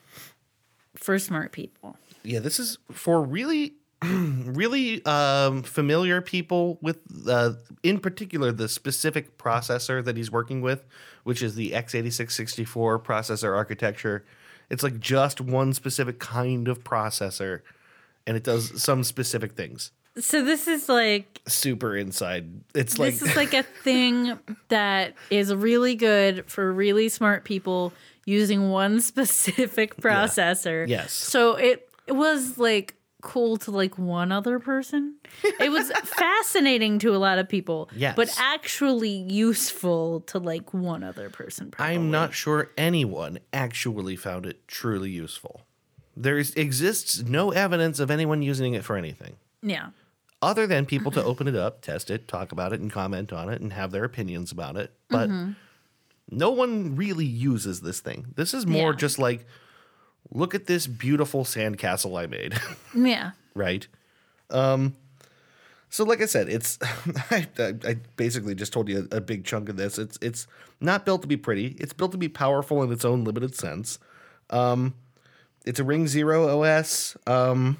for 0.95 1.17
smart 1.19 1.51
people. 1.51 1.97
Yeah, 2.23 2.39
this 2.39 2.59
is 2.59 2.78
for 2.91 3.21
really, 3.21 3.73
really 4.03 5.03
um, 5.05 5.63
familiar 5.63 6.21
people 6.21 6.77
with, 6.81 6.99
uh, 7.27 7.53
in 7.83 7.99
particular, 7.99 8.51
the 8.51 8.69
specific 8.69 9.37
processor 9.37 10.03
that 10.03 10.15
he's 10.15 10.31
working 10.31 10.61
with, 10.61 10.85
which 11.23 11.41
is 11.41 11.55
the 11.55 11.71
x86-64 11.71 13.03
processor 13.03 13.55
architecture. 13.55 14.23
It's 14.69 14.83
like 14.83 14.99
just 14.99 15.41
one 15.41 15.73
specific 15.73 16.19
kind 16.19 16.67
of 16.67 16.83
processor, 16.83 17.61
and 18.27 18.37
it 18.37 18.43
does 18.43 18.81
some 18.81 19.03
specific 19.03 19.53
things. 19.53 19.91
So 20.19 20.43
this 20.43 20.67
is 20.67 20.89
like 20.89 21.41
Super 21.47 21.95
inside. 21.95 22.49
It's 22.73 22.97
like 22.97 23.13
this 23.13 23.21
is 23.21 23.35
like 23.35 23.53
a 23.53 23.63
thing 23.63 24.37
that 24.69 25.13
is 25.29 25.53
really 25.53 25.95
good 25.95 26.49
for 26.49 26.71
really 26.71 27.07
smart 27.09 27.45
people 27.45 27.93
using 28.25 28.69
one 28.69 28.99
specific 29.01 29.95
processor. 29.97 30.87
Yes. 30.87 31.13
So 31.13 31.55
it, 31.55 31.89
it 32.07 32.13
was 32.13 32.57
like 32.57 32.96
cool 33.22 33.57
to 33.57 33.72
like 33.72 33.97
one 33.97 34.32
other 34.32 34.59
person. 34.59 35.15
It 35.59 35.72
was 35.72 35.91
fascinating 36.03 36.99
to 36.99 37.15
a 37.15 37.18
lot 37.18 37.39
of 37.39 37.49
people. 37.49 37.89
Yes. 37.95 38.15
But 38.15 38.34
actually 38.39 39.09
useful 39.09 40.22
to 40.22 40.39
like 40.39 40.74
one 40.74 41.03
other 41.03 41.30
person. 41.30 41.72
Probably. 41.72 41.95
I'm 41.95 42.11
not 42.11 42.34
sure 42.34 42.70
anyone 42.78 43.39
actually 43.51 44.15
found 44.15 44.45
it 44.45 44.68
truly 44.68 45.09
useful. 45.09 45.61
There 46.15 46.38
is, 46.38 46.53
exists 46.55 47.24
no 47.24 47.51
evidence 47.51 47.99
of 47.99 48.09
anyone 48.11 48.41
using 48.41 48.74
it 48.74 48.84
for 48.84 48.95
anything 48.97 49.36
Yeah. 49.61 49.89
other 50.41 50.65
than 50.68 50.86
people 50.86 51.11
to 51.11 51.24
open 51.32 51.47
it 51.47 51.55
up, 51.55 51.82
test 51.82 52.09
it, 52.09 52.28
talk 52.28 52.51
about 52.51 52.74
it, 52.74 52.80
and 52.80 52.91
comment 52.91 53.32
on 53.34 53.49
it 53.49 53.61
and 53.61 53.74
have 53.74 53.91
their 53.91 54.03
opinions 54.03 54.51
about 54.51 54.78
it. 54.78 54.91
But 55.09 55.30
mm-hmm. 55.30 55.51
no 56.32 56.51
one 56.51 56.95
really 56.95 57.26
uses 57.26 57.82
this 57.82 57.99
thing. 57.99 58.28
This 58.36 58.53
is 58.53 58.65
more 58.65 58.91
Yeah. 58.91 58.97
just 58.97 59.20
like, 59.20 59.45
look 60.32 60.53
at 60.55 60.65
this 60.67 60.88
beautiful 60.88 61.43
sandcastle 61.43 62.19
I 62.19 62.28
made, 62.28 62.53
Yeah. 62.95 63.32
right? 63.55 63.88
Um, 64.49 64.95
so 65.89 66.03
like 66.03 66.21
I 66.21 66.25
said, 66.25 66.49
it's 66.49 66.78
I, 67.32 67.47
I 67.59 67.97
basically 68.15 68.55
just 68.55 68.73
told 68.73 68.89
you 68.89 69.07
a, 69.11 69.17
a 69.17 69.21
big 69.21 69.45
chunk 69.45 69.69
of 69.69 69.78
this. 69.78 69.97
It's 69.97 70.17
it's 70.21 70.47
not 70.82 71.05
built 71.05 71.21
to 71.21 71.28
be 71.28 71.38
pretty. 71.38 71.75
It's 71.80 71.93
built 71.93 72.11
to 72.11 72.17
be 72.17 72.30
powerful 72.30 72.84
in 72.84 72.91
its 72.91 73.05
own 73.05 73.23
limited 73.23 73.55
sense. 73.55 73.99
Um, 74.49 74.93
it's 75.65 75.80
a 75.80 75.84
Ring 75.84 76.07
Zero 76.07 76.61
OS. 76.63 77.15
Um, 77.25 77.78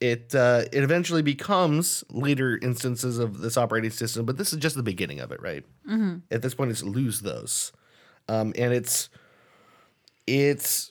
it 0.00 0.34
uh, 0.34 0.64
it 0.72 0.82
eventually 0.82 1.22
becomes 1.22 2.04
later 2.10 2.58
instances 2.60 3.18
of 3.18 3.38
this 3.38 3.56
operating 3.56 3.90
system, 3.90 4.26
but 4.26 4.36
this 4.36 4.52
is 4.52 4.58
just 4.58 4.76
the 4.76 4.82
beginning 4.82 5.20
of 5.20 5.30
it, 5.32 5.40
right? 5.40 5.64
Mm-hmm. 5.88 6.18
At 6.30 6.42
this 6.42 6.54
point, 6.54 6.70
it's 6.70 6.82
LoseThos, 6.82 7.72
um, 8.28 8.52
and 8.58 8.72
it's 8.74 9.08
it's 10.26 10.90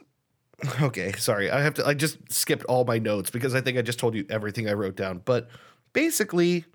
okay. 0.82 1.12
Sorry, 1.14 1.50
I 1.50 1.62
have 1.62 1.74
to. 1.76 1.86
I 1.86 1.94
just 1.94 2.32
skipped 2.32 2.64
all 2.66 2.86
my 2.86 3.00
notes 3.00 3.30
because 3.30 3.56
I 3.56 3.62
think 3.62 3.78
I 3.78 3.82
just 3.82 4.00
told 4.00 4.16
you 4.16 4.26
everything 4.30 4.70
I 4.70 4.74
wrote 4.74 4.96
down. 4.96 5.22
But 5.24 5.50
basically, 5.94 6.66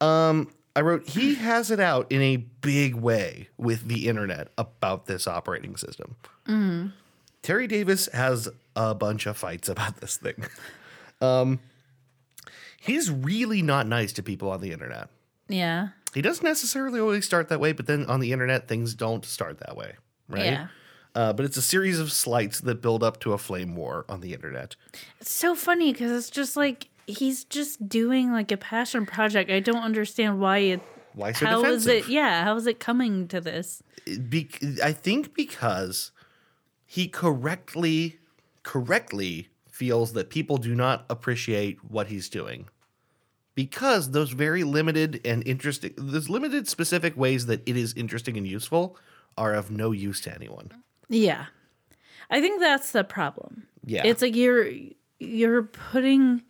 um, 0.00 0.50
I 0.74 0.82
wrote 0.82 1.08
he 1.08 1.34
has 1.36 1.70
it 1.70 1.80
out 1.80 2.10
in 2.10 2.20
a 2.22 2.36
big 2.36 2.94
way 2.94 3.48
with 3.56 3.88
the 3.88 4.08
internet 4.08 4.48
about 4.58 5.06
this 5.06 5.26
operating 5.26 5.76
system. 5.76 6.16
mm. 6.46 6.92
Terry 7.42 7.68
Davis 7.68 8.08
has 8.12 8.48
a 8.74 8.92
bunch 8.94 9.26
of 9.26 9.36
fights 9.36 9.68
about 9.68 10.00
this 10.00 10.16
thing. 10.16 10.44
Um, 11.22 11.60
he's 12.78 13.10
really 13.10 13.62
not 13.62 13.86
nice 13.86 14.12
to 14.12 14.22
people 14.22 14.50
on 14.50 14.60
the 14.60 14.70
internet. 14.72 15.08
Yeah. 15.48 15.88
He 16.12 16.20
doesn't 16.20 16.44
necessarily 16.44 17.00
always 17.00 17.24
start 17.24 17.48
that 17.48 17.58
way, 17.58 17.72
but 17.72 17.86
then 17.86 18.04
on 18.04 18.20
the 18.20 18.32
internet, 18.32 18.68
things 18.68 18.94
don't 18.94 19.24
start 19.24 19.58
that 19.60 19.78
way, 19.78 19.94
right? 20.28 20.44
Yeah. 20.44 20.66
Uh, 21.16 21.32
but 21.32 21.46
it's 21.46 21.56
a 21.56 21.62
series 21.62 21.98
of 21.98 22.12
slights 22.12 22.60
that 22.60 22.82
build 22.82 23.02
up 23.02 23.18
to 23.20 23.32
a 23.32 23.38
flame 23.38 23.74
war 23.74 24.04
on 24.06 24.20
the 24.20 24.34
internet. 24.34 24.76
It's 25.18 25.32
so 25.32 25.54
funny 25.54 25.90
because 25.90 26.12
it's 26.12 26.28
just 26.28 26.58
like 26.58 26.90
he's 27.06 27.42
just 27.44 27.88
doing 27.88 28.32
like 28.32 28.52
a 28.52 28.58
passion 28.58 29.06
project. 29.06 29.50
I 29.50 29.60
don't 29.60 29.82
understand 29.82 30.40
why 30.40 30.58
it. 30.58 30.80
Why 31.14 31.32
so 31.32 31.46
How 31.46 31.64
is 31.64 31.84
defensive? 31.86 32.10
it? 32.10 32.12
Yeah. 32.12 32.44
How 32.44 32.54
is 32.56 32.66
it 32.66 32.78
coming 32.78 33.28
to 33.28 33.40
this? 33.40 33.82
Be- 34.28 34.50
I 34.84 34.92
think 34.92 35.34
because 35.34 36.12
he 36.84 37.08
correctly, 37.08 38.18
correctly 38.62 39.48
feels 39.70 40.12
that 40.12 40.28
people 40.28 40.58
do 40.58 40.74
not 40.74 41.06
appreciate 41.08 41.82
what 41.82 42.08
he's 42.08 42.28
doing. 42.28 42.68
Because 43.54 44.10
those 44.10 44.32
very 44.32 44.64
limited 44.64 45.22
and 45.24 45.42
interesting, 45.48 45.94
those 45.96 46.28
limited 46.28 46.68
specific 46.68 47.16
ways 47.16 47.46
that 47.46 47.66
it 47.66 47.78
is 47.78 47.94
interesting 47.94 48.36
and 48.36 48.46
useful 48.46 48.98
are 49.38 49.54
of 49.54 49.70
no 49.70 49.92
use 49.92 50.20
to 50.22 50.34
anyone. 50.34 50.70
Yeah. 51.08 51.46
I 52.30 52.40
think 52.40 52.60
that's 52.60 52.92
the 52.92 53.04
problem. 53.04 53.66
Yeah. 53.84 54.02
It's 54.04 54.22
like 54.22 54.34
you're 54.34 54.68
you're 55.18 55.62
putting 55.62 56.42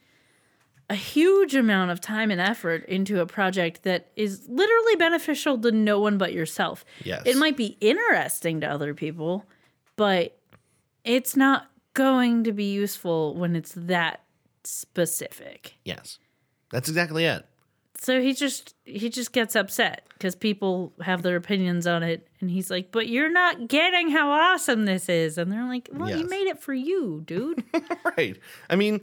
a 0.89 0.95
huge 0.95 1.55
amount 1.55 1.91
of 1.91 2.01
time 2.01 2.31
and 2.31 2.41
effort 2.41 2.85
into 2.87 3.21
a 3.21 3.27
project 3.27 3.83
that 3.83 4.11
is 4.17 4.47
literally 4.49 4.97
beneficial 4.97 5.59
to 5.59 5.73
no 5.73 6.01
one 6.01 6.17
but 6.17 6.33
yourself. 6.33 6.85
Yes. 7.05 7.23
It 7.27 7.37
might 7.37 7.57
be 7.57 7.77
interesting 7.81 8.61
to 8.61 8.69
other 8.69 8.95
people, 8.95 9.45
but 9.97 10.39
it's 11.05 11.37
not 11.37 11.71
going 11.95 12.45
to 12.45 12.53
be 12.53 12.73
useful 12.73 13.35
when 13.35 13.57
it's 13.57 13.73
that 13.77 14.21
specific. 14.63 15.75
Yes. 15.85 16.19
That's 16.71 16.89
exactly 16.89 17.25
it. 17.25 17.45
So 17.99 18.21
he 18.21 18.33
just 18.35 18.75
he 18.85 19.09
just 19.09 19.33
gets 19.33 19.57
upset 19.57 20.07
because 20.13 20.35
people 20.37 20.93
have 21.01 21.23
their 21.23 21.37
opinions 21.37 21.87
on 21.87 22.03
it, 22.03 22.29
and 22.41 22.51
he's 22.51 22.71
like, 22.71 22.93
"But 22.93 23.09
you're 23.09 23.31
not 23.33 23.69
getting 23.69 24.11
how 24.11 24.31
awesome 24.31 24.85
this 24.85 25.09
is." 25.09 25.39
And 25.39 25.51
they're 25.51 25.67
like, 25.67 25.89
"Well, 25.93 26.11
you 26.11 26.29
made 26.29 26.47
it 26.47 26.61
for 26.61 26.75
you, 26.75 27.23
dude." 27.25 27.65
right. 28.17 28.39
I 28.69 28.77
mean, 28.77 29.01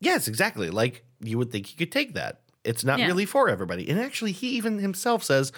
yes, 0.00 0.28
exactly. 0.28 0.70
Like 0.70 1.04
you 1.20 1.36
would 1.38 1.50
think 1.50 1.66
he 1.66 1.76
could 1.76 1.92
take 1.92 2.14
that. 2.14 2.40
It's 2.64 2.84
not 2.84 2.98
Yeah. 3.00 3.06
really 3.08 3.26
for 3.26 3.48
everybody. 3.48 3.88
And 3.88 3.98
actually, 4.00 4.32
he 4.32 4.50
even 4.50 4.78
himself 4.78 5.24
says 5.24 5.50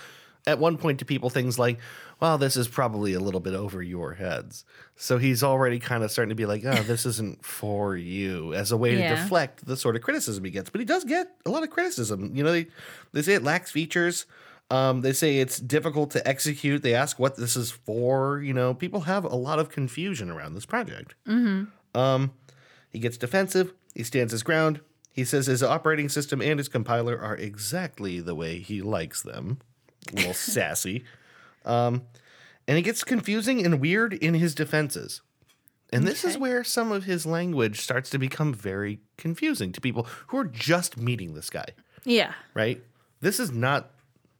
at 0.46 0.58
one 0.58 0.76
point 0.76 0.98
to 0.98 1.04
people 1.04 1.30
things 1.30 1.58
like, 1.58 1.78
well, 2.20 2.36
this 2.38 2.56
is 2.56 2.68
probably 2.68 3.14
a 3.14 3.20
little 3.20 3.40
bit 3.40 3.54
over 3.54 3.82
your 3.82 4.12
heads. 4.14 4.64
So 4.96 5.18
he's 5.18 5.42
already 5.42 5.78
kind 5.78 6.04
of 6.04 6.10
starting 6.10 6.28
to 6.30 6.34
be 6.34 6.46
like, 6.46 6.64
oh, 6.64 6.82
this 6.82 7.06
isn't 7.12 7.44
for 7.44 7.96
you 7.96 8.52
as 8.54 8.70
a 8.72 8.76
way 8.76 8.98
Yeah. 8.98 9.14
to 9.14 9.22
deflect 9.22 9.64
the 9.66 9.76
sort 9.76 9.96
of 9.96 10.02
criticism 10.02 10.44
he 10.44 10.50
gets. 10.50 10.70
But 10.70 10.80
he 10.80 10.84
does 10.84 11.04
get 11.04 11.28
a 11.46 11.50
lot 11.50 11.62
of 11.62 11.70
criticism. 11.70 12.34
You 12.36 12.44
know, 12.44 12.52
they, 12.52 12.66
they 13.12 13.22
say 13.22 13.34
it 13.34 13.42
lacks 13.42 13.70
features. 13.70 14.26
Um, 14.70 15.02
they 15.02 15.12
say 15.12 15.38
it's 15.40 15.58
difficult 15.60 16.10
to 16.12 16.26
execute. 16.26 16.82
They 16.82 16.94
ask 16.94 17.18
what 17.18 17.36
this 17.36 17.54
is 17.56 17.70
for. 17.70 18.40
You 18.40 18.54
know, 18.54 18.72
people 18.74 19.00
have 19.02 19.24
a 19.24 19.36
lot 19.36 19.58
of 19.58 19.68
confusion 19.68 20.30
around 20.30 20.54
this 20.54 20.64
project. 20.66 21.14
Um, 21.94 22.32
he 22.90 22.98
gets 22.98 23.16
defensive. 23.16 23.72
He 23.94 24.02
stands 24.02 24.32
his 24.32 24.42
ground. 24.42 24.80
He 25.12 25.24
says 25.24 25.46
his 25.46 25.62
operating 25.62 26.08
system 26.08 26.40
and 26.42 26.58
his 26.58 26.68
compiler 26.68 27.18
are 27.20 27.36
exactly 27.36 28.20
the 28.20 28.34
way 28.34 28.58
he 28.58 28.82
likes 28.82 29.22
them. 29.22 29.58
A 30.12 30.16
little 30.16 30.34
sassy. 30.34 31.04
Um, 31.64 32.02
and 32.66 32.78
it 32.78 32.82
gets 32.82 33.04
confusing 33.04 33.64
and 33.64 33.80
weird 33.80 34.12
in 34.14 34.34
his 34.34 34.54
defenses. 34.54 35.20
And 35.92 36.06
this 36.08 36.24
is 36.24 36.36
where 36.36 36.64
some 36.64 36.90
of 36.90 37.04
his 37.04 37.24
language 37.24 37.80
starts 37.80 38.10
to 38.10 38.18
become 38.18 38.52
very 38.52 38.98
confusing 39.16 39.70
to 39.72 39.80
people 39.80 40.06
who 40.28 40.38
are 40.38 40.44
just 40.44 40.96
meeting 40.96 41.34
this 41.34 41.50
guy, 41.50 41.66
yeah, 42.04 42.32
right? 42.52 42.82
This 43.20 43.38
is 43.38 43.52
not, 43.52 43.90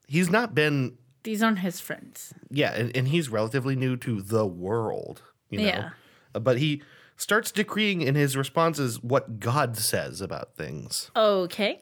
he's 0.09 0.29
not 0.31 0.55
been, 0.55 0.99
these 1.23 1.43
aren't 1.45 1.61
his 1.61 1.79
friends. 1.81 2.35
yeah, 2.51 2.73
and, 2.75 2.97
and 2.97 3.07
he's 3.09 3.29
relatively 3.29 3.77
new 3.77 3.97
to 3.99 4.21
the 4.21 4.45
world, 4.47 5.23
you 5.49 5.59
know? 5.61 5.65
Yeah. 5.65 5.91
But 6.33 6.59
he 6.59 6.83
starts 7.17 7.53
decreeing 7.53 8.03
in 8.03 8.17
his 8.17 8.37
responses 8.37 9.01
what 9.01 9.39
God 9.39 9.77
says 9.77 10.21
about 10.21 10.57
things. 10.57 11.12
Okay, 11.15 11.81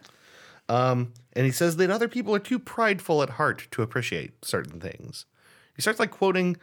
Um, 0.69 1.15
and 1.35 1.47
he 1.47 1.53
says 1.53 1.77
that 1.77 1.91
other 1.91 2.09
people 2.09 2.35
are 2.35 2.41
too 2.41 2.59
prideful 2.59 3.23
at 3.23 3.31
heart 3.31 3.69
to 3.71 3.83
appreciate 3.83 4.45
certain 4.45 4.81
things. 4.81 5.27
He 5.75 5.83
starts 5.83 6.01
like 6.01 6.11
quoting 6.11 6.57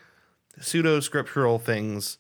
pseudo 0.59 0.99
scriptural 0.99 1.59
things, 1.59 2.17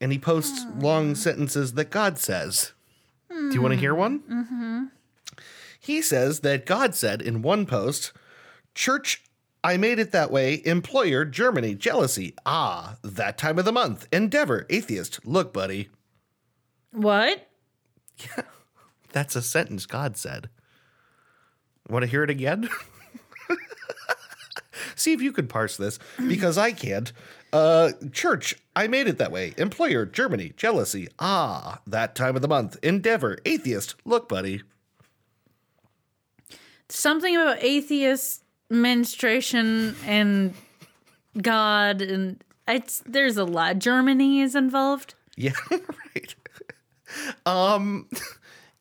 and 0.00 0.12
he 0.12 0.18
posts 0.18 0.64
long 0.78 1.14
sentences 1.14 1.74
that 1.74 1.90
God 1.90 2.18
says. 2.18 2.72
Do 3.28 3.52
you 3.52 3.62
want 3.62 3.74
to 3.74 3.80
hear 3.80 3.94
one? 3.94 4.20
Mm-hmm. 4.20 4.84
He 5.78 6.02
says 6.02 6.40
that 6.40 6.66
God 6.66 6.94
said 6.94 7.22
in 7.22 7.42
one 7.42 7.64
post, 7.64 8.12
Church, 8.74 9.24
I 9.64 9.76
made 9.76 9.98
it 9.98 10.12
that 10.12 10.30
way. 10.30 10.62
Employer, 10.64 11.24
Germany, 11.24 11.74
jealousy. 11.74 12.34
Ah, 12.44 12.96
that 13.02 13.38
time 13.38 13.58
of 13.58 13.64
the 13.64 13.72
month. 13.72 14.06
Endeavor, 14.12 14.66
atheist. 14.68 15.24
Look, 15.24 15.52
buddy. 15.52 15.88
what? 16.92 17.48
Yeah, 18.18 18.42
That's 19.12 19.36
a 19.36 19.42
sentence 19.42 19.86
God 19.86 20.16
said. 20.16 20.48
Want 21.90 22.04
to 22.04 22.10
hear 22.10 22.22
it 22.22 22.30
again? 22.30 22.68
See 24.96 25.12
if 25.12 25.20
you 25.20 25.32
could 25.32 25.48
parse 25.48 25.76
this, 25.76 25.98
because 26.28 26.56
I 26.56 26.72
can't. 26.72 27.12
Uh, 27.52 27.92
church, 28.12 28.54
I 28.76 28.86
made 28.86 29.08
it 29.08 29.18
that 29.18 29.32
way. 29.32 29.54
Employer, 29.56 30.06
Germany, 30.06 30.52
jealousy. 30.56 31.08
Ah, 31.18 31.80
that 31.86 32.14
time 32.14 32.36
of 32.36 32.42
the 32.42 32.48
month. 32.48 32.76
Endeavor, 32.82 33.38
atheist. 33.44 33.96
Look, 34.04 34.28
buddy. 34.28 34.62
Something 36.88 37.36
about 37.36 37.62
atheist 37.62 38.44
menstruation 38.68 39.96
and 40.06 40.54
God 41.40 42.00
and 42.02 42.42
it's 42.68 43.02
there's 43.04 43.36
a 43.36 43.44
lot. 43.44 43.78
Germany 43.78 44.40
is 44.40 44.54
involved. 44.54 45.14
Yeah, 45.36 45.52
right. 45.70 46.34
Um, 47.46 48.08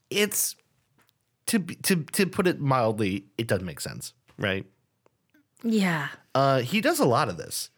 it's 0.10 0.56
to 1.50 1.60
be- 1.60 1.76
to 1.76 2.04
to 2.04 2.26
put 2.26 2.48
it 2.48 2.60
mildly, 2.60 3.26
it 3.38 3.48
doesn't 3.48 3.66
make 3.66 3.80
sense, 3.82 4.14
right? 4.38 4.66
Yeah. 5.64 6.08
Uh, 6.34 6.62
he 6.62 6.80
does 6.82 7.00
a 7.00 7.06
lot 7.06 7.28
of 7.30 7.38
this. 7.38 7.70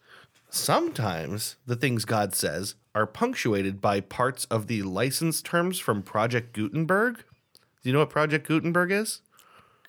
Sometimes 0.50 1.56
the 1.66 1.76
things 1.76 2.04
God 2.04 2.34
says 2.34 2.74
are 2.94 3.06
punctuated 3.06 3.80
by 3.80 4.00
parts 4.00 4.44
of 4.46 4.66
the 4.66 4.82
license 4.82 5.40
terms 5.42 5.78
from 5.78 6.02
Project 6.02 6.52
Gutenberg. 6.52 7.16
Do 7.82 7.88
you 7.88 7.92
know 7.94 8.00
what 8.00 8.10
Project 8.10 8.46
Gutenberg 8.46 8.92
is? 8.92 9.22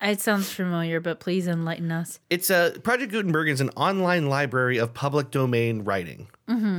It 0.02 0.20
sounds 0.20 0.50
familiar, 0.50 1.00
but 1.00 1.20
please 1.20 1.46
enlighten 1.46 1.92
us. 1.92 2.18
It's 2.30 2.50
a 2.50 2.72
Project 2.82 3.12
Gutenberg 3.12 3.48
is 3.50 3.60
an 3.60 3.70
online 3.76 4.28
library 4.28 4.78
of 4.78 4.94
public 4.94 5.30
domain 5.30 5.84
writing. 5.84 6.28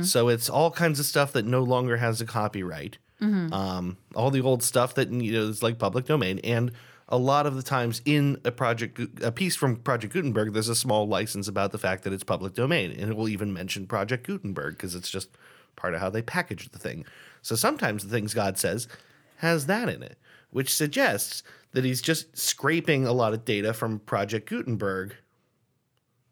So 0.02 0.28
it's 0.28 0.48
all 0.50 0.70
kinds 0.70 1.00
of 1.00 1.06
stuff 1.06 1.32
that 1.32 1.44
no 1.46 1.62
longer 1.62 1.96
has 1.96 2.20
a 2.20 2.26
copyright. 2.26 2.98
um, 3.20 3.96
all 4.14 4.30
the 4.30 4.40
old 4.42 4.62
stuff 4.62 4.94
that 4.94 5.10
you 5.10 5.32
know 5.32 5.42
is 5.48 5.62
like 5.62 5.78
public 5.78 6.04
domain, 6.06 6.38
and 6.44 6.70
a 7.08 7.18
lot 7.18 7.46
of 7.46 7.54
the 7.54 7.62
times 7.62 8.02
in 8.04 8.40
a 8.44 8.50
project 8.50 9.00
a 9.22 9.30
piece 9.30 9.54
from 9.54 9.76
Project 9.76 10.12
Gutenberg, 10.12 10.52
there's 10.52 10.68
a 10.68 10.74
small 10.74 11.06
license 11.06 11.46
about 11.46 11.72
the 11.72 11.78
fact 11.78 12.02
that 12.04 12.12
it's 12.12 12.24
public 12.24 12.54
domain, 12.54 12.90
and 12.90 13.10
it 13.10 13.16
will 13.16 13.28
even 13.28 13.52
mention 13.52 13.86
Project 13.86 14.26
Gutenberg 14.26 14.74
because 14.76 14.94
it's 14.94 15.10
just 15.10 15.28
part 15.76 15.94
of 15.94 16.00
how 16.00 16.10
they 16.10 16.22
package 16.22 16.68
the 16.70 16.78
thing. 16.78 17.04
So 17.42 17.54
sometimes 17.54 18.02
the 18.02 18.10
things 18.10 18.34
God 18.34 18.58
says 18.58 18.88
has 19.36 19.66
that 19.66 19.88
in 19.88 20.02
it, 20.02 20.18
which 20.50 20.74
suggests 20.74 21.42
that 21.72 21.84
he's 21.84 22.00
just 22.00 22.36
scraping 22.36 23.06
a 23.06 23.12
lot 23.12 23.34
of 23.34 23.44
data 23.44 23.72
from 23.72 24.00
Project 24.00 24.48
Gutenberg 24.48 25.14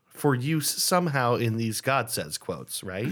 for 0.09 0.35
use 0.35 0.71
somehow 0.71 1.35
in 1.35 1.57
these 1.57 1.81
God 1.81 2.11
says 2.11 2.39
quotes, 2.39 2.83
right? 2.83 3.11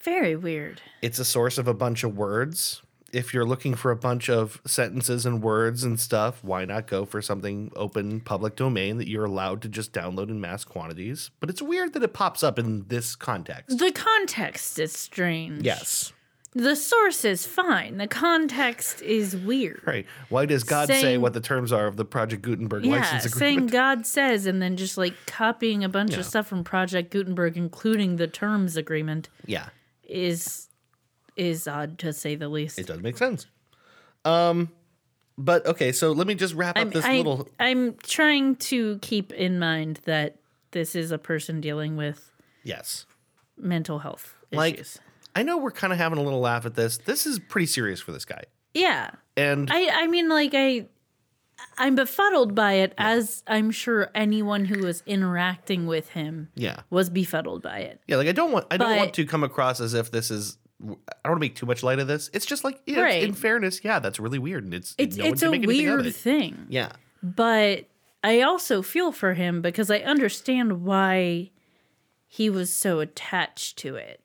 Very 0.00 0.36
weird. 0.36 0.82
it's 1.02 1.18
a 1.18 1.24
source 1.24 1.58
of 1.58 1.66
a 1.66 1.74
bunch 1.74 2.04
of 2.04 2.16
words. 2.16 2.82
If 3.16 3.32
you're 3.32 3.46
looking 3.46 3.74
for 3.74 3.90
a 3.90 3.96
bunch 3.96 4.28
of 4.28 4.60
sentences 4.66 5.24
and 5.24 5.42
words 5.42 5.84
and 5.84 5.98
stuff, 5.98 6.44
why 6.44 6.66
not 6.66 6.86
go 6.86 7.06
for 7.06 7.22
something 7.22 7.72
open 7.74 8.20
public 8.20 8.56
domain 8.56 8.98
that 8.98 9.08
you're 9.08 9.24
allowed 9.24 9.62
to 9.62 9.68
just 9.68 9.92
download 9.92 10.28
in 10.28 10.38
mass 10.40 10.64
quantities? 10.64 11.30
But 11.40 11.48
it's 11.48 11.62
weird 11.62 11.94
that 11.94 12.02
it 12.02 12.12
pops 12.12 12.42
up 12.42 12.58
in 12.58 12.86
this 12.88 13.16
context. 13.16 13.78
The 13.78 13.90
context 13.90 14.78
is 14.78 14.92
strange. 14.92 15.62
Yes. 15.62 16.12
The 16.52 16.76
source 16.76 17.24
is 17.24 17.46
fine. 17.46 17.96
The 17.98 18.06
context 18.06 19.00
is 19.02 19.36
weird. 19.36 19.82
Right. 19.86 20.06
Why 20.30 20.46
does 20.46 20.62
God 20.64 20.88
say 20.88 21.16
what 21.18 21.32
the 21.32 21.40
terms 21.40 21.72
are 21.72 21.86
of 21.86 21.96
the 21.96 22.04
Project 22.04 22.42
Gutenberg 22.42 22.84
Yeah, 22.84 22.96
license 23.00 23.32
saying? 23.34 23.66
God 23.68 24.06
says 24.06 24.46
and 24.46 24.60
then 24.62 24.76
just 24.76 24.96
like 24.98 25.14
copying 25.26 25.84
a 25.84 25.88
bunch 25.88 26.12
Yeah. 26.12 26.20
of 26.20 26.26
stuff 26.26 26.46
from 26.46 26.64
Project 26.64 27.10
Gutenberg, 27.12 27.56
including 27.56 28.16
the 28.16 28.26
terms 28.26 28.76
agreement, 28.76 29.28
yeah, 29.44 29.68
is 30.08 30.65
is 31.36 31.68
odd 31.68 31.98
to 32.00 32.12
say 32.12 32.34
the 32.34 32.48
least. 32.48 32.78
it 32.78 32.86
does 32.86 33.00
make 33.00 33.16
sense. 33.16 33.46
Um, 34.24 34.70
but 35.38 35.66
okay, 35.66 35.92
so 35.92 36.12
let 36.12 36.26
me 36.26 36.34
just 36.34 36.54
wrap 36.54 36.76
up 36.76 36.82
I'm, 36.82 36.90
this 36.90 37.04
I, 37.04 37.18
little. 37.18 37.48
I'm 37.60 37.94
trying 38.02 38.56
to 38.56 38.98
keep 38.98 39.32
in 39.32 39.58
mind 39.58 40.00
that 40.04 40.36
this 40.70 40.94
is 40.94 41.10
a 41.10 41.18
person 41.18 41.60
dealing 41.60 41.96
with 41.96 42.30
Yes. 42.64 43.06
mental 43.56 44.00
health 44.00 44.36
Like- 44.50 44.74
issues. 44.74 44.98
I 45.34 45.42
know 45.42 45.58
we're 45.58 45.70
kind 45.70 45.92
of 45.92 45.98
having 45.98 46.18
a 46.18 46.22
little 46.22 46.40
laugh 46.40 46.64
at 46.64 46.74
this. 46.76 46.96
This 46.96 47.26
is 47.26 47.38
pretty 47.38 47.66
serious 47.66 48.00
for 48.00 48.10
this 48.10 48.24
guy. 48.24 48.44
Yeah. 48.72 49.10
And 49.36 49.68
I 49.70 50.04
I 50.04 50.06
mean 50.06 50.30
like 50.30 50.52
I 50.54 50.86
I'm 51.76 51.94
befuddled 51.94 52.54
by 52.54 52.74
it 52.74 52.94
as 52.96 53.42
I'm 53.46 53.70
sure 53.70 54.10
anyone 54.14 54.64
who 54.64 54.86
was 54.86 55.02
interacting 55.06 55.86
with 55.86 56.10
him 56.10 56.48
yeah. 56.54 56.80
was 56.88 57.10
befuddled 57.10 57.62
by 57.62 57.80
it. 57.80 58.00
Yeah, 58.06 58.16
like 58.16 58.28
I 58.28 58.32
don't 58.32 58.50
want 58.50 58.66
I 58.70 58.78
don't 58.78 58.96
want 58.96 59.12
to 59.14 59.26
come 59.26 59.44
across 59.44 59.78
as 59.78 59.92
if 59.92 60.10
this 60.10 60.30
is 60.30 60.56
I 60.82 60.84
don't 60.86 60.98
want 61.24 61.36
to 61.36 61.40
make 61.40 61.54
too 61.56 61.66
much 61.66 61.82
light 61.82 61.98
of 61.98 62.06
this. 62.06 62.28
It's 62.32 62.44
just 62.46 62.62
like 62.64 62.80
yeah, 62.86 63.00
Right. 63.00 63.22
in 63.22 63.32
fairness, 63.34 63.80
yeah, 63.82 63.98
that's 63.98 64.20
really 64.20 64.38
weird, 64.38 64.64
and 64.64 64.74
it's 64.74 64.94
It's 64.98 65.16
no 65.16 65.24
it's 65.26 65.42
a 65.42 65.50
make 65.50 65.62
anything 65.64 65.86
of 65.88 65.94
weird 65.96 66.06
it. 66.06 66.14
thing. 66.14 66.66
Yeah, 66.68 66.92
But 67.22 67.86
I 68.22 68.42
also 68.42 68.82
feel 68.82 69.12
for 69.12 69.34
him 69.34 69.62
because 69.62 69.90
I 69.90 69.98
understand 70.00 70.82
why 70.84 71.50
he 72.26 72.50
was 72.50 72.72
so 72.74 73.00
attached 73.00 73.78
to 73.78 73.96
it. 73.96 74.20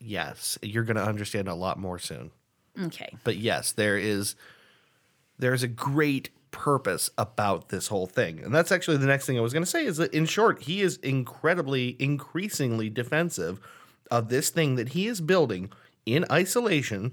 yes, 0.00 0.58
you're 0.62 0.82
gonna 0.84 1.02
understand 1.04 1.46
a 1.48 1.54
lot 1.54 1.78
more 1.78 1.98
soon. 1.98 2.30
Okay. 2.80 3.14
But 3.22 3.36
yes, 3.36 3.70
there 3.72 3.96
is 3.98 4.34
there's 5.38 5.62
a 5.62 5.68
great 5.68 6.30
purpose 6.50 7.10
about 7.16 7.68
this 7.68 7.88
whole 7.88 8.06
thing, 8.06 8.40
and 8.42 8.52
that's 8.54 8.72
actually 8.72 8.96
the 8.96 9.06
next 9.06 9.26
thing 9.26 9.38
I 9.38 9.40
was 9.42 9.52
gonna 9.52 9.66
say. 9.66 9.84
Is 9.86 9.98
that 9.98 10.12
in 10.12 10.26
short, 10.26 10.62
he 10.62 10.80
is 10.82 10.96
incredibly, 10.98 11.96
increasingly 12.00 12.90
defensive 12.90 13.60
of 14.10 14.28
this 14.30 14.50
thing 14.50 14.74
that 14.76 14.90
he 14.90 15.06
is 15.06 15.20
building 15.20 15.70
in 16.06 16.24
isolation 16.30 17.12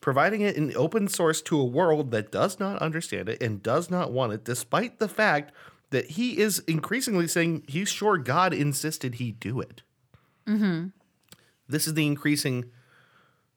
providing 0.00 0.40
it 0.42 0.56
in 0.56 0.76
open 0.76 1.08
source 1.08 1.40
to 1.42 1.58
a 1.58 1.64
world 1.64 2.10
that 2.10 2.30
does 2.30 2.60
not 2.60 2.78
understand 2.80 3.28
it 3.28 3.42
and 3.42 3.62
does 3.62 3.90
not 3.90 4.12
want 4.12 4.32
it, 4.32 4.44
despite 4.44 4.98
the 4.98 5.08
fact 5.08 5.52
that 5.90 6.10
he 6.10 6.38
is 6.38 6.60
increasingly 6.68 7.26
saying 7.26 7.64
he's 7.66 7.88
sure 7.88 8.18
God 8.18 8.52
insisted 8.52 9.14
he 9.14 9.32
do 9.32 9.60
it. 9.60 9.82
This 11.68 11.86
is 11.86 11.94
the 11.94 12.06
increasing 12.06 12.66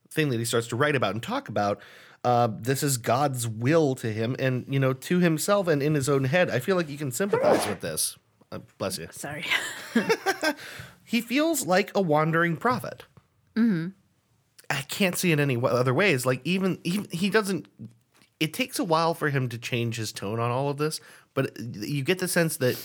thing 0.09 0.29
that 0.29 0.39
he 0.39 0.45
starts 0.45 0.67
to 0.67 0.75
write 0.75 0.95
about 0.95 1.13
and 1.13 1.21
talk 1.21 1.49
about. 1.49 1.81
Uh, 2.23 2.49
this 2.51 2.81
is 2.81 2.97
God's 2.97 3.47
will 3.47 3.93
to 3.95 4.11
him 4.11 4.35
and, 4.39 4.65
you 4.67 4.79
know, 4.79 4.93
to 4.93 5.19
himself 5.19 5.67
and 5.67 5.83
in 5.83 5.93
his 5.93 6.09
own 6.09 6.23
head. 6.23 6.49
I 6.49 6.59
feel 6.59 6.75
like 6.75 6.89
you 6.89 6.97
can 6.97 7.11
sympathize 7.11 7.67
with 7.67 7.81
this. 7.81 8.17
Uh, 8.51 8.59
bless 8.77 8.97
you. 8.97 9.07
Sorry. 9.11 9.45
He 11.09 11.21
feels 11.21 11.65
like 11.65 11.91
a 11.95 12.01
wandering 12.01 12.55
prophet. 12.55 13.05
I 14.69 14.81
can't 14.81 15.17
see 15.17 15.31
it 15.31 15.39
any 15.39 15.57
other 15.61 15.93
ways. 15.93 16.25
Like 16.25 16.41
even 16.43 16.79
even 16.83 17.07
he 17.11 17.29
doesn't. 17.29 17.67
It 18.39 18.53
takes 18.53 18.79
a 18.79 18.83
while 18.83 19.13
for 19.13 19.29
him 19.29 19.49
to 19.49 19.57
change 19.57 19.97
his 19.97 20.13
tone 20.13 20.39
on 20.39 20.49
all 20.49 20.69
of 20.69 20.77
this, 20.77 21.01
but 21.33 21.57
you 21.59 22.03
get 22.03 22.19
the 22.19 22.27
sense 22.27 22.57
that 22.57 22.77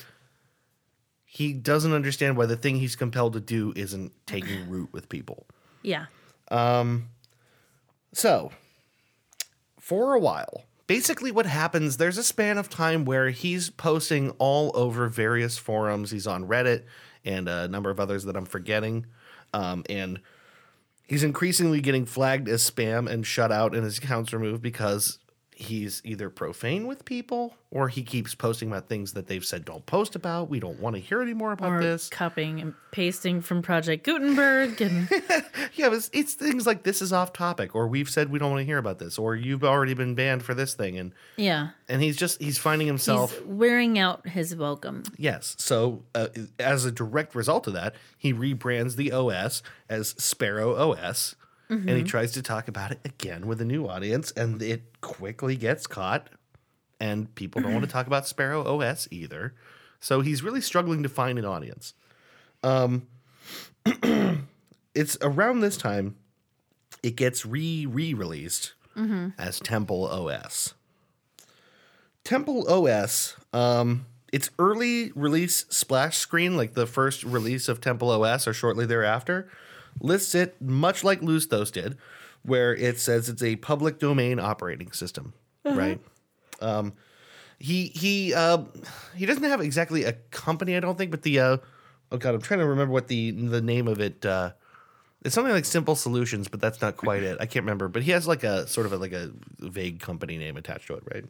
he 1.25 1.53
doesn't 1.53 1.93
understand 1.93 2.37
why 2.37 2.47
the 2.47 2.57
thing 2.57 2.77
he's 2.77 2.97
compelled 2.97 3.35
to 3.35 3.41
do 3.41 3.73
isn't 3.77 4.13
taking 4.27 4.69
root 4.69 4.93
with 4.93 5.09
people. 5.09 5.47
yeah. 5.83 6.07
Um. 6.51 7.09
So, 8.13 8.53
for 9.81 10.15
a 10.15 10.21
while, 10.21 10.65
basically 10.87 11.33
what 11.33 11.47
happens, 11.47 11.97
there's 11.97 12.19
a 12.19 12.23
span 12.23 12.59
of 12.59 12.69
time 12.69 13.05
where 13.05 13.31
he's 13.31 13.71
posting 13.71 14.31
all 14.39 14.71
over 14.75 15.09
various 15.09 15.59
forums. 15.59 16.11
He's 16.11 16.27
on 16.27 16.47
Reddit 16.47 16.85
and 17.25 17.49
a 17.49 17.69
number 17.69 17.91
of 17.91 17.99
others 17.99 18.25
that 18.25 18.37
I'm 18.37 18.45
forgetting. 18.45 19.07
Um, 19.53 19.85
and 19.89 20.21
he's 21.07 21.23
increasingly 21.23 21.81
getting 21.81 22.07
flagged 22.07 22.49
as 22.49 22.69
spam 22.69 23.09
and 23.11 23.27
shut 23.27 23.53
out 23.53 23.75
and 23.75 23.85
his 23.85 23.99
accounts 23.99 24.33
removed 24.33 24.63
because 24.63 25.19
he's 25.57 26.01
either 26.05 26.31
profane 26.31 26.87
with 26.87 27.05
people 27.05 27.55
or 27.71 27.89
he 27.89 28.03
keeps 28.03 28.35
posting 28.35 28.69
about 28.69 28.89
things 28.89 29.13
that 29.15 29.27
they've 29.27 29.45
said 29.45 29.65
don't 29.65 29.85
post 29.87 30.15
about. 30.15 30.49
We 30.49 30.61
don't 30.61 30.79
want 30.81 30.95
to 30.97 31.01
hear 31.01 31.23
any 31.23 31.35
more 31.35 31.53
about 31.53 31.73
Or 31.73 31.81
this. 31.83 32.09
copying 32.09 32.61
and 32.61 32.75
pasting 32.93 33.41
from 33.41 33.63
Project 33.63 34.05
Gutenberg 34.05 34.81
and 34.81 35.09
Yeah, 35.75 35.93
it's, 35.93 36.11
it's 36.13 36.35
things 36.35 36.67
like 36.67 36.83
this 36.85 37.03
is 37.03 37.13
off 37.13 37.33
topic, 37.33 37.75
or 37.75 37.89
we've 37.89 38.09
said 38.11 38.31
we 38.31 38.39
don't 38.39 38.51
want 38.51 38.61
to 38.61 38.65
hear 38.65 38.79
about 38.79 38.99
this, 38.99 39.19
or 39.19 39.35
you've 39.35 39.65
already 39.65 39.95
been 39.95 40.15
banned 40.15 40.43
for 40.45 40.55
this 40.55 40.75
thing, 40.75 40.99
and 40.99 41.13
yeah. 41.37 41.71
and 41.89 42.01
he's 42.03 42.17
just 42.17 42.41
he's 42.41 42.59
finding 42.59 42.87
himself. 42.87 43.33
He's 43.37 43.43
wearing 43.45 43.99
out 43.99 44.29
his 44.29 44.55
welcome. 44.55 45.03
yes, 45.17 45.57
so 45.59 46.05
uh, 46.15 46.29
as 46.61 46.85
a 46.85 46.93
direct 46.93 47.35
result 47.35 47.67
of 47.67 47.73
that, 47.75 47.95
he 48.17 48.33
rebrands 48.33 48.95
the 48.97 49.11
OS 49.13 49.63
as 49.89 50.11
Sparrow 50.19 50.75
OS, 50.93 51.35
and 51.69 51.89
he 51.91 52.03
tries 52.03 52.33
to 52.33 52.43
talk 52.43 52.69
about 52.69 52.93
it 52.93 53.01
again 53.05 53.47
with 53.47 53.61
a 53.61 53.65
new 53.65 53.89
audience, 53.89 54.31
and 54.33 54.61
it 54.63 55.01
quickly 55.01 55.57
gets 55.57 55.87
caught, 55.87 56.29
and 57.01 57.35
people 57.35 57.63
don't 57.63 57.73
want 57.73 57.85
to 57.87 57.91
talk 57.91 58.07
about 58.07 58.27
Sparrow 58.27 58.63
OS 58.65 59.09
either. 59.11 59.55
So 60.01 60.21
he's 60.21 60.43
really 60.43 60.61
struggling 60.61 61.03
to 61.03 61.09
find 61.09 61.39
an 61.39 61.45
audience. 61.45 61.95
Um, 62.63 63.07
it's 64.95 65.17
around 65.23 65.61
this 65.61 65.77
time 65.77 66.17
it 67.03 67.17
gets 67.17 67.45
re 67.45 67.87
re 67.87 68.15
released 68.15 68.75
as 69.39 69.61
Temple 69.61 70.07
OS. 70.07 70.75
Temple 72.25 72.67
OS, 72.69 73.37
um, 73.53 74.07
its 74.33 74.51
early 74.59 75.13
release 75.15 75.67
splash 75.69 76.17
screen, 76.17 76.57
like 76.57 76.75
the 76.75 76.87
first 76.87 77.23
release 77.25 77.69
of 77.69 77.81
Temple 77.81 78.11
OS 78.11 78.49
or 78.49 78.55
shortly 78.55 78.87
thereafter, 78.87 79.49
lists 80.01 80.35
it 80.35 80.61
much 80.61 81.05
like 81.05 81.21
LoseThos 81.21 81.73
did, 81.73 81.97
where 82.43 82.75
it 82.75 82.99
says 82.99 83.29
it's 83.29 83.43
a 83.43 83.57
public 83.57 83.99
domain 83.99 84.39
operating 84.39 84.93
system, 84.93 85.35
right? 85.65 86.01
Um, 86.61 86.93
he 87.59 87.87
he 87.87 88.35
uh, 88.35 88.65
he 89.15 89.27
doesn't 89.27 89.45
have 89.45 89.61
exactly 89.61 90.05
a 90.05 90.13
company, 90.31 90.77
I 90.77 90.81
don't 90.81 90.99
think, 90.99 91.11
but 91.11 91.23
the 91.23 91.41
uh, 91.41 91.57
oh 92.13 92.17
god, 92.19 92.35
I'm 92.35 92.43
trying 92.43 92.61
to 92.61 92.67
remember 92.67 92.93
what 92.93 93.09
the 93.09 93.31
the 93.31 93.63
name 93.63 93.89
of 93.89 94.01
it. 94.01 94.25
Uh, 94.25 94.53
it's 95.25 95.35
something 95.35 95.55
like 95.55 95.65
Simple 95.65 95.97
Solutions, 95.97 96.49
but 96.49 96.61
that's 96.61 96.83
not 96.83 96.99
quite 96.99 97.23
it. 97.23 97.39
I 97.41 97.47
can't 97.47 97.65
remember, 97.65 97.89
but 97.89 98.03
he 98.03 98.11
has 98.11 98.29
like 98.29 98.45
a 98.45 98.67
sort 98.67 98.85
of 98.85 98.93
a, 98.93 98.99
like 98.99 99.13
a 99.13 99.31
vague 99.59 100.01
company 100.01 100.37
name 100.37 100.59
attached 100.59 100.87
to 100.89 100.95
it, 100.97 101.03
right? 101.11 101.25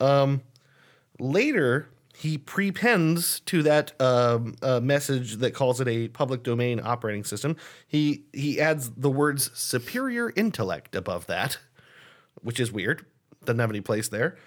Um, 0.00 0.42
later, 1.18 1.88
he 2.18 2.38
prepends 2.38 3.40
to 3.40 3.62
that 3.64 3.92
um, 4.00 4.54
uh, 4.62 4.80
message 4.80 5.36
that 5.36 5.52
calls 5.52 5.82
it 5.82 5.88
a 5.88 6.08
public 6.08 6.42
domain 6.42 6.80
operating 6.82 7.24
system. 7.24 7.56
He 7.86 8.24
he 8.32 8.58
adds 8.58 8.90
the 8.90 9.10
words 9.10 9.50
"superior 9.52 10.32
intellect" 10.34 10.94
above 10.94 11.26
that, 11.26 11.58
which 12.40 12.58
is 12.58 12.72
weird. 12.72 13.04
Doesn't 13.44 13.58
have 13.58 13.70
any 13.70 13.82
place 13.82 14.08
there. 14.08 14.38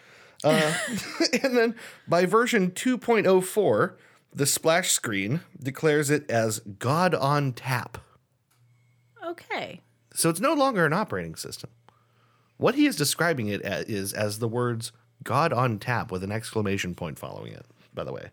Uh, 0.43 0.73
and 1.43 1.55
then 1.55 1.75
by 2.07 2.25
version 2.25 2.71
2.04, 2.71 3.93
the 4.33 4.45
splash 4.47 4.91
screen 4.91 5.41
declares 5.61 6.09
it 6.09 6.29
as 6.29 6.59
God 6.59 7.13
on 7.13 7.53
tap. 7.53 7.99
Okay. 9.23 9.81
So 10.15 10.29
it's 10.29 10.39
no 10.39 10.53
longer 10.53 10.85
an 10.87 10.93
operating 10.93 11.35
system. 11.35 11.69
What 12.57 12.75
he 12.75 12.87
is 12.87 12.95
describing 12.95 13.47
it 13.47 13.61
as 13.61 13.85
is 13.85 14.11
as 14.13 14.39
the 14.39 14.47
words 14.47 14.91
God 15.23 15.51
on 15.53 15.79
tap 15.79 16.11
with 16.11 16.23
an 16.23 16.31
exclamation 16.31 16.95
point 16.95 17.19
following 17.19 17.53
it, 17.53 17.65
by 17.93 18.03
the 18.03 18.13
way. 18.13 18.29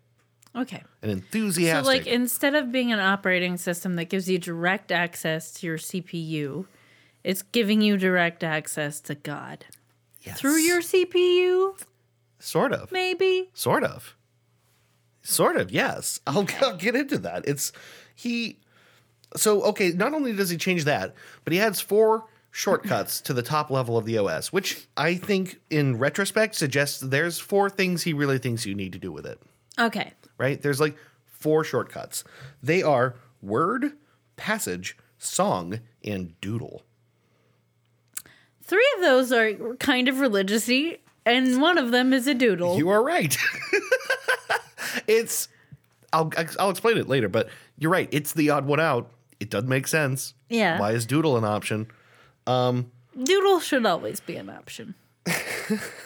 Okay. 0.54 0.82
An 1.02 1.10
enthusiastic. 1.10 1.84
So, 1.84 1.88
like, 1.90 2.06
instead 2.06 2.54
of 2.54 2.72
being 2.72 2.92
an 2.92 2.98
operating 3.00 3.56
system 3.58 3.96
that 3.96 4.06
gives 4.06 4.28
you 4.28 4.38
direct 4.38 4.90
access 4.90 5.52
to 5.54 5.66
your 5.66 5.78
CPU, 5.78 6.66
It's 7.24 7.42
giving 7.42 7.80
you 7.82 7.96
direct 7.96 8.44
access 8.44 9.00
to 9.02 9.14
God 9.16 9.66
Yes. 10.22 10.40
through 10.40 10.56
your 10.58 10.80
CPU, 10.80 11.76
sort 12.38 12.72
of. 12.72 12.90
maybe. 12.92 13.50
Sort 13.52 13.82
of. 13.84 14.14
Sort 15.22 15.56
of, 15.56 15.70
yes. 15.72 16.20
I'll, 16.26 16.46
I'll 16.62 16.76
get 16.76 16.94
into 16.94 17.18
that. 17.18 17.46
It's 17.48 17.72
he. 18.14 18.58
So, 19.36 19.62
okay, 19.64 19.90
not 19.90 20.14
only 20.14 20.32
does 20.32 20.50
he 20.50 20.56
change 20.56 20.84
that, 20.84 21.14
but 21.44 21.52
he 21.52 21.60
adds 21.60 21.80
four 21.80 22.24
shortcuts 22.56 23.20
to 23.20 23.34
the 23.34 23.42
top 23.42 23.70
level 23.70 23.98
of 23.98 24.06
the 24.06 24.16
OS, 24.16 24.50
which 24.50 24.86
I 24.96 25.16
think 25.16 25.60
in 25.68 25.98
retrospect 25.98 26.54
suggests 26.54 27.00
there's 27.00 27.38
four 27.38 27.68
things 27.68 28.02
he 28.04 28.14
really 28.14 28.38
thinks 28.38 28.64
you 28.64 28.74
need 28.74 28.94
to 28.94 28.98
do 28.98 29.12
with 29.12 29.26
it, 29.26 29.38
Okay. 29.78 30.14
right? 30.38 30.60
There's 30.62 30.80
like 30.80 30.96
four 31.26 31.64
shortcuts. 31.64 32.24
They 32.62 32.82
are 32.82 33.14
word, 33.42 33.92
passage, 34.36 34.96
song, 35.18 35.80
and 36.02 36.40
doodle. 36.40 36.82
Three 38.62 38.88
of 38.96 39.02
those 39.02 39.32
are 39.32 39.74
kind 39.76 40.08
of 40.08 40.20
religiously, 40.20 41.02
and 41.26 41.60
one 41.60 41.76
of 41.76 41.90
them 41.90 42.14
is 42.14 42.26
a 42.26 42.32
doodle. 42.34 42.78
You 42.78 42.88
are 42.88 43.02
right. 43.04 43.36
it's 45.06 45.48
I'll 46.10 46.32
I'll 46.58 46.70
explain 46.70 46.96
it 46.96 47.06
later, 47.06 47.28
but 47.28 47.50
you're 47.78 47.90
right. 47.90 48.08
It's 48.10 48.32
the 48.32 48.48
odd 48.48 48.64
one 48.64 48.80
out. 48.80 49.10
It 49.40 49.50
doesn't 49.50 49.68
make 49.68 49.86
sense. 49.86 50.32
Yeah. 50.48 50.80
Why 50.80 50.92
is 50.92 51.04
doodle 51.04 51.36
an 51.36 51.44
option? 51.44 51.88
Doodle 52.46 53.60
should 53.60 53.86
always 53.86 54.20
be 54.20 54.36
an 54.36 54.50
option. 54.50 54.94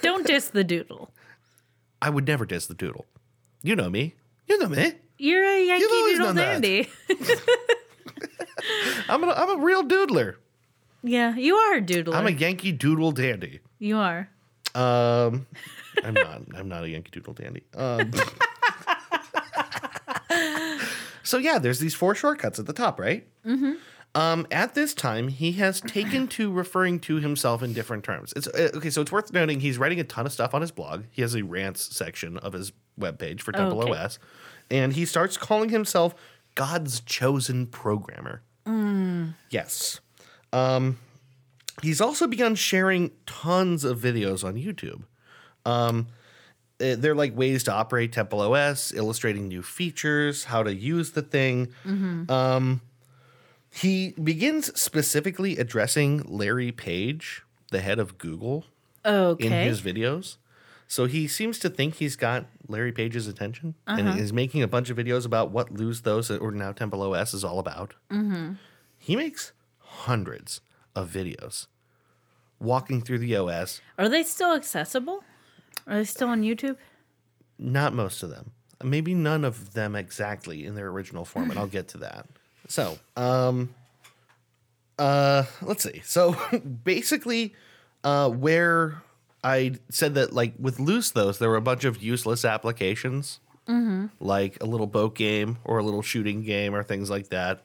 Don't 0.02 0.26
diss 0.26 0.48
the 0.48 0.64
doodle. 0.64 1.10
I 2.02 2.08
would 2.10 2.26
never 2.26 2.46
diss 2.46 2.66
the 2.66 2.74
doodle. 2.74 3.06
You 3.62 3.76
know 3.76 3.90
me. 3.90 4.14
You 4.48 4.58
know 4.58 4.68
me. 4.68 4.94
You're 5.18 5.44
a 5.44 5.64
Yankee 5.66 5.86
Doodle 5.86 6.34
dandy. 6.34 6.88
I'm 9.08 9.22
a 9.22 9.28
I'm 9.28 9.60
a 9.60 9.62
real 9.62 9.84
doodler. 9.84 10.36
yeah, 11.02 11.36
you 11.36 11.54
are 11.56 11.76
a 11.76 11.82
doodler. 11.82 12.14
I'm 12.14 12.26
a 12.26 12.30
Yankee 12.30 12.72
Doodle 12.72 13.12
dandy. 13.12 13.60
you 13.78 13.98
are. 13.98 14.28
Um, 14.74 15.46
I'm 16.02 16.14
not. 16.14 16.42
I'm 16.54 16.68
not 16.68 16.84
a 16.84 16.88
Yankee 16.88 17.10
Doodle 17.10 17.34
dandy. 17.34 17.64
Um, 17.76 18.10
so 21.22 21.38
yeah, 21.38 21.58
there's 21.58 21.80
these 21.80 21.94
four 21.94 22.14
shortcuts 22.14 22.58
at 22.58 22.66
the 22.66 22.72
top, 22.72 22.98
right? 22.98 23.26
Mm-hmm. 23.44 23.72
Um, 24.14 24.46
at 24.50 24.74
this 24.74 24.92
time, 24.94 25.28
he 25.28 25.52
has 25.52 25.80
taken 25.86 26.26
to 26.28 26.50
referring 26.52 26.98
to 27.00 27.16
himself 27.16 27.62
in 27.62 27.72
different 27.72 28.04
terms. 28.04 28.32
It's 28.36 28.46
uh, 28.48 28.70
okay. 28.74 28.90
So 28.90 29.02
it's 29.02 29.12
worth 29.12 29.32
noting 29.32 29.60
he's 29.60 29.78
writing 29.78 30.00
a 30.00 30.04
ton 30.04 30.26
of 30.26 30.32
stuff 30.32 30.54
on 30.54 30.60
his 30.60 30.70
blog. 30.70 31.04
He 31.10 31.22
has 31.22 31.34
a 31.34 31.42
rants 31.44 31.94
section 31.96 32.36
of 32.38 32.52
his 32.52 32.72
webpage 32.98 33.40
for 33.40 33.52
Temple 33.52 33.82
Okay. 33.82 33.92
OS, 33.92 34.18
and 34.70 34.92
he 34.92 35.04
starts 35.04 35.36
calling 35.36 35.68
himself 35.70 36.14
God's 36.54 37.00
chosen 37.00 37.66
programmer. 37.66 38.42
Yes. 39.50 40.00
Um, 40.52 40.98
he's 41.82 42.00
also 42.00 42.26
begun 42.26 42.54
sharing 42.54 43.10
tons 43.26 43.84
of 43.84 43.98
videos 43.98 44.44
on 44.44 44.54
YouTube. 44.54 45.02
Um, 45.64 46.06
eh, 46.80 46.94
they're 46.96 47.14
like 47.14 47.36
ways 47.36 47.64
to 47.64 47.72
operate 47.72 48.12
Temple 48.12 48.40
OS, 48.40 48.92
illustrating 48.92 49.48
new 49.48 49.62
features, 49.62 50.44
how 50.44 50.62
to 50.62 50.74
use 50.74 51.12
the 51.12 51.22
thing. 51.22 51.68
Um, 52.28 52.80
he 53.70 54.14
begins 54.22 54.78
specifically 54.78 55.56
addressing 55.56 56.22
Larry 56.26 56.72
Page, 56.72 57.42
the 57.70 57.80
head 57.80 57.98
of 57.98 58.18
Google, 58.18 58.64
in 59.04 59.52
his 59.52 59.80
videos. 59.80 60.36
So 60.88 61.04
he 61.04 61.28
seems 61.28 61.60
to 61.60 61.70
think 61.70 61.94
he's 61.94 62.16
got 62.16 62.46
Larry 62.66 62.90
Page's 62.90 63.28
attention 63.28 63.76
and 63.86 64.08
uh-huh. 64.08 64.18
is 64.18 64.32
making 64.32 64.64
a 64.64 64.68
bunch 64.68 64.90
of 64.90 64.96
videos 64.96 65.24
about 65.24 65.52
what 65.52 65.72
LoseThos 65.72 66.42
or 66.42 66.50
now 66.50 66.72
Temple 66.72 67.00
OS 67.02 67.32
is 67.32 67.44
all 67.44 67.60
about. 67.60 67.94
Mm-hmm. 68.10 68.54
He 68.98 69.14
makes 69.14 69.52
hundreds 69.78 70.60
of 70.96 71.08
videos 71.08 71.68
walking 72.58 73.00
through 73.02 73.18
the 73.18 73.36
OS. 73.36 73.80
Are 73.98 74.08
they 74.08 74.24
still 74.24 74.52
accessible? 74.52 75.22
Are 75.86 75.98
they 75.98 76.04
still 76.04 76.28
on 76.28 76.42
YouTube? 76.42 76.76
Not 77.56 77.94
most 77.94 78.24
of 78.24 78.30
them. 78.30 78.50
Maybe 78.82 79.14
none 79.14 79.44
of 79.44 79.74
them 79.74 79.94
exactly 79.94 80.64
in 80.64 80.74
their 80.74 80.88
original 80.88 81.24
form, 81.24 81.50
and 81.50 81.58
I'll 81.58 81.66
get 81.66 81.86
to 81.88 81.98
that. 81.98 82.26
So, 82.70 82.98
um, 83.16 83.74
uh, 84.96 85.42
let's 85.60 85.82
see. 85.82 86.02
So 86.04 86.36
basically, 86.84 87.52
uh, 88.04 88.30
where 88.30 89.02
I 89.42 89.72
said 89.88 90.14
that, 90.14 90.32
like 90.32 90.54
with 90.56 90.78
LoseThos, 90.78 91.38
there 91.38 91.48
were 91.50 91.56
a 91.56 91.60
bunch 91.62 91.84
of 91.84 92.00
useless 92.00 92.44
applications, 92.44 93.40
like 94.20 94.56
a 94.62 94.66
little 94.66 94.86
boat 94.86 95.16
game 95.16 95.58
or 95.64 95.78
a 95.78 95.82
little 95.82 96.02
shooting 96.02 96.42
game 96.42 96.74
or 96.74 96.82
things 96.84 97.10
like 97.10 97.28
that. 97.30 97.62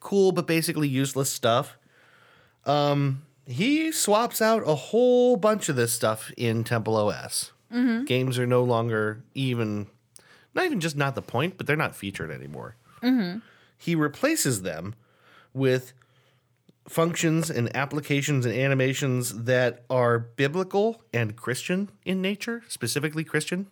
Cool, 0.00 0.32
but 0.32 0.46
basically 0.48 0.88
useless 0.88 1.30
stuff. 1.30 1.76
Um, 2.66 3.22
he 3.46 3.92
swaps 3.92 4.42
out 4.42 4.62
a 4.66 4.74
whole 4.74 5.36
bunch 5.36 5.68
of 5.68 5.76
this 5.76 5.92
stuff 5.92 6.32
in 6.36 6.64
Temple 6.64 6.96
OS. 6.96 7.52
Games 8.04 8.38
are 8.38 8.46
no 8.46 8.62
longer 8.64 9.22
even, 9.34 9.86
not 10.54 10.64
even 10.66 10.80
just 10.80 10.96
not 10.96 11.14
the 11.14 11.22
point, 11.22 11.56
but 11.56 11.66
they're 11.66 11.76
not 11.76 11.94
featured 11.94 12.30
anymore. 12.30 12.76
He 13.84 13.94
replaces 13.94 14.62
them 14.62 14.94
with 15.52 15.92
functions 16.88 17.50
and 17.50 17.74
applications 17.76 18.46
and 18.46 18.54
animations 18.54 19.44
that 19.44 19.84
are 19.90 20.18
biblical 20.18 21.02
and 21.12 21.36
Christian 21.36 21.90
in 22.06 22.22
nature, 22.22 22.62
specifically 22.66 23.24
Christian, 23.24 23.66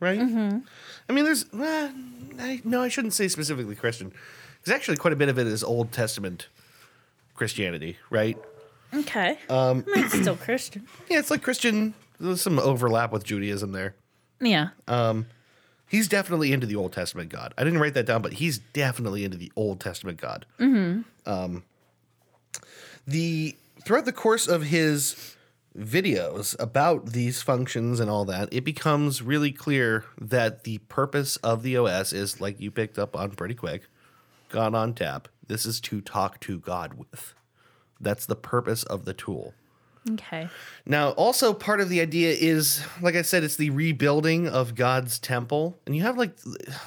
right? 0.00 0.18
I 0.18 1.12
mean, 1.12 1.24
there's 1.26 1.44
uh, 1.52 1.90
I, 2.38 2.62
no, 2.64 2.80
I 2.80 2.88
shouldn't 2.88 3.12
say 3.12 3.28
specifically 3.28 3.74
Christian. 3.74 4.12
There's 4.64 4.74
actually 4.74 4.96
quite 4.96 5.12
a 5.12 5.16
bit 5.16 5.28
of 5.28 5.38
it 5.38 5.46
is 5.46 5.62
Old 5.62 5.92
Testament 5.92 6.48
Christianity, 7.34 7.98
right? 8.08 8.38
Okay. 8.94 9.38
Um, 9.50 9.84
it's 9.88 10.18
still 10.18 10.36
Christian. 10.36 10.86
Yeah, 11.10 11.18
it's 11.18 11.30
like 11.30 11.42
Christian. 11.42 11.92
There's 12.18 12.40
some 12.40 12.58
overlap 12.58 13.12
with 13.12 13.24
Judaism 13.24 13.72
there. 13.72 13.94
Yeah. 14.40 14.68
He's 15.90 16.06
definitely 16.06 16.52
into 16.52 16.68
the 16.68 16.76
Old 16.76 16.92
Testament 16.92 17.30
God. 17.30 17.52
I 17.58 17.64
didn't 17.64 17.80
write 17.80 17.94
that 17.94 18.06
down, 18.06 18.22
but 18.22 18.34
he's 18.34 18.58
definitely 18.58 19.24
into 19.24 19.36
the 19.36 19.50
Old 19.56 19.80
Testament 19.80 20.20
God. 20.20 20.46
Um, 21.26 21.64
the 23.08 23.56
throughout 23.84 24.04
the 24.04 24.12
course 24.12 24.46
of 24.46 24.62
his 24.62 25.34
videos 25.76 26.54
about 26.60 27.06
these 27.06 27.42
functions 27.42 27.98
and 27.98 28.08
all 28.08 28.24
that, 28.26 28.48
it 28.52 28.64
becomes 28.64 29.20
really 29.20 29.50
clear 29.50 30.04
that 30.20 30.62
the 30.62 30.78
purpose 30.78 31.36
of 31.38 31.64
the 31.64 31.76
OS 31.76 32.12
is 32.12 32.40
like 32.40 32.60
you 32.60 32.70
picked 32.70 32.96
up 32.96 33.16
on 33.16 33.32
pretty 33.32 33.54
quick. 33.54 33.82
God 34.48 34.76
on 34.76 34.94
tap. 34.94 35.26
This 35.48 35.66
is 35.66 35.80
to 35.82 36.00
talk 36.00 36.38
to 36.40 36.60
God 36.60 36.94
with. 36.94 37.34
That's 38.00 38.26
the 38.26 38.36
purpose 38.36 38.84
of 38.84 39.04
the 39.04 39.12
tool. 39.14 39.54
Okay. 40.08 40.48
Now, 40.86 41.10
also 41.10 41.52
part 41.52 41.80
of 41.80 41.90
the 41.90 42.00
idea 42.00 42.32
is, 42.32 42.82
like 43.02 43.16
I 43.16 43.22
said, 43.22 43.44
it's 43.44 43.56
the 43.56 43.70
rebuilding 43.70 44.48
of 44.48 44.74
God's 44.74 45.18
temple, 45.18 45.78
and 45.84 45.94
you 45.94 46.02
have 46.02 46.16
like, 46.16 46.38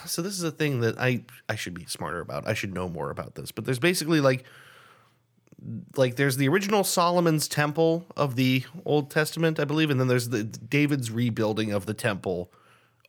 so 0.06 0.22
this 0.22 0.34
is 0.34 0.44
a 0.44 0.52
thing 0.52 0.80
that 0.80 0.98
I 0.98 1.24
I 1.48 1.56
should 1.56 1.76
be 1.76 1.86
smarter 1.86 2.20
about. 2.22 2.48
I 2.48 2.56
should 2.56 2.74
know 2.74 2.90
more 2.90 3.12
about 3.12 3.36
this. 3.36 3.52
But 3.52 3.66
there's 3.66 3.80
basically 3.80 4.20
like, 4.20 4.46
like 5.96 6.16
there's 6.16 6.38
the 6.38 6.48
original 6.48 6.84
Solomon's 6.84 7.48
temple 7.48 8.08
of 8.18 8.36
the 8.36 8.64
Old 8.84 9.12
Testament, 9.12 9.60
I 9.60 9.66
believe, 9.66 9.92
and 9.92 10.00
then 10.00 10.08
there's 10.08 10.30
the 10.30 10.44
David's 10.44 11.12
rebuilding 11.12 11.72
of 11.72 11.86
the 11.86 11.94
temple, 11.94 12.52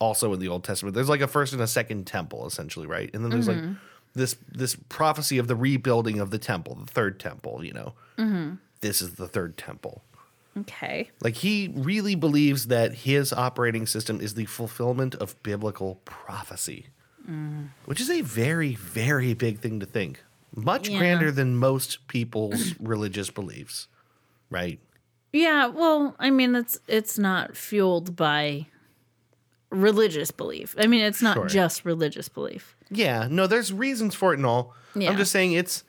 also 0.00 0.34
in 0.34 0.38
the 0.38 0.48
Old 0.48 0.64
Testament. 0.64 0.94
There's 0.94 1.08
like 1.08 1.22
a 1.22 1.28
first 1.28 1.54
and 1.54 1.62
a 1.62 1.66
second 1.66 2.06
temple, 2.06 2.46
essentially, 2.46 2.86
right? 2.86 3.10
And 3.14 3.24
then 3.24 3.30
there's 3.30 3.48
like 3.48 3.56
mm-hmm. 3.56 3.74
this 4.14 4.36
this 4.52 4.76
prophecy 4.90 5.38
of 5.38 5.48
the 5.48 5.56
rebuilding 5.56 6.20
of 6.20 6.30
the 6.30 6.38
temple, 6.38 6.74
the 6.74 6.92
third 6.92 7.18
temple. 7.18 7.64
You 7.64 7.72
know, 7.72 7.94
mm-hmm. 8.18 8.54
This 8.84 9.00
is 9.00 9.14
the 9.14 9.26
third 9.26 9.56
temple. 9.56 10.02
Okay. 10.60 11.10
Like 11.22 11.36
he 11.36 11.72
really 11.74 12.14
believes 12.14 12.66
that 12.68 12.94
his 12.94 13.32
operating 13.32 13.86
system 13.86 14.20
is 14.20 14.34
the 14.34 14.44
fulfillment 14.44 15.14
of 15.16 15.42
biblical 15.42 16.00
prophecy, 16.04 16.86
which 17.86 18.00
is 18.00 18.10
a 18.10 18.20
very, 18.20 18.74
very 18.74 19.32
big 19.34 19.58
thing 19.58 19.80
to 19.80 19.86
think. 19.86 20.22
Much 20.54 20.88
Yeah. 20.88 20.98
grander 20.98 21.32
than 21.32 21.56
most 21.56 22.06
people's 22.08 22.74
religious 22.80 23.30
beliefs, 23.30 23.88
right? 24.50 24.78
Yeah, 25.32 25.66
well, 25.66 26.14
I 26.20 26.30
mean 26.30 26.54
it's 26.54 26.78
it's 26.86 27.18
not 27.18 27.56
fueled 27.56 28.14
by 28.14 28.66
religious 29.70 30.30
belief. 30.30 30.76
I 30.78 30.86
mean, 30.86 31.00
it's 31.04 31.22
not 31.22 31.34
Sure. 31.34 31.46
just 31.46 31.84
religious 31.84 32.28
belief. 32.28 32.76
Yeah, 32.90 33.26
no, 33.30 33.46
there's 33.48 33.72
reasons 33.72 34.14
for 34.14 34.32
it 34.32 34.36
and 34.36 34.46
all. 34.46 34.74
Yeah. 34.94 35.10
I'm 35.10 35.16
just 35.16 35.32
saying 35.32 35.52
it's. 35.52 35.82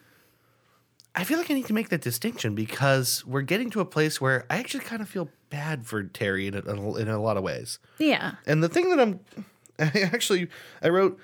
I 1.16 1.24
feel 1.24 1.38
like 1.38 1.50
I 1.50 1.54
need 1.54 1.68
to 1.68 1.74
make 1.74 1.90
that 1.90 2.02
distinction 2.02 2.56
because 2.56 3.26
we're 3.26 3.42
getting 3.42 3.70
to 3.72 3.80
a 3.80 3.86
place 3.86 4.20
where 4.20 4.46
I 4.50 4.58
actually 4.58 4.84
kind 4.84 5.02
of 5.02 5.08
feel 5.08 5.30
bad 5.50 5.86
for 5.86 6.04
Terry 6.04 6.48
in 6.48 6.56
a, 6.56 6.96
in 6.98 7.08
a, 7.08 7.22
lot 7.22 7.38
of 7.38 7.44
ways. 7.44 7.80
Yeah. 8.00 8.34
And 8.46 8.62
the 8.62 8.68
thing 8.68 8.90
that 8.90 9.00
I'm 9.00 9.20
I 9.80 10.02
actually 10.02 10.50
I 10.82 10.90
wrote 10.90 11.20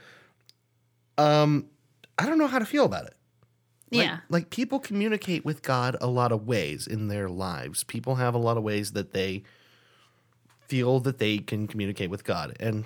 um 1.18 1.68
I 2.18 2.26
don't 2.26 2.38
know 2.38 2.48
how 2.48 2.60
to 2.60 2.66
feel 2.66 2.86
about 2.86 3.06
it. 3.06 3.16
Like, 3.92 4.06
yeah. 4.06 4.18
Like 4.30 4.50
people 4.50 4.80
communicate 4.80 5.44
with 5.44 5.62
God 5.62 5.98
a 6.00 6.08
lot 6.08 6.32
of 6.32 6.48
ways 6.48 6.88
in 6.88 7.10
their 7.10 7.30
lives. 7.30 7.84
People 7.84 8.16
have 8.16 8.34
a 8.34 8.38
lot 8.38 8.56
of 8.56 8.64
ways 8.64 8.94
that 8.94 9.12
they 9.12 9.44
feel 10.68 11.02
that 11.02 11.18
they 11.18 11.40
can 11.40 11.68
communicate 11.68 12.10
with 12.10 12.24
God. 12.24 12.56
And 12.60 12.86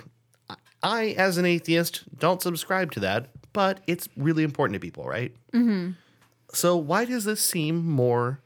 I- 0.82 1.15
as 1.18 1.38
an 1.38 1.45
atheist, 1.45 2.03
don't 2.18 2.41
subscribe 2.41 2.91
to 2.94 2.99
that, 3.02 3.30
but 3.53 3.82
it's 3.86 4.10
really 4.18 4.44
important 4.44 4.73
to 4.73 4.80
people, 4.80 5.06
right? 5.06 5.36
Mm-hmm. 5.53 5.91
So 6.56 6.76
why 6.77 7.06
does 7.06 7.26
this 7.26 7.41
seem 7.41 7.86
more 7.86 8.41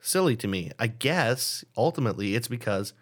silly 0.00 0.36
to 0.36 0.48
me. 0.48 0.70
I 0.78 0.86
guess 0.86 1.64
ultimately 1.76 2.34
it's 2.34 2.48
because 2.48 2.92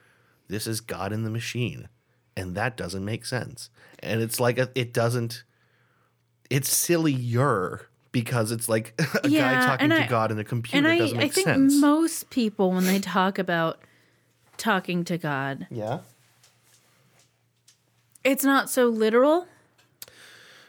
this 0.48 0.66
is 0.66 0.80
God 0.80 1.12
in 1.12 1.24
the 1.24 1.30
machine, 1.30 1.88
and 2.36 2.54
that 2.54 2.76
doesn't 2.76 3.04
make 3.04 3.24
sense. 3.26 3.70
And 4.00 4.20
it's 4.22 4.40
like 4.40 4.58
a, 4.58 4.70
it 4.74 4.92
doesn't. 4.92 5.44
It's 6.48 6.68
sillier 6.68 7.88
because 8.12 8.52
it's 8.52 8.68
like 8.68 8.94
a 9.24 9.28
Yeah, 9.28 9.54
guy 9.60 9.66
talking 9.66 9.90
to 9.90 10.04
I- 10.04 10.06
God 10.06 10.30
in 10.30 10.38
a 10.38 10.44
computer 10.44 10.78
And 10.78 10.86
I, 10.86 10.98
doesn't 10.98 11.16
I 11.18 11.20
make 11.20 11.32
think 11.34 11.44
sense. 11.46 11.74
most 11.80 12.30
people, 12.30 12.70
when 12.72 12.84
they 12.84 12.98
talk 13.00 13.38
about 13.38 13.80
talking 14.56 15.04
to 15.04 15.18
God, 15.18 15.66
yeah. 15.70 15.98
it's 18.24 18.44
not 18.44 18.70
so 18.70 18.86
literal. 18.86 19.46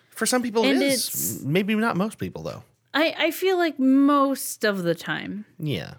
For 0.10 0.26
some 0.26 0.42
people, 0.42 0.64
And 0.66 0.78
it's- 0.82 1.14
is. 1.14 1.46
Maybe 1.46 1.76
not 1.76 1.96
most 1.96 2.18
people 2.18 2.42
though. 2.44 2.64
I, 2.98 3.16
I 3.28 3.32
feel 3.32 3.58
like 3.58 3.78
most 3.80 4.64
of 4.64 4.84
the 4.84 4.96
time 4.96 5.46
Yeah. 5.60 5.94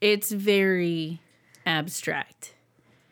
it's 0.00 0.30
very 0.30 1.20
abstract. 1.64 2.54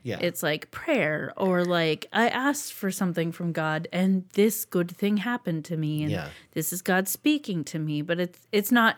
Yeah. 0.02 0.18
It's 0.20 0.42
like 0.42 0.70
prayer 0.70 1.32
or 1.36 1.64
like 1.64 2.06
I 2.12 2.28
asked 2.28 2.72
for 2.72 2.90
something 2.90 3.32
from 3.32 3.52
God 3.52 3.86
and 3.92 4.24
this 4.34 4.64
good 4.64 4.90
thing 4.90 5.18
happened 5.18 5.64
to 5.66 5.76
me 5.76 6.02
and 6.02 6.10
Yeah. 6.12 6.28
this 6.52 6.72
is 6.72 6.82
God 6.82 7.08
speaking 7.08 7.64
to 7.64 7.78
me, 7.78 8.02
but 8.02 8.18
it's 8.20 8.40
it's 8.52 8.72
not 8.72 8.96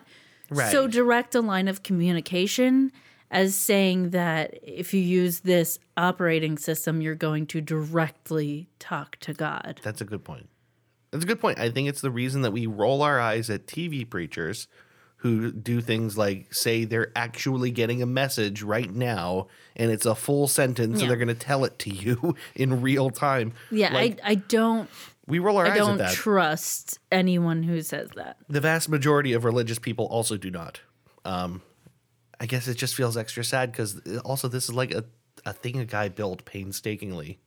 so 0.70 0.86
direct 0.86 1.34
a 1.34 1.40
line 1.40 1.66
of 1.68 1.82
communication 1.82 2.92
as 3.30 3.54
saying 3.54 4.10
that 4.10 4.58
if 4.62 4.92
you 4.92 5.00
use 5.00 5.40
this 5.40 5.78
operating 5.96 6.58
system 6.58 7.00
you're 7.00 7.14
going 7.14 7.46
to 7.46 7.60
directly 7.60 8.68
talk 8.78 9.16
to 9.20 9.32
God. 9.32 9.80
That's 9.82 10.00
a 10.00 10.04
good 10.04 10.24
point. 10.24 10.48
That's 11.12 11.24
a 11.24 11.26
good 11.26 11.40
point. 11.40 11.58
I 11.60 11.70
think 11.70 11.88
it's 11.88 12.00
the 12.00 12.10
reason 12.10 12.42
that 12.42 12.50
we 12.52 12.66
roll 12.66 13.02
our 13.02 13.20
eyes 13.20 13.48
at 13.50 13.66
TV 13.66 14.08
preachers 14.08 14.66
who 15.16 15.52
do 15.52 15.80
things 15.80 16.18
like 16.18 16.52
say 16.52 16.84
they're 16.84 17.12
actually 17.14 17.70
getting 17.70 18.02
a 18.02 18.06
message 18.06 18.62
right 18.64 18.92
now 18.92 19.46
and 19.76 19.92
it's 19.92 20.04
a 20.06 20.16
full 20.16 20.48
sentence 20.48 20.96
Yeah. 20.98 21.02
and 21.02 21.10
they're 21.10 21.16
going 21.24 21.28
to 21.28 21.34
tell 21.34 21.64
it 21.64 21.78
to 21.80 21.90
you 21.90 22.34
in 22.56 22.80
real 22.82 23.10
time. 23.10 23.52
Yeah, 23.70 23.92
Like, 23.92 24.18
I 24.24 24.30
I 24.30 24.34
don't 24.34 24.90
we 25.28 25.38
roll 25.38 25.58
our 25.58 25.66
I 25.66 25.70
eyes 25.70 25.78
at 25.80 25.98
that. 25.98 26.00
I 26.00 26.06
don't 26.06 26.14
trust 26.14 26.98
anyone 27.12 27.62
who 27.62 27.80
says 27.82 28.08
that. 28.16 28.38
the 28.48 28.60
vast 28.60 28.88
majority 28.88 29.32
of 29.34 29.44
religious 29.44 29.78
people 29.78 30.06
also 30.06 30.36
do 30.36 30.50
not. 30.50 30.80
Um, 31.24 31.62
I 32.40 32.46
guess 32.46 32.66
it 32.66 32.74
just 32.76 32.96
feels 32.96 33.16
extra 33.16 33.44
sad 33.44 33.70
because 33.70 34.00
also 34.24 34.48
this 34.48 34.64
is 34.64 34.74
like 34.74 34.92
a, 34.92 35.04
a 35.46 35.52
thing 35.52 35.78
a 35.78 35.84
guy 35.84 36.08
built 36.08 36.44
painstakingly. 36.44 37.38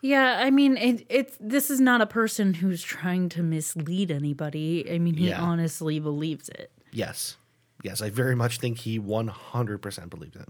Yeah, 0.00 0.40
I 0.44 0.50
mean, 0.50 0.76
it, 0.76 1.06
it's 1.08 1.36
this 1.40 1.70
is 1.70 1.80
not 1.80 2.00
a 2.00 2.06
person 2.06 2.54
who's 2.54 2.82
trying 2.82 3.28
to 3.30 3.42
mislead 3.42 4.10
anybody. 4.10 4.88
I 4.90 4.98
mean, 4.98 5.14
he 5.14 5.28
Yeah. 5.28 5.40
honestly 5.42 5.98
believes 5.98 6.48
it. 6.50 6.70
Yes. 6.92 7.36
Yes, 7.82 8.00
I 8.02 8.10
very 8.10 8.34
much 8.34 8.58
think 8.58 8.78
he 8.78 8.98
100% 8.98 10.10
believes 10.10 10.36
it. 10.36 10.48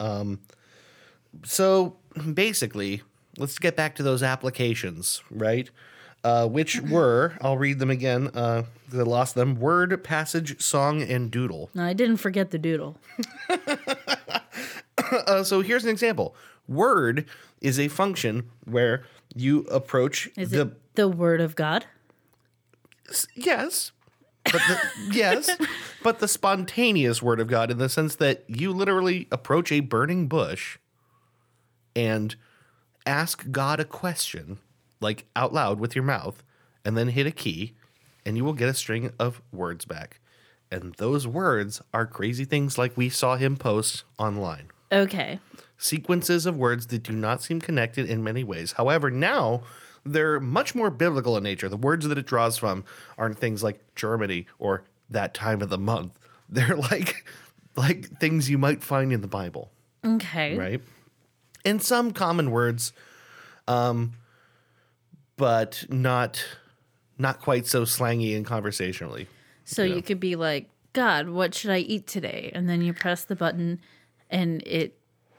Um, 0.00 0.40
so 1.44 1.96
basically, 2.32 3.02
let's 3.38 3.58
get 3.58 3.76
back 3.76 3.94
to 3.96 4.02
those 4.02 4.22
applications, 4.22 5.22
right? 5.30 5.70
Uh, 6.22 6.46
which 6.48 6.80
were, 6.90 7.34
I'll 7.40 7.58
read 7.58 7.78
them 7.78 7.90
again, 7.90 8.30
uh, 8.34 8.62
I 8.92 8.96
lost 8.96 9.34
them 9.34 9.56
word, 9.60 10.02
passage, 10.04 10.60
song, 10.62 11.02
and 11.02 11.30
doodle. 11.30 11.70
No, 11.74 11.84
I 11.84 11.92
didn't 11.92 12.16
forget 12.18 12.50
the 12.50 12.58
doodle. 12.58 12.96
Uh, 15.34 15.42
so 15.42 15.60
here's 15.60 15.84
an 15.84 15.90
example 15.90 16.34
word 16.68 17.26
is 17.60 17.78
a 17.78 17.88
function 17.88 18.48
where 18.64 19.04
you 19.34 19.60
approach 19.62 20.30
Is 20.36 20.50
the. 20.50 20.72
the 20.94 21.08
word 21.08 21.40
of 21.40 21.56
God? 21.56 21.86
Yes. 23.34 23.92
But 24.44 24.62
the, 24.68 24.78
yes, 25.12 25.50
but 26.02 26.18
the 26.20 26.28
spontaneous 26.28 27.22
word 27.22 27.40
of 27.40 27.48
God 27.48 27.70
in 27.70 27.78
the 27.78 27.88
sense 27.88 28.16
that 28.16 28.44
you 28.46 28.72
literally 28.72 29.26
approach 29.32 29.72
a 29.72 29.80
burning 29.80 30.28
bush 30.28 30.78
and 31.96 32.36
ask 33.06 33.50
God 33.50 33.80
a 33.80 33.84
question, 33.84 34.58
like 35.00 35.26
out 35.34 35.52
loud 35.52 35.80
with 35.80 35.94
your 35.94 36.04
mouth, 36.04 36.42
and 36.84 36.96
then 36.96 37.08
hit 37.08 37.26
a 37.26 37.32
key, 37.32 37.74
and 38.24 38.36
you 38.36 38.44
will 38.44 38.52
get 38.52 38.68
a 38.68 38.74
string 38.74 39.12
of 39.18 39.40
words 39.50 39.84
back. 39.84 40.20
And 40.70 40.94
those 40.96 41.26
words 41.26 41.80
are 41.92 42.06
crazy 42.06 42.44
things 42.44 42.76
like 42.76 42.96
we 42.96 43.08
saw 43.08 43.36
him 43.36 43.56
post 43.56 44.04
online 44.18 44.68
Okay. 44.94 45.38
sequences 45.76 46.46
of 46.46 46.56
words 46.56 46.86
that 46.88 47.02
do 47.02 47.12
not 47.12 47.42
seem 47.42 47.60
connected 47.60 48.08
in 48.08 48.22
many 48.24 48.44
ways. 48.44 48.72
However, 48.72 49.10
now 49.10 49.62
they're 50.06 50.38
much 50.40 50.74
more 50.74 50.90
biblical 50.90 51.36
in 51.36 51.42
nature. 51.42 51.68
The 51.68 51.76
words 51.76 52.06
that 52.08 52.16
it 52.18 52.26
draws 52.26 52.56
from 52.58 52.84
aren't 53.18 53.38
things 53.38 53.62
like 53.62 53.80
Germany 53.94 54.46
or 54.58 54.84
that 55.10 55.34
time 55.34 55.60
of 55.62 55.68
the 55.70 55.78
month. 55.78 56.18
They're 56.48 56.76
like 56.76 57.26
like 57.76 58.18
things 58.20 58.48
you 58.50 58.58
might 58.58 58.82
find 58.82 59.12
in 59.12 59.20
the 59.22 59.26
Bible, 59.28 59.70
Okay. 60.04 60.56
right? 60.56 60.80
And 61.64 61.82
some 61.82 62.12
common 62.12 62.50
words 62.50 62.92
um 63.66 64.12
but 65.36 65.84
not 65.88 66.44
not 67.18 67.40
quite 67.40 67.66
so 67.66 67.84
slangy 67.84 68.36
and 68.36 68.44
conversationally. 68.44 69.26
So 69.64 69.82
you 69.82 70.02
could 70.02 70.20
be 70.20 70.36
like, 70.36 70.68
God, 70.92 71.28
what 71.30 71.54
should 71.54 71.70
I 71.70 71.78
eat 71.78 72.06
today? 72.06 72.50
And 72.54 72.68
then 72.68 72.82
you 72.82 72.92
press 72.92 73.24
the 73.24 73.36
button 73.36 73.80
and 74.34 74.62
it 74.66 74.98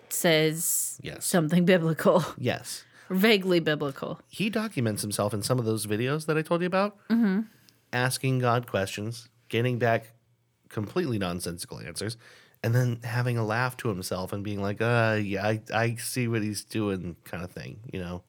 says 0.10 1.00
Yes. 1.04 1.26
something 1.26 1.66
biblical, 1.66 2.24
Yes. 2.38 2.84
vaguely 3.10 3.60
biblical. 3.60 4.20
he 4.28 4.50
documents 4.50 5.02
himself 5.02 5.34
in 5.34 5.42
some 5.44 5.60
of 5.60 5.66
those 5.66 5.86
videos 5.86 6.26
that 6.28 6.38
I 6.38 6.42
told 6.42 6.62
you 6.62 6.68
about, 6.68 6.98
asking 7.94 8.40
God 8.40 8.68
questions, 8.68 9.30
getting 9.50 9.78
back 9.80 10.14
completely 10.70 11.18
nonsensical 11.20 11.80
answers, 11.80 12.18
and 12.64 12.74
then 12.74 13.00
having 13.04 13.38
a 13.38 13.46
laugh 13.46 13.78
to 13.78 13.90
himself 13.90 14.34
and 14.34 14.44
being 14.44 14.62
like, 14.62 14.82
"Uh, 14.82 15.20
yeah, 15.22 15.46
I, 15.46 15.62
I 15.74 15.96
see 15.96 16.28
what 16.28 16.42
he's 16.42 16.64
doing," 16.66 17.16
kind 17.24 17.44
of 17.44 17.52
thing, 17.52 17.80
you 17.94 18.00
know, 18.00 18.24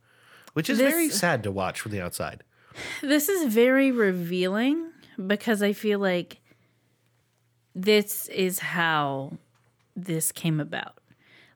which 0.52 0.68
is 0.68 0.78
This- 0.78 0.93
very 0.93 1.09
sad 1.09 1.43
to 1.44 1.51
watch 1.51 1.80
from 1.80 1.93
the 1.93 2.01
outside. 2.02 2.43
This 3.01 3.28
is 3.30 3.52
very 3.52 3.90
revealing 3.90 4.90
because 5.26 5.62
I 5.62 5.72
feel 5.72 5.98
like 5.98 6.40
this 7.74 8.28
is 8.28 8.59
how 8.59 9.38
this 9.97 10.31
came 10.32 10.60
about. 10.60 10.98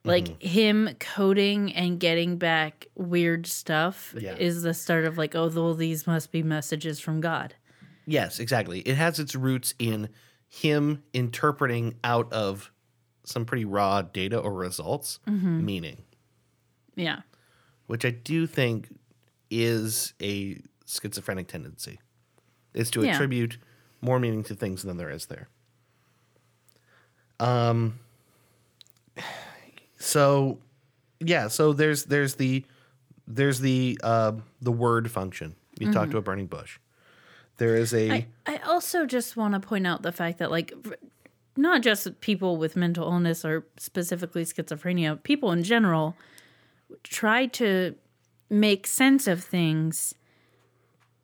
Like 0.03 0.25
Mm-hmm. 0.25 0.47
him 0.47 0.89
coding 0.99 1.73
and 1.73 1.99
getting 1.99 2.37
back 2.37 2.87
weird 2.95 3.45
stuff 3.45 4.15
Yeah. 4.17 4.35
is 4.35 4.63
the 4.63 4.73
start 4.73 5.05
of 5.05 5.17
like, 5.17 5.35
oh, 5.35 5.47
well, 5.49 5.75
these 5.75 6.07
must 6.07 6.31
be 6.31 6.41
messages 6.41 6.99
from 6.99 7.21
God. 7.21 7.53
Yes, 8.07 8.39
exactly. 8.39 8.79
It 8.79 8.95
has 8.95 9.19
its 9.19 9.35
roots 9.35 9.75
in 9.77 10.09
him 10.49 11.03
interpreting 11.13 11.95
out 12.03 12.33
of 12.33 12.71
some 13.23 13.45
pretty 13.45 13.63
raw 13.63 14.01
data 14.01 14.39
or 14.39 14.53
results 14.53 15.19
meaning. 15.27 16.03
Yeah. 16.95 17.21
which 17.85 18.03
I 18.05 18.09
do 18.09 18.47
think 18.47 18.87
is 19.49 20.13
a 20.21 20.59
schizophrenic 20.85 21.47
tendency, 21.47 21.99
is 22.73 22.89
to 22.91 23.03
Yeah. 23.03 23.13
attribute 23.13 23.57
more 24.01 24.19
meaning 24.19 24.43
to 24.45 24.55
things 24.55 24.81
than 24.81 24.97
there 24.97 25.09
is 25.11 25.27
there. 25.27 25.47
Um. 27.39 27.99
So, 30.01 30.59
yeah. 31.19 31.47
So 31.47 31.73
there's 31.73 32.05
there's 32.05 32.35
the 32.35 32.65
there's 33.27 33.59
the 33.59 33.99
uh, 34.03 34.33
the 34.61 34.71
word 34.71 35.09
function. 35.09 35.55
You 35.79 35.91
talk 35.91 36.11
to 36.11 36.17
a 36.17 36.21
burning 36.21 36.47
bush. 36.47 36.77
There 37.57 37.75
is 37.75 37.93
a 37.93 38.11
I, 38.11 38.27
I 38.45 38.57
also 38.57 39.05
just 39.05 39.37
want 39.37 39.53
to 39.53 39.59
point 39.59 39.87
out 39.87 40.01
the 40.01 40.11
fact 40.11 40.39
that, 40.39 40.51
like, 40.51 40.73
not 41.55 41.81
just 41.81 42.19
people 42.21 42.57
with 42.57 42.75
mental 42.75 43.11
illness 43.11 43.45
or 43.45 43.65
specifically 43.77 44.43
schizophrenia, 44.45 45.21
people 45.23 45.51
in 45.51 45.63
general 45.63 46.15
try 47.03 47.45
to 47.47 47.95
make 48.49 48.85
sense 48.85 49.27
of 49.27 49.43
things 49.43 50.13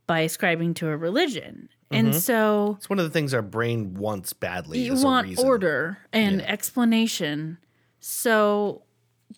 by 0.06 0.22
ascribing 0.22 0.74
to 0.76 0.88
a 0.88 0.98
religion. 0.98 1.70
And 1.92 2.14
so 2.16 2.76
it's 2.78 2.90
one 2.90 3.00
of 3.00 3.06
the 3.06 3.12
things 3.12 3.34
our 3.34 3.42
brain 3.42 3.94
wants 3.94 4.34
badly. 4.34 4.80
you 4.80 4.96
want 4.96 5.40
order 5.40 5.98
and 6.12 6.42
explanation. 6.42 7.58
So 8.00 8.84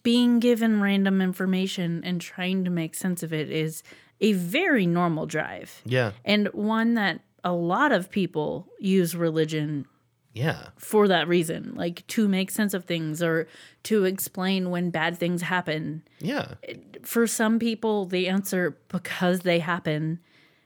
being 0.04 0.40
given 0.40 0.82
random 0.82 1.22
information 1.22 2.02
and 2.04 2.22
trying 2.22 2.64
to 2.66 2.70
make 2.70 2.96
sense 2.96 3.24
of 3.24 3.34
it 3.34 3.50
is 3.50 3.84
a 4.22 4.34
very 4.34 4.86
normal 4.86 5.26
drive. 5.26 5.82
Yeah, 5.86 6.12
And 6.26 6.48
one 6.50 6.94
that 6.96 7.22
a 7.44 7.54
lot 7.54 7.92
of 7.92 8.12
people 8.12 8.68
use 8.80 9.16
religion 9.16 9.86
yeah, 10.34 10.68
for 10.78 11.08
that 11.08 11.28
reason, 11.28 11.74
like 11.76 12.06
to 12.08 12.28
make 12.28 12.52
sense 12.52 12.74
of 12.74 12.86
things 12.86 13.22
or 13.24 13.48
to 13.84 14.06
explain 14.06 14.70
when 14.70 14.92
bad 14.92 15.18
things 15.18 15.42
happen. 15.42 16.04
yeah. 16.20 16.54
For 17.02 17.26
some 17.26 17.58
people, 17.58 18.06
the 18.06 18.28
answer 18.28 18.78
because 18.90 19.40
they 19.42 19.60
happen 19.60 20.20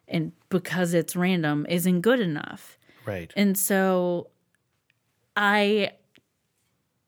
and 0.07 0.33
because 0.49 0.93
it's 0.93 1.15
random 1.15 1.65
isn't 1.69 2.01
good 2.01 2.19
enough. 2.19 2.77
Right. 3.05 3.31
And 3.37 3.57
so 3.57 4.27
I, 5.37 5.91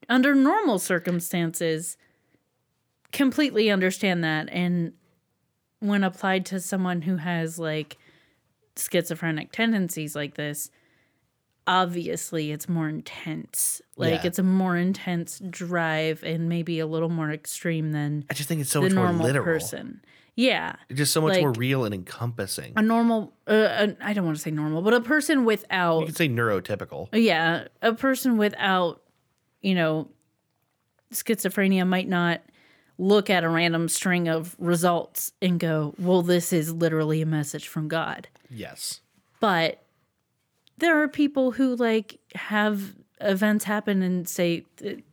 under 0.08 0.34
normal 0.34 0.78
circumstances, 0.78 1.96
completely 3.12 3.70
understand 3.70 4.22
that. 4.24 4.48
And 4.50 4.92
when 5.80 6.04
applied 6.04 6.46
to 6.46 6.60
someone 6.60 7.02
who 7.02 7.16
has 7.16 7.58
like 7.58 7.96
schizophrenic 8.76 9.52
tendencies 9.52 10.14
like 10.14 10.34
this, 10.34 10.70
obviously 11.66 12.52
it's 12.52 12.68
more 12.68 12.88
intense. 12.88 13.80
Like 13.96 14.22
Yeah. 14.22 14.26
it's 14.26 14.38
a 14.38 14.42
more 14.42 14.76
intense 14.76 15.40
drive 15.50 16.22
and 16.22 16.48
maybe 16.48 16.78
a 16.78 16.86
little 16.86 17.08
more 17.08 17.30
extreme 17.30 17.92
than 17.92 18.24
I 18.30 18.34
just 18.34 18.48
think 18.48 18.60
it's 18.60 18.70
so 18.70 18.80
the 18.80 18.94
much 18.94 18.94
more 18.94 19.12
literal. 19.26 19.44
person. 19.44 20.00
Yeah. 20.36 20.76
It's 20.90 20.98
just 20.98 21.12
so 21.12 21.22
much 21.22 21.40
more 21.40 21.52
real 21.52 21.84
and 21.84 21.94
encompassing. 21.94 22.74
A 22.76 22.82
normal 22.82 23.32
uh, 23.48 23.52
a, 23.88 23.96
I 24.00 24.12
don't 24.12 24.24
want 24.26 24.36
to 24.36 24.42
say 24.42 24.50
normal, 24.50 24.82
but 24.82 24.92
a 24.94 25.00
person 25.00 25.44
without 25.44 26.00
You 26.00 26.06
could 26.06 26.16
say 26.16 26.28
neurotypical. 26.28 27.08
yeah, 27.12 27.68
a 27.82 27.94
person 27.94 28.36
without 28.36 29.02
you 29.66 29.74
know 29.74 30.08
schizophrenia 31.12 31.86
might 31.86 32.08
not 32.08 32.40
look 32.98 33.28
at 33.28 33.44
a 33.44 33.48
random 33.48 33.88
string 33.88 34.26
of 34.28 34.56
results 34.58 35.32
and 35.42 35.60
go, 35.60 35.94
"Well, 35.98 36.22
this 36.22 36.52
is 36.52 36.72
literally 36.72 37.20
a 37.22 37.26
message 37.26 37.68
from 37.68 37.88
God." 37.88 38.28
Yes. 38.50 39.00
but 39.40 39.82
there 40.78 41.02
are 41.02 41.08
people 41.08 41.50
who 41.52 41.74
like 41.76 42.18
have 42.34 42.94
events 43.20 43.64
happen 43.64 44.02
and 44.02 44.28
say 44.28 44.64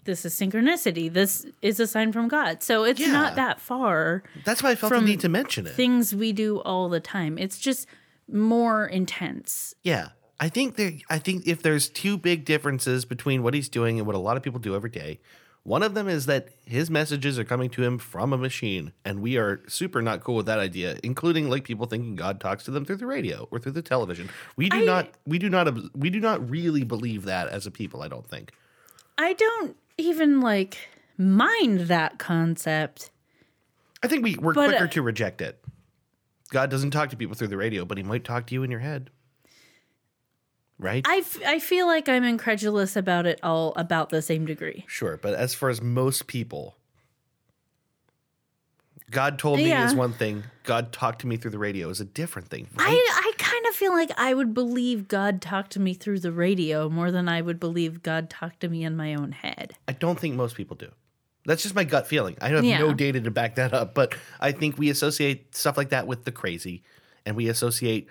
this 0.04 0.24
is 0.26 0.34
synchronicity 0.36 1.12
this 1.12 1.46
is 1.62 1.80
a 1.80 1.88
sign 1.88 2.12
from 2.12 2.28
god 2.28 2.62
so 2.62 2.84
it's 2.84 3.00
Yeah. 3.00 3.12
not 3.12 3.36
that 3.38 3.60
far 3.62 4.24
That's 4.46 4.62
why 4.62 4.72
I 4.72 4.76
felt 4.76 4.92
the 4.94 5.02
need 5.02 5.20
to 5.22 5.30
mention 5.30 5.66
it. 5.66 5.72
things 5.74 6.14
we 6.14 6.32
do 6.34 6.60
all 6.62 6.90
the 6.90 7.00
time 7.00 7.38
it's 7.38 7.58
just 7.60 7.88
more 8.32 8.86
intense 8.86 9.74
Yeah. 9.84 10.10
I 10.40 10.50
think 10.50 10.76
there 10.76 10.94
I 11.10 11.20
think 11.20 11.48
if 11.48 11.62
there's 11.62 11.90
two 11.90 12.18
big 12.18 12.46
differences 12.46 13.06
between 13.06 13.44
what 13.44 13.54
he's 13.54 13.70
doing 13.70 13.98
and 13.98 14.06
what 14.08 14.16
a 14.16 14.20
lot 14.20 14.38
of 14.38 14.44
people 14.44 14.60
do 14.60 14.76
every 14.76 14.90
day, 14.90 15.20
one 15.64 15.84
of 15.84 15.94
them 15.94 16.10
is 16.10 16.26
that 16.26 16.50
his 16.66 16.90
messages 16.90 17.40
are 17.40 17.44
coming 17.46 17.70
to 17.72 17.84
him 17.84 17.98
from 17.98 18.34
a 18.34 18.38
machine 18.38 18.92
and 19.06 19.22
we 19.22 19.38
are 19.38 19.62
super 19.68 20.02
not 20.02 20.22
cool 20.22 20.36
with 20.36 20.46
that 20.48 20.60
idea, 20.60 20.98
including 21.04 21.50
like 21.50 21.64
people 21.64 21.86
thinking 21.86 22.16
God 22.16 22.40
talks 22.40 22.66
to 22.66 22.72
them 22.72 22.84
through 22.84 22.98
the 22.98 23.06
radio 23.08 23.48
or 23.52 23.60
through 23.60 23.72
the 23.74 23.82
television. 23.82 24.30
We 24.58 24.70
do 24.70 24.78
I- 24.82 24.86
not 24.86 25.10
we 25.26 25.38
do 25.40 25.50
not 25.50 25.96
we 25.98 26.10
do 26.10 26.20
not 26.20 26.50
really 26.50 26.84
believe 26.84 27.24
that 27.26 27.48
as 27.48 27.66
a 27.66 27.72
people, 27.72 28.02
I 28.02 28.08
don't 28.08 28.28
think. 28.28 28.52
i 29.18 29.34
don't 29.34 29.78
even 29.98 30.42
like 30.42 30.90
mind 31.18 31.82
that 31.82 32.18
concept 32.18 33.12
I 34.04 34.08
think 34.08 34.24
we, 34.24 34.36
we're 34.36 34.54
But, 34.54 34.68
quicker 34.70 34.84
uh, 34.84 34.88
to 34.88 35.02
reject 35.02 35.40
it. 35.42 35.64
God 36.52 36.70
doesn't 36.70 36.92
talk 36.92 37.10
to 37.12 37.16
people 37.16 37.36
through 37.36 37.48
the 37.48 37.56
radio, 37.58 37.86
but 37.86 37.98
he 37.98 38.04
might 38.04 38.26
talk 38.26 38.46
to 38.48 38.54
you 38.54 38.62
in 38.64 38.70
your 38.70 38.82
head. 38.82 39.10
Right? 40.80 41.06
I, 41.08 41.18
f- 41.18 41.40
I 41.46 41.60
feel 41.60 41.88
like 41.88 42.10
i'm 42.10 42.24
incredulous 42.24 42.96
about 42.96 43.26
it 43.26 43.40
all 43.44 43.74
about 43.76 44.10
the 44.10 44.22
same 44.22 44.46
degree 44.46 44.84
Sure, 44.88 45.18
but 45.22 45.34
as 45.36 45.54
far 45.54 45.70
as 45.70 45.82
most 45.82 46.28
people, 46.28 46.76
God 49.12 49.38
told 49.38 49.60
me 49.60 49.70
Yeah. 49.70 49.86
is 49.86 49.94
one 49.94 50.14
thing. 50.14 50.44
God 50.64 50.92
talked 50.92 51.22
to 51.22 51.28
me 51.28 51.38
through 51.38 51.52
the 51.52 51.60
radio 51.60 51.90
is 51.90 52.02
a 52.02 52.06
different 52.06 52.48
thing. 52.50 52.68
Right? 52.76 52.88
I, 52.90 53.22
I 53.26 53.32
kind 53.38 53.66
of 53.68 53.76
feel 53.76 53.92
like 53.92 54.10
I 54.18 54.34
would 54.34 54.54
believe 54.54 55.08
God 55.08 55.42
talked 55.42 55.72
to 55.74 55.80
me 55.80 55.94
through 55.94 56.20
the 56.20 56.32
radio 56.32 56.90
more 56.90 57.12
than 57.12 57.30
I 57.30 57.42
would 57.42 57.60
believe 57.60 58.02
God 58.02 58.30
talked 58.30 58.62
to 58.62 58.70
me 58.70 58.84
in 58.84 58.96
my 58.96 59.14
own 59.14 59.32
head. 59.32 59.74
I 59.88 59.92
don't 59.94 60.20
think 60.20 60.36
most 60.36 60.56
people 60.56 60.76
do. 60.76 60.90
That's 61.46 61.62
just 61.62 61.76
my 61.76 61.84
gut 61.84 62.08
feeling. 62.08 62.38
I 62.42 62.50
have 62.50 62.64
Yeah. 62.64 62.80
no 62.80 62.94
data 62.94 63.20
to 63.22 63.30
back 63.30 63.56
that 63.56 63.74
up, 63.74 63.94
but 63.94 64.16
I 64.40 64.52
think 64.52 64.78
we 64.80 64.90
associate 64.90 65.54
stuff 65.56 65.78
like 65.78 65.90
that 65.90 66.08
with 66.08 66.24
the 66.26 66.32
crazy, 66.32 66.82
and 67.26 67.36
we 67.36 67.50
associate 67.50 68.08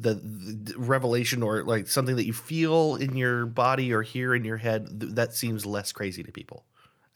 the, 0.00 0.14
the 0.14 0.74
revelation 0.78 1.42
or 1.42 1.62
like 1.64 1.88
something 1.88 2.16
that 2.16 2.26
you 2.26 2.32
feel 2.32 2.96
in 2.96 3.16
your 3.16 3.46
body 3.46 3.92
or 3.92 4.02
hear 4.02 4.34
in 4.34 4.44
your 4.44 4.56
head. 4.56 5.00
Th- 5.00 5.12
that 5.12 5.34
seems 5.34 5.66
less 5.66 5.92
crazy 5.92 6.22
to 6.22 6.32
people. 6.32 6.64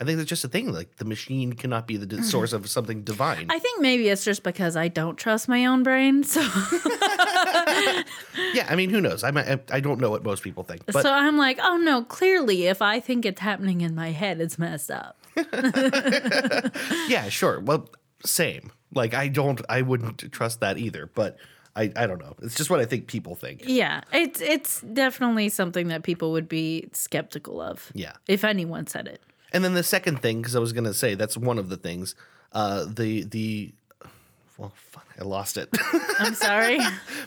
I 0.00 0.04
think 0.04 0.18
that's 0.18 0.28
just 0.28 0.44
a 0.44 0.48
thing. 0.48 0.72
Like 0.72 0.96
the 0.96 1.04
machine 1.04 1.52
cannot 1.52 1.86
be 1.86 1.96
the 1.96 2.06
d- 2.06 2.16
mm-hmm. 2.16 2.24
source 2.24 2.52
of 2.52 2.68
something 2.68 3.02
divine. 3.02 3.46
I 3.48 3.58
think 3.60 3.80
maybe 3.80 4.08
it's 4.08 4.24
just 4.24 4.42
because 4.42 4.76
I 4.76 4.88
don't 4.88 5.16
trust 5.16 5.48
my 5.48 5.66
own 5.66 5.82
brain. 5.84 6.24
So, 6.24 6.40
yeah, 8.52 8.66
I 8.68 8.74
mean, 8.76 8.90
who 8.90 9.00
knows? 9.00 9.22
I 9.22 9.30
might, 9.30 9.70
I 9.70 9.80
don't 9.80 10.00
know 10.00 10.10
what 10.10 10.24
most 10.24 10.42
people 10.42 10.64
think, 10.64 10.84
but 10.86 11.02
so 11.02 11.12
I'm 11.12 11.36
like, 11.36 11.58
oh 11.62 11.76
no, 11.76 12.02
clearly 12.02 12.66
if 12.66 12.82
I 12.82 12.98
think 12.98 13.24
it's 13.24 13.40
happening 13.40 13.82
in 13.82 13.94
my 13.94 14.10
head, 14.10 14.40
it's 14.40 14.58
messed 14.58 14.90
up. 14.90 15.16
yeah, 17.08 17.28
sure. 17.28 17.60
Well, 17.60 17.88
same. 18.24 18.72
Like 18.92 19.14
I 19.14 19.28
don't, 19.28 19.60
I 19.68 19.82
wouldn't 19.82 20.32
trust 20.32 20.58
that 20.60 20.76
either. 20.76 21.08
But 21.14 21.36
I, 21.76 21.92
I 21.96 22.06
don't 22.06 22.20
know. 22.20 22.34
It's 22.42 22.54
just 22.54 22.70
what 22.70 22.80
I 22.80 22.84
think 22.84 23.06
people 23.08 23.34
think. 23.34 23.62
Yeah, 23.66 24.02
it's 24.12 24.40
it's 24.40 24.80
definitely 24.80 25.48
something 25.48 25.88
that 25.88 26.02
people 26.04 26.32
would 26.32 26.48
be 26.48 26.88
skeptical 26.92 27.60
of. 27.60 27.90
Yeah. 27.94 28.12
If 28.28 28.44
anyone 28.44 28.86
said 28.86 29.08
it. 29.08 29.20
And 29.52 29.64
then 29.64 29.74
the 29.74 29.82
second 29.82 30.20
thing, 30.22 30.40
because 30.40 30.56
I 30.56 30.58
was 30.60 30.72
going 30.72 30.84
to 30.84 30.94
say 30.94 31.14
that's 31.14 31.36
one 31.36 31.58
of 31.58 31.68
the 31.68 31.76
things. 31.76 32.14
Uh, 32.52 32.84
the 32.88 33.24
the 33.24 33.74
well, 34.56 34.72
fuck, 34.76 35.06
I 35.20 35.24
lost 35.24 35.56
it. 35.56 35.68
I'm 36.18 36.34
sorry. 36.34 36.78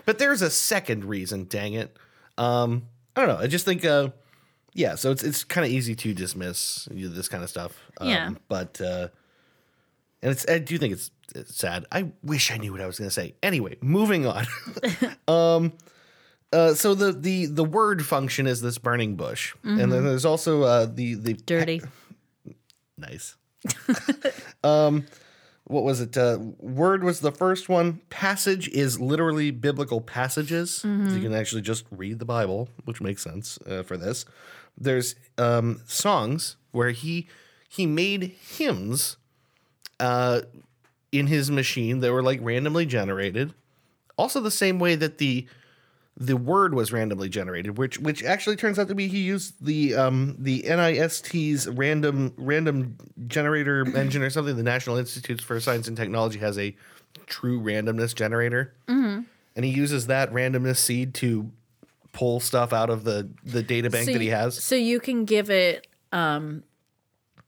but 0.06 0.18
there's 0.18 0.42
a 0.42 0.50
second 0.50 1.04
reason. 1.06 1.46
Dang 1.46 1.74
it. 1.74 1.96
Um, 2.38 2.84
I 3.16 3.26
don't 3.26 3.30
know. 3.38 3.44
I 3.44 3.48
just 3.48 3.66
think. 3.66 3.84
Uh, 3.84 4.10
yeah. 4.74 4.96
So 4.96 5.12
it's 5.12 5.24
it's 5.24 5.44
kind 5.44 5.66
of 5.66 5.72
easy 5.72 5.96
to 5.96 6.14
dismiss 6.14 6.88
you 6.94 7.10
know, 7.10 7.16
this 7.16 7.28
kind 7.28 7.44
of 7.44 7.50
stuff. 7.50 7.74
Um, 8.00 8.08
Yeah. 8.08 8.32
But 8.48 8.80
uh, 8.80 9.08
and 10.22 10.32
it's 10.32 10.48
I 10.50 10.60
do 10.60 10.78
think 10.78 10.94
it's, 10.94 11.12
it's 11.36 11.56
sad. 11.56 11.86
I 11.92 12.12
wish 12.24 12.52
I 12.52 12.58
knew 12.58 12.72
what 12.72 12.82
I 12.82 12.88
was 12.88 12.98
going 12.98 13.10
to 13.10 13.14
say. 13.14 13.36
Anyway, 13.44 13.78
moving 13.82 14.26
on. 14.26 14.46
um. 15.28 15.74
Uh, 16.54 16.74
so 16.74 16.96
the, 16.96 17.12
the 17.12 17.46
the 17.48 17.64
word 17.64 18.06
function 18.06 18.48
is 18.48 18.62
this 18.62 18.78
burning 18.78 19.18
bush, 19.18 19.54
and 19.64 19.92
then 19.92 20.06
there's 20.06 20.24
also 20.24 20.64
uh, 20.64 20.86
the 20.86 21.16
the 21.16 21.34
Dirty. 21.34 21.82
Nice. 23.00 23.36
um, 24.64 25.06
what 25.66 25.84
was 25.84 26.02
it? 26.02 26.18
Uh, 26.18 26.40
word 26.58 27.04
was 27.04 27.20
the 27.20 27.32
first 27.32 27.70
one. 27.70 28.02
Passage 28.10 28.70
is 28.70 29.00
literally 29.00 29.52
biblical 29.52 30.02
passages. 30.02 30.82
You 30.84 31.22
can 31.22 31.32
actually 31.32 31.62
just 31.62 31.86
read 31.92 32.18
the 32.18 32.26
Bible, 32.26 32.70
which 32.86 33.02
makes 33.02 33.22
sense 33.22 33.60
uh, 33.68 33.84
for 33.84 33.98
this. 33.98 34.26
There's 34.76 35.14
um, 35.38 35.82
songs 35.86 36.56
where 36.72 36.90
he 36.90 37.28
he 37.70 37.86
made 37.86 38.36
hymns 38.58 39.18
uh, 40.00 40.42
in 41.12 41.28
his 41.28 41.50
machine 41.50 42.00
that 42.02 42.12
were 42.12 42.24
like 42.24 42.40
randomly 42.42 42.86
generated. 42.86 43.54
Also, 44.18 44.40
the 44.42 44.52
same 44.52 44.80
way 44.80 44.96
that 44.96 45.18
the 45.18 45.48
the 46.20 46.36
word 46.36 46.74
was 46.74 46.92
randomly 46.92 47.30
generated, 47.30 47.78
which 47.78 48.00
which 48.00 48.24
actually 48.24 48.56
turns 48.56 48.80
out 48.80 48.88
to 48.88 48.96
be 48.96 49.08
he 49.08 49.20
used 49.20 49.54
the 49.64 49.94
um 49.96 50.36
the 50.40 50.64
NIST's 50.64 51.68
random 51.68 52.34
random 52.38 52.98
generator 53.28 53.86
engine 53.96 54.24
or 54.24 54.30
something. 54.32 54.56
The 54.56 54.64
National 54.64 54.98
Institutes 54.98 55.44
for 55.44 55.60
Science 55.60 55.88
and 55.88 55.96
Technology 55.96 56.40
has 56.40 56.58
a 56.58 56.76
true 57.28 57.62
randomness 57.62 58.16
generator, 58.16 58.74
and 58.88 59.26
he 59.56 59.70
uses 59.70 60.08
that 60.08 60.32
randomness 60.34 60.78
seed 60.78 61.14
to 61.16 61.52
pull 62.14 62.40
stuff 62.40 62.74
out 62.74 62.90
of 62.90 63.04
the 63.04 63.30
the 63.44 63.62
data 63.62 63.92
bank 63.92 64.08
that 64.12 64.20
he 64.20 64.28
you- 64.28 64.34
has. 64.34 64.62
So 64.64 64.76
you 64.76 65.00
can 65.00 65.26
give 65.26 65.52
it 65.52 65.86
um 66.12 66.64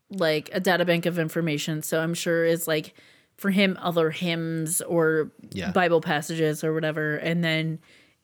like 0.10 0.50
a 0.54 0.60
data 0.60 0.86
bank 0.86 1.06
of 1.06 1.20
information. 1.20 1.82
So 1.82 2.02
I'm 2.02 2.14
sure 2.14 2.46
it's 2.46 2.68
like 2.68 2.94
for 3.38 3.52
him 3.52 3.78
other 3.82 4.10
hymns 4.10 4.82
or 4.82 5.32
Yeah. 5.52 5.72
Bible 5.72 6.02
passages 6.02 6.64
or 6.64 6.74
whatever, 6.74 7.16
and 7.16 7.44
then 7.44 7.80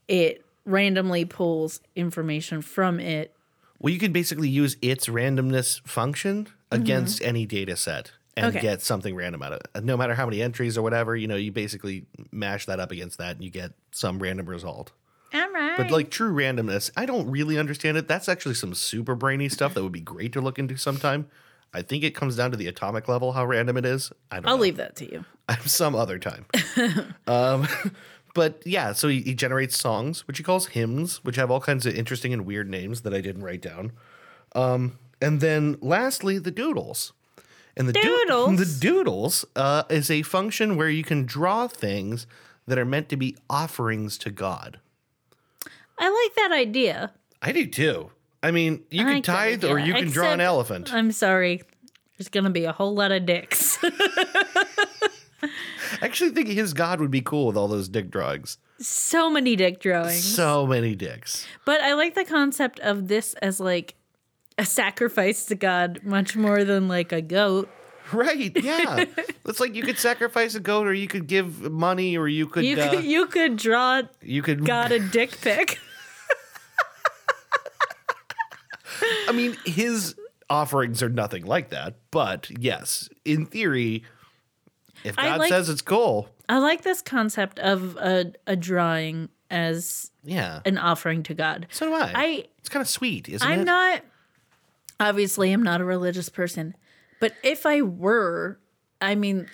it 0.07 0.43
randomly 0.65 1.25
pulls 1.25 1.79
information 1.95 2.61
from 2.61 2.99
it. 2.99 3.33
Well, 3.79 3.93
you 3.93 3.99
can 3.99 4.11
basically 4.11 4.49
use 4.49 4.77
its 4.81 5.07
randomness 5.07 5.85
function 5.87 6.47
against 6.71 7.19
mm-hmm. 7.19 7.29
any 7.29 7.45
data 7.45 7.75
set 7.75 8.11
and 8.35 8.47
Okay. 8.47 8.59
get 8.59 8.81
something 8.81 9.15
random 9.15 9.41
out 9.41 9.53
of 9.53 9.61
it. 9.61 9.83
No 9.83 9.95
matter 9.95 10.15
how 10.15 10.25
many 10.25 10.41
entries 10.41 10.77
or 10.77 10.81
whatever, 10.81 11.15
you 11.15 11.27
know, 11.27 11.35
you 11.35 11.51
basically 11.51 12.05
mash 12.31 12.65
that 12.65 12.79
up 12.79 12.91
against 12.91 13.17
that 13.19 13.35
and 13.35 13.43
you 13.43 13.49
get 13.49 13.73
some 13.91 14.19
random 14.19 14.47
result. 14.47 14.91
All 15.33 15.51
right. 15.51 15.77
But 15.77 15.91
like 15.91 16.09
true 16.09 16.33
randomness, 16.33 16.91
I 16.97 17.05
don't 17.05 17.29
really 17.29 17.57
understand 17.57 17.97
it. 17.97 18.07
That's 18.07 18.27
actually 18.27 18.55
some 18.55 18.73
super 18.73 19.15
brainy 19.15 19.49
stuff 19.49 19.73
that 19.73 19.83
would 19.83 19.91
be 19.91 20.01
great 20.01 20.33
to 20.33 20.41
look 20.41 20.59
into 20.59 20.77
sometime. 20.77 21.27
I 21.73 21.81
think 21.81 22.03
it 22.03 22.11
comes 22.15 22.35
down 22.37 22.51
to 22.51 22.57
the 22.57 22.67
atomic 22.67 23.07
level 23.07 23.33
how 23.33 23.45
random 23.45 23.75
it 23.77 23.85
is. 23.85 24.11
I 24.31 24.37
don't 24.37 24.47
I'll 24.47 24.55
know. 24.57 24.61
leave 24.63 24.77
that 24.77 24.95
to 24.97 25.11
you. 25.11 25.25
some 25.65 25.95
other 25.95 26.17
time. 26.19 26.45
um, 27.27 27.67
but 28.33 28.61
yeah, 28.65 28.93
so 28.93 29.07
he, 29.07 29.21
he 29.21 29.33
generates 29.33 29.77
songs, 29.77 30.27
which 30.27 30.37
he 30.37 30.43
calls 30.43 30.67
hymns, 30.67 31.23
which 31.23 31.35
have 31.35 31.51
all 31.51 31.59
kinds 31.61 31.85
of 31.85 31.95
interesting 31.95 32.33
and 32.33 32.45
weird 32.45 32.69
names 32.69 33.01
that 33.01 33.13
I 33.13 33.21
didn't 33.21 33.43
write 33.43 33.61
down. 33.61 33.91
Um, 34.55 34.97
and 35.21 35.41
then 35.41 35.77
lastly, 35.81 36.37
the 36.39 36.51
doodles. 36.51 37.11
And 37.77 37.89
the 37.89 37.93
doo- 37.93 38.01
Doodles? 38.25 38.57
the 38.57 38.79
doodles 38.87 39.45
uh, 39.57 39.83
is 39.89 40.09
a 40.09 40.21
function 40.21 40.77
where 40.77 40.89
you 40.89 41.03
can 41.03 41.25
draw 41.25 41.67
things 41.67 42.25
that 42.67 42.77
are 42.77 42.85
meant 42.85 43.09
to 43.09 43.17
be 43.17 43.35
offerings 43.49 44.17
to 44.19 44.31
God. 44.31 44.79
I 45.99 46.07
like 46.09 46.35
that 46.35 46.51
idea. 46.57 47.11
I 47.41 47.51
do 47.51 47.67
too. 47.67 48.11
I 48.45 48.51
mean, 48.51 48.83
you 48.91 49.07
I 49.07 49.13
can 49.13 49.21
tithe 49.23 49.65
or 49.65 49.79
you 49.79 49.95
can 49.95 50.09
draw 50.09 50.31
an 50.31 50.39
elephant. 50.39 50.93
I'm 50.93 51.11
sorry. 51.11 51.63
There's 52.15 52.29
gonna 52.29 52.51
be 52.51 52.65
a 52.65 52.71
whole 52.71 52.93
lot 52.93 53.11
of 53.11 53.25
dicks. 53.25 53.79
I 53.83 55.49
actually 56.01 56.29
think 56.29 56.49
his 56.49 56.73
God 56.75 56.99
would 56.99 57.09
be 57.09 57.21
cool 57.21 57.47
with 57.47 57.57
all 57.57 57.67
those 57.67 57.89
dick 57.89 58.11
drawings. 58.11 58.59
so 58.79 59.31
many 59.31 59.55
dick 59.55 59.79
drawings. 59.79 60.23
So 60.23 60.67
many 60.67 60.93
dicks. 60.93 61.47
But 61.65 61.81
I 61.81 61.93
like 61.93 62.13
the 62.13 62.23
concept 62.23 62.79
of 62.81 63.07
this 63.07 63.33
as 63.41 63.59
like 63.59 63.95
a 64.59 64.65
sacrifice 64.65 65.45
to 65.47 65.55
God 65.55 66.01
much 66.03 66.35
more 66.35 66.63
than 66.63 66.87
like 66.87 67.11
a 67.11 67.21
goat. 67.21 67.67
Right. 68.13 68.55
Yeah. 68.63 69.05
it's 69.47 69.59
like 69.59 69.73
you 69.73 69.81
could 69.81 69.97
sacrifice 69.97 70.53
a 70.53 70.59
goat 70.59 70.85
or 70.85 70.93
you 70.93 71.07
could 71.07 71.25
give 71.25 71.71
money 71.71 72.15
or 72.15 72.27
you 72.27 72.45
could 72.45 72.63
You 72.63 72.77
uh, 72.79 72.91
could 72.91 73.05
you 73.05 73.25
could 73.25 73.57
draw 73.57 74.03
you 74.21 74.43
could 74.43 74.63
God 74.65 74.91
a 74.91 74.99
dick 74.99 75.41
pic. 75.41 75.79
Mean, 79.33 79.57
his 79.65 80.15
offerings 80.49 81.01
are 81.01 81.09
nothing 81.09 81.45
like 81.45 81.69
that, 81.69 81.95
but 82.11 82.49
yes, 82.59 83.09
in 83.23 83.45
theory, 83.45 84.03
if 85.03 85.17
I 85.17 85.25
God 85.29 85.39
like- 85.39 85.49
says 85.49 85.69
it's 85.69 85.81
cool, 85.81 86.29
I 86.47 86.59
like 86.59 86.83
this 86.83 87.01
concept 87.01 87.59
of 87.59 87.97
a, 87.97 88.31
a 88.45 88.55
drawing 88.55 89.29
as 89.49 90.11
yeah. 90.23 90.61
an 90.65 90.77
offering 90.77 91.23
to 91.23 91.33
God. 91.33 91.67
so 91.71 91.87
do 91.87 91.93
I. 91.93 92.11
I 92.13 92.45
it's 92.59 92.69
kind 92.69 92.81
of 92.81 92.89
sweet, 92.89 93.29
isn't 93.29 93.47
it? 93.47 93.51
I'm 93.51 93.63
not 93.63 94.01
obviously 94.99 95.51
I'm 95.51 95.63
not 95.63 95.81
a 95.81 95.85
religious 95.85 96.29
person, 96.29 96.75
but 97.19 97.33
if 97.43 97.65
I 97.65 97.81
were, 97.81 98.59
I 99.01 99.15
mean 99.15 99.47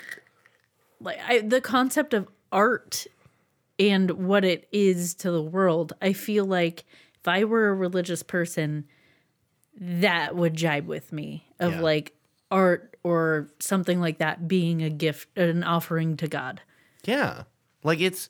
like 0.99 1.19
I, 1.27 1.39
the 1.39 1.61
concept 1.61 2.13
of 2.13 2.27
art 2.51 3.07
and 3.80 4.11
what 4.11 4.45
it 4.45 4.68
is 4.72 5.13
to 5.15 5.31
the 5.31 5.41
world, 5.41 5.93
I 6.01 6.13
feel 6.13 6.45
like 6.45 6.85
if 7.19 7.27
I 7.27 7.43
were 7.43 7.69
a 7.69 7.73
religious 7.73 8.23
person, 8.23 8.85
that 9.80 10.35
would 10.35 10.56
jibe 10.56 10.88
with 10.88 11.11
me 11.11 11.45
of 11.60 11.73
Yeah. 11.73 11.81
like 11.81 12.14
art 12.49 12.95
or 13.03 13.49
something 13.60 13.99
like 13.99 14.18
that 14.19 14.48
being 14.48 14.81
a 14.84 14.89
gift, 14.89 15.35
an 15.38 15.64
offering 15.64 16.18
to 16.18 16.27
God. 16.27 16.61
Yeah. 17.06 17.43
Like 17.84 17.99
it's 18.02 18.30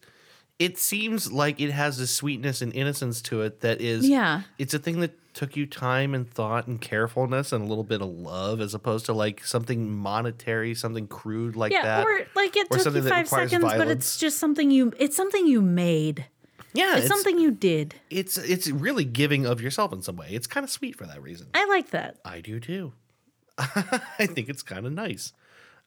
it 0.59 0.77
seems 0.77 1.31
like 1.31 1.59
it 1.59 1.71
has 1.71 1.99
a 1.99 2.05
sweetness 2.05 2.61
and 2.61 2.71
innocence 2.73 3.21
to 3.23 3.41
it 3.41 3.61
that 3.61 3.81
is 3.81 4.07
Yeah. 4.07 4.43
It's 4.59 4.73
a 4.73 4.79
thing 4.79 4.99
that 5.01 5.17
took 5.33 5.55
you 5.55 5.65
time 5.65 6.13
and 6.13 6.29
thought 6.29 6.67
and 6.67 6.79
carefulness 6.79 7.51
and 7.53 7.63
a 7.63 7.67
little 7.67 7.85
bit 7.85 8.01
of 8.01 8.09
love 8.09 8.59
as 8.61 8.73
opposed 8.73 9.05
to 9.07 9.13
like 9.13 9.43
something 9.45 9.89
monetary, 9.89 10.75
something 10.75 11.07
crude 11.07 11.55
like 11.55 11.71
Yeah, 11.71 11.83
that. 11.83 12.05
or 12.05 12.27
like 12.35 12.55
it 12.55 12.67
or 12.69 12.77
took 12.77 12.93
you 12.93 13.01
five 13.03 13.27
seconds, 13.27 13.63
but 13.63 13.87
it's 13.87 14.17
just 14.17 14.37
something 14.37 14.69
you 14.71 14.93
it's 14.99 15.15
something 15.17 15.47
you 15.47 15.61
made. 15.61 16.27
Yeah, 16.73 16.97
It's, 16.97 17.07
something 17.07 17.37
you 17.39 17.51
did. 17.51 17.95
it's 18.09 18.37
it's 18.37 18.69
really 18.69 19.03
giving 19.05 19.45
of 19.45 19.61
yourself 19.61 19.91
in 19.93 20.01
some 20.01 20.15
way. 20.15 20.27
It's 20.31 20.47
kind 20.47 20.63
of 20.63 20.69
sweet 20.69 20.95
for 20.95 21.05
that 21.05 21.21
reason. 21.21 21.47
I 21.53 21.65
like 21.65 21.89
that. 21.91 22.17
I 22.25 22.41
do 22.41 22.59
too. 22.59 22.93
I 23.57 24.25
think 24.27 24.49
it's 24.49 24.63
kind 24.63 24.85
of 24.85 24.93
nice. 24.93 25.33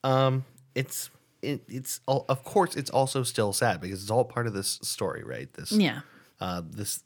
Um, 0.02 0.44
it's 0.74 1.10
it, 1.42 1.62
it's 1.68 2.00
all, 2.06 2.24
of 2.28 2.42
course 2.44 2.74
it's 2.76 2.90
also 2.90 3.22
still 3.22 3.52
sad 3.52 3.80
because 3.80 4.02
it's 4.02 4.10
all 4.10 4.24
part 4.24 4.46
of 4.46 4.52
this 4.54 4.78
story, 4.82 5.22
right? 5.24 5.52
This 5.54 5.72
Yeah. 5.72 6.00
uh, 6.40 6.62
this 6.68 7.02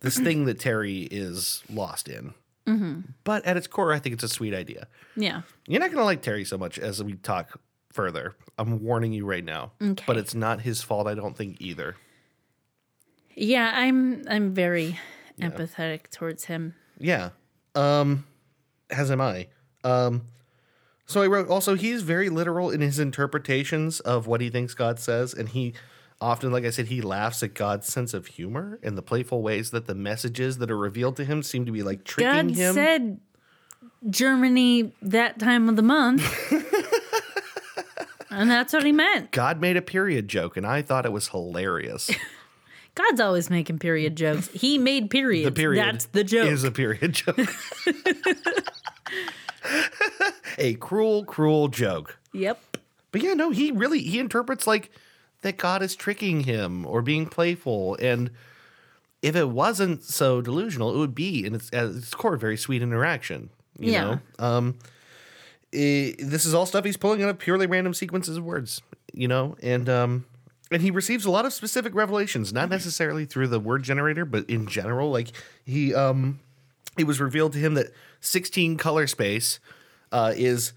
this 0.00 0.18
thing 0.26 0.44
that 0.46 0.58
Terry 0.58 1.02
is 1.02 1.62
lost 1.70 2.08
in. 2.08 2.34
But 3.24 3.46
at 3.46 3.56
its 3.56 3.66
core, 3.66 3.94
I 3.94 3.98
think 3.98 4.12
it's 4.12 4.22
a 4.24 4.28
sweet 4.28 4.52
idea. 4.52 4.88
Yeah. 5.16 5.40
You're 5.66 5.80
not 5.80 5.90
gonna 5.90 6.04
like 6.04 6.20
Terry 6.20 6.44
so 6.44 6.58
much 6.58 6.78
as 6.78 7.02
we 7.02 7.14
talk 7.14 7.58
further. 7.94 8.34
I'm 8.58 8.82
warning 8.84 9.14
you 9.14 9.24
right 9.24 9.42
now. 9.44 9.72
Okay. 9.80 10.04
But 10.06 10.18
it's 10.18 10.34
not 10.34 10.60
his 10.60 10.82
fault, 10.82 11.06
I 11.06 11.14
don't 11.14 11.34
think 11.34 11.56
either. 11.62 11.96
Yeah, 13.38 13.70
I'm 13.72 14.24
I'm 14.28 14.52
very 14.52 14.98
empathetic 15.40 16.10
towards 16.10 16.44
him. 16.44 16.74
Yeah. 16.98 17.30
Um 17.74 18.26
as 18.90 19.10
am 19.10 19.20
I. 19.20 19.48
Um 19.84 20.22
so 21.06 21.22
I 21.22 21.26
wrote 21.26 21.48
also 21.48 21.74
he's 21.74 22.02
very 22.02 22.28
literal 22.28 22.70
in 22.70 22.80
his 22.80 22.98
interpretations 22.98 24.00
of 24.00 24.26
what 24.26 24.40
he 24.40 24.50
thinks 24.50 24.74
God 24.74 24.98
says 24.98 25.32
and 25.34 25.48
he 25.48 25.74
often 26.20 26.50
like 26.50 26.64
I 26.64 26.70
said 26.70 26.88
he 26.88 27.00
laughs 27.00 27.42
at 27.44 27.54
God's 27.54 27.86
sense 27.86 28.12
of 28.12 28.26
humor 28.26 28.80
and 28.82 28.98
the 28.98 29.02
playful 29.02 29.40
ways 29.40 29.70
that 29.70 29.86
the 29.86 29.94
messages 29.94 30.58
that 30.58 30.70
are 30.70 30.76
revealed 30.76 31.16
to 31.16 31.24
him 31.24 31.42
seem 31.44 31.64
to 31.66 31.72
be 31.72 31.84
like 31.84 32.04
tricking 32.04 32.48
God 32.48 32.56
him. 32.56 32.74
said 32.74 33.20
Germany 34.10 34.92
that 35.02 35.38
time 35.38 35.68
of 35.68 35.76
the 35.76 35.82
month. 35.82 36.22
and 38.30 38.50
that's 38.50 38.72
what 38.72 38.84
he 38.84 38.92
meant. 38.92 39.30
God 39.30 39.60
made 39.60 39.76
a 39.76 39.82
period 39.82 40.26
joke 40.26 40.56
and 40.56 40.66
I 40.66 40.82
thought 40.82 41.06
it 41.06 41.12
was 41.12 41.28
hilarious. 41.28 42.10
God's 42.98 43.20
always 43.20 43.48
making 43.48 43.78
period 43.78 44.16
jokes. 44.16 44.48
He 44.48 44.76
made 44.76 45.08
periods. 45.08 45.44
The 45.44 45.52
period 45.52 45.84
That's 45.84 46.06
the 46.06 46.24
joke. 46.24 46.48
is 46.48 46.64
a 46.64 46.72
period 46.72 47.12
joke. 47.12 47.38
a 50.58 50.74
cruel, 50.74 51.24
cruel 51.24 51.68
joke. 51.68 52.18
yep. 52.32 52.60
But 53.12 53.22
yeah, 53.22 53.34
no, 53.34 53.50
he 53.50 53.70
really 53.70 54.00
he 54.00 54.18
interprets 54.18 54.66
like 54.66 54.90
that 55.42 55.56
God 55.56 55.82
is 55.82 55.96
tricking 55.96 56.40
him 56.40 56.84
or 56.84 57.00
being 57.00 57.26
playful, 57.26 57.96
and 58.02 58.30
if 59.22 59.34
it 59.34 59.48
wasn't 59.48 60.02
so 60.04 60.42
delusional, 60.42 60.94
it 60.94 60.98
would 60.98 61.14
be 61.14 61.46
in 61.46 61.54
its 61.54 61.70
at 61.72 61.86
its 61.86 62.12
core 62.14 62.34
a 62.34 62.38
very 62.38 62.56
sweet 62.56 62.82
interaction. 62.82 63.48
You 63.78 63.92
Yeah. 63.92 64.04
know, 64.04 64.20
um, 64.40 64.74
eh, 65.72 66.12
this 66.18 66.44
is 66.44 66.52
all 66.52 66.66
stuff 66.66 66.84
he's 66.84 66.98
pulling 66.98 67.22
out 67.22 67.30
of 67.30 67.38
purely 67.38 67.66
random 67.66 67.94
sequences 67.94 68.36
of 68.36 68.44
words. 68.44 68.82
You 69.14 69.28
know, 69.28 69.56
and 69.62 69.88
um, 69.88 70.24
and 70.70 70.82
he 70.82 70.90
receives 70.90 71.24
a 71.24 71.30
lot 71.30 71.46
of 71.46 71.52
specific 71.52 71.94
revelations, 71.94 72.52
not 72.52 72.68
necessarily 72.68 73.24
through 73.24 73.48
the 73.48 73.60
word 73.60 73.82
generator, 73.82 74.24
but 74.24 74.48
in 74.50 74.66
general, 74.66 75.10
like 75.10 75.28
he 75.64 75.94
um, 75.94 76.40
it 76.98 77.04
was 77.04 77.20
revealed 77.20 77.52
to 77.52 77.58
him 77.58 77.74
that 77.74 77.92
16 78.20 78.76
color 78.76 79.06
space 79.06 79.60
uh, 80.12 80.32
is 80.36 80.72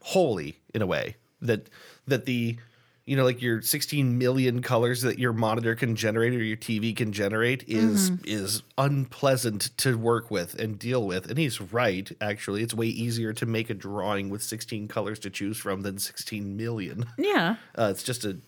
holy 0.00 0.58
in 0.74 0.82
a 0.82 0.86
way. 0.86 1.16
That 1.42 1.68
that 2.06 2.24
the 2.24 2.56
you 3.04 3.16
know 3.16 3.24
like 3.24 3.40
your 3.42 3.62
16 3.62 4.18
million 4.18 4.62
colors 4.62 5.02
that 5.02 5.18
your 5.18 5.32
monitor 5.32 5.76
can 5.76 5.94
generate 5.94 6.34
or 6.34 6.42
your 6.42 6.56
TV 6.56 6.96
can 6.96 7.12
generate 7.12 7.62
is 7.68 8.10
is 8.24 8.62
unpleasant 8.78 9.76
to 9.76 9.96
work 9.96 10.30
with 10.30 10.54
and 10.58 10.78
deal 10.78 11.06
with. 11.06 11.28
And 11.28 11.38
he's 11.38 11.60
right 11.60 12.10
actually. 12.20 12.62
It's 12.62 12.74
way 12.74 12.86
easier 12.86 13.32
to 13.34 13.46
make 13.46 13.70
a 13.70 13.74
drawing 13.74 14.28
with 14.30 14.42
16 14.42 14.88
colors 14.88 15.18
to 15.20 15.30
choose 15.30 15.58
from 15.58 15.82
than 15.82 15.98
16 15.98 16.56
million. 16.56 17.04
Yeah. 17.18 17.56
uh, 17.78 17.88
it's 17.90 18.02
just 18.02 18.24
a 18.24 18.38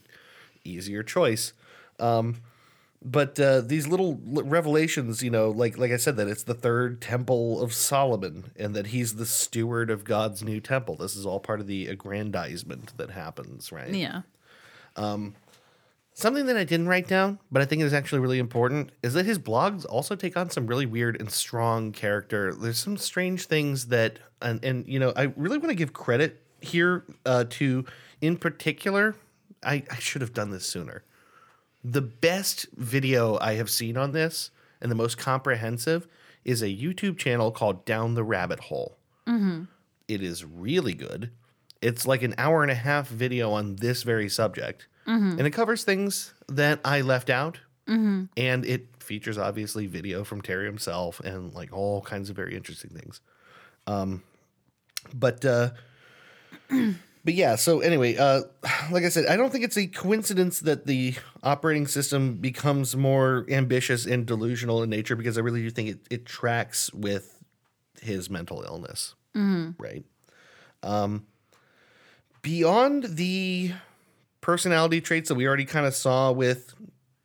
easier 0.65 1.03
choice. 1.03 1.53
Um, 1.99 2.43
but 3.03 3.39
uh, 3.39 3.61
these 3.61 3.87
little 3.87 4.21
revelations, 4.25 5.23
you 5.23 5.31
know, 5.31 5.51
like 5.51 5.79
like 5.79 5.93
I 5.93 5.97
said, 5.97 6.17
that 6.17 6.29
it's 6.29 6.43
the 6.43 6.55
third 6.55 7.01
temple 7.01 7.63
of 7.63 7.73
Solomon, 7.73 8.51
and 8.57 8.75
that 8.75 8.89
he's 8.89 9.15
the 9.17 9.27
steward 9.27 9.91
of 9.91 10.05
God's 10.05 10.43
new 10.43 10.61
temple. 10.61 10.97
This 10.97 11.17
is 11.17 11.25
all 11.25 11.41
part 11.41 11.61
of 11.61 11.67
the 11.67 11.87
aggrandizement 11.87 12.97
that 12.97 13.11
happens, 13.11 13.71
right? 13.71 13.95
Yeah. 13.95 14.23
Something 16.15 16.47
that 16.47 16.57
I 16.57 16.65
didn't 16.65 16.89
write 16.89 17.07
down, 17.07 17.39
but 17.53 17.63
I 17.63 17.65
think 17.65 17.81
is 17.81 17.93
actually 17.93 18.19
really 18.19 18.41
important, 18.41 18.91
is 19.05 19.15
that 19.15 19.25
his 19.25 19.39
blogs 19.39 19.87
also 19.89 20.17
take 20.17 20.37
on 20.37 20.51
some 20.51 20.67
really 20.67 20.85
weird 20.85 21.21
and 21.21 21.31
strong 21.31 21.93
character. 21.93 22.53
There's 22.53 22.81
some 22.81 22.97
strange 22.97 23.47
things 23.47 23.87
that, 23.87 24.19
and, 24.43 24.65
and 24.65 24.85
you 24.89 24.99
know, 24.99 25.13
I 25.15 25.33
really 25.37 25.59
want 25.59 25.69
to 25.69 25.77
give 25.77 25.93
credit 25.93 26.43
here 26.61 27.05
uh, 27.25 27.45
to, 27.51 27.85
in 28.21 28.37
particular, 28.37 29.15
I, 29.63 29.83
I 29.91 29.97
should 29.97 30.21
have 30.23 30.33
done 30.35 30.51
this 30.51 30.67
sooner. 30.67 31.05
The 31.85 32.03
best 32.03 32.67
video 32.77 33.39
I 33.41 33.55
have 33.55 33.71
seen 33.71 33.97
on 33.97 34.13
this, 34.13 34.51
and 34.81 34.91
the 34.91 34.97
most 34.97 35.17
comprehensive, 35.19 36.07
is 36.45 36.63
a 36.63 36.67
YouTube 36.67 37.19
channel 37.19 37.51
called 37.51 37.85
Down 37.85 38.15
the 38.15 38.25
Rabbit 38.25 38.61
Hole. 38.61 38.97
It 40.07 40.23
is 40.23 40.45
really 40.45 40.95
good. 40.95 41.31
It's 41.83 42.07
like 42.07 42.23
an 42.23 42.35
hour 42.39 42.63
and 42.63 42.71
a 42.71 42.75
half 42.75 43.09
video 43.09 43.53
on 43.53 43.77
this 43.77 44.03
very 44.03 44.29
subject. 44.29 44.89
And 45.39 45.47
it 45.47 45.51
covers 45.53 45.85
things 45.85 46.35
that 46.49 46.81
I 46.85 47.01
left 47.03 47.31
out. 47.31 47.61
And 48.37 48.65
it 48.67 48.87
features 49.03 49.39
obviously 49.39 49.87
video 49.87 50.25
from 50.25 50.43
Terry 50.43 50.67
himself 50.67 51.21
and 51.21 51.55
like 51.55 51.73
all 51.73 52.03
kinds 52.03 52.29
of 52.31 52.37
very 52.37 52.55
interesting 52.57 52.91
things. 52.91 53.21
Um, 53.87 54.23
but 55.15 55.45
uh, 55.45 55.71
but 57.29 57.35
yeah, 57.35 57.57
so 57.57 57.81
anyway, 57.81 58.17
uh, 58.17 58.41
like 58.91 59.05
I 59.05 59.11
said, 59.11 59.27
I 59.27 59.37
don't 59.37 59.51
think 59.51 59.63
it's 59.63 59.77
a 59.77 59.87
coincidence 59.87 60.61
that 60.61 60.87
the 60.87 61.15
operating 61.43 61.87
system 61.87 62.37
becomes 62.37 62.97
more 62.97 63.45
ambitious 63.51 64.07
and 64.07 64.25
delusional 64.25 64.83
in 64.83 64.89
nature 64.89 65.15
because 65.15 65.37
I 65.37 65.43
really 65.43 65.61
do 65.61 65.69
think 65.69 65.89
it, 65.91 65.99
it 66.09 66.25
tracks 66.25 66.91
with 66.95 67.45
his 68.01 68.31
mental 68.31 68.63
illness. 68.63 69.15
Right. 69.77 70.07
Um, 70.83 71.27
beyond 72.41 73.05
the 73.05 73.73
personality 74.41 75.03
traits 75.03 75.29
that 75.29 75.35
we 75.35 75.47
already 75.47 75.67
kind 75.67 75.85
of 75.85 75.95
saw 75.95 76.33
with 76.33 76.73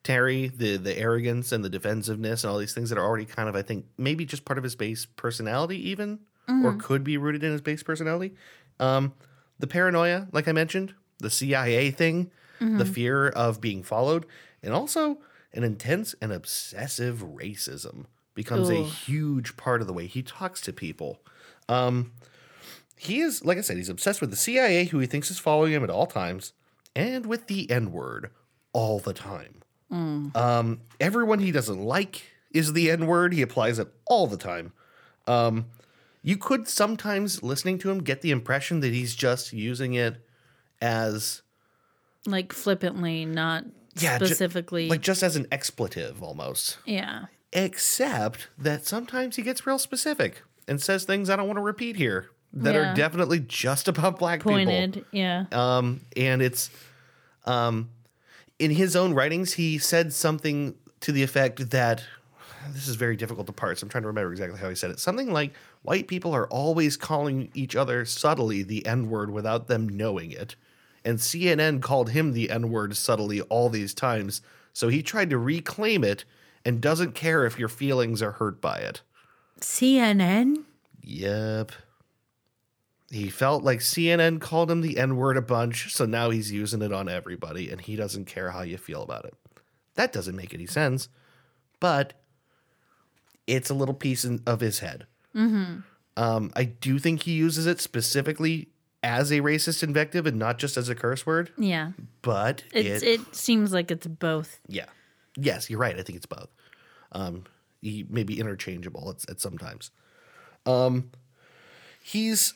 Terry, 0.03 0.49
the 0.49 0.75
the 0.75 0.97
arrogance 0.97 1.53
and 1.53 1.63
the 1.63 1.69
defensiveness 1.69 2.43
and 2.43 2.51
all 2.51 2.57
these 2.57 2.73
things 2.73 2.89
that 2.89 2.97
are 2.97 3.05
already 3.05 3.23
kind 3.23 3.47
of, 3.47 3.55
I 3.55 3.61
think, 3.61 3.85
maybe 3.97 4.25
just 4.25 4.43
part 4.43 4.57
of 4.57 4.65
his 4.65 4.75
base 4.75 5.05
personality, 5.05 5.91
even, 5.91 6.19
or 6.65 6.73
could 6.73 7.05
be 7.05 7.15
rooted 7.15 7.41
in 7.41 7.53
his 7.53 7.61
base 7.61 7.83
personality. 7.83 8.33
Um, 8.81 9.13
the 9.63 9.67
paranoia, 9.67 10.27
like 10.33 10.49
I 10.49 10.51
mentioned, 10.51 10.93
the 11.19 11.29
CIA 11.29 11.89
thing, 11.89 12.31
the 12.59 12.83
fear 12.85 13.29
of 13.29 13.61
being 13.61 13.81
followed, 13.81 14.25
and 14.61 14.73
also 14.73 15.19
an 15.53 15.63
intense 15.63 16.13
and 16.21 16.33
obsessive 16.33 17.19
racism 17.19 18.07
becomes 18.35 18.69
a 18.69 18.83
huge 18.83 19.55
part 19.55 19.79
of 19.79 19.87
the 19.87 19.93
way 19.93 20.05
he 20.05 20.21
talks 20.21 20.59
to 20.61 20.73
people. 20.73 21.21
Um, 21.69 22.11
he 22.97 23.21
is, 23.21 23.45
like 23.45 23.57
I 23.57 23.61
said, 23.61 23.77
he's 23.77 23.87
obsessed 23.87 24.19
with 24.19 24.31
the 24.31 24.35
CIA, 24.35 24.83
who 24.83 24.99
he 24.99 25.07
thinks 25.07 25.31
is 25.31 25.39
following 25.39 25.71
him 25.71 25.83
at 25.85 25.89
all 25.89 26.07
times, 26.07 26.51
and 26.93 27.25
with 27.25 27.47
the 27.47 27.71
N 27.71 27.93
word 27.93 28.31
all 28.73 28.99
the 28.99 29.13
time. 29.13 29.61
Um, 30.35 30.81
everyone 30.99 31.39
he 31.39 31.51
doesn't 31.53 31.81
like 31.81 32.23
is 32.51 32.73
the 32.73 32.91
N 32.91 33.07
word. 33.07 33.31
He 33.33 33.41
applies 33.41 33.79
it 33.79 33.87
all 34.07 34.27
the 34.27 34.35
time. 34.37 34.73
Um, 35.25 35.67
you 36.23 36.37
could 36.37 36.67
sometimes, 36.67 37.43
listening 37.43 37.77
to 37.79 37.91
him, 37.91 37.99
get 38.01 38.21
the 38.21 38.31
impression 38.31 38.79
that 38.79 38.93
he's 38.93 39.13
just 39.15 39.53
using 39.53 39.93
it 39.93 40.25
as 40.81 41.41
Like 42.25 42.53
flippantly, 42.53 43.25
not 43.25 43.65
Yeah, 43.95 44.17
ju- 44.19 44.25
specifically. 44.27 44.87
like 44.89 45.01
just 45.01 45.21
as 45.23 45.35
an 45.35 45.47
expletive 45.51 46.23
almost. 46.23 46.77
yeah. 46.85 47.25
Except 47.55 48.47
that 48.57 48.85
sometimes 48.87 49.35
he 49.35 49.41
gets 49.43 49.67
real 49.67 49.77
specific. 49.77 50.41
and 50.65 50.81
says 50.81 51.03
things 51.03 51.29
I 51.29 51.35
don't 51.35 51.45
want 51.47 51.57
to 51.57 51.61
repeat 51.61 51.97
here 51.97 52.29
that 52.53 52.73
Yeah. 52.73 52.93
are 52.93 52.95
definitely 52.95 53.41
just 53.41 53.89
about 53.89 54.17
black 54.17 54.39
people. 54.39 54.53
Pointed. 54.53 55.03
Yeah. 55.11 55.45
Um, 55.51 55.99
and 56.15 56.41
it's 56.41 56.69
um, 57.45 57.89
in 58.59 58.71
his 58.71 58.95
own 58.95 59.13
writings, 59.13 59.53
he 59.55 59.77
said 59.77 60.13
something 60.13 60.75
to 61.01 61.11
the 61.11 61.21
effect 61.21 61.71
that 61.71 62.01
this 62.71 62.87
is 62.87 62.95
very 62.95 63.15
difficult 63.15 63.47
to 63.47 63.53
parse. 63.53 63.81
I'm 63.81 63.89
trying 63.89 64.03
to 64.03 64.07
remember 64.07 64.31
exactly 64.31 64.59
how 64.59 64.69
he 64.69 64.75
said 64.75 64.91
it. 64.91 64.99
Something 64.99 65.31
like 65.31 65.53
white 65.81 66.07
people 66.07 66.33
are 66.33 66.47
always 66.47 66.97
calling 66.97 67.49
each 67.53 67.75
other 67.75 68.05
subtly 68.05 68.63
the 68.63 68.85
N 68.85 69.09
word 69.09 69.31
without 69.31 69.67
them 69.67 69.89
knowing 69.89 70.31
it. 70.31 70.55
And 71.05 71.17
CNN 71.17 71.81
called 71.81 72.11
him 72.11 72.33
the 72.33 72.49
N 72.49 72.69
word 72.69 72.95
subtly 72.95 73.41
all 73.41 73.69
these 73.69 73.93
times. 73.93 74.41
So 74.71 74.87
he 74.87 75.03
tried 75.03 75.29
to 75.31 75.37
reclaim 75.37 76.03
it 76.03 76.25
and 76.65 76.81
doesn't 76.81 77.13
care 77.13 77.45
if 77.45 77.59
your 77.59 77.69
feelings 77.69 78.21
are 78.21 78.31
hurt 78.31 78.61
by 78.61 78.77
it. 78.77 79.01
CNN. 79.59 80.63
Yep. 81.01 81.71
He 83.11 83.29
felt 83.29 83.63
like 83.63 83.79
CNN 83.79 84.41
called 84.41 84.71
him 84.71 84.81
the 84.81 84.97
N 84.97 85.17
word 85.17 85.37
a 85.37 85.41
bunch, 85.41 85.93
so 85.93 86.05
now 86.05 86.31
he's 86.31 86.51
using 86.51 86.81
it 86.81 86.91
on 86.91 87.07
everybody, 87.07 87.69
and 87.69 87.79
he 87.79 87.95
doesn't 87.95 88.25
care 88.25 88.51
how 88.51 88.61
you 88.61 88.77
feel 88.77 89.03
about 89.03 89.25
it. 89.25 89.35
That 89.95 90.11
doesn't 90.11 90.35
make 90.35 90.53
any 90.53 90.65
sense, 90.65 91.09
but 91.79 92.13
it's 93.47 93.69
a 93.69 93.73
little 93.73 93.93
piece 93.95 94.23
in, 94.25 94.41
of 94.45 94.59
his 94.59 94.79
head. 94.79 95.05
Um, 96.15 96.51
I 96.55 96.63
do 96.65 96.99
think 96.99 97.23
he 97.23 97.31
uses 97.33 97.65
it 97.65 97.81
specifically 97.81 98.69
as 99.01 99.31
a 99.31 99.41
racist 99.41 99.81
invective 99.83 100.25
and 100.27 100.37
not 100.37 100.59
just 100.59 100.77
as 100.77 100.87
a 100.89 100.95
curse 100.95 101.25
word, 101.25 101.51
Yeah. 101.57 101.91
but 102.21 102.63
It's, 102.71 103.03
it, 103.03 103.19
it 103.21 103.35
seems 103.35 103.73
like 103.73 103.89
it's 103.91 104.07
both. 104.07 104.59
yeah. 104.67 104.85
Yes, 105.35 105.69
you're 105.69 105.79
right. 105.79 105.97
I 105.97 106.03
think 106.03 106.17
it's 106.17 106.27
both. 106.27 106.49
Um, 107.11 107.45
he 107.81 108.05
may 108.07 108.23
be 108.23 108.39
interchangeable 108.39 109.09
at, 109.09 109.27
at 109.29 109.41
sometimes. 109.41 109.89
Um, 110.67 111.09
he's 112.01 112.53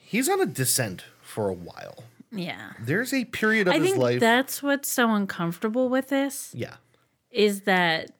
he's 0.00 0.28
on 0.28 0.40
a 0.40 0.46
descent 0.46 1.04
for 1.22 1.48
a 1.48 1.52
while. 1.54 2.02
Yeah. 2.32 2.72
There's 2.80 3.14
a 3.14 3.24
period 3.26 3.68
of 3.68 3.74
I 3.74 3.78
his 3.78 3.86
think 3.90 3.98
life. 4.02 4.20
that's 4.20 4.62
what's 4.62 4.88
so 4.90 5.12
uncomfortable 5.14 5.88
with 5.88 6.08
this 6.08 6.50
yeah, 6.54 6.74
is 7.30 7.62
that 7.62 8.10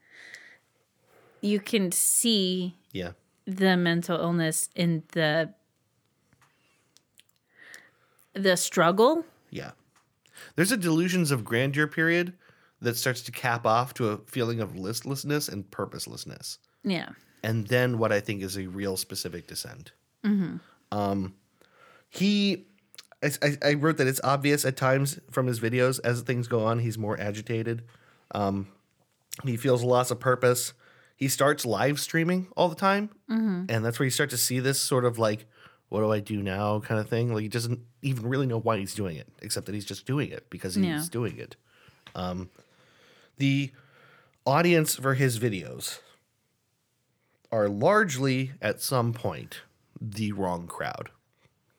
you 1.41 1.61
can 1.61 1.93
see 1.93 2.77
yeah, 2.93 3.13
the 3.47 3.77
mental 3.77 4.19
illness 4.19 4.69
in 4.75 5.03
the 5.13 5.53
the 8.35 8.57
struggle. 8.57 9.25
yeah. 9.51 9.73
There's 10.55 10.71
a 10.71 10.77
delusions 10.77 11.31
of 11.33 11.45
grandeur 11.45 11.89
period 11.89 12.33
that 12.81 12.97
starts 12.97 13.23
to 13.23 13.33
cap 13.33 13.67
off 13.67 13.93
to 13.95 14.11
a 14.11 14.19
feeling 14.27 14.61
of 14.61 14.77
listlessness 14.77 15.49
and 15.49 15.69
purposelessness. 15.71 16.59
Yeah. 16.85 17.09
and 17.43 17.67
then 17.67 17.99
what 17.99 18.13
I 18.13 18.21
think 18.21 18.43
is 18.43 18.57
a 18.57 18.67
real 18.69 18.97
specific 18.97 19.47
descent. 19.49 19.93
Um, 20.93 21.35
he, 22.09 22.67
I, 23.23 23.31
I- 23.43 23.59
I 23.71 23.75
wrote 23.75 23.97
that 23.99 24.07
it's 24.07 24.21
obvious 24.23 24.65
at 24.65 24.77
times 24.77 25.19
from 25.31 25.47
his 25.47 25.59
videos 25.61 25.99
as 26.05 26.21
things 26.23 26.47
go 26.49 26.65
on, 26.65 26.79
he's 26.79 26.99
more 26.99 27.19
agitated. 27.21 27.83
Um, 28.33 28.69
he 29.45 29.57
feels 29.57 29.83
a 29.83 29.87
loss 29.87 30.11
of 30.11 30.21
purpose. 30.21 30.73
He 31.19 31.27
starts 31.29 31.67
live 31.67 31.99
streaming 32.01 32.47
all 32.57 32.69
the 32.69 32.77
time, 32.77 33.11
and 33.29 33.85
that's 33.85 33.99
where 33.99 34.05
you 34.05 34.11
start 34.11 34.31
to 34.31 34.39
see 34.39 34.61
this 34.61 34.81
sort 34.81 35.05
of 35.05 35.19
like, 35.19 35.47
"What 35.89 36.01
do 36.01 36.11
I 36.13 36.21
do 36.21 36.41
now?" 36.43 36.79
kind 36.81 37.01
of 37.01 37.09
thing. 37.09 37.35
Like 37.35 37.43
he 37.43 37.49
doesn't 37.49 37.81
even 38.03 38.27
really 38.29 38.47
know 38.47 38.59
why 38.61 38.79
he's 38.79 38.95
doing 38.95 39.17
it, 39.17 39.29
except 39.43 39.67
that 39.67 39.75
he's 39.75 39.85
just 39.85 40.07
doing 40.07 40.31
it 40.31 40.49
because 40.49 40.77
he's 40.77 40.85
Yeah. 40.87 41.03
doing 41.11 41.37
it. 41.39 41.57
Um, 42.15 42.51
the 43.37 43.73
audience 44.47 44.95
for 44.95 45.15
his 45.15 45.39
videos 45.41 45.99
are 47.51 47.69
largely 47.69 48.53
at 48.63 48.81
some 48.81 49.13
point 49.13 49.63
the 50.01 50.31
wrong 50.33 50.67
crowd. 50.69 51.11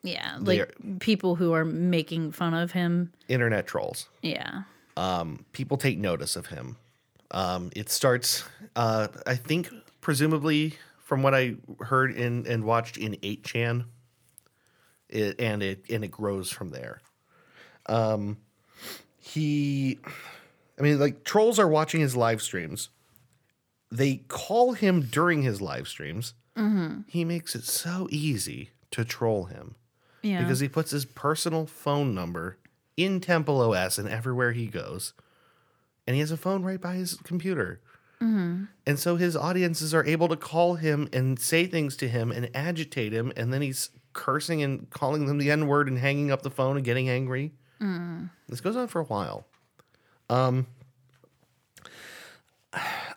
Yeah. 0.04 0.38
Like 0.42 0.76
people 1.00 1.36
who 1.36 1.54
are 1.54 1.64
making 1.66 2.32
fun 2.34 2.54
of 2.54 2.72
him. 2.74 3.14
Internet 3.30 3.68
trolls. 3.68 4.10
Yeah. 4.22 4.64
People 5.54 5.78
take 5.78 5.98
notice 5.98 6.36
of 6.36 6.48
him. 6.48 6.76
Um, 7.32 7.72
it 7.76 7.90
starts, 7.90 8.44
uh, 8.76 9.08
I 9.28 9.36
think, 9.36 9.70
presumably 10.02 10.76
from 10.98 11.22
what 11.24 11.34
I 11.36 11.56
heard 11.80 12.12
in 12.16 12.46
and 12.48 12.64
watched 12.64 12.98
in 12.98 13.14
8chan, 13.18 13.86
it, 15.10 15.40
and 15.40 15.62
it 15.64 15.86
and 15.90 16.04
it 16.04 16.12
grows 16.12 16.50
from 16.52 16.70
there. 16.70 17.02
Um, 17.88 18.38
he, 19.18 20.00
I 20.78 20.82
mean, 20.82 21.00
like 21.00 21.24
trolls 21.24 21.60
are 21.60 21.68
watching 21.68 22.02
his 22.02 22.16
live 22.16 22.42
streams. 22.42 22.90
They 23.92 24.18
call 24.28 24.74
him 24.74 25.02
during 25.02 25.42
his 25.42 25.62
live 25.62 25.88
streams. 25.88 26.34
He 27.08 27.24
makes 27.24 27.56
it 27.56 27.64
so 27.64 28.08
easy 28.12 28.72
to 28.92 29.06
troll 29.06 29.46
him. 29.46 29.76
Yeah. 30.22 30.42
because 30.42 30.60
he 30.60 30.68
puts 30.68 30.92
his 30.92 31.06
personal 31.06 31.66
phone 31.66 32.14
number 32.14 32.58
in 32.98 33.22
Temple 33.22 33.62
OS 33.62 33.98
and 33.98 34.10
everywhere 34.10 34.52
he 34.52 34.66
goes. 34.68 35.14
And 36.10 36.16
he 36.16 36.22
has 36.22 36.32
a 36.32 36.38
phone 36.38 36.64
right 36.64 36.82
by 36.82 36.96
his 36.96 37.14
computer. 37.24 37.82
And 38.88 38.98
so 38.98 39.16
his 39.16 39.36
audiences 39.36 39.94
are 39.94 40.04
able 40.04 40.28
to 40.28 40.36
call 40.36 40.74
him 40.74 41.08
and 41.14 41.40
say 41.40 41.68
things 41.68 41.96
to 41.98 42.08
him 42.08 42.32
and 42.32 42.50
agitate 42.56 43.14
him. 43.14 43.32
And 43.38 43.54
then 43.54 43.62
he's 43.62 43.92
cursing 44.14 44.64
and 44.64 44.90
calling 44.90 45.28
them 45.28 45.38
the 45.38 45.52
N 45.52 45.68
word 45.68 45.88
and 45.88 46.00
hanging 46.00 46.32
up 46.32 46.42
the 46.42 46.50
phone 46.50 46.78
and 46.78 46.84
getting 46.84 47.10
angry. 47.10 47.52
This 48.48 48.60
goes 48.60 48.76
on 48.76 48.88
for 48.88 49.02
a 49.02 49.04
while. 49.04 49.46
Um, 50.32 50.66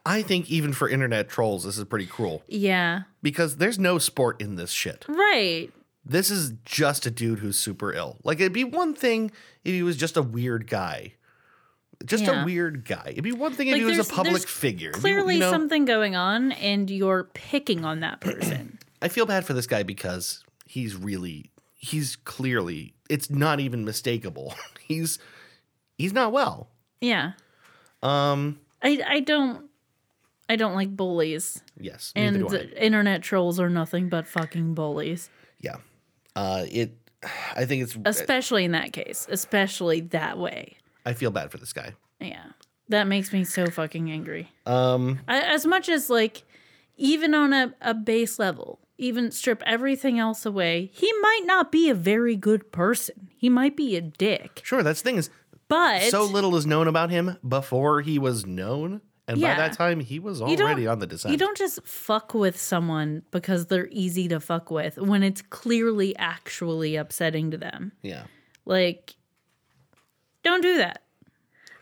I 0.04 0.20
think 0.20 0.50
even 0.50 0.74
for 0.74 0.86
internet 0.86 1.30
trolls, 1.30 1.64
this 1.64 1.78
is 1.78 1.84
pretty 1.86 2.06
cruel 2.06 2.42
yeah. 2.46 3.04
because 3.22 3.56
there's 3.56 3.78
no 3.78 3.96
sport 3.96 4.38
in 4.38 4.56
this 4.56 4.70
shit. 4.70 5.06
Right. 5.08 5.70
This 6.04 6.30
is 6.30 6.52
just 6.66 7.06
a 7.06 7.10
dude 7.10 7.38
who's 7.38 7.56
super 7.56 7.90
ill. 7.90 8.18
Like 8.22 8.38
it'd 8.38 8.52
be 8.52 8.64
one 8.64 8.92
thing 8.92 9.30
if 9.64 9.72
he 9.72 9.82
was 9.82 9.96
just 9.96 10.18
a 10.18 10.22
weird 10.22 10.68
guy. 10.68 11.14
Just 12.04 12.24
Yeah. 12.24 12.42
a 12.42 12.44
weird 12.44 12.84
guy. 12.84 13.08
It'd 13.10 13.24
be 13.24 13.32
one 13.32 13.52
thing 13.54 13.68
if 13.68 13.72
Like, 13.72 13.80
he 13.82 13.84
was 13.84 13.98
a 13.98 14.10
public 14.12 14.46
figure. 14.48 14.92
Clearly 14.92 15.34
you 15.34 15.40
know, 15.40 15.50
something 15.50 15.84
going 15.84 16.16
on 16.16 16.52
and 16.52 16.90
you're 16.90 17.24
picking 17.34 17.84
on 17.84 18.00
that 18.00 18.20
person. 18.20 18.78
I 19.02 19.08
feel 19.08 19.26
bad 19.26 19.44
for 19.44 19.52
this 19.52 19.66
guy 19.66 19.82
because 19.82 20.44
he's 20.66 20.94
really 20.96 21.50
he's 21.74 22.16
clearly 22.16 22.94
it's 23.10 23.28
not 23.30 23.60
even 23.60 23.84
mistakable. 23.84 24.54
he's 24.86 25.18
he's 25.98 26.12
not 26.12 26.32
well. 26.32 26.68
yeah. 27.00 27.32
Um 28.02 28.58
I 28.82 29.00
I 29.06 29.20
don't 29.20 29.68
I 30.48 30.56
don't 30.56 30.74
like 30.74 30.94
bullies. 30.94 31.62
yes, 31.80 32.12
And 32.16 32.48
do 32.48 32.56
I. 32.56 32.62
internet 32.78 33.22
trolls 33.22 33.58
are 33.60 33.70
nothing 33.70 34.08
but 34.08 34.26
fucking 34.26 34.74
bullies. 34.74 35.30
Yeah. 35.60 35.76
Uh 36.36 36.64
it 36.70 36.96
I 37.54 37.64
think 37.66 37.84
it's 37.84 37.96
Especially 38.04 38.64
in 38.64 38.72
that 38.72 38.92
case. 38.92 39.26
Especially 39.30 40.00
that 40.00 40.38
way. 40.38 40.76
I 41.04 41.12
feel 41.14 41.30
bad 41.30 41.50
for 41.50 41.58
this 41.58 41.72
guy. 41.72 41.94
Yeah. 42.20 42.44
That 42.88 43.06
makes 43.06 43.32
me 43.32 43.44
so 43.44 43.66
fucking 43.66 44.10
angry. 44.10 44.50
Um 44.66 45.20
I, 45.28 45.40
as 45.40 45.66
much 45.66 45.88
as 45.88 46.10
like 46.10 46.42
even 46.96 47.34
on 47.34 47.52
a, 47.52 47.74
a 47.80 47.94
base 47.94 48.38
level, 48.38 48.78
even 48.98 49.30
strip 49.32 49.62
everything 49.66 50.18
else 50.18 50.44
away, 50.46 50.90
he 50.92 51.10
might 51.20 51.42
not 51.44 51.72
be 51.72 51.88
a 51.88 51.94
very 51.94 52.36
good 52.36 52.70
person. 52.70 53.30
He 53.36 53.48
might 53.48 53.76
be 53.76 53.96
a 53.96 54.00
dick. 54.00 54.60
sure, 54.64 54.82
that's 54.82 55.00
the 55.02 55.08
thing 55.10 55.16
is 55.18 55.30
But 55.68 56.02
so 56.10 56.24
little 56.24 56.54
is 56.56 56.66
known 56.66 56.86
about 56.86 57.10
him 57.10 57.38
before 57.46 58.02
he 58.02 58.18
was 58.18 58.44
known. 58.46 59.00
And 59.28 59.38
Yeah. 59.38 59.54
by 59.54 59.68
that 59.68 59.72
time 59.76 60.00
he 60.00 60.18
was 60.18 60.42
already 60.42 60.86
on 60.86 60.98
the 60.98 61.06
descent. 61.06 61.32
You 61.32 61.38
don't 61.38 61.56
just 61.56 61.82
fuck 61.86 62.34
with 62.34 62.60
someone 62.60 63.22
because 63.30 63.66
they're 63.66 63.88
easy 63.90 64.28
to 64.28 64.38
fuck 64.40 64.70
with 64.70 64.98
when 64.98 65.22
it's 65.22 65.40
clearly 65.42 66.14
actually 66.16 66.96
upsetting 66.96 67.50
to 67.52 67.56
them. 67.56 67.92
yeah. 68.02 68.24
Like, 68.64 69.14
don't 70.42 70.62
do 70.62 70.78
that. 70.78 71.02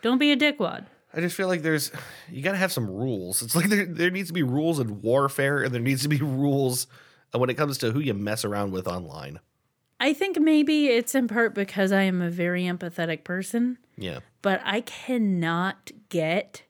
Don't 0.01 0.17
be 0.17 0.31
a 0.31 0.37
dickwad. 0.37 0.85
I 1.13 1.19
just 1.19 1.35
feel 1.35 1.47
like 1.47 1.61
there's 1.61 1.91
you 2.29 2.41
got 2.41 2.51
to 2.51 2.57
have 2.57 2.71
some 2.71 2.89
rules. 2.89 3.41
It's 3.41 3.55
like 3.55 3.69
there 3.69 3.85
there 3.85 4.11
needs 4.11 4.29
to 4.29 4.33
be 4.33 4.43
rules 4.43 4.79
in 4.79 5.01
warfare, 5.01 5.63
and 5.63 5.73
there 5.73 5.81
needs 5.81 6.03
to 6.03 6.09
be 6.09 6.17
rules 6.21 6.87
when 7.31 7.49
it 7.49 7.55
comes 7.55 7.77
to 7.79 7.91
who 7.91 7.99
you 7.99 8.13
mess 8.13 8.43
around 8.45 8.71
with 8.71 8.87
online. 8.87 9.39
I 9.99 10.13
think 10.13 10.39
maybe 10.39 10.87
it's 10.87 11.13
in 11.13 11.27
part 11.27 11.53
because 11.53 11.91
I 11.91 12.01
am 12.03 12.21
a 12.21 12.29
very 12.29 12.63
empathetic 12.63 13.23
person. 13.23 13.77
Yeah, 13.97 14.19
but 14.41 14.61
I 14.63 14.81
cannot 14.81 15.91
get 16.09 16.63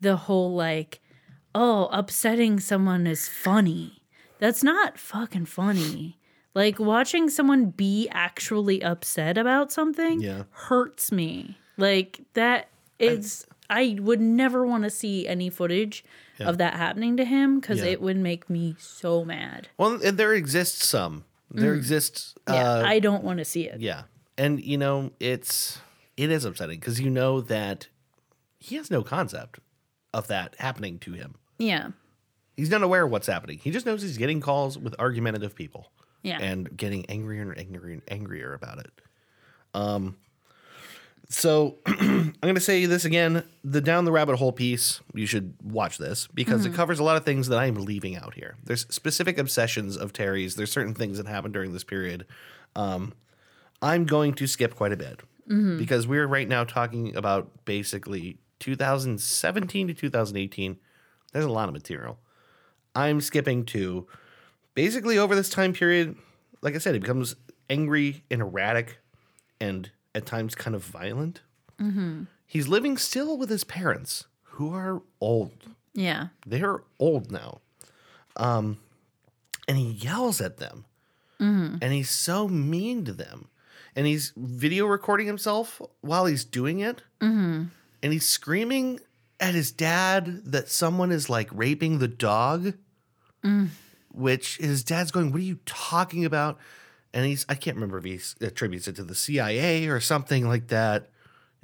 the 0.00 0.16
whole 0.16 0.54
like, 0.54 1.00
oh, 1.54 1.88
upsetting 1.90 2.60
someone 2.60 3.06
is 3.06 3.28
funny. 3.28 4.02
That's 4.38 4.62
not 4.62 4.98
fucking 4.98 5.46
funny. 5.46 6.18
Like 6.56 6.78
watching 6.80 7.28
someone 7.28 7.66
be 7.66 8.08
actually 8.10 8.82
upset 8.82 9.36
about 9.36 9.70
something 9.70 10.20
Yeah. 10.22 10.44
hurts 10.50 11.12
me. 11.12 11.58
Like 11.76 12.22
that 12.32 12.68
is 12.98 13.46
I 13.68 13.98
would 14.00 14.20
never 14.22 14.66
want 14.66 14.84
to 14.84 14.90
see 14.90 15.28
any 15.28 15.50
footage 15.50 16.02
of 16.40 16.56
that 16.58 16.74
happening 16.74 17.16
to 17.18 17.24
him 17.26 17.60
because 17.60 17.80
Yeah. 17.80 17.86
it 17.92 18.00
would 18.00 18.16
make 18.16 18.48
me 18.48 18.74
so 18.78 19.22
mad. 19.24 19.68
well, 19.76 20.00
and 20.02 20.16
there 20.18 20.32
exists 20.32 20.86
some. 20.86 21.24
There 21.50 21.74
exists. 21.74 22.34
Mm. 22.46 22.54
Yeah, 22.54 22.70
uh, 22.72 22.82
I 22.86 22.98
don't 23.00 23.22
want 23.22 23.38
to 23.38 23.44
see 23.44 23.64
it. 23.68 23.80
yeah, 23.80 24.04
and 24.38 24.58
you 24.64 24.78
know 24.78 25.12
it's 25.20 25.78
it 26.16 26.30
is 26.30 26.44
upsetting 26.46 26.80
because 26.80 26.98
you 27.00 27.10
know 27.10 27.40
that 27.42 27.88
he 28.58 28.76
has 28.76 28.90
no 28.90 29.02
concept 29.02 29.58
of 30.14 30.26
that 30.28 30.54
happening 30.58 30.98
to 31.00 31.12
him. 31.12 31.34
Yeah. 31.58 31.88
He's 32.56 32.70
not 32.70 32.82
aware 32.82 33.04
of 33.04 33.10
what's 33.10 33.26
happening. 33.26 33.58
He 33.62 33.70
just 33.70 33.84
knows 33.84 34.00
he's 34.00 34.16
getting 34.16 34.40
calls 34.40 34.78
with 34.78 34.94
argumentative 34.98 35.54
people. 35.54 35.92
Yeah. 36.26 36.38
And 36.40 36.76
getting 36.76 37.06
angrier 37.06 37.42
and 37.42 37.58
angrier 37.58 37.94
and 37.94 38.02
angrier 38.08 38.54
about 38.54 38.78
it. 38.78 38.90
Um 39.74 40.16
so 41.28 41.78
I'm 41.86 42.34
gonna 42.40 42.60
say 42.60 42.86
this 42.86 43.04
again. 43.04 43.42
The 43.64 43.80
down 43.80 44.04
the 44.04 44.12
rabbit 44.12 44.36
hole 44.36 44.52
piece, 44.52 45.00
you 45.14 45.26
should 45.26 45.54
watch 45.62 45.98
this 45.98 46.28
because 46.28 46.64
it 46.66 46.74
covers 46.74 46.98
a 46.98 47.02
lot 47.02 47.16
of 47.16 47.24
things 47.24 47.48
that 47.48 47.58
I'm 47.58 47.74
leaving 47.74 48.16
out 48.16 48.34
here. 48.34 48.56
There's 48.62 48.86
specific 48.94 49.38
obsessions 49.38 49.96
of 49.96 50.12
Terry's. 50.12 50.54
There's 50.54 50.70
certain 50.70 50.94
things 50.94 51.18
that 51.18 51.26
happened 51.26 51.54
during 51.54 51.72
this 51.72 51.84
period. 51.84 52.26
Um, 52.76 53.12
I'm 53.82 54.04
going 54.04 54.34
to 54.34 54.46
skip 54.46 54.76
quite 54.76 54.92
a 54.92 54.96
bit 54.96 55.20
because 55.78 56.06
we're 56.06 56.26
right 56.26 56.48
now 56.48 56.64
talking 56.64 57.14
about 57.16 57.64
basically 57.64 58.38
2017 58.60 59.88
to 59.88 59.94
2018. 59.94 60.76
There's 61.32 61.44
a 61.44 61.50
lot 61.50 61.68
of 61.68 61.74
material. 61.74 62.18
I'm 62.94 63.20
skipping 63.20 63.64
to 63.66 64.06
basically 64.76 65.18
over 65.18 65.34
this 65.34 65.48
time 65.48 65.72
period. 65.72 66.14
Like 66.62 66.76
I 66.76 66.78
said, 66.78 66.94
he 66.94 67.00
becomes 67.00 67.34
angry 67.68 68.22
and 68.30 68.40
erratic 68.40 68.98
and 69.60 69.90
at 70.14 70.26
times 70.26 70.54
kind 70.54 70.76
of 70.76 70.84
violent. 70.84 71.40
Mm-hmm. 71.80 72.24
He's 72.46 72.68
living 72.68 72.96
still 72.96 73.36
with 73.36 73.50
his 73.50 73.64
parents 73.64 74.26
who 74.42 74.72
are 74.72 75.02
old. 75.20 75.66
Yeah. 75.94 76.28
They're 76.46 76.82
old 77.00 77.32
now. 77.32 77.60
Um, 78.36 78.78
and 79.66 79.76
he 79.76 79.90
yells 79.90 80.40
at 80.40 80.58
them. 80.58 80.84
Mm-hmm. 81.40 81.78
And 81.82 81.92
he's 81.92 82.10
so 82.10 82.46
mean 82.46 83.04
to 83.06 83.12
them. 83.12 83.48
And 83.96 84.06
he's 84.06 84.32
video 84.36 84.86
recording 84.86 85.26
himself 85.26 85.80
while 86.02 86.26
he's 86.26 86.44
doing 86.44 86.80
it. 86.80 87.02
Mm-hmm. 87.20 87.64
And 88.02 88.12
he's 88.12 88.26
screaming 88.26 89.00
at 89.40 89.54
his 89.54 89.72
dad 89.72 90.44
that 90.44 90.68
someone 90.68 91.10
is 91.10 91.28
like 91.30 91.48
raping 91.52 91.98
the 91.98 92.08
dog. 92.08 92.74
Mm. 93.42 93.68
Which 94.16 94.56
his 94.56 94.82
dad's 94.82 95.10
going, 95.10 95.32
What 95.32 95.40
are 95.40 95.44
you 95.44 95.58
talking 95.66 96.24
about? 96.24 96.58
And 97.12 97.24
he's, 97.24 97.46
I 97.48 97.54
can't 97.54 97.76
remember 97.76 97.98
if 97.98 98.04
he 98.04 98.20
attributes 98.44 98.88
it 98.88 98.96
to 98.96 99.02
the 99.02 99.14
CIA 99.14 99.86
or 99.86 100.00
something 100.00 100.46
like 100.46 100.68
that. 100.68 101.08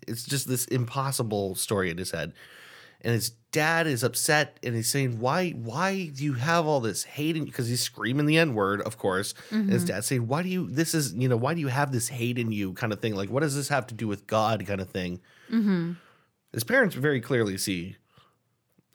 It's 0.09 0.25
just 0.25 0.49
this 0.49 0.65
impossible 0.67 1.55
story 1.57 1.91
in 1.91 1.99
his 1.99 2.11
head. 2.11 2.33
And 3.03 3.13
his 3.13 3.33
dad 3.53 3.87
is 3.87 4.03
upset 4.03 4.59
and 4.63 4.75
he's 4.75 4.89
saying 4.89 5.21
why 5.21 5.51
why 5.51 6.07
do 6.07 6.25
you 6.25 6.33
have 6.33 6.67
all 6.67 6.81
this 6.81 7.05
hate 7.05 7.37
in 7.37 7.45
because 7.45 7.69
he's 7.69 7.83
screaming 7.83 8.27
the 8.27 8.39
n-word 8.39 8.81
of 8.81 8.97
course. 8.97 9.35
And 9.51 9.71
his 9.71 9.83
mm-hmm. 9.83 9.93
dad's 9.93 10.07
saying 10.07 10.27
why 10.27 10.43
do 10.43 10.49
you 10.49 10.69
this 10.71 10.95
is 10.95 11.13
you 11.13 11.29
know 11.29 11.37
why 11.37 11.53
do 11.53 11.61
you 11.61 11.69
have 11.69 11.93
this 11.93 12.09
hate 12.09 12.39
in 12.39 12.51
you? 12.51 12.73
Kind 12.73 12.93
of 12.93 13.01
thing. 13.01 13.15
Like 13.15 13.29
what 13.29 13.41
does 13.41 13.55
this 13.55 13.69
have 13.69 13.87
to 13.89 13.95
do 13.95 14.09
with 14.09 14.27
god? 14.27 14.67
Kind 14.67 14.81
of 14.81 14.89
thing 14.89 15.21
mm-hmm. 15.51 15.93
his 16.53 16.65
parents 16.65 16.95
very 16.95 17.21
clearly 17.21 17.59
see 17.59 17.97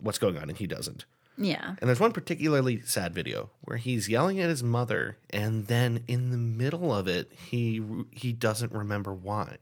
what's 0.01 0.17
going 0.17 0.37
on 0.37 0.49
and 0.49 0.57
he 0.57 0.65
doesn't 0.65 1.05
Yeah. 1.37 1.75
and 1.79 1.87
there's 1.87 1.99
one 1.99 2.11
particularly 2.13 2.81
sad 2.81 3.13
video 3.13 3.51
where 3.61 3.77
he's 3.77 4.09
yelling 4.09 4.39
at 4.39 4.49
his 4.49 4.63
mother, 4.63 5.17
and 5.29 5.67
then 5.67 6.03
in 6.07 6.31
the 6.31 6.37
middle 6.37 6.93
of 6.93 7.07
it, 7.07 7.31
he 7.31 7.81
he 8.11 8.33
doesn't 8.33 8.71
remember 8.71 9.13
why. 9.13 9.57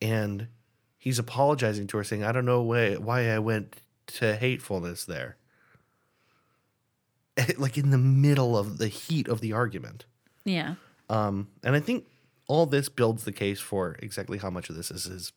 And 0.00 0.48
he's 0.98 1.18
apologizing 1.18 1.86
to 1.88 1.98
her, 1.98 2.04
saying, 2.04 2.24
"I 2.24 2.32
don't 2.32 2.46
know 2.46 2.62
why 2.62 2.94
why 2.94 3.28
I 3.30 3.38
went 3.38 3.82
to 4.18 4.34
hatefulness 4.36 5.04
there." 5.04 5.36
like 7.58 7.76
in 7.78 7.90
the 7.90 7.98
middle 7.98 8.56
of 8.56 8.78
the 8.78 8.88
heat 8.88 9.28
of 9.28 9.40
the 9.40 9.52
argument. 9.52 10.04
Yeah. 10.44 10.74
Um, 11.08 11.48
and 11.62 11.74
I 11.76 11.80
think 11.80 12.06
all 12.46 12.66
this 12.66 12.88
builds 12.88 13.24
the 13.24 13.32
case 13.32 13.60
for 13.60 13.96
exactly 14.00 14.38
how 14.38 14.50
much 14.50 14.68
of 14.70 14.76
this 14.76 14.90
is 14.90 15.04
his 15.04 15.32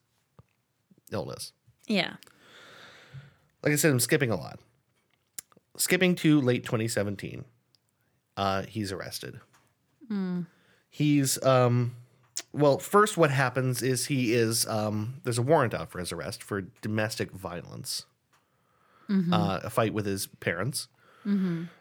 illness 1.12 1.52
Yeah. 1.88 2.16
Like 3.66 3.74
I 3.74 3.76
said, 3.78 3.92
I'm 3.92 4.00
skipping 4.00 4.32
a 4.32 4.36
lot. 4.36 4.60
Skipping 5.78 6.16
to 6.16 6.40
late 6.40 6.64
2017, 6.64 7.44
uh, 8.38 8.62
he's 8.64 8.92
arrested. 8.92 9.42
He's 10.90 11.44
um, 11.44 11.96
well. 12.54 12.78
First, 12.78 13.18
what 13.18 13.32
happens 13.32 13.82
is 13.82 14.06
he 14.06 14.34
is 14.34 14.66
um, 14.68 15.16
there's 15.24 15.38
a 15.40 15.42
warrant 15.42 15.74
out 15.74 15.92
for 15.92 16.00
his 16.00 16.14
arrest 16.14 16.42
for 16.44 16.62
domestic 16.82 17.32
violence, 17.32 18.06
uh, 19.34 19.60
a 19.64 19.70
fight 19.70 19.94
with 19.94 20.06
his 20.06 20.28
parents. 20.28 20.88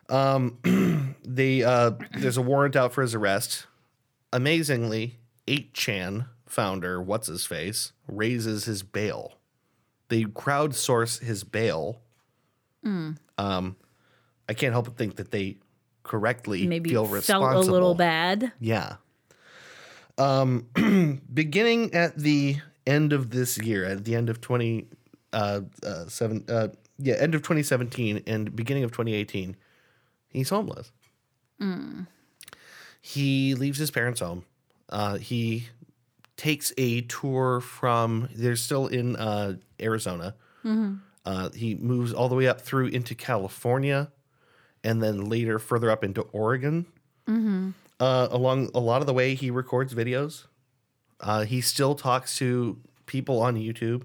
Um, 0.09 1.15
they 1.25 1.63
uh, 1.63 1.93
there's 2.19 2.37
a 2.39 2.43
warrant 2.43 2.75
out 2.75 2.93
for 2.93 3.03
his 3.03 3.15
arrest. 3.15 3.67
Amazingly, 4.33 5.19
8chan 5.47 6.27
founder 6.47 7.01
what's 7.01 7.27
his 7.29 7.47
face 7.47 7.93
raises 8.09 8.65
his 8.65 8.83
bail 8.83 9.35
they 10.09 10.25
crowdsource 10.25 11.21
his 11.21 11.45
bail. 11.45 12.01
Um, 13.39 13.77
I 14.49 14.55
can't 14.55 14.73
help 14.73 14.85
but 14.87 14.97
think 14.97 15.17
that 15.17 15.31
they 15.31 15.57
correctly 16.03 16.67
Maybe 16.67 16.91
feel 16.91 17.07
responsible. 17.07 17.53
felt 17.53 17.69
a 17.69 17.73
little 17.73 17.95
bad. 17.95 18.53
Yeah. 18.61 18.97
Um, 20.19 20.69
beginning 21.33 21.95
at 21.95 22.17
the 22.17 22.59
end 22.87 23.13
of 23.13 23.31
this 23.31 23.59
year, 23.59 23.85
at 23.85 24.05
the 24.05 24.15
end 24.15 24.29
of 24.29 24.41
twenty 24.41 24.87
uh, 25.33 25.63
uh 25.83 26.07
seven 26.07 26.45
uh 26.49 26.69
yeah 26.99 27.15
end 27.15 27.35
of 27.35 27.43
2017 27.43 28.23
and 28.27 28.55
beginning 28.55 28.85
of 28.85 28.93
2018, 28.93 29.57
he's 30.29 30.51
homeless. 30.51 30.93
He 33.01 33.55
leaves 33.55 33.79
his 33.79 33.91
parents' 33.91 34.21
home. 34.21 34.45
Uh, 34.89 35.17
he 35.19 35.69
takes 36.37 36.73
a 36.79 37.03
tour 37.03 37.61
from 37.61 38.29
they're 38.35 38.57
still 38.57 38.87
in 38.87 39.17
uh, 39.17 39.55
Arizona. 39.81 40.35
Uh, 41.25 41.51
he 41.51 41.75
moves 41.75 42.13
all 42.13 42.29
the 42.29 42.35
way 42.35 42.47
up 42.49 42.61
through 42.61 42.89
into 42.89 43.15
California, 43.15 44.11
and 44.83 45.03
then 45.03 45.25
later 45.29 45.59
further 45.59 45.91
up 45.91 46.05
into 46.05 46.23
Oregon. 46.33 46.87
Uh, 48.01 48.29
along 48.31 48.71
a 48.75 48.81
lot 48.81 49.01
of 49.01 49.07
the 49.07 49.15
way, 49.15 49.35
he 49.35 49.51
records 49.51 49.95
videos. 49.95 50.45
Uh, 51.21 51.45
he 51.45 51.61
still 51.61 51.95
talks 51.95 52.37
to 52.39 52.79
people 53.07 53.41
on 53.41 53.57
YouTube. 53.57 54.05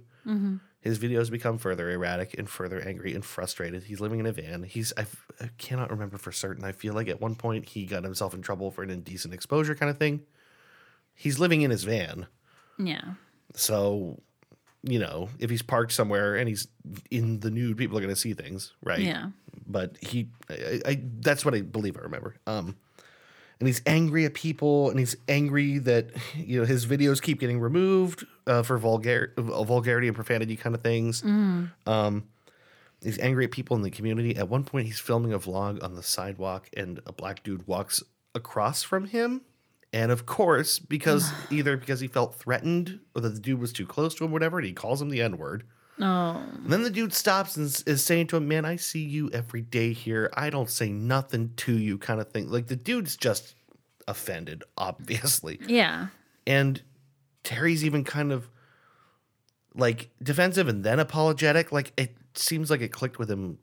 His 0.82 0.98
videos 0.98 1.30
become 1.30 1.58
further 1.58 1.90
erratic 1.90 2.36
and 2.38 2.50
further 2.50 2.80
angry 2.80 3.14
and 3.14 3.26
frustrated. 3.26 3.84
He's 3.84 4.00
living 4.00 4.22
in 4.22 4.26
a 4.26 4.32
van. 4.32 4.64
He's 4.64 4.94
I 4.98 5.06
cannot 5.58 5.92
remember 5.92 6.18
for 6.18 6.32
certain. 6.32 6.64
I 6.64 6.72
feel 6.72 6.94
like 6.94 7.10
at 7.10 7.20
one 7.20 7.36
point 7.36 7.66
he 7.66 7.86
got 7.86 8.04
himself 8.06 8.34
in 8.34 8.42
trouble 8.42 8.72
for 8.72 8.84
an 8.84 8.90
indecent 8.90 9.34
exposure 9.34 9.76
kind 9.76 9.90
of 9.90 9.98
thing. 9.98 10.22
He's 11.20 11.38
living 11.38 11.64
in 11.64 11.70
his 11.70 11.84
van. 11.84 12.28
Yeah. 12.78 13.02
So, 13.54 14.22
you 14.84 15.00
know, 15.00 15.28
if 15.38 15.50
he's 15.50 15.62
parked 15.62 15.92
somewhere 15.92 16.38
and 16.38 16.48
he's 16.48 16.70
in 17.12 17.42
the 17.42 17.52
nude, 17.52 17.76
people 17.78 17.98
are 17.98 18.02
going 18.02 18.14
to 18.14 18.20
see 18.20 18.34
things, 18.34 18.72
right? 18.82 19.00
Yeah. 19.02 19.32
But 19.68 19.98
he, 20.00 20.30
I, 20.50 20.80
I, 20.86 21.02
that's 21.20 21.44
what 21.44 21.54
I 21.54 21.60
believe 21.60 21.98
I 21.98 22.04
remember. 22.04 22.38
Um, 22.48 22.78
and 23.60 23.68
he's 23.68 23.82
angry 23.86 24.24
at 24.24 24.34
people, 24.34 24.90
and 24.90 24.98
he's 24.98 25.18
angry 25.28 25.80
that 25.80 26.12
you 26.38 26.62
know 26.62 26.66
his 26.66 26.86
videos 26.86 27.22
keep 27.22 27.42
getting 27.42 27.60
removed 27.60 28.26
uh, 28.48 28.64
for 28.64 28.78
vulgar, 28.78 29.34
uh, 29.38 29.64
vulgarity 29.66 30.08
and 30.08 30.16
profanity 30.16 30.56
kind 30.56 30.74
of 30.74 30.82
things. 30.82 31.22
Um, 31.86 32.30
he's 33.04 33.20
angry 33.20 33.44
at 33.44 33.52
people 33.52 33.76
in 33.76 33.82
the 33.82 33.92
community. 33.92 34.38
At 34.38 34.48
one 34.48 34.64
point, 34.64 34.86
he's 34.86 35.00
filming 35.00 35.34
a 35.34 35.40
vlog 35.40 35.84
on 35.84 35.96
the 35.96 36.04
sidewalk, 36.04 36.70
and 36.78 37.02
a 37.06 37.12
black 37.12 37.44
dude 37.44 37.68
walks 37.68 38.02
across 38.34 38.84
from 38.84 39.08
him. 39.08 39.42
And 39.92 40.12
of 40.12 40.26
course, 40.26 40.78
because 40.80 41.32
either 41.52 41.78
because 41.78 42.00
he 42.00 42.08
felt 42.08 42.36
threatened 42.36 43.00
or 43.16 43.22
that 43.22 43.30
the 43.30 43.40
dude 43.40 43.60
was 43.60 43.74
too 43.74 43.86
close 43.86 44.14
to 44.16 44.26
him, 44.26 44.32
whatever, 44.32 44.58
and 44.60 44.68
he 44.68 44.74
calls 44.74 45.02
him 45.02 45.10
the 45.10 45.22
N 45.22 45.38
word. 45.38 45.64
Oh. 46.02 46.38
And 46.64 46.68
then 46.68 46.84
the 46.84 46.90
dude 46.90 47.14
stops 47.14 47.58
and 47.58 47.66
is 47.86 48.04
saying 48.04 48.28
to 48.28 48.38
him, 48.38 48.48
"Man, 48.48 48.64
I 48.66 48.78
see 48.78 49.04
you 49.04 49.30
every 49.32 49.62
day 49.62 49.92
here. 49.92 50.30
I 50.34 50.50
don't 50.50 50.70
say 50.70 50.90
nothing 50.90 51.52
to 51.58 51.78
you," 51.78 51.98
kind 51.98 52.22
of 52.22 52.30
thing. 52.32 52.50
Like 52.50 52.68
the 52.68 52.76
dude's 52.78 53.18
just 53.18 53.56
offended, 54.08 54.64
obviously. 54.78 55.60
Yeah. 55.68 56.08
And 56.48 56.82
Terry's 57.44 57.84
even 57.84 58.04
kind 58.06 58.32
of 58.32 58.50
like 59.76 60.10
defensive 60.24 60.68
and 60.68 60.84
then 60.84 61.00
apologetic. 61.00 61.72
Like 61.72 61.92
it 61.98 62.16
seems 62.34 62.70
like 62.70 62.82
it 62.82 62.90
clicked 62.94 63.20
with 63.20 63.30
him. 63.30 63.58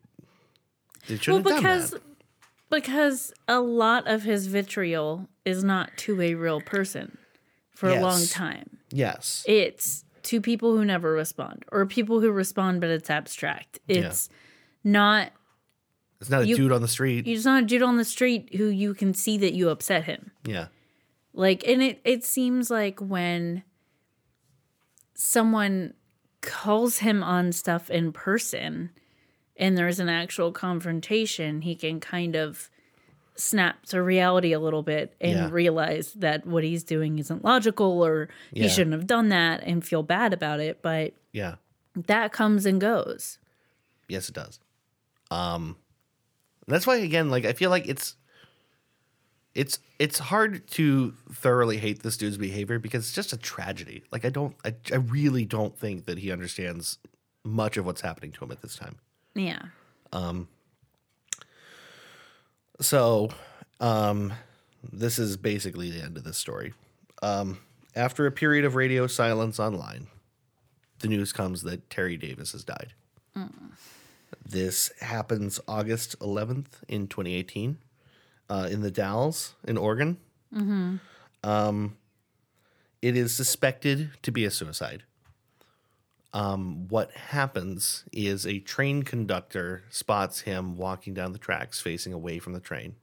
They 1.07 1.15
Well, 1.15 1.21
shouldn't 1.21 1.49
have 1.49 1.63
done 1.63 1.63
because. 1.63 1.95
Because 2.69 3.33
a 3.47 3.59
lot 3.59 4.07
of 4.07 4.23
his 4.23 4.47
vitriol 4.47 5.27
is 5.45 5.63
not 5.63 5.91
to 5.97 6.21
a 6.21 6.33
real 6.35 6.61
person 6.61 7.17
for 7.71 7.89
a 7.89 7.99
long 8.01 8.25
time. 8.25 8.77
Yes. 8.91 9.43
It's 9.47 10.03
to 10.23 10.41
people 10.41 10.75
who 10.75 10.83
never 10.83 11.11
respond 11.13 11.63
or 11.71 11.85
people 11.85 12.19
who 12.19 12.31
respond 12.31 12.81
but 12.81 12.89
it's 12.89 13.09
abstract. 13.09 13.79
It's 13.87 14.29
not 14.83 15.31
It's 16.19 16.29
not 16.29 16.41
a 16.41 16.47
you- 16.47 16.57
dude 16.57 16.71
on 16.71 16.81
the 16.81 16.87
street. 16.87 17.27
you're 17.27 17.41
not 17.43 17.63
a 17.63 17.65
dude 17.65 17.81
on 17.83 17.97
the 17.97 18.03
street 18.05 18.55
who 18.55 18.65
you 18.65 18.93
can 18.93 19.13
see 19.13 19.37
that 19.37 19.53
you 19.53 19.69
upset 19.69 20.03
him. 20.05 20.31
yeah. 20.45 20.67
Like 21.33 21.67
and 21.67 21.83
it 21.83 22.01
it 22.03 22.23
seems 22.25 22.71
like 22.71 22.99
when 22.99 23.63
someone 25.13 25.93
calls 26.41 26.99
him 26.99 27.23
on 27.23 27.51
stuff 27.51 27.89
in 27.89 28.11
person 28.11 28.89
and 29.57 29.77
there's 29.77 29.99
an 29.99 30.09
actual 30.09 30.51
confrontation, 30.51 31.61
he 31.61 31.75
can 31.75 31.99
kind 31.99 32.35
of 32.35 32.69
snap 33.35 33.85
to 33.85 34.01
reality 34.01 34.51
a 34.51 34.59
little 34.59 34.81
bit 34.83 35.13
and 35.21 35.31
Yeah. 35.37 35.49
realize 35.51 36.13
that 36.13 36.45
what 36.47 36.63
he's 36.63 36.83
doing 36.83 37.19
isn't 37.19 37.43
logical 37.43 38.01
or 38.03 38.29
Yeah. 38.51 38.63
he 38.63 38.69
shouldn't 38.69 38.93
have 38.93 39.05
done 39.07 39.29
that 39.29 39.61
and 39.63 39.85
feel 39.85 40.01
bad 40.03 40.33
about 40.33 40.59
it, 40.59 40.81
but 40.81 41.13
Yeah. 41.33 41.55
that 41.95 42.31
comes 42.31 42.65
and 42.65 42.81
goes. 42.81 43.37
Yes, 44.07 44.29
it 44.29 44.33
does. 44.35 44.59
Um, 45.29 45.75
that's 46.67 46.87
why 46.87 46.95
again, 46.97 47.29
like 47.29 47.45
I 47.45 47.53
feel 47.53 47.69
like 47.69 47.87
it's 47.87 48.15
it's 49.53 49.79
it's 49.97 50.19
hard 50.19 50.67
to 50.67 51.11
thoroughly 51.31 51.77
hate 51.77 52.03
this 52.03 52.17
dude's 52.17 52.37
behavior 52.37 52.77
because 52.79 53.05
it's 53.05 53.13
just 53.13 53.33
a 53.33 53.37
tragedy. 53.37 54.03
Like 54.11 54.23
I 54.25 54.29
don't, 54.29 54.55
I, 54.63 54.75
I 54.91 54.97
really 54.97 55.45
don't 55.45 55.77
think 55.77 56.05
that 56.05 56.19
he 56.19 56.31
understands 56.31 56.99
much 57.43 57.75
of 57.77 57.85
what's 57.85 58.01
happening 58.01 58.31
to 58.33 58.43
him 58.45 58.51
at 58.51 58.61
this 58.61 58.75
time. 58.75 58.97
Yeah. 59.37 59.61
So, 62.79 63.29
um, 63.79 64.33
this 64.91 65.17
is 65.19 65.37
basically 65.37 65.89
the 65.89 66.03
end 66.03 66.17
of 66.17 66.23
this 66.23 66.37
story. 66.37 66.73
Um, 67.23 67.59
after 67.95 68.25
a 68.27 68.31
period 68.31 68.65
of 68.65 68.75
radio 68.75 69.07
silence 69.07 69.59
online, 69.59 70.07
the 70.99 71.07
news 71.07 71.33
comes 71.33 71.63
that 71.63 71.89
Terry 71.89 72.17
Davis 72.17 72.51
has 72.51 72.63
died. 72.63 72.93
This 74.45 74.91
happens 75.01 75.59
August 75.67 76.17
11th 76.19 76.83
in 76.87 77.07
2018 77.07 77.77
uh, 78.49 78.67
in 78.71 78.81
the 78.81 78.91
Dalles 78.91 79.55
in 79.67 79.77
Oregon. 79.77 80.17
Um, 81.43 81.97
it 83.01 83.15
is 83.17 83.35
suspected 83.35 84.11
to 84.23 84.31
be 84.31 84.45
a 84.45 84.51
suicide. 84.51 85.03
Um, 86.33 86.87
what 86.89 87.11
happens 87.11 88.03
is 88.11 88.45
a 88.45 88.59
train 88.59 89.03
conductor 89.03 89.83
spots 89.89 90.41
him 90.41 90.77
walking 90.77 91.13
down 91.13 91.31
the 91.31 91.39
tracks 91.39 91.81
facing 91.81 92.13
away 92.13 92.37
from 92.39 92.53
the 92.53 92.59
train. 92.59 92.95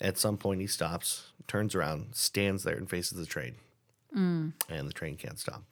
At 0.00 0.18
some 0.18 0.36
point, 0.36 0.60
he 0.60 0.66
stops, 0.66 1.32
turns 1.46 1.74
around, 1.74 2.14
stands 2.14 2.64
there, 2.64 2.76
and 2.76 2.90
faces 2.90 3.18
the 3.18 3.26
train. 3.26 3.54
And 4.68 4.88
the 4.88 4.92
train 4.92 5.16
can't 5.16 5.38
stop. 5.38 5.62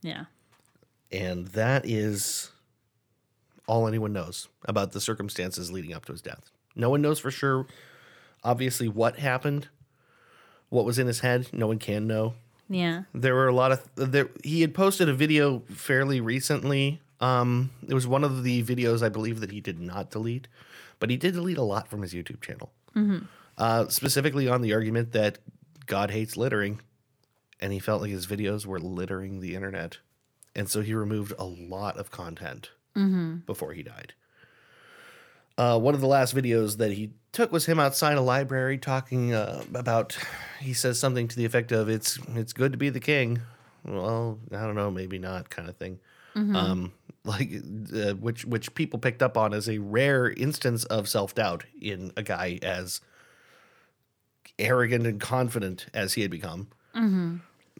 Yeah. 0.00 0.24
And 1.12 1.48
that 1.48 1.84
is 1.86 2.50
all 3.66 3.86
anyone 3.86 4.12
knows 4.12 4.48
about 4.66 4.92
the 4.92 5.00
circumstances 5.00 5.70
leading 5.70 5.92
up 5.92 6.04
to 6.06 6.12
his 6.12 6.22
death. 6.22 6.50
No 6.76 6.90
one 6.90 7.02
knows 7.02 7.18
for 7.18 7.30
sure, 7.30 7.66
obviously, 8.42 8.88
what 8.88 9.18
happened, 9.18 9.68
what 10.68 10.84
was 10.84 10.98
in 10.98 11.06
his 11.06 11.20
head. 11.20 11.48
No 11.52 11.66
one 11.66 11.78
can 11.78 12.06
know. 12.06 12.34
Yeah. 12.68 13.02
There 13.12 13.34
were 13.34 13.48
a 13.48 13.54
lot 13.54 13.72
of 13.72 13.88
there. 13.96 14.28
He 14.42 14.60
had 14.62 14.74
posted 14.74 15.08
a 15.08 15.14
video 15.14 15.60
fairly 15.70 16.20
recently. 16.20 17.00
Um, 17.20 17.70
it 17.86 17.94
was 17.94 18.06
one 18.06 18.24
of 18.24 18.42
the 18.42 18.62
videos 18.62 19.02
I 19.02 19.08
believe 19.08 19.40
that 19.40 19.50
he 19.50 19.60
did 19.60 19.78
not 19.80 20.10
delete, 20.10 20.48
but 20.98 21.10
he 21.10 21.16
did 21.16 21.34
delete 21.34 21.58
a 21.58 21.62
lot 21.62 21.88
from 21.88 22.02
his 22.02 22.12
YouTube 22.12 22.40
channel. 22.40 22.72
Uh, 23.56 23.88
specifically 23.88 24.48
on 24.48 24.62
the 24.62 24.72
argument 24.72 25.12
that 25.12 25.38
God 25.86 26.10
hates 26.10 26.36
littering, 26.36 26.80
and 27.60 27.72
he 27.72 27.78
felt 27.78 28.02
like 28.02 28.10
his 28.10 28.26
videos 28.26 28.66
were 28.66 28.80
littering 28.80 29.40
the 29.40 29.54
internet, 29.54 29.98
and 30.56 30.68
so 30.68 30.80
he 30.80 30.94
removed 30.94 31.32
a 31.38 31.44
lot 31.44 31.96
of 31.96 32.10
content 32.10 32.70
before 33.46 33.72
he 33.72 33.82
died. 33.82 34.14
Uh, 35.56 35.78
one 35.78 35.94
of 35.94 36.00
the 36.00 36.06
last 36.06 36.34
videos 36.34 36.78
that 36.78 36.92
he 36.92 37.10
took 37.32 37.52
was 37.52 37.66
him 37.66 37.78
outside 37.78 38.16
a 38.16 38.20
library 38.20 38.76
talking 38.78 39.32
uh, 39.32 39.62
about. 39.74 40.16
He 40.60 40.72
says 40.72 40.98
something 40.98 41.28
to 41.28 41.36
the 41.36 41.44
effect 41.44 41.70
of 41.72 41.88
"It's 41.88 42.18
it's 42.34 42.52
good 42.52 42.72
to 42.72 42.78
be 42.78 42.90
the 42.90 43.00
king." 43.00 43.40
Well, 43.84 44.38
I 44.50 44.62
don't 44.62 44.74
know, 44.74 44.90
maybe 44.90 45.18
not, 45.18 45.50
kind 45.50 45.68
of 45.68 45.76
thing. 45.76 46.00
Um, 46.56 46.92
like 47.24 47.52
uh, 47.94 48.14
which 48.14 48.44
which 48.44 48.74
people 48.74 48.98
picked 48.98 49.22
up 49.22 49.36
on 49.36 49.54
as 49.54 49.68
a 49.68 49.78
rare 49.78 50.30
instance 50.30 50.84
of 50.86 51.08
self 51.08 51.34
doubt 51.34 51.64
in 51.80 52.10
a 52.16 52.22
guy 52.22 52.58
as 52.62 53.00
arrogant 54.58 55.06
and 55.06 55.20
confident 55.20 55.86
as 55.94 56.14
he 56.14 56.22
had 56.22 56.30
become. 56.30 56.68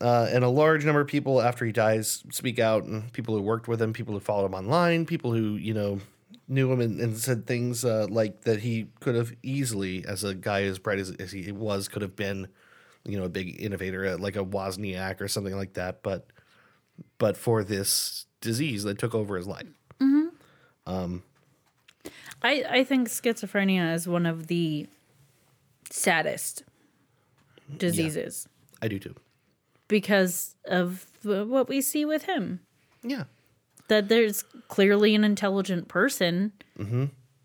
Uh, 0.01 0.29
and 0.33 0.43
a 0.45 0.49
large 0.49 0.85
number 0.85 1.01
of 1.01 1.07
people 1.07 1.41
after 1.41 1.65
he 1.65 1.71
dies 1.73 2.25
speak 2.31 2.59
out, 2.59 2.85
and 2.85 3.13
people 3.13 3.35
who 3.37 3.43
worked 3.43 3.67
with 3.69 3.81
him, 3.81 3.93
people 3.93 4.15
who 4.15 4.21
followed 4.21 4.47
him 4.47 4.55
online, 4.55 5.07
people 5.07 5.33
who 5.33 5.55
you 5.57 5.73
know 5.75 6.01
knew 6.49 6.71
him 6.71 6.81
and, 6.81 7.01
and 7.01 7.17
said 7.17 7.47
things 7.47 7.85
uh, 7.85 8.07
like 8.11 8.43
that 8.43 8.61
he 8.61 8.89
could 9.01 9.15
have 9.15 9.33
easily, 9.43 10.05
as 10.07 10.25
a 10.25 10.35
guy 10.35 10.63
as 10.63 10.79
bright 10.79 10.99
as, 10.99 11.11
as 11.13 11.33
he 11.33 11.51
was, 11.53 11.89
could 11.89 12.03
have 12.03 12.17
been, 12.17 12.49
you 13.05 13.19
know, 13.19 13.25
a 13.25 13.29
big 13.29 13.61
innovator 13.61 14.07
uh, 14.07 14.19
like 14.19 14.37
a 14.37 14.45
Wozniak 14.45 15.21
or 15.21 15.29
something 15.29 15.57
like 15.57 15.75
that. 15.75 16.03
But 16.03 16.27
but 17.19 17.37
for 17.37 17.65
this 17.65 18.27
disease 18.41 18.85
that 18.85 18.99
took 18.99 19.15
over 19.15 19.37
his 19.37 19.47
life, 19.47 19.67
um, 20.87 21.23
I, 22.43 22.65
I 22.69 22.85
think 22.85 23.09
schizophrenia 23.09 23.95
is 23.95 24.07
one 24.07 24.27
of 24.27 24.49
the 24.49 24.87
saddest 25.91 26.65
diseases 27.79 28.47
I 28.83 28.89
do 28.89 28.99
too. 28.99 29.15
because 29.89 30.55
of 30.67 31.07
what 31.23 31.69
we 31.69 31.81
see 31.81 32.05
with 32.05 32.25
him. 32.25 32.61
Yeah, 33.03 33.25
That 33.89 34.09
there's 34.09 34.43
clearly 34.69 35.15
an 35.15 35.25
intelligent 35.25 35.89
person, 35.89 36.53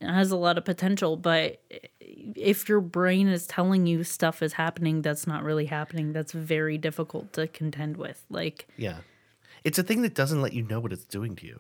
has 0.02 0.32
a 0.32 0.38
lot 0.38 0.58
of 0.58 0.66
potential, 0.66 1.18
but 1.18 1.62
if 2.00 2.70
your 2.70 2.82
brain 2.82 3.28
is 3.28 3.46
telling 3.46 3.86
you 3.86 4.04
stuff 4.04 4.42
is 4.42 4.54
happening 4.54 5.02
that's 5.02 5.28
not 5.28 5.44
really 5.44 5.66
happening, 5.66 6.14
that's 6.14 6.32
very 6.32 6.78
difficult 6.78 7.34
to 7.34 7.48
contend 7.48 7.98
with. 7.98 8.26
Like, 8.30 8.68
yeah. 8.78 9.00
It's 9.64 9.78
a 9.78 9.84
thing 9.84 10.02
that 10.04 10.14
doesn't 10.14 10.42
let 10.42 10.54
you 10.54 10.64
know 10.64 10.80
what 10.80 10.94
it's 10.94 11.04
doing 11.04 11.36
to 11.38 11.46
you. 11.46 11.60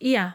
Yeah. 0.00 0.32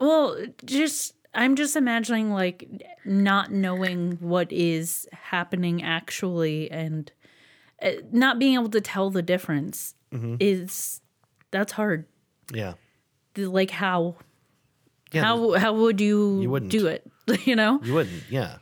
Well, 0.00 0.36
just 0.64 1.14
I'm 1.34 1.56
just 1.56 1.76
imagining 1.76 2.32
like 2.32 2.66
not 3.04 3.52
knowing 3.52 4.12
what 4.20 4.50
is 4.52 5.06
happening 5.12 5.82
actually 5.82 6.70
and 6.70 7.10
uh, 7.82 7.90
not 8.12 8.38
being 8.38 8.54
able 8.54 8.70
to 8.70 8.80
tell 8.80 9.10
the 9.10 9.22
difference 9.22 9.94
is 10.38 11.00
that's 11.50 11.72
hard. 11.72 12.06
Yeah. 12.52 12.74
Like 13.36 13.70
how 13.70 14.16
Yeah. 15.12 15.22
how 15.22 15.52
how 15.52 15.74
would 15.74 16.00
you, 16.00 16.40
You 16.42 16.50
wouldn't. 16.50 16.70
do 16.72 16.86
it? 16.86 17.10
you 17.44 17.56
know? 17.56 17.80
you 17.82 17.94
wouldn't. 17.94 18.22
Yeah. 18.30 18.58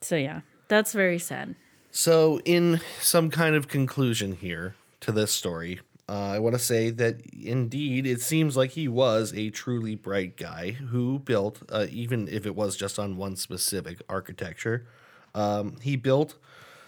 So 0.00 0.16
yeah, 0.16 0.40
that's 0.68 0.92
very 0.92 1.18
sad. 1.18 1.54
So, 1.92 2.40
in 2.44 2.80
some 3.00 3.30
kind 3.30 3.56
of 3.56 3.66
conclusion 3.66 4.32
here 4.36 4.76
to 5.00 5.10
this 5.10 5.32
story, 5.32 5.80
uh, 6.08 6.12
I 6.34 6.38
want 6.38 6.54
to 6.54 6.58
say 6.60 6.90
that 6.90 7.20
indeed 7.32 8.06
it 8.06 8.20
seems 8.20 8.56
like 8.56 8.70
he 8.70 8.86
was 8.86 9.32
a 9.34 9.50
truly 9.50 9.96
bright 9.96 10.36
guy 10.36 10.70
who 10.70 11.18
built, 11.18 11.62
uh, 11.68 11.86
even 11.90 12.28
if 12.28 12.46
it 12.46 12.54
was 12.54 12.76
just 12.76 12.98
on 13.00 13.16
one 13.16 13.34
specific 13.34 14.02
architecture, 14.08 14.86
um, 15.34 15.78
he 15.82 15.96
built 15.96 16.36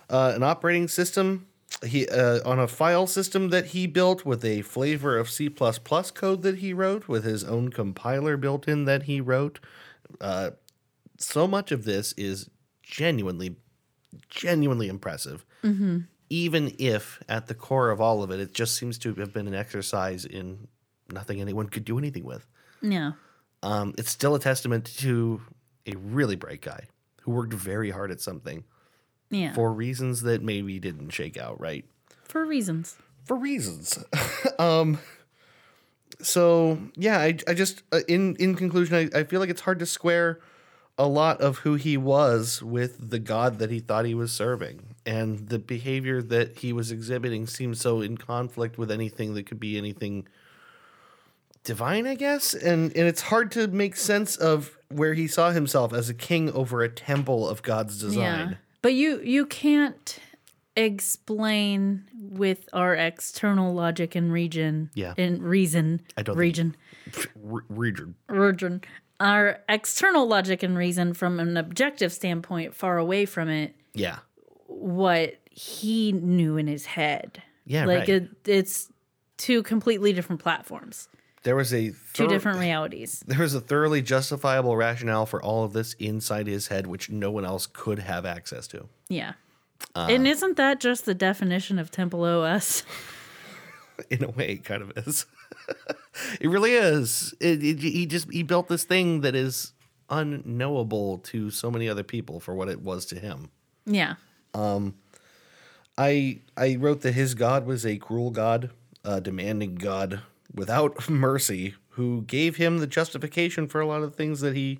uh, 0.09 0.33
an 0.37 0.45
operating 0.45 0.87
system. 0.87 1.47
He 1.85 2.09
uh, 2.09 2.41
on 2.49 2.59
a 2.59 2.69
file 2.69 3.07
system 3.07 3.49
that 3.49 3.67
he 3.67 3.87
built 3.87 4.25
with 4.25 4.45
a 4.45 4.63
flavor 4.63 5.19
of 5.19 5.29
C 5.29 5.49
code 5.49 6.43
that 6.43 6.59
he 6.59 6.73
wrote 6.73 7.09
with 7.09 7.25
his 7.25 7.43
own 7.45 7.71
compiler 7.71 8.37
built 8.37 8.69
in 8.69 8.85
that 8.85 9.05
he 9.05 9.21
wrote. 9.21 9.59
Uh, 10.21 10.51
so 11.19 11.47
much 11.47 11.73
of 11.73 11.85
this 11.85 12.13
is 12.13 12.51
genuinely 12.83 13.57
genuinely 14.29 14.89
impressive. 14.89 15.45
Even 16.31 16.75
if 16.79 17.23
at 17.29 17.47
the 17.47 17.55
core 17.55 17.91
of 17.91 18.01
all 18.01 18.23
of 18.23 18.31
it, 18.31 18.41
it 18.41 18.55
just 18.55 18.77
seems 18.77 18.99
to 18.99 19.15
have 19.15 19.33
been 19.33 19.47
an 19.47 19.55
exercise 19.55 20.25
in 20.25 20.69
nothing 21.13 21.41
anyone 21.41 21.69
could 21.69 21.85
do 21.85 21.99
anything 21.99 22.25
with. 22.25 22.47
Yeah. 22.81 23.13
Um, 23.63 23.95
it's 23.99 24.11
still 24.11 24.35
a 24.35 24.41
testament 24.41 24.87
to 24.99 25.43
a 25.87 25.95
really 25.97 26.37
bright 26.37 26.63
guy 26.63 26.87
who 27.23 27.33
worked 27.33 27.53
very 27.53 27.91
hard 27.91 28.11
at 28.11 28.21
something 28.21 28.65
Yeah. 29.33 29.55
For, 29.55 29.73
reasons 29.73 30.23
that 30.23 30.43
maybe 30.43 30.79
didn't 30.79 31.11
shake 31.11 31.37
out 31.37 31.61
right. 31.61 31.85
For 32.25 32.45
reasons. 32.45 32.97
For 33.25 33.37
reasons. 33.37 33.99
um, 34.59 34.99
so 36.21 36.79
yeah, 36.95 37.19
I, 37.19 37.37
I 37.49 37.55
just 37.55 37.83
uh, 37.93 38.01
in 38.09 38.37
in 38.37 38.55
conclusion, 38.55 39.11
I, 39.15 39.21
I 39.21 39.25
feel 39.25 39.41
like 39.41 39.51
it's 39.51 39.63
hard 39.63 39.79
to 39.81 39.87
square 39.87 40.41
a 40.99 41.07
lot 41.07 41.41
of 41.41 41.59
who 41.59 41.75
he 41.75 41.97
was 41.97 42.63
with 42.63 43.11
the 43.11 43.19
God 43.19 43.59
that 43.59 43.71
he 43.71 43.81
thought 43.81 44.05
he 44.05 44.15
was 44.15 44.33
serving, 44.33 44.95
and 45.07 45.49
the 45.49 45.59
behavior 45.59 46.23
that 46.23 46.59
he 46.59 46.73
was 46.73 46.93
exhibiting 46.93 47.47
seems 47.47 47.81
so 47.81 48.03
in 48.03 48.17
conflict 48.19 48.79
with 48.79 48.91
anything 48.91 49.35
that 49.35 49.47
could 49.47 49.59
be 49.59 49.79
anything 49.79 50.27
divine, 51.65 52.07
I 52.07 52.15
guess. 52.15 52.55
And 52.55 52.95
and 52.97 53.09
it's 53.09 53.23
hard 53.23 53.51
to 53.53 53.67
make 53.69 53.97
sense 53.97 54.37
of 54.37 54.77
where 54.89 55.15
he 55.15 55.27
saw 55.27 55.51
himself 55.51 55.93
as 55.93 56.09
a 56.09 56.15
king 56.15 56.53
over 56.53 56.83
a 56.83 56.89
temple 56.89 57.49
of 57.49 57.63
God's 57.63 58.01
design. 58.01 58.51
Yeah. 58.51 58.55
But 58.83 58.95
you 58.95 59.21
you 59.23 59.47
can't 59.47 60.19
explain 60.77 62.05
with 62.19 62.69
our 62.73 62.95
external 62.95 63.75
logic 63.75 64.15
and 64.15 64.33
region. 64.33 64.91
Yeah. 64.95 65.15
And 65.19 65.43
reason. 65.43 66.01
I 66.17 66.23
don't 66.23 66.35
think- 66.35 66.41
region. 66.41 66.77
Re- 67.37 67.63
Region. 67.69 68.15
region. 68.29 68.81
Our 69.21 69.61
external 69.69 70.27
logic 70.27 70.63
and 70.63 70.77
reason 70.77 71.15
from 71.15 71.39
an 71.41 71.57
objective 71.57 72.13
standpoint, 72.13 72.75
far 72.75 72.99
away 72.99 73.25
from 73.27 73.49
it, 73.49 73.75
Yeah. 73.95 74.19
what 74.67 75.37
he 75.51 76.11
knew 76.13 76.57
in 76.57 76.67
his 76.67 76.87
head. 76.87 77.43
Yeah, 77.65 77.85
Like 77.85 77.99
right. 78.01 78.09
it, 78.09 78.31
it's 78.47 78.91
two 79.37 79.63
completely 79.63 80.13
different 80.13 80.43
platforms, 80.43 81.09
There 81.43 81.57
was 81.57 81.75
a 81.75 81.93
two 82.13 82.29
different 82.29 82.59
realities. 82.59 83.23
There 83.27 83.41
was 83.41 83.55
a 83.55 83.61
thoroughly 83.61 84.03
justifiable 84.03 84.77
rationale 84.77 85.27
for 85.27 85.43
all 85.43 85.65
of 85.65 85.73
this 85.73 85.95
inside 85.95 86.47
his 86.47 86.69
head, 86.69 86.87
which 86.87 87.11
no 87.11 87.31
one 87.31 87.45
else 87.45 87.67
could 87.67 87.99
have 87.99 88.25
access 88.25 88.67
to. 88.69 88.89
Yeah. 89.09 89.33
Uh. 89.97 90.07
and 90.11 90.29
isn't 90.29 90.57
that 90.57 90.79
just 90.79 91.05
the 91.07 91.15
definition 91.15 91.79
of 91.79 91.91
Temple 91.91 92.23
OS? 92.25 92.85
In 94.11 94.25
a 94.25 94.29
way, 94.29 94.53
it 94.53 94.65
kind 94.65 94.83
of 94.83 94.93
is. 94.97 95.27
it 96.41 96.49
really 96.49 96.73
is. 96.73 97.35
It, 97.41 97.63
it, 97.63 97.79
he 97.81 98.07
just 98.07 98.31
he 98.33 98.43
built 98.43 98.69
this 98.69 98.85
thing 98.85 99.21
that 99.23 99.35
is 99.35 99.73
unknowable 100.11 101.19
to 101.19 101.51
so 101.51 101.71
many 101.71 101.89
other 101.89 102.03
people 102.03 102.41
for 102.41 102.55
what 102.55 102.69
it 102.69 102.83
was 102.83 103.07
to 103.07 103.19
him. 103.19 103.51
Yeah. 103.87 104.15
Um, 104.55 104.95
I 105.97 106.41
I 106.57 106.77
wrote 106.77 107.03
that 107.03 107.13
his 107.13 107.35
god 107.35 107.67
was 107.67 107.85
a 107.87 107.97
cruel 107.97 108.31
god, 108.31 108.71
a 109.05 109.21
demanding 109.21 109.77
god 109.77 110.21
without 110.55 111.09
mercy, 111.11 111.75
who 111.91 112.23
gave 112.23 112.57
him 112.57 112.79
the 112.79 112.87
justification 112.87 113.69
for 113.69 113.81
a 113.81 113.87
lot 113.87 114.03
of 114.03 114.11
the 114.11 114.17
things 114.17 114.41
that 114.41 114.57
he 114.57 114.79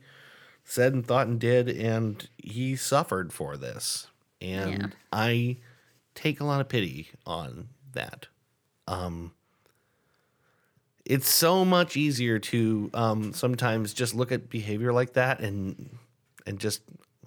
said 0.65 0.93
and 0.95 1.07
thought 1.07 1.27
and 1.27 1.41
did, 1.41 1.69
and 1.69 2.29
he 2.39 2.77
suffered 2.77 3.33
for 3.33 3.57
this. 3.57 4.07
And 4.41 4.73
Yeah. 4.73 4.87
I 5.13 5.59
take 6.15 6.41
a 6.41 6.45
lot 6.45 6.61
of 6.61 6.69
pity 6.69 7.11
on 7.27 7.69
that. 7.93 8.27
Um, 8.87 9.33
it's 11.05 11.29
so 11.29 11.65
much 11.65 11.97
easier 11.97 12.39
to 12.39 12.91
um, 12.95 13.33
sometimes 13.33 13.93
just 13.93 14.15
look 14.15 14.31
at 14.33 14.49
behavior 14.49 14.93
like 14.93 15.15
that 15.15 15.41
and 15.41 15.99
and 16.47 16.59
just 16.59 16.83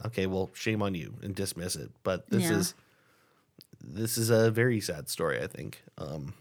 okay, 0.05 0.25
well, 0.27 0.49
shame 0.53 0.81
on 0.81 0.93
you 0.95 1.15
and 1.21 1.35
dismiss 1.35 1.75
it. 1.75 1.91
But 2.03 2.29
this 2.29 2.49
Yeah. 2.49 2.57
is 2.57 2.73
this 3.81 4.17
is 4.17 4.29
a 4.29 4.49
very 4.51 4.79
sad 4.79 5.09
story. 5.09 5.41
I 5.41 5.47
think. 5.47 5.81
Um, 5.97 6.33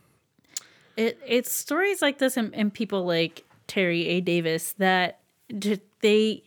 It 0.96 1.18
it's 1.26 1.50
stories 1.52 2.00
like 2.02 2.18
this 2.18 2.36
and, 2.36 2.54
and 2.54 2.72
people 2.72 3.04
like 3.04 3.44
Terry 3.66 4.06
A. 4.06 4.20
Davis 4.20 4.72
that 4.78 5.20
they 5.48 6.42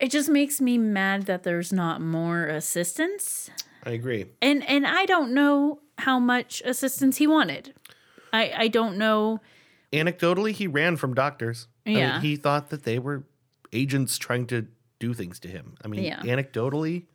it 0.00 0.10
just 0.10 0.28
makes 0.28 0.60
me 0.60 0.78
mad 0.78 1.26
that 1.26 1.42
there's 1.42 1.72
not 1.72 2.00
more 2.00 2.46
assistance. 2.46 3.50
I 3.84 3.90
agree. 3.90 4.26
And 4.42 4.66
and 4.68 4.86
I 4.86 5.06
don't 5.06 5.32
know 5.32 5.80
how 5.98 6.18
much 6.18 6.62
assistance 6.64 7.18
he 7.18 7.26
wanted. 7.26 7.74
I 8.32 8.52
I 8.56 8.68
don't 8.68 8.96
know. 8.96 9.40
Anecdotally, 9.92 10.52
he 10.52 10.66
ran 10.66 10.96
from 10.96 11.14
doctors. 11.14 11.66
I 11.84 11.90
mean, 11.90 11.98
Yeah. 11.98 12.20
he 12.20 12.36
thought 12.36 12.70
that 12.70 12.84
they 12.84 12.98
were 12.98 13.24
agents 13.72 14.18
trying 14.18 14.46
to 14.46 14.66
do 15.00 15.14
things 15.14 15.40
to 15.40 15.48
him. 15.48 15.74
I 15.84 15.88
mean, 15.88 16.04
Yeah. 16.04 16.20
anecdotally, 16.22 17.06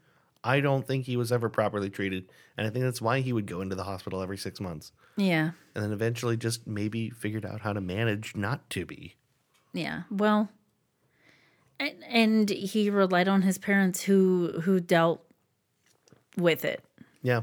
I 0.43 0.59
don't 0.59 0.85
think 0.85 1.05
he 1.05 1.15
was 1.17 1.31
ever 1.31 1.47
properly 1.49 1.89
treated, 1.89 2.25
and 2.57 2.67
I 2.67 2.69
think 2.69 2.83
that's 2.83 3.01
why 3.01 3.21
he 3.21 3.31
would 3.31 3.45
go 3.45 3.61
into 3.61 3.75
the 3.75 3.83
hospital 3.85 4.21
every 4.21 4.37
six 4.37 4.59
months, 4.59 4.91
Yeah. 5.17 5.51
and 5.73 5.83
then 5.83 5.91
eventually 5.91 6.35
just 6.37 6.67
maybe 6.67 7.09
figured 7.09 7.45
out 7.45 7.61
how 7.61 7.73
to 7.73 7.81
manage 7.81 8.35
not 8.35 8.69
to 8.71 8.85
be. 8.85 9.15
Yeah. 9.73 10.03
Well, 10.11 10.49
and, 11.79 12.03
and 12.07 12.49
he 12.49 12.89
relied 12.89 13.27
on 13.27 13.41
his 13.41 13.57
parents 13.57 14.01
who 14.03 14.61
who 14.63 14.79
dealt 14.79 15.21
with 16.37 16.63
it. 16.65 16.83
Yeah, 17.21 17.41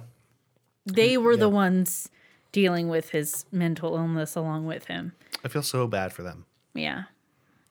They 0.86 1.14
mm, 1.14 1.22
were 1.22 1.36
the 1.36 1.48
ones 1.48 2.08
dealing 2.52 2.88
with 2.88 3.10
his 3.10 3.44
mental 3.50 3.96
illness 3.96 4.36
along 4.36 4.66
with 4.66 4.84
him. 4.86 5.12
I 5.44 5.48
feel 5.48 5.62
so 5.62 5.86
bad 5.86 6.12
for 6.12 6.22
them. 6.22 6.44
Yeah. 6.74 7.04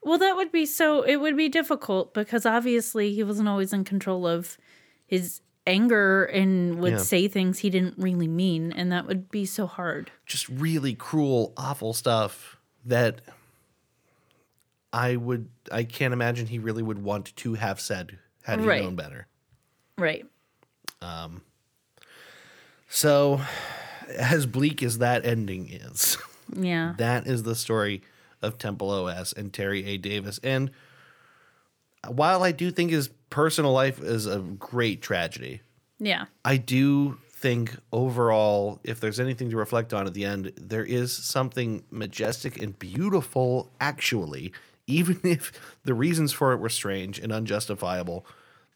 Well, 0.03 0.18
that 0.18 0.36
would 0.36 0.52
be 0.52 0.65
so, 0.65 1.03
it 1.03 1.18
would 1.18 1.38
be 1.38 1.48
difficult 1.48 2.14
because 2.14 2.45
obviously 2.45 3.14
he 3.14 3.23
wasn't 3.23 3.48
always 3.48 3.72
in 3.72 3.84
control 3.84 4.28
of 4.28 4.57
his 5.06 5.41
anger 5.67 6.25
and 6.25 6.79
would 6.79 6.93
Yeah. 6.93 6.97
say 6.99 7.27
things 7.27 7.59
he 7.59 7.69
didn't 7.69 7.95
really 7.97 8.27
mean. 8.27 8.71
And 8.71 8.91
that 8.91 9.05
would 9.07 9.29
be 9.29 9.45
so 9.45 9.67
hard. 9.67 10.11
Just 10.25 10.49
really 10.49 10.95
cruel, 10.95 11.53
awful 11.57 11.93
stuff 11.93 12.57
that 12.85 13.21
I 14.93 15.15
would. 15.15 15.49
I 15.71 15.83
can't 15.83 16.13
imagine 16.13 16.47
he 16.47 16.59
really 16.59 16.83
would 16.83 17.01
want 17.03 17.35
to 17.38 17.53
have 17.53 17.79
said 17.79 18.17
had 18.43 18.59
he 18.59 18.65
Right. 18.65 18.83
known 18.83 18.95
better. 18.95 19.27
Right. 19.97 20.25
Um 21.01 21.41
so, 22.89 23.39
as 24.09 24.45
bleak 24.45 24.83
as 24.83 24.97
that 24.97 25.25
ending 25.25 25.69
is, 25.71 26.17
Yeah. 26.53 26.95
that 26.97 27.25
is 27.27 27.43
the 27.43 27.55
story 27.55 28.01
of 28.41 28.57
Temple 28.57 28.89
OS 28.89 29.31
and 29.31 29.53
Terry 29.53 29.85
A. 29.85 29.97
Davis. 29.97 30.39
And 30.43 30.71
while 32.07 32.43
I 32.43 32.51
do 32.51 32.71
think 32.71 32.91
his 32.91 33.09
personal 33.31 33.71
life 33.71 33.99
is 33.99 34.27
a 34.27 34.37
great 34.39 35.01
tragedy, 35.01 35.61
Yeah. 35.99 36.25
I 36.45 36.57
do 36.57 37.17
think 37.31 37.75
overall, 37.91 38.79
if 38.83 38.99
there's 38.99 39.19
anything 39.19 39.49
to 39.49 39.57
reflect 39.57 39.93
on 39.95 40.05
at 40.05 40.13
the 40.13 40.25
end, 40.25 40.53
there 40.57 40.85
is 40.85 41.11
something 41.11 41.83
majestic 41.89 42.61
and 42.61 42.77
beautiful, 42.77 43.71
actually, 43.81 44.53
even 44.87 45.19
if 45.23 45.51
the 45.83 45.95
reasons 45.95 46.31
for 46.33 46.53
it 46.53 46.57
were 46.57 46.69
strange 46.69 47.17
and 47.17 47.31
unjustifiable. 47.31 48.25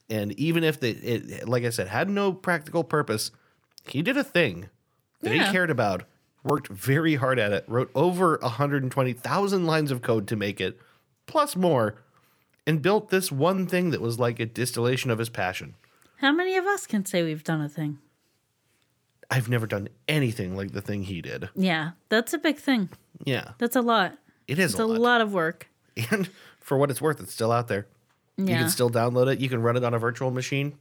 And 0.10 0.32
even 0.40 0.64
if 0.64 0.80
the, 0.80 0.92
it, 0.92 1.48
like 1.48 1.64
I 1.64 1.70
said, 1.70 1.88
had 1.88 2.10
no 2.10 2.32
practical 2.34 2.84
purpose, 2.84 3.30
he 3.88 4.02
did 4.02 4.18
a 4.18 4.24
thing 4.24 4.70
that 5.22 5.36
Yeah. 5.36 5.46
he 5.48 5.52
cared 5.52 5.70
about, 5.70 6.04
worked 6.44 6.68
very 6.68 7.16
hard 7.16 7.38
at 7.40 7.52
it, 7.52 7.66
wrote 7.68 7.90
over 7.96 8.38
120,000 8.42 9.66
lines 9.66 9.92
of 9.92 10.02
code 10.02 10.28
to 10.28 10.36
make 10.36 10.62
it, 10.62 10.80
plus 11.28 11.56
more, 11.56 11.96
and 12.68 12.82
built 12.82 13.10
this 13.10 13.32
one 13.32 13.68
thing 13.68 13.92
that 13.92 14.02
was 14.02 14.20
like 14.20 14.40
a 14.40 14.46
distillation 14.46 15.12
of 15.12 15.20
his 15.20 15.30
passion. 15.30 15.76
How 16.18 16.32
many 16.32 16.56
of 16.58 16.66
us 16.66 16.88
can 16.88 17.06
say 17.06 17.24
we've 17.24 17.44
done 17.44 17.62
a 17.62 17.70
thing? 17.70 18.00
I've 19.30 19.50
never 19.50 19.66
done 19.68 19.90
anything 20.08 20.56
like 20.56 20.72
the 20.72 20.82
thing 20.82 21.04
he 21.04 21.22
did. 21.22 21.50
Yeah. 21.56 21.92
That's 22.10 22.34
a 22.34 22.38
big 22.38 22.58
thing. 22.58 22.90
Yeah, 23.24 23.52
That's 23.60 23.76
a 23.76 23.82
lot. 23.82 24.18
it 24.48 24.60
is 24.60 24.72
It's 24.72 24.80
a 24.80 24.86
lot. 24.86 25.00
lot 25.00 25.22
of 25.22 25.34
work. 25.34 25.68
And 26.12 26.30
for 26.60 26.78
what 26.78 26.92
it's 26.92 27.02
worth, 27.02 27.20
it's 27.22 27.34
still 27.34 27.52
out 27.52 27.68
there. 27.68 27.88
Yeah. 28.38 28.44
You 28.46 28.56
can 28.64 28.70
still 28.70 28.90
download 28.90 29.32
it. 29.32 29.40
You 29.40 29.50
can 29.50 29.62
run 29.62 29.78
it 29.78 29.84
on 29.84 29.94
a 29.94 30.00
virtual 30.00 30.30
machine 30.32 30.76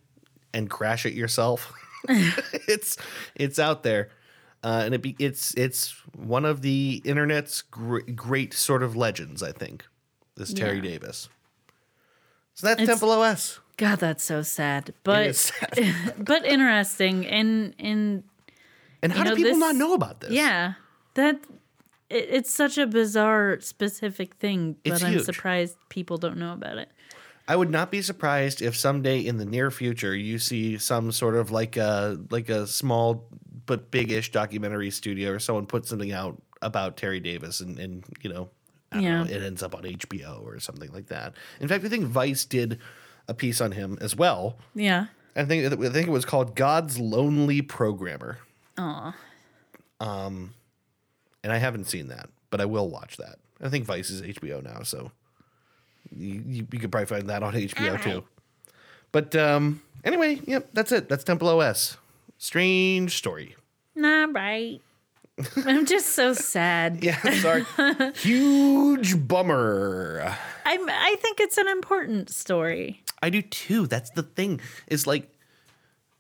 and 0.53 0.69
crash 0.69 1.07
it 1.07 1.15
yourself. 1.15 1.73
it's 2.09 2.99
it's 3.35 3.59
out 3.59 3.83
there, 3.83 4.11
uh, 4.63 4.83
and 4.85 4.95
it 4.95 5.01
be, 5.01 5.17
it's 5.19 5.55
it's 5.55 5.95
one 6.15 6.45
of 6.45 6.61
the 6.61 7.01
internet's 7.05 7.63
gr- 7.63 8.01
great 8.15 8.53
sort 8.53 8.83
of 8.83 8.95
legends. 8.95 9.43
I 9.43 9.53
think 9.53 9.87
this 10.37 10.53
Terry 10.53 10.77
Yeah. 10.77 10.83
Davis. 10.83 11.29
So 12.55 12.67
that's 12.69 12.81
It's- 12.83 12.89
Temple 13.01 13.11
OS. 13.13 13.61
God, 13.77 13.99
that's 13.99 14.23
so 14.23 14.43
sad. 14.43 14.95
But 15.03 15.35
sad. 15.35 16.15
but 16.19 16.45
interesting 16.47 17.27
and 17.27 17.75
and 17.79 18.23
and 19.03 19.13
how 19.13 19.25
know, 19.25 19.31
do 19.31 19.37
people 19.37 19.51
this- 19.53 19.59
not 19.59 19.75
know 19.75 19.95
about 19.95 20.21
this? 20.21 20.31
yeah, 20.31 20.75
that 21.15 21.37
it, 22.09 22.27
it's 22.31 22.53
such 22.53 22.79
a 22.79 22.87
bizarre 22.87 23.59
specific 23.61 24.35
thing, 24.37 24.77
but 24.85 24.93
It's 24.95 25.03
I'm 25.03 25.13
huge. 25.15 25.25
surprised 25.25 25.77
people 25.89 26.19
don't 26.19 26.37
know 26.37 26.53
about 26.53 26.79
it. 26.79 26.89
I 27.49 27.57
would 27.57 27.69
not 27.71 27.91
be 27.91 28.01
surprised 28.01 28.63
if 28.63 28.77
someday 28.77 29.19
in 29.21 29.37
the 29.39 29.45
near 29.45 29.71
future 29.73 30.15
you 30.15 30.39
see 30.39 30.79
some 30.79 31.11
sort 31.13 31.35
of 31.35 31.51
like 31.51 31.77
a 31.77 32.17
like 32.31 32.49
a 32.49 32.67
small 32.69 33.27
but 33.67 33.91
big-ish 33.91 34.31
documentary 34.31 34.91
studio 34.91 35.33
or 35.33 35.39
someone 35.41 35.67
put 35.67 35.85
something 35.87 36.13
out 36.13 36.41
about 36.63 36.97
Terry 36.97 37.19
Davis 37.21 37.59
and 37.61 37.79
and 37.79 38.05
you 38.23 38.33
know, 38.33 38.49
Yeah. 39.03 39.25
know, 39.25 39.31
it 39.31 39.43
ends 39.43 39.63
up 39.63 39.75
on 39.75 39.83
HBO 39.83 40.45
or 40.45 40.59
something 40.61 40.93
like 40.93 41.07
that. 41.07 41.35
In 41.61 41.69
fact, 41.69 41.85
I 41.85 41.89
think 41.89 42.07
Vice 42.07 42.45
did 42.45 42.79
a 43.29 43.35
piece 43.35 43.61
on 43.61 43.73
him 43.73 43.99
as 44.01 44.15
well. 44.17 44.57
Yeah. 44.75 45.07
I 45.37 45.45
think 45.45 45.65
I 45.67 45.89
think 45.91 46.07
it 46.07 46.13
was 46.13 46.25
called 46.25 46.55
God's 46.55 46.99
Lonely 46.99 47.61
Programmer. 47.63 48.39
Aw. 48.79 49.15
And 51.45 51.53
I 51.53 51.59
haven't 51.59 51.85
seen 51.85 52.09
that, 52.09 52.31
but 52.51 52.61
I 52.61 52.65
will 52.65 52.89
watch 52.89 53.19
that. 53.19 53.37
I 53.63 53.69
think 53.69 53.85
Vice 53.85 54.11
is 54.11 54.23
HBO 54.23 54.63
now, 54.63 54.83
so 54.83 55.13
you, 56.11 56.43
you, 56.47 56.67
you 56.73 56.79
could 56.79 56.91
probably 56.91 57.07
find 57.07 57.29
that 57.29 57.43
on 57.43 57.53
HBO 57.53 58.03
too. 58.03 58.25
But 59.13 59.37
um, 59.37 59.83
anyway, 60.05 60.41
yep, 60.47 60.69
that's 60.73 60.91
it. 60.91 61.09
That's 61.09 61.23
Temple 61.23 61.49
OS. 61.49 61.99
Strange 62.39 63.17
story. 63.17 63.57
Nah, 63.95 64.27
right. 64.33 64.81
I'm 65.67 65.85
just 65.87 66.11
so 66.11 66.33
sad. 66.33 66.99
Yeah, 67.05 67.19
sorry. 67.41 67.65
Huge 68.17 69.27
bummer. 69.27 70.37
I'm, 70.65 70.89
I 70.89 71.17
think 71.21 71.41
it's 71.41 71.59
an 71.59 71.69
important 71.69 72.31
story. 72.31 73.03
I 73.23 73.31
do 73.31 73.43
too. 73.43 73.87
That's 73.87 74.11
the 74.11 74.23
thing. 74.23 74.61
Is 74.87 75.07
like, 75.07 75.31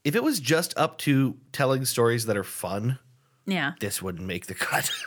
if 0.04 0.14
it 0.14 0.22
was 0.22 0.40
just 0.40 0.76
up 0.76 0.98
to 0.98 1.36
telling 1.52 1.84
stories 1.84 2.26
that 2.26 2.36
are 2.36 2.44
fun, 2.44 2.98
Yeah. 3.46 3.72
this 3.80 4.02
wouldn't 4.02 4.26
make 4.26 4.46
the 4.46 4.54
cut. 4.54 4.90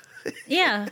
Yeah. 0.45 0.89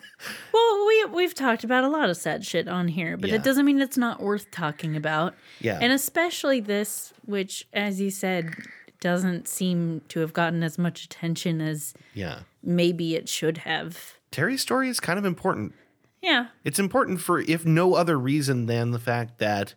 Well, 0.53 0.87
we 0.87 1.05
we've 1.11 1.33
talked 1.33 1.65
about 1.65 1.83
a 1.83 1.89
lot 1.89 2.09
of 2.09 2.15
sad 2.15 2.45
shit 2.45 2.69
on 2.69 2.87
here, 2.87 3.17
but 3.17 3.29
Yeah. 3.29 3.35
it 3.35 3.43
doesn't 3.43 3.65
mean 3.65 3.81
it's 3.81 3.97
not 3.97 4.21
worth 4.21 4.49
talking 4.49 4.95
about. 4.95 5.35
Yeah. 5.59 5.77
And 5.81 5.91
especially 5.91 6.61
this, 6.61 7.11
which, 7.25 7.67
as 7.73 7.99
you 7.99 8.11
said, 8.11 8.55
doesn't 9.01 9.49
seem 9.49 9.99
to 10.07 10.21
have 10.21 10.31
gotten 10.31 10.63
as 10.63 10.77
much 10.77 11.03
attention 11.03 11.59
as 11.59 11.93
yeah. 12.13 12.39
Maybe 12.65 13.15
it 13.15 13.29
should 13.29 13.59
have. 13.59 14.15
Terry's 14.31 14.61
story 14.61 14.89
is 14.89 14.99
kind 14.99 15.17
of 15.19 15.25
important. 15.25 15.73
Yeah. 16.21 16.47
It's 16.63 16.79
important 16.79 17.21
for 17.21 17.39
if 17.39 17.65
no 17.65 17.93
other 17.95 18.17
reason 18.17 18.65
than 18.65 18.91
the 18.91 18.99
fact 18.99 19.37
that 19.39 19.75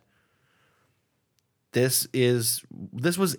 this 1.71 2.07
is 2.13 2.63
this 2.71 3.17
was 3.17 3.37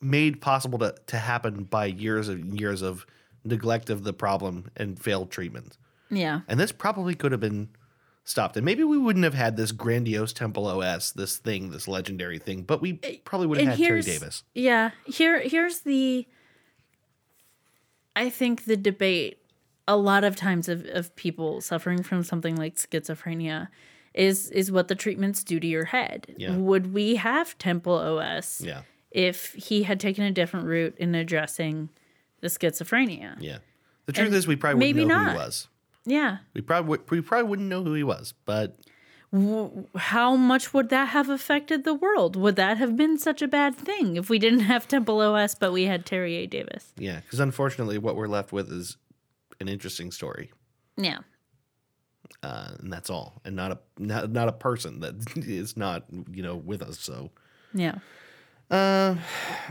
made 0.00 0.40
possible 0.40 0.78
to, 0.78 0.94
to 1.06 1.18
happen 1.18 1.64
by 1.64 1.86
years 1.86 2.28
and 2.28 2.58
years 2.58 2.82
of 2.82 3.06
neglect 3.44 3.90
of 3.90 4.04
the 4.04 4.12
problem 4.12 4.70
and 4.76 4.98
failed 4.98 5.30
treatment. 5.30 5.76
Yeah. 6.10 6.40
And 6.48 6.58
this 6.58 6.72
probably 6.72 7.14
could 7.14 7.32
have 7.32 7.40
been 7.40 7.68
stopped. 8.24 8.56
And 8.56 8.64
maybe 8.64 8.84
we 8.84 8.98
wouldn't 8.98 9.24
have 9.24 9.34
had 9.34 9.56
this 9.56 9.72
grandiose 9.72 10.32
Temple 10.32 10.66
OS, 10.66 11.12
this 11.12 11.36
thing, 11.36 11.70
this 11.70 11.86
legendary 11.86 12.38
thing, 12.38 12.62
but 12.62 12.80
we 12.80 12.94
probably 13.24 13.46
would 13.46 13.58
have 13.58 13.68
And 13.68 13.78
had 13.78 13.86
Terry 13.86 14.02
Davis. 14.02 14.42
yeah. 14.54 14.90
Here 15.04 15.40
here's 15.40 15.80
the. 15.80 16.26
I 18.16 18.30
think 18.30 18.64
the 18.64 18.76
debate 18.76 19.38
a 19.86 19.96
lot 19.96 20.24
of 20.24 20.34
times 20.34 20.68
of, 20.68 20.84
of 20.86 21.14
people 21.14 21.60
suffering 21.60 22.02
from 22.02 22.24
something 22.24 22.56
like 22.56 22.74
schizophrenia 22.74 23.68
is 24.14 24.50
is 24.50 24.72
what 24.72 24.88
the 24.88 24.94
treatments 24.94 25.44
do 25.44 25.60
to 25.60 25.66
your 25.66 25.84
head. 25.84 26.34
Yeah. 26.38 26.56
Would 26.56 26.92
we 26.92 27.16
have 27.16 27.56
Temple 27.58 27.92
OS 27.94 28.60
Yeah. 28.64 28.82
if 29.10 29.52
he 29.52 29.82
had 29.84 30.00
taken 30.00 30.24
a 30.24 30.32
different 30.32 30.66
route 30.66 30.96
in 30.98 31.14
addressing 31.14 31.90
the 32.40 32.48
schizophrenia? 32.48 33.36
Yeah. 33.38 33.58
The 34.06 34.12
truth 34.12 34.28
And 34.28 34.36
is, 34.36 34.46
we 34.46 34.56
probably 34.56 34.78
wouldn't 34.78 34.96
maybe 34.96 35.08
know 35.08 35.18
who 35.18 35.24
not. 35.26 35.32
he 35.32 35.38
was. 35.38 35.68
Yeah. 36.06 36.38
We 36.54 36.62
probably 36.62 36.98
we 37.10 37.20
probably 37.20 37.48
wouldn't 37.50 37.68
know 37.68 37.82
who 37.84 37.92
he 37.94 38.02
was, 38.04 38.32
but 38.46 38.78
How 39.96 40.36
much 40.36 40.72
would 40.72 40.88
that 40.90 41.08
have 41.08 41.28
affected 41.28 41.84
the 41.84 41.94
world? 41.94 42.36
Would 42.36 42.56
that 42.56 42.78
have 42.78 42.96
been 42.96 43.18
such 43.18 43.42
a 43.42 43.48
bad 43.48 43.74
thing 43.76 44.16
if 44.16 44.30
we 44.30 44.38
didn't 44.38 44.60
have 44.60 44.86
Temple 44.94 45.20
OS 45.20 45.54
but 45.54 45.72
we 45.72 45.84
had 45.84 46.06
Terry 46.06 46.36
A. 46.36 46.46
Davis? 46.46 46.92
yeah, 46.96 47.20
because 47.20 47.40
unfortunately, 47.40 47.98
what 47.98 48.16
we're 48.16 48.28
left 48.28 48.52
with 48.52 48.70
is 48.72 48.96
an 49.60 49.68
interesting 49.68 50.10
story, 50.10 50.52
Yeah. 50.96 51.18
uh, 52.42 52.70
and 52.78 52.92
that's 52.92 53.10
all, 53.10 53.40
and 53.44 53.56
not 53.56 53.72
a 53.72 53.78
not, 53.98 54.30
not 54.30 54.48
a 54.48 54.52
person 54.52 55.00
that 55.00 55.14
is 55.36 55.76
not 55.76 56.04
you 56.30 56.42
know 56.42 56.56
with 56.56 56.82
us. 56.82 56.98
So, 56.98 57.30
Yeah. 57.74 57.98
uh, 58.70 59.16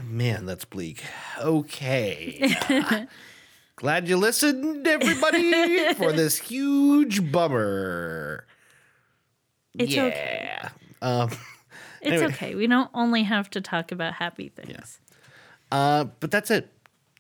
man, 0.03 0.45
that's 0.45 0.65
bleak. 0.65 1.03
Okay. 1.39 2.55
Glad 3.77 4.07
you 4.07 4.15
listened, 4.17 4.87
everybody, 4.87 5.93
for 5.95 6.13
this 6.13 6.37
huge 6.39 7.29
bummer. 7.31 8.45
It's 9.77 9.93
yeah. 9.93 10.03
okay. 10.03 10.59
Um, 11.01 11.29
It's 12.01 12.21
Anyway. 12.21 12.33
okay. 12.33 12.53
We 12.55 12.67
don't 12.67 12.89
only 12.93 13.23
have 13.23 13.49
to 13.51 13.61
talk 13.61 13.91
about 13.91 14.13
happy 14.13 14.49
things. 14.49 14.99
Uh, 15.71 16.05
but 16.19 16.29
that's 16.29 16.51
it. 16.51 16.71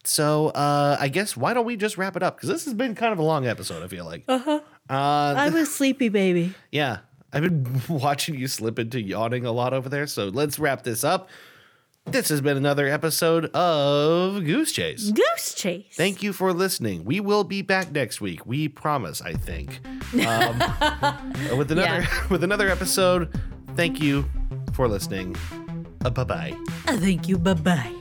So 0.03 0.49
uh, 0.49 0.95
I 0.99 1.07
guess 1.07 1.35
why 1.35 1.55
don't 1.55 1.65
we 1.65 1.75
just 1.75 1.97
wrap 1.97 2.15
it 2.15 2.21
up? 2.21 2.35
Because 2.37 2.49
this 2.49 2.65
has 2.65 2.75
been 2.75 2.93
kind 2.93 3.11
of 3.11 3.17
a 3.17 3.23
long 3.23 3.47
episode. 3.47 3.81
I 3.81 3.87
feel 3.87 4.05
like. 4.05 4.23
Uh-huh. 4.27 4.59
Uh 4.87 4.93
I 5.35 5.49
was 5.49 5.73
sleepy, 5.75 6.09
baby. 6.09 6.53
Yeah, 6.71 6.99
I've 7.33 7.41
been 7.41 7.81
watching 7.89 8.35
you 8.35 8.47
slip 8.47 8.77
into 8.77 9.01
yawning 9.01 9.43
a 9.43 9.51
lot 9.51 9.73
over 9.73 9.89
there. 9.89 10.05
So 10.05 10.25
let's 10.27 10.59
wrap 10.59 10.83
this 10.83 11.03
up. 11.03 11.29
This 12.05 12.29
has 12.29 12.39
been 12.39 12.55
another 12.55 12.87
episode 12.87 13.45
of 13.55 14.43
Goose 14.45 14.71
Chase. 14.71 15.11
Goose 15.11 15.53
chase. 15.55 15.85
Thank 15.93 16.21
you 16.21 16.33
for 16.33 16.53
listening. 16.53 17.03
We 17.03 17.19
will 17.19 17.43
be 17.43 17.61
back 17.61 17.91
next 17.91 18.21
week. 18.21 18.45
We 18.45 18.67
promise. 18.69 19.21
I 19.21 19.33
think 19.33 19.81
um, 20.25 20.59
with 21.57 21.71
another 21.71 22.01
Yeah. 22.01 22.27
with 22.29 22.43
another 22.43 22.69
episode. 22.69 23.29
Thank 23.75 23.99
you 24.01 24.25
for 24.73 24.87
listening. 24.87 25.35
Uh, 26.05 26.11
bye 26.11 26.23
bye. 26.23 26.55
Uh, 26.87 26.95
thank 26.97 27.27
you. 27.27 27.37
Bye 27.39 27.53
bye. 27.55 27.91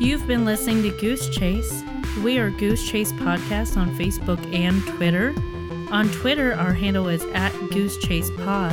You've 0.00 0.26
been 0.26 0.44
listening 0.44 0.82
to 0.82 0.90
Goose 1.00 1.28
Chase. 1.30 1.82
We 2.24 2.38
are 2.38 2.50
Goose 2.50 2.86
Chase 2.90 3.12
Podcast 3.12 3.76
on 3.76 3.96
Facebook 3.96 4.40
and 4.54 4.84
Twitter. 4.88 5.32
On 5.92 6.08
Twitter, 6.10 6.52
our 6.54 6.72
handle 6.72 7.08
is 7.08 7.22
at 7.32 7.52
Goose 7.70 7.96
Chase 7.98 8.30
Pod, 8.38 8.72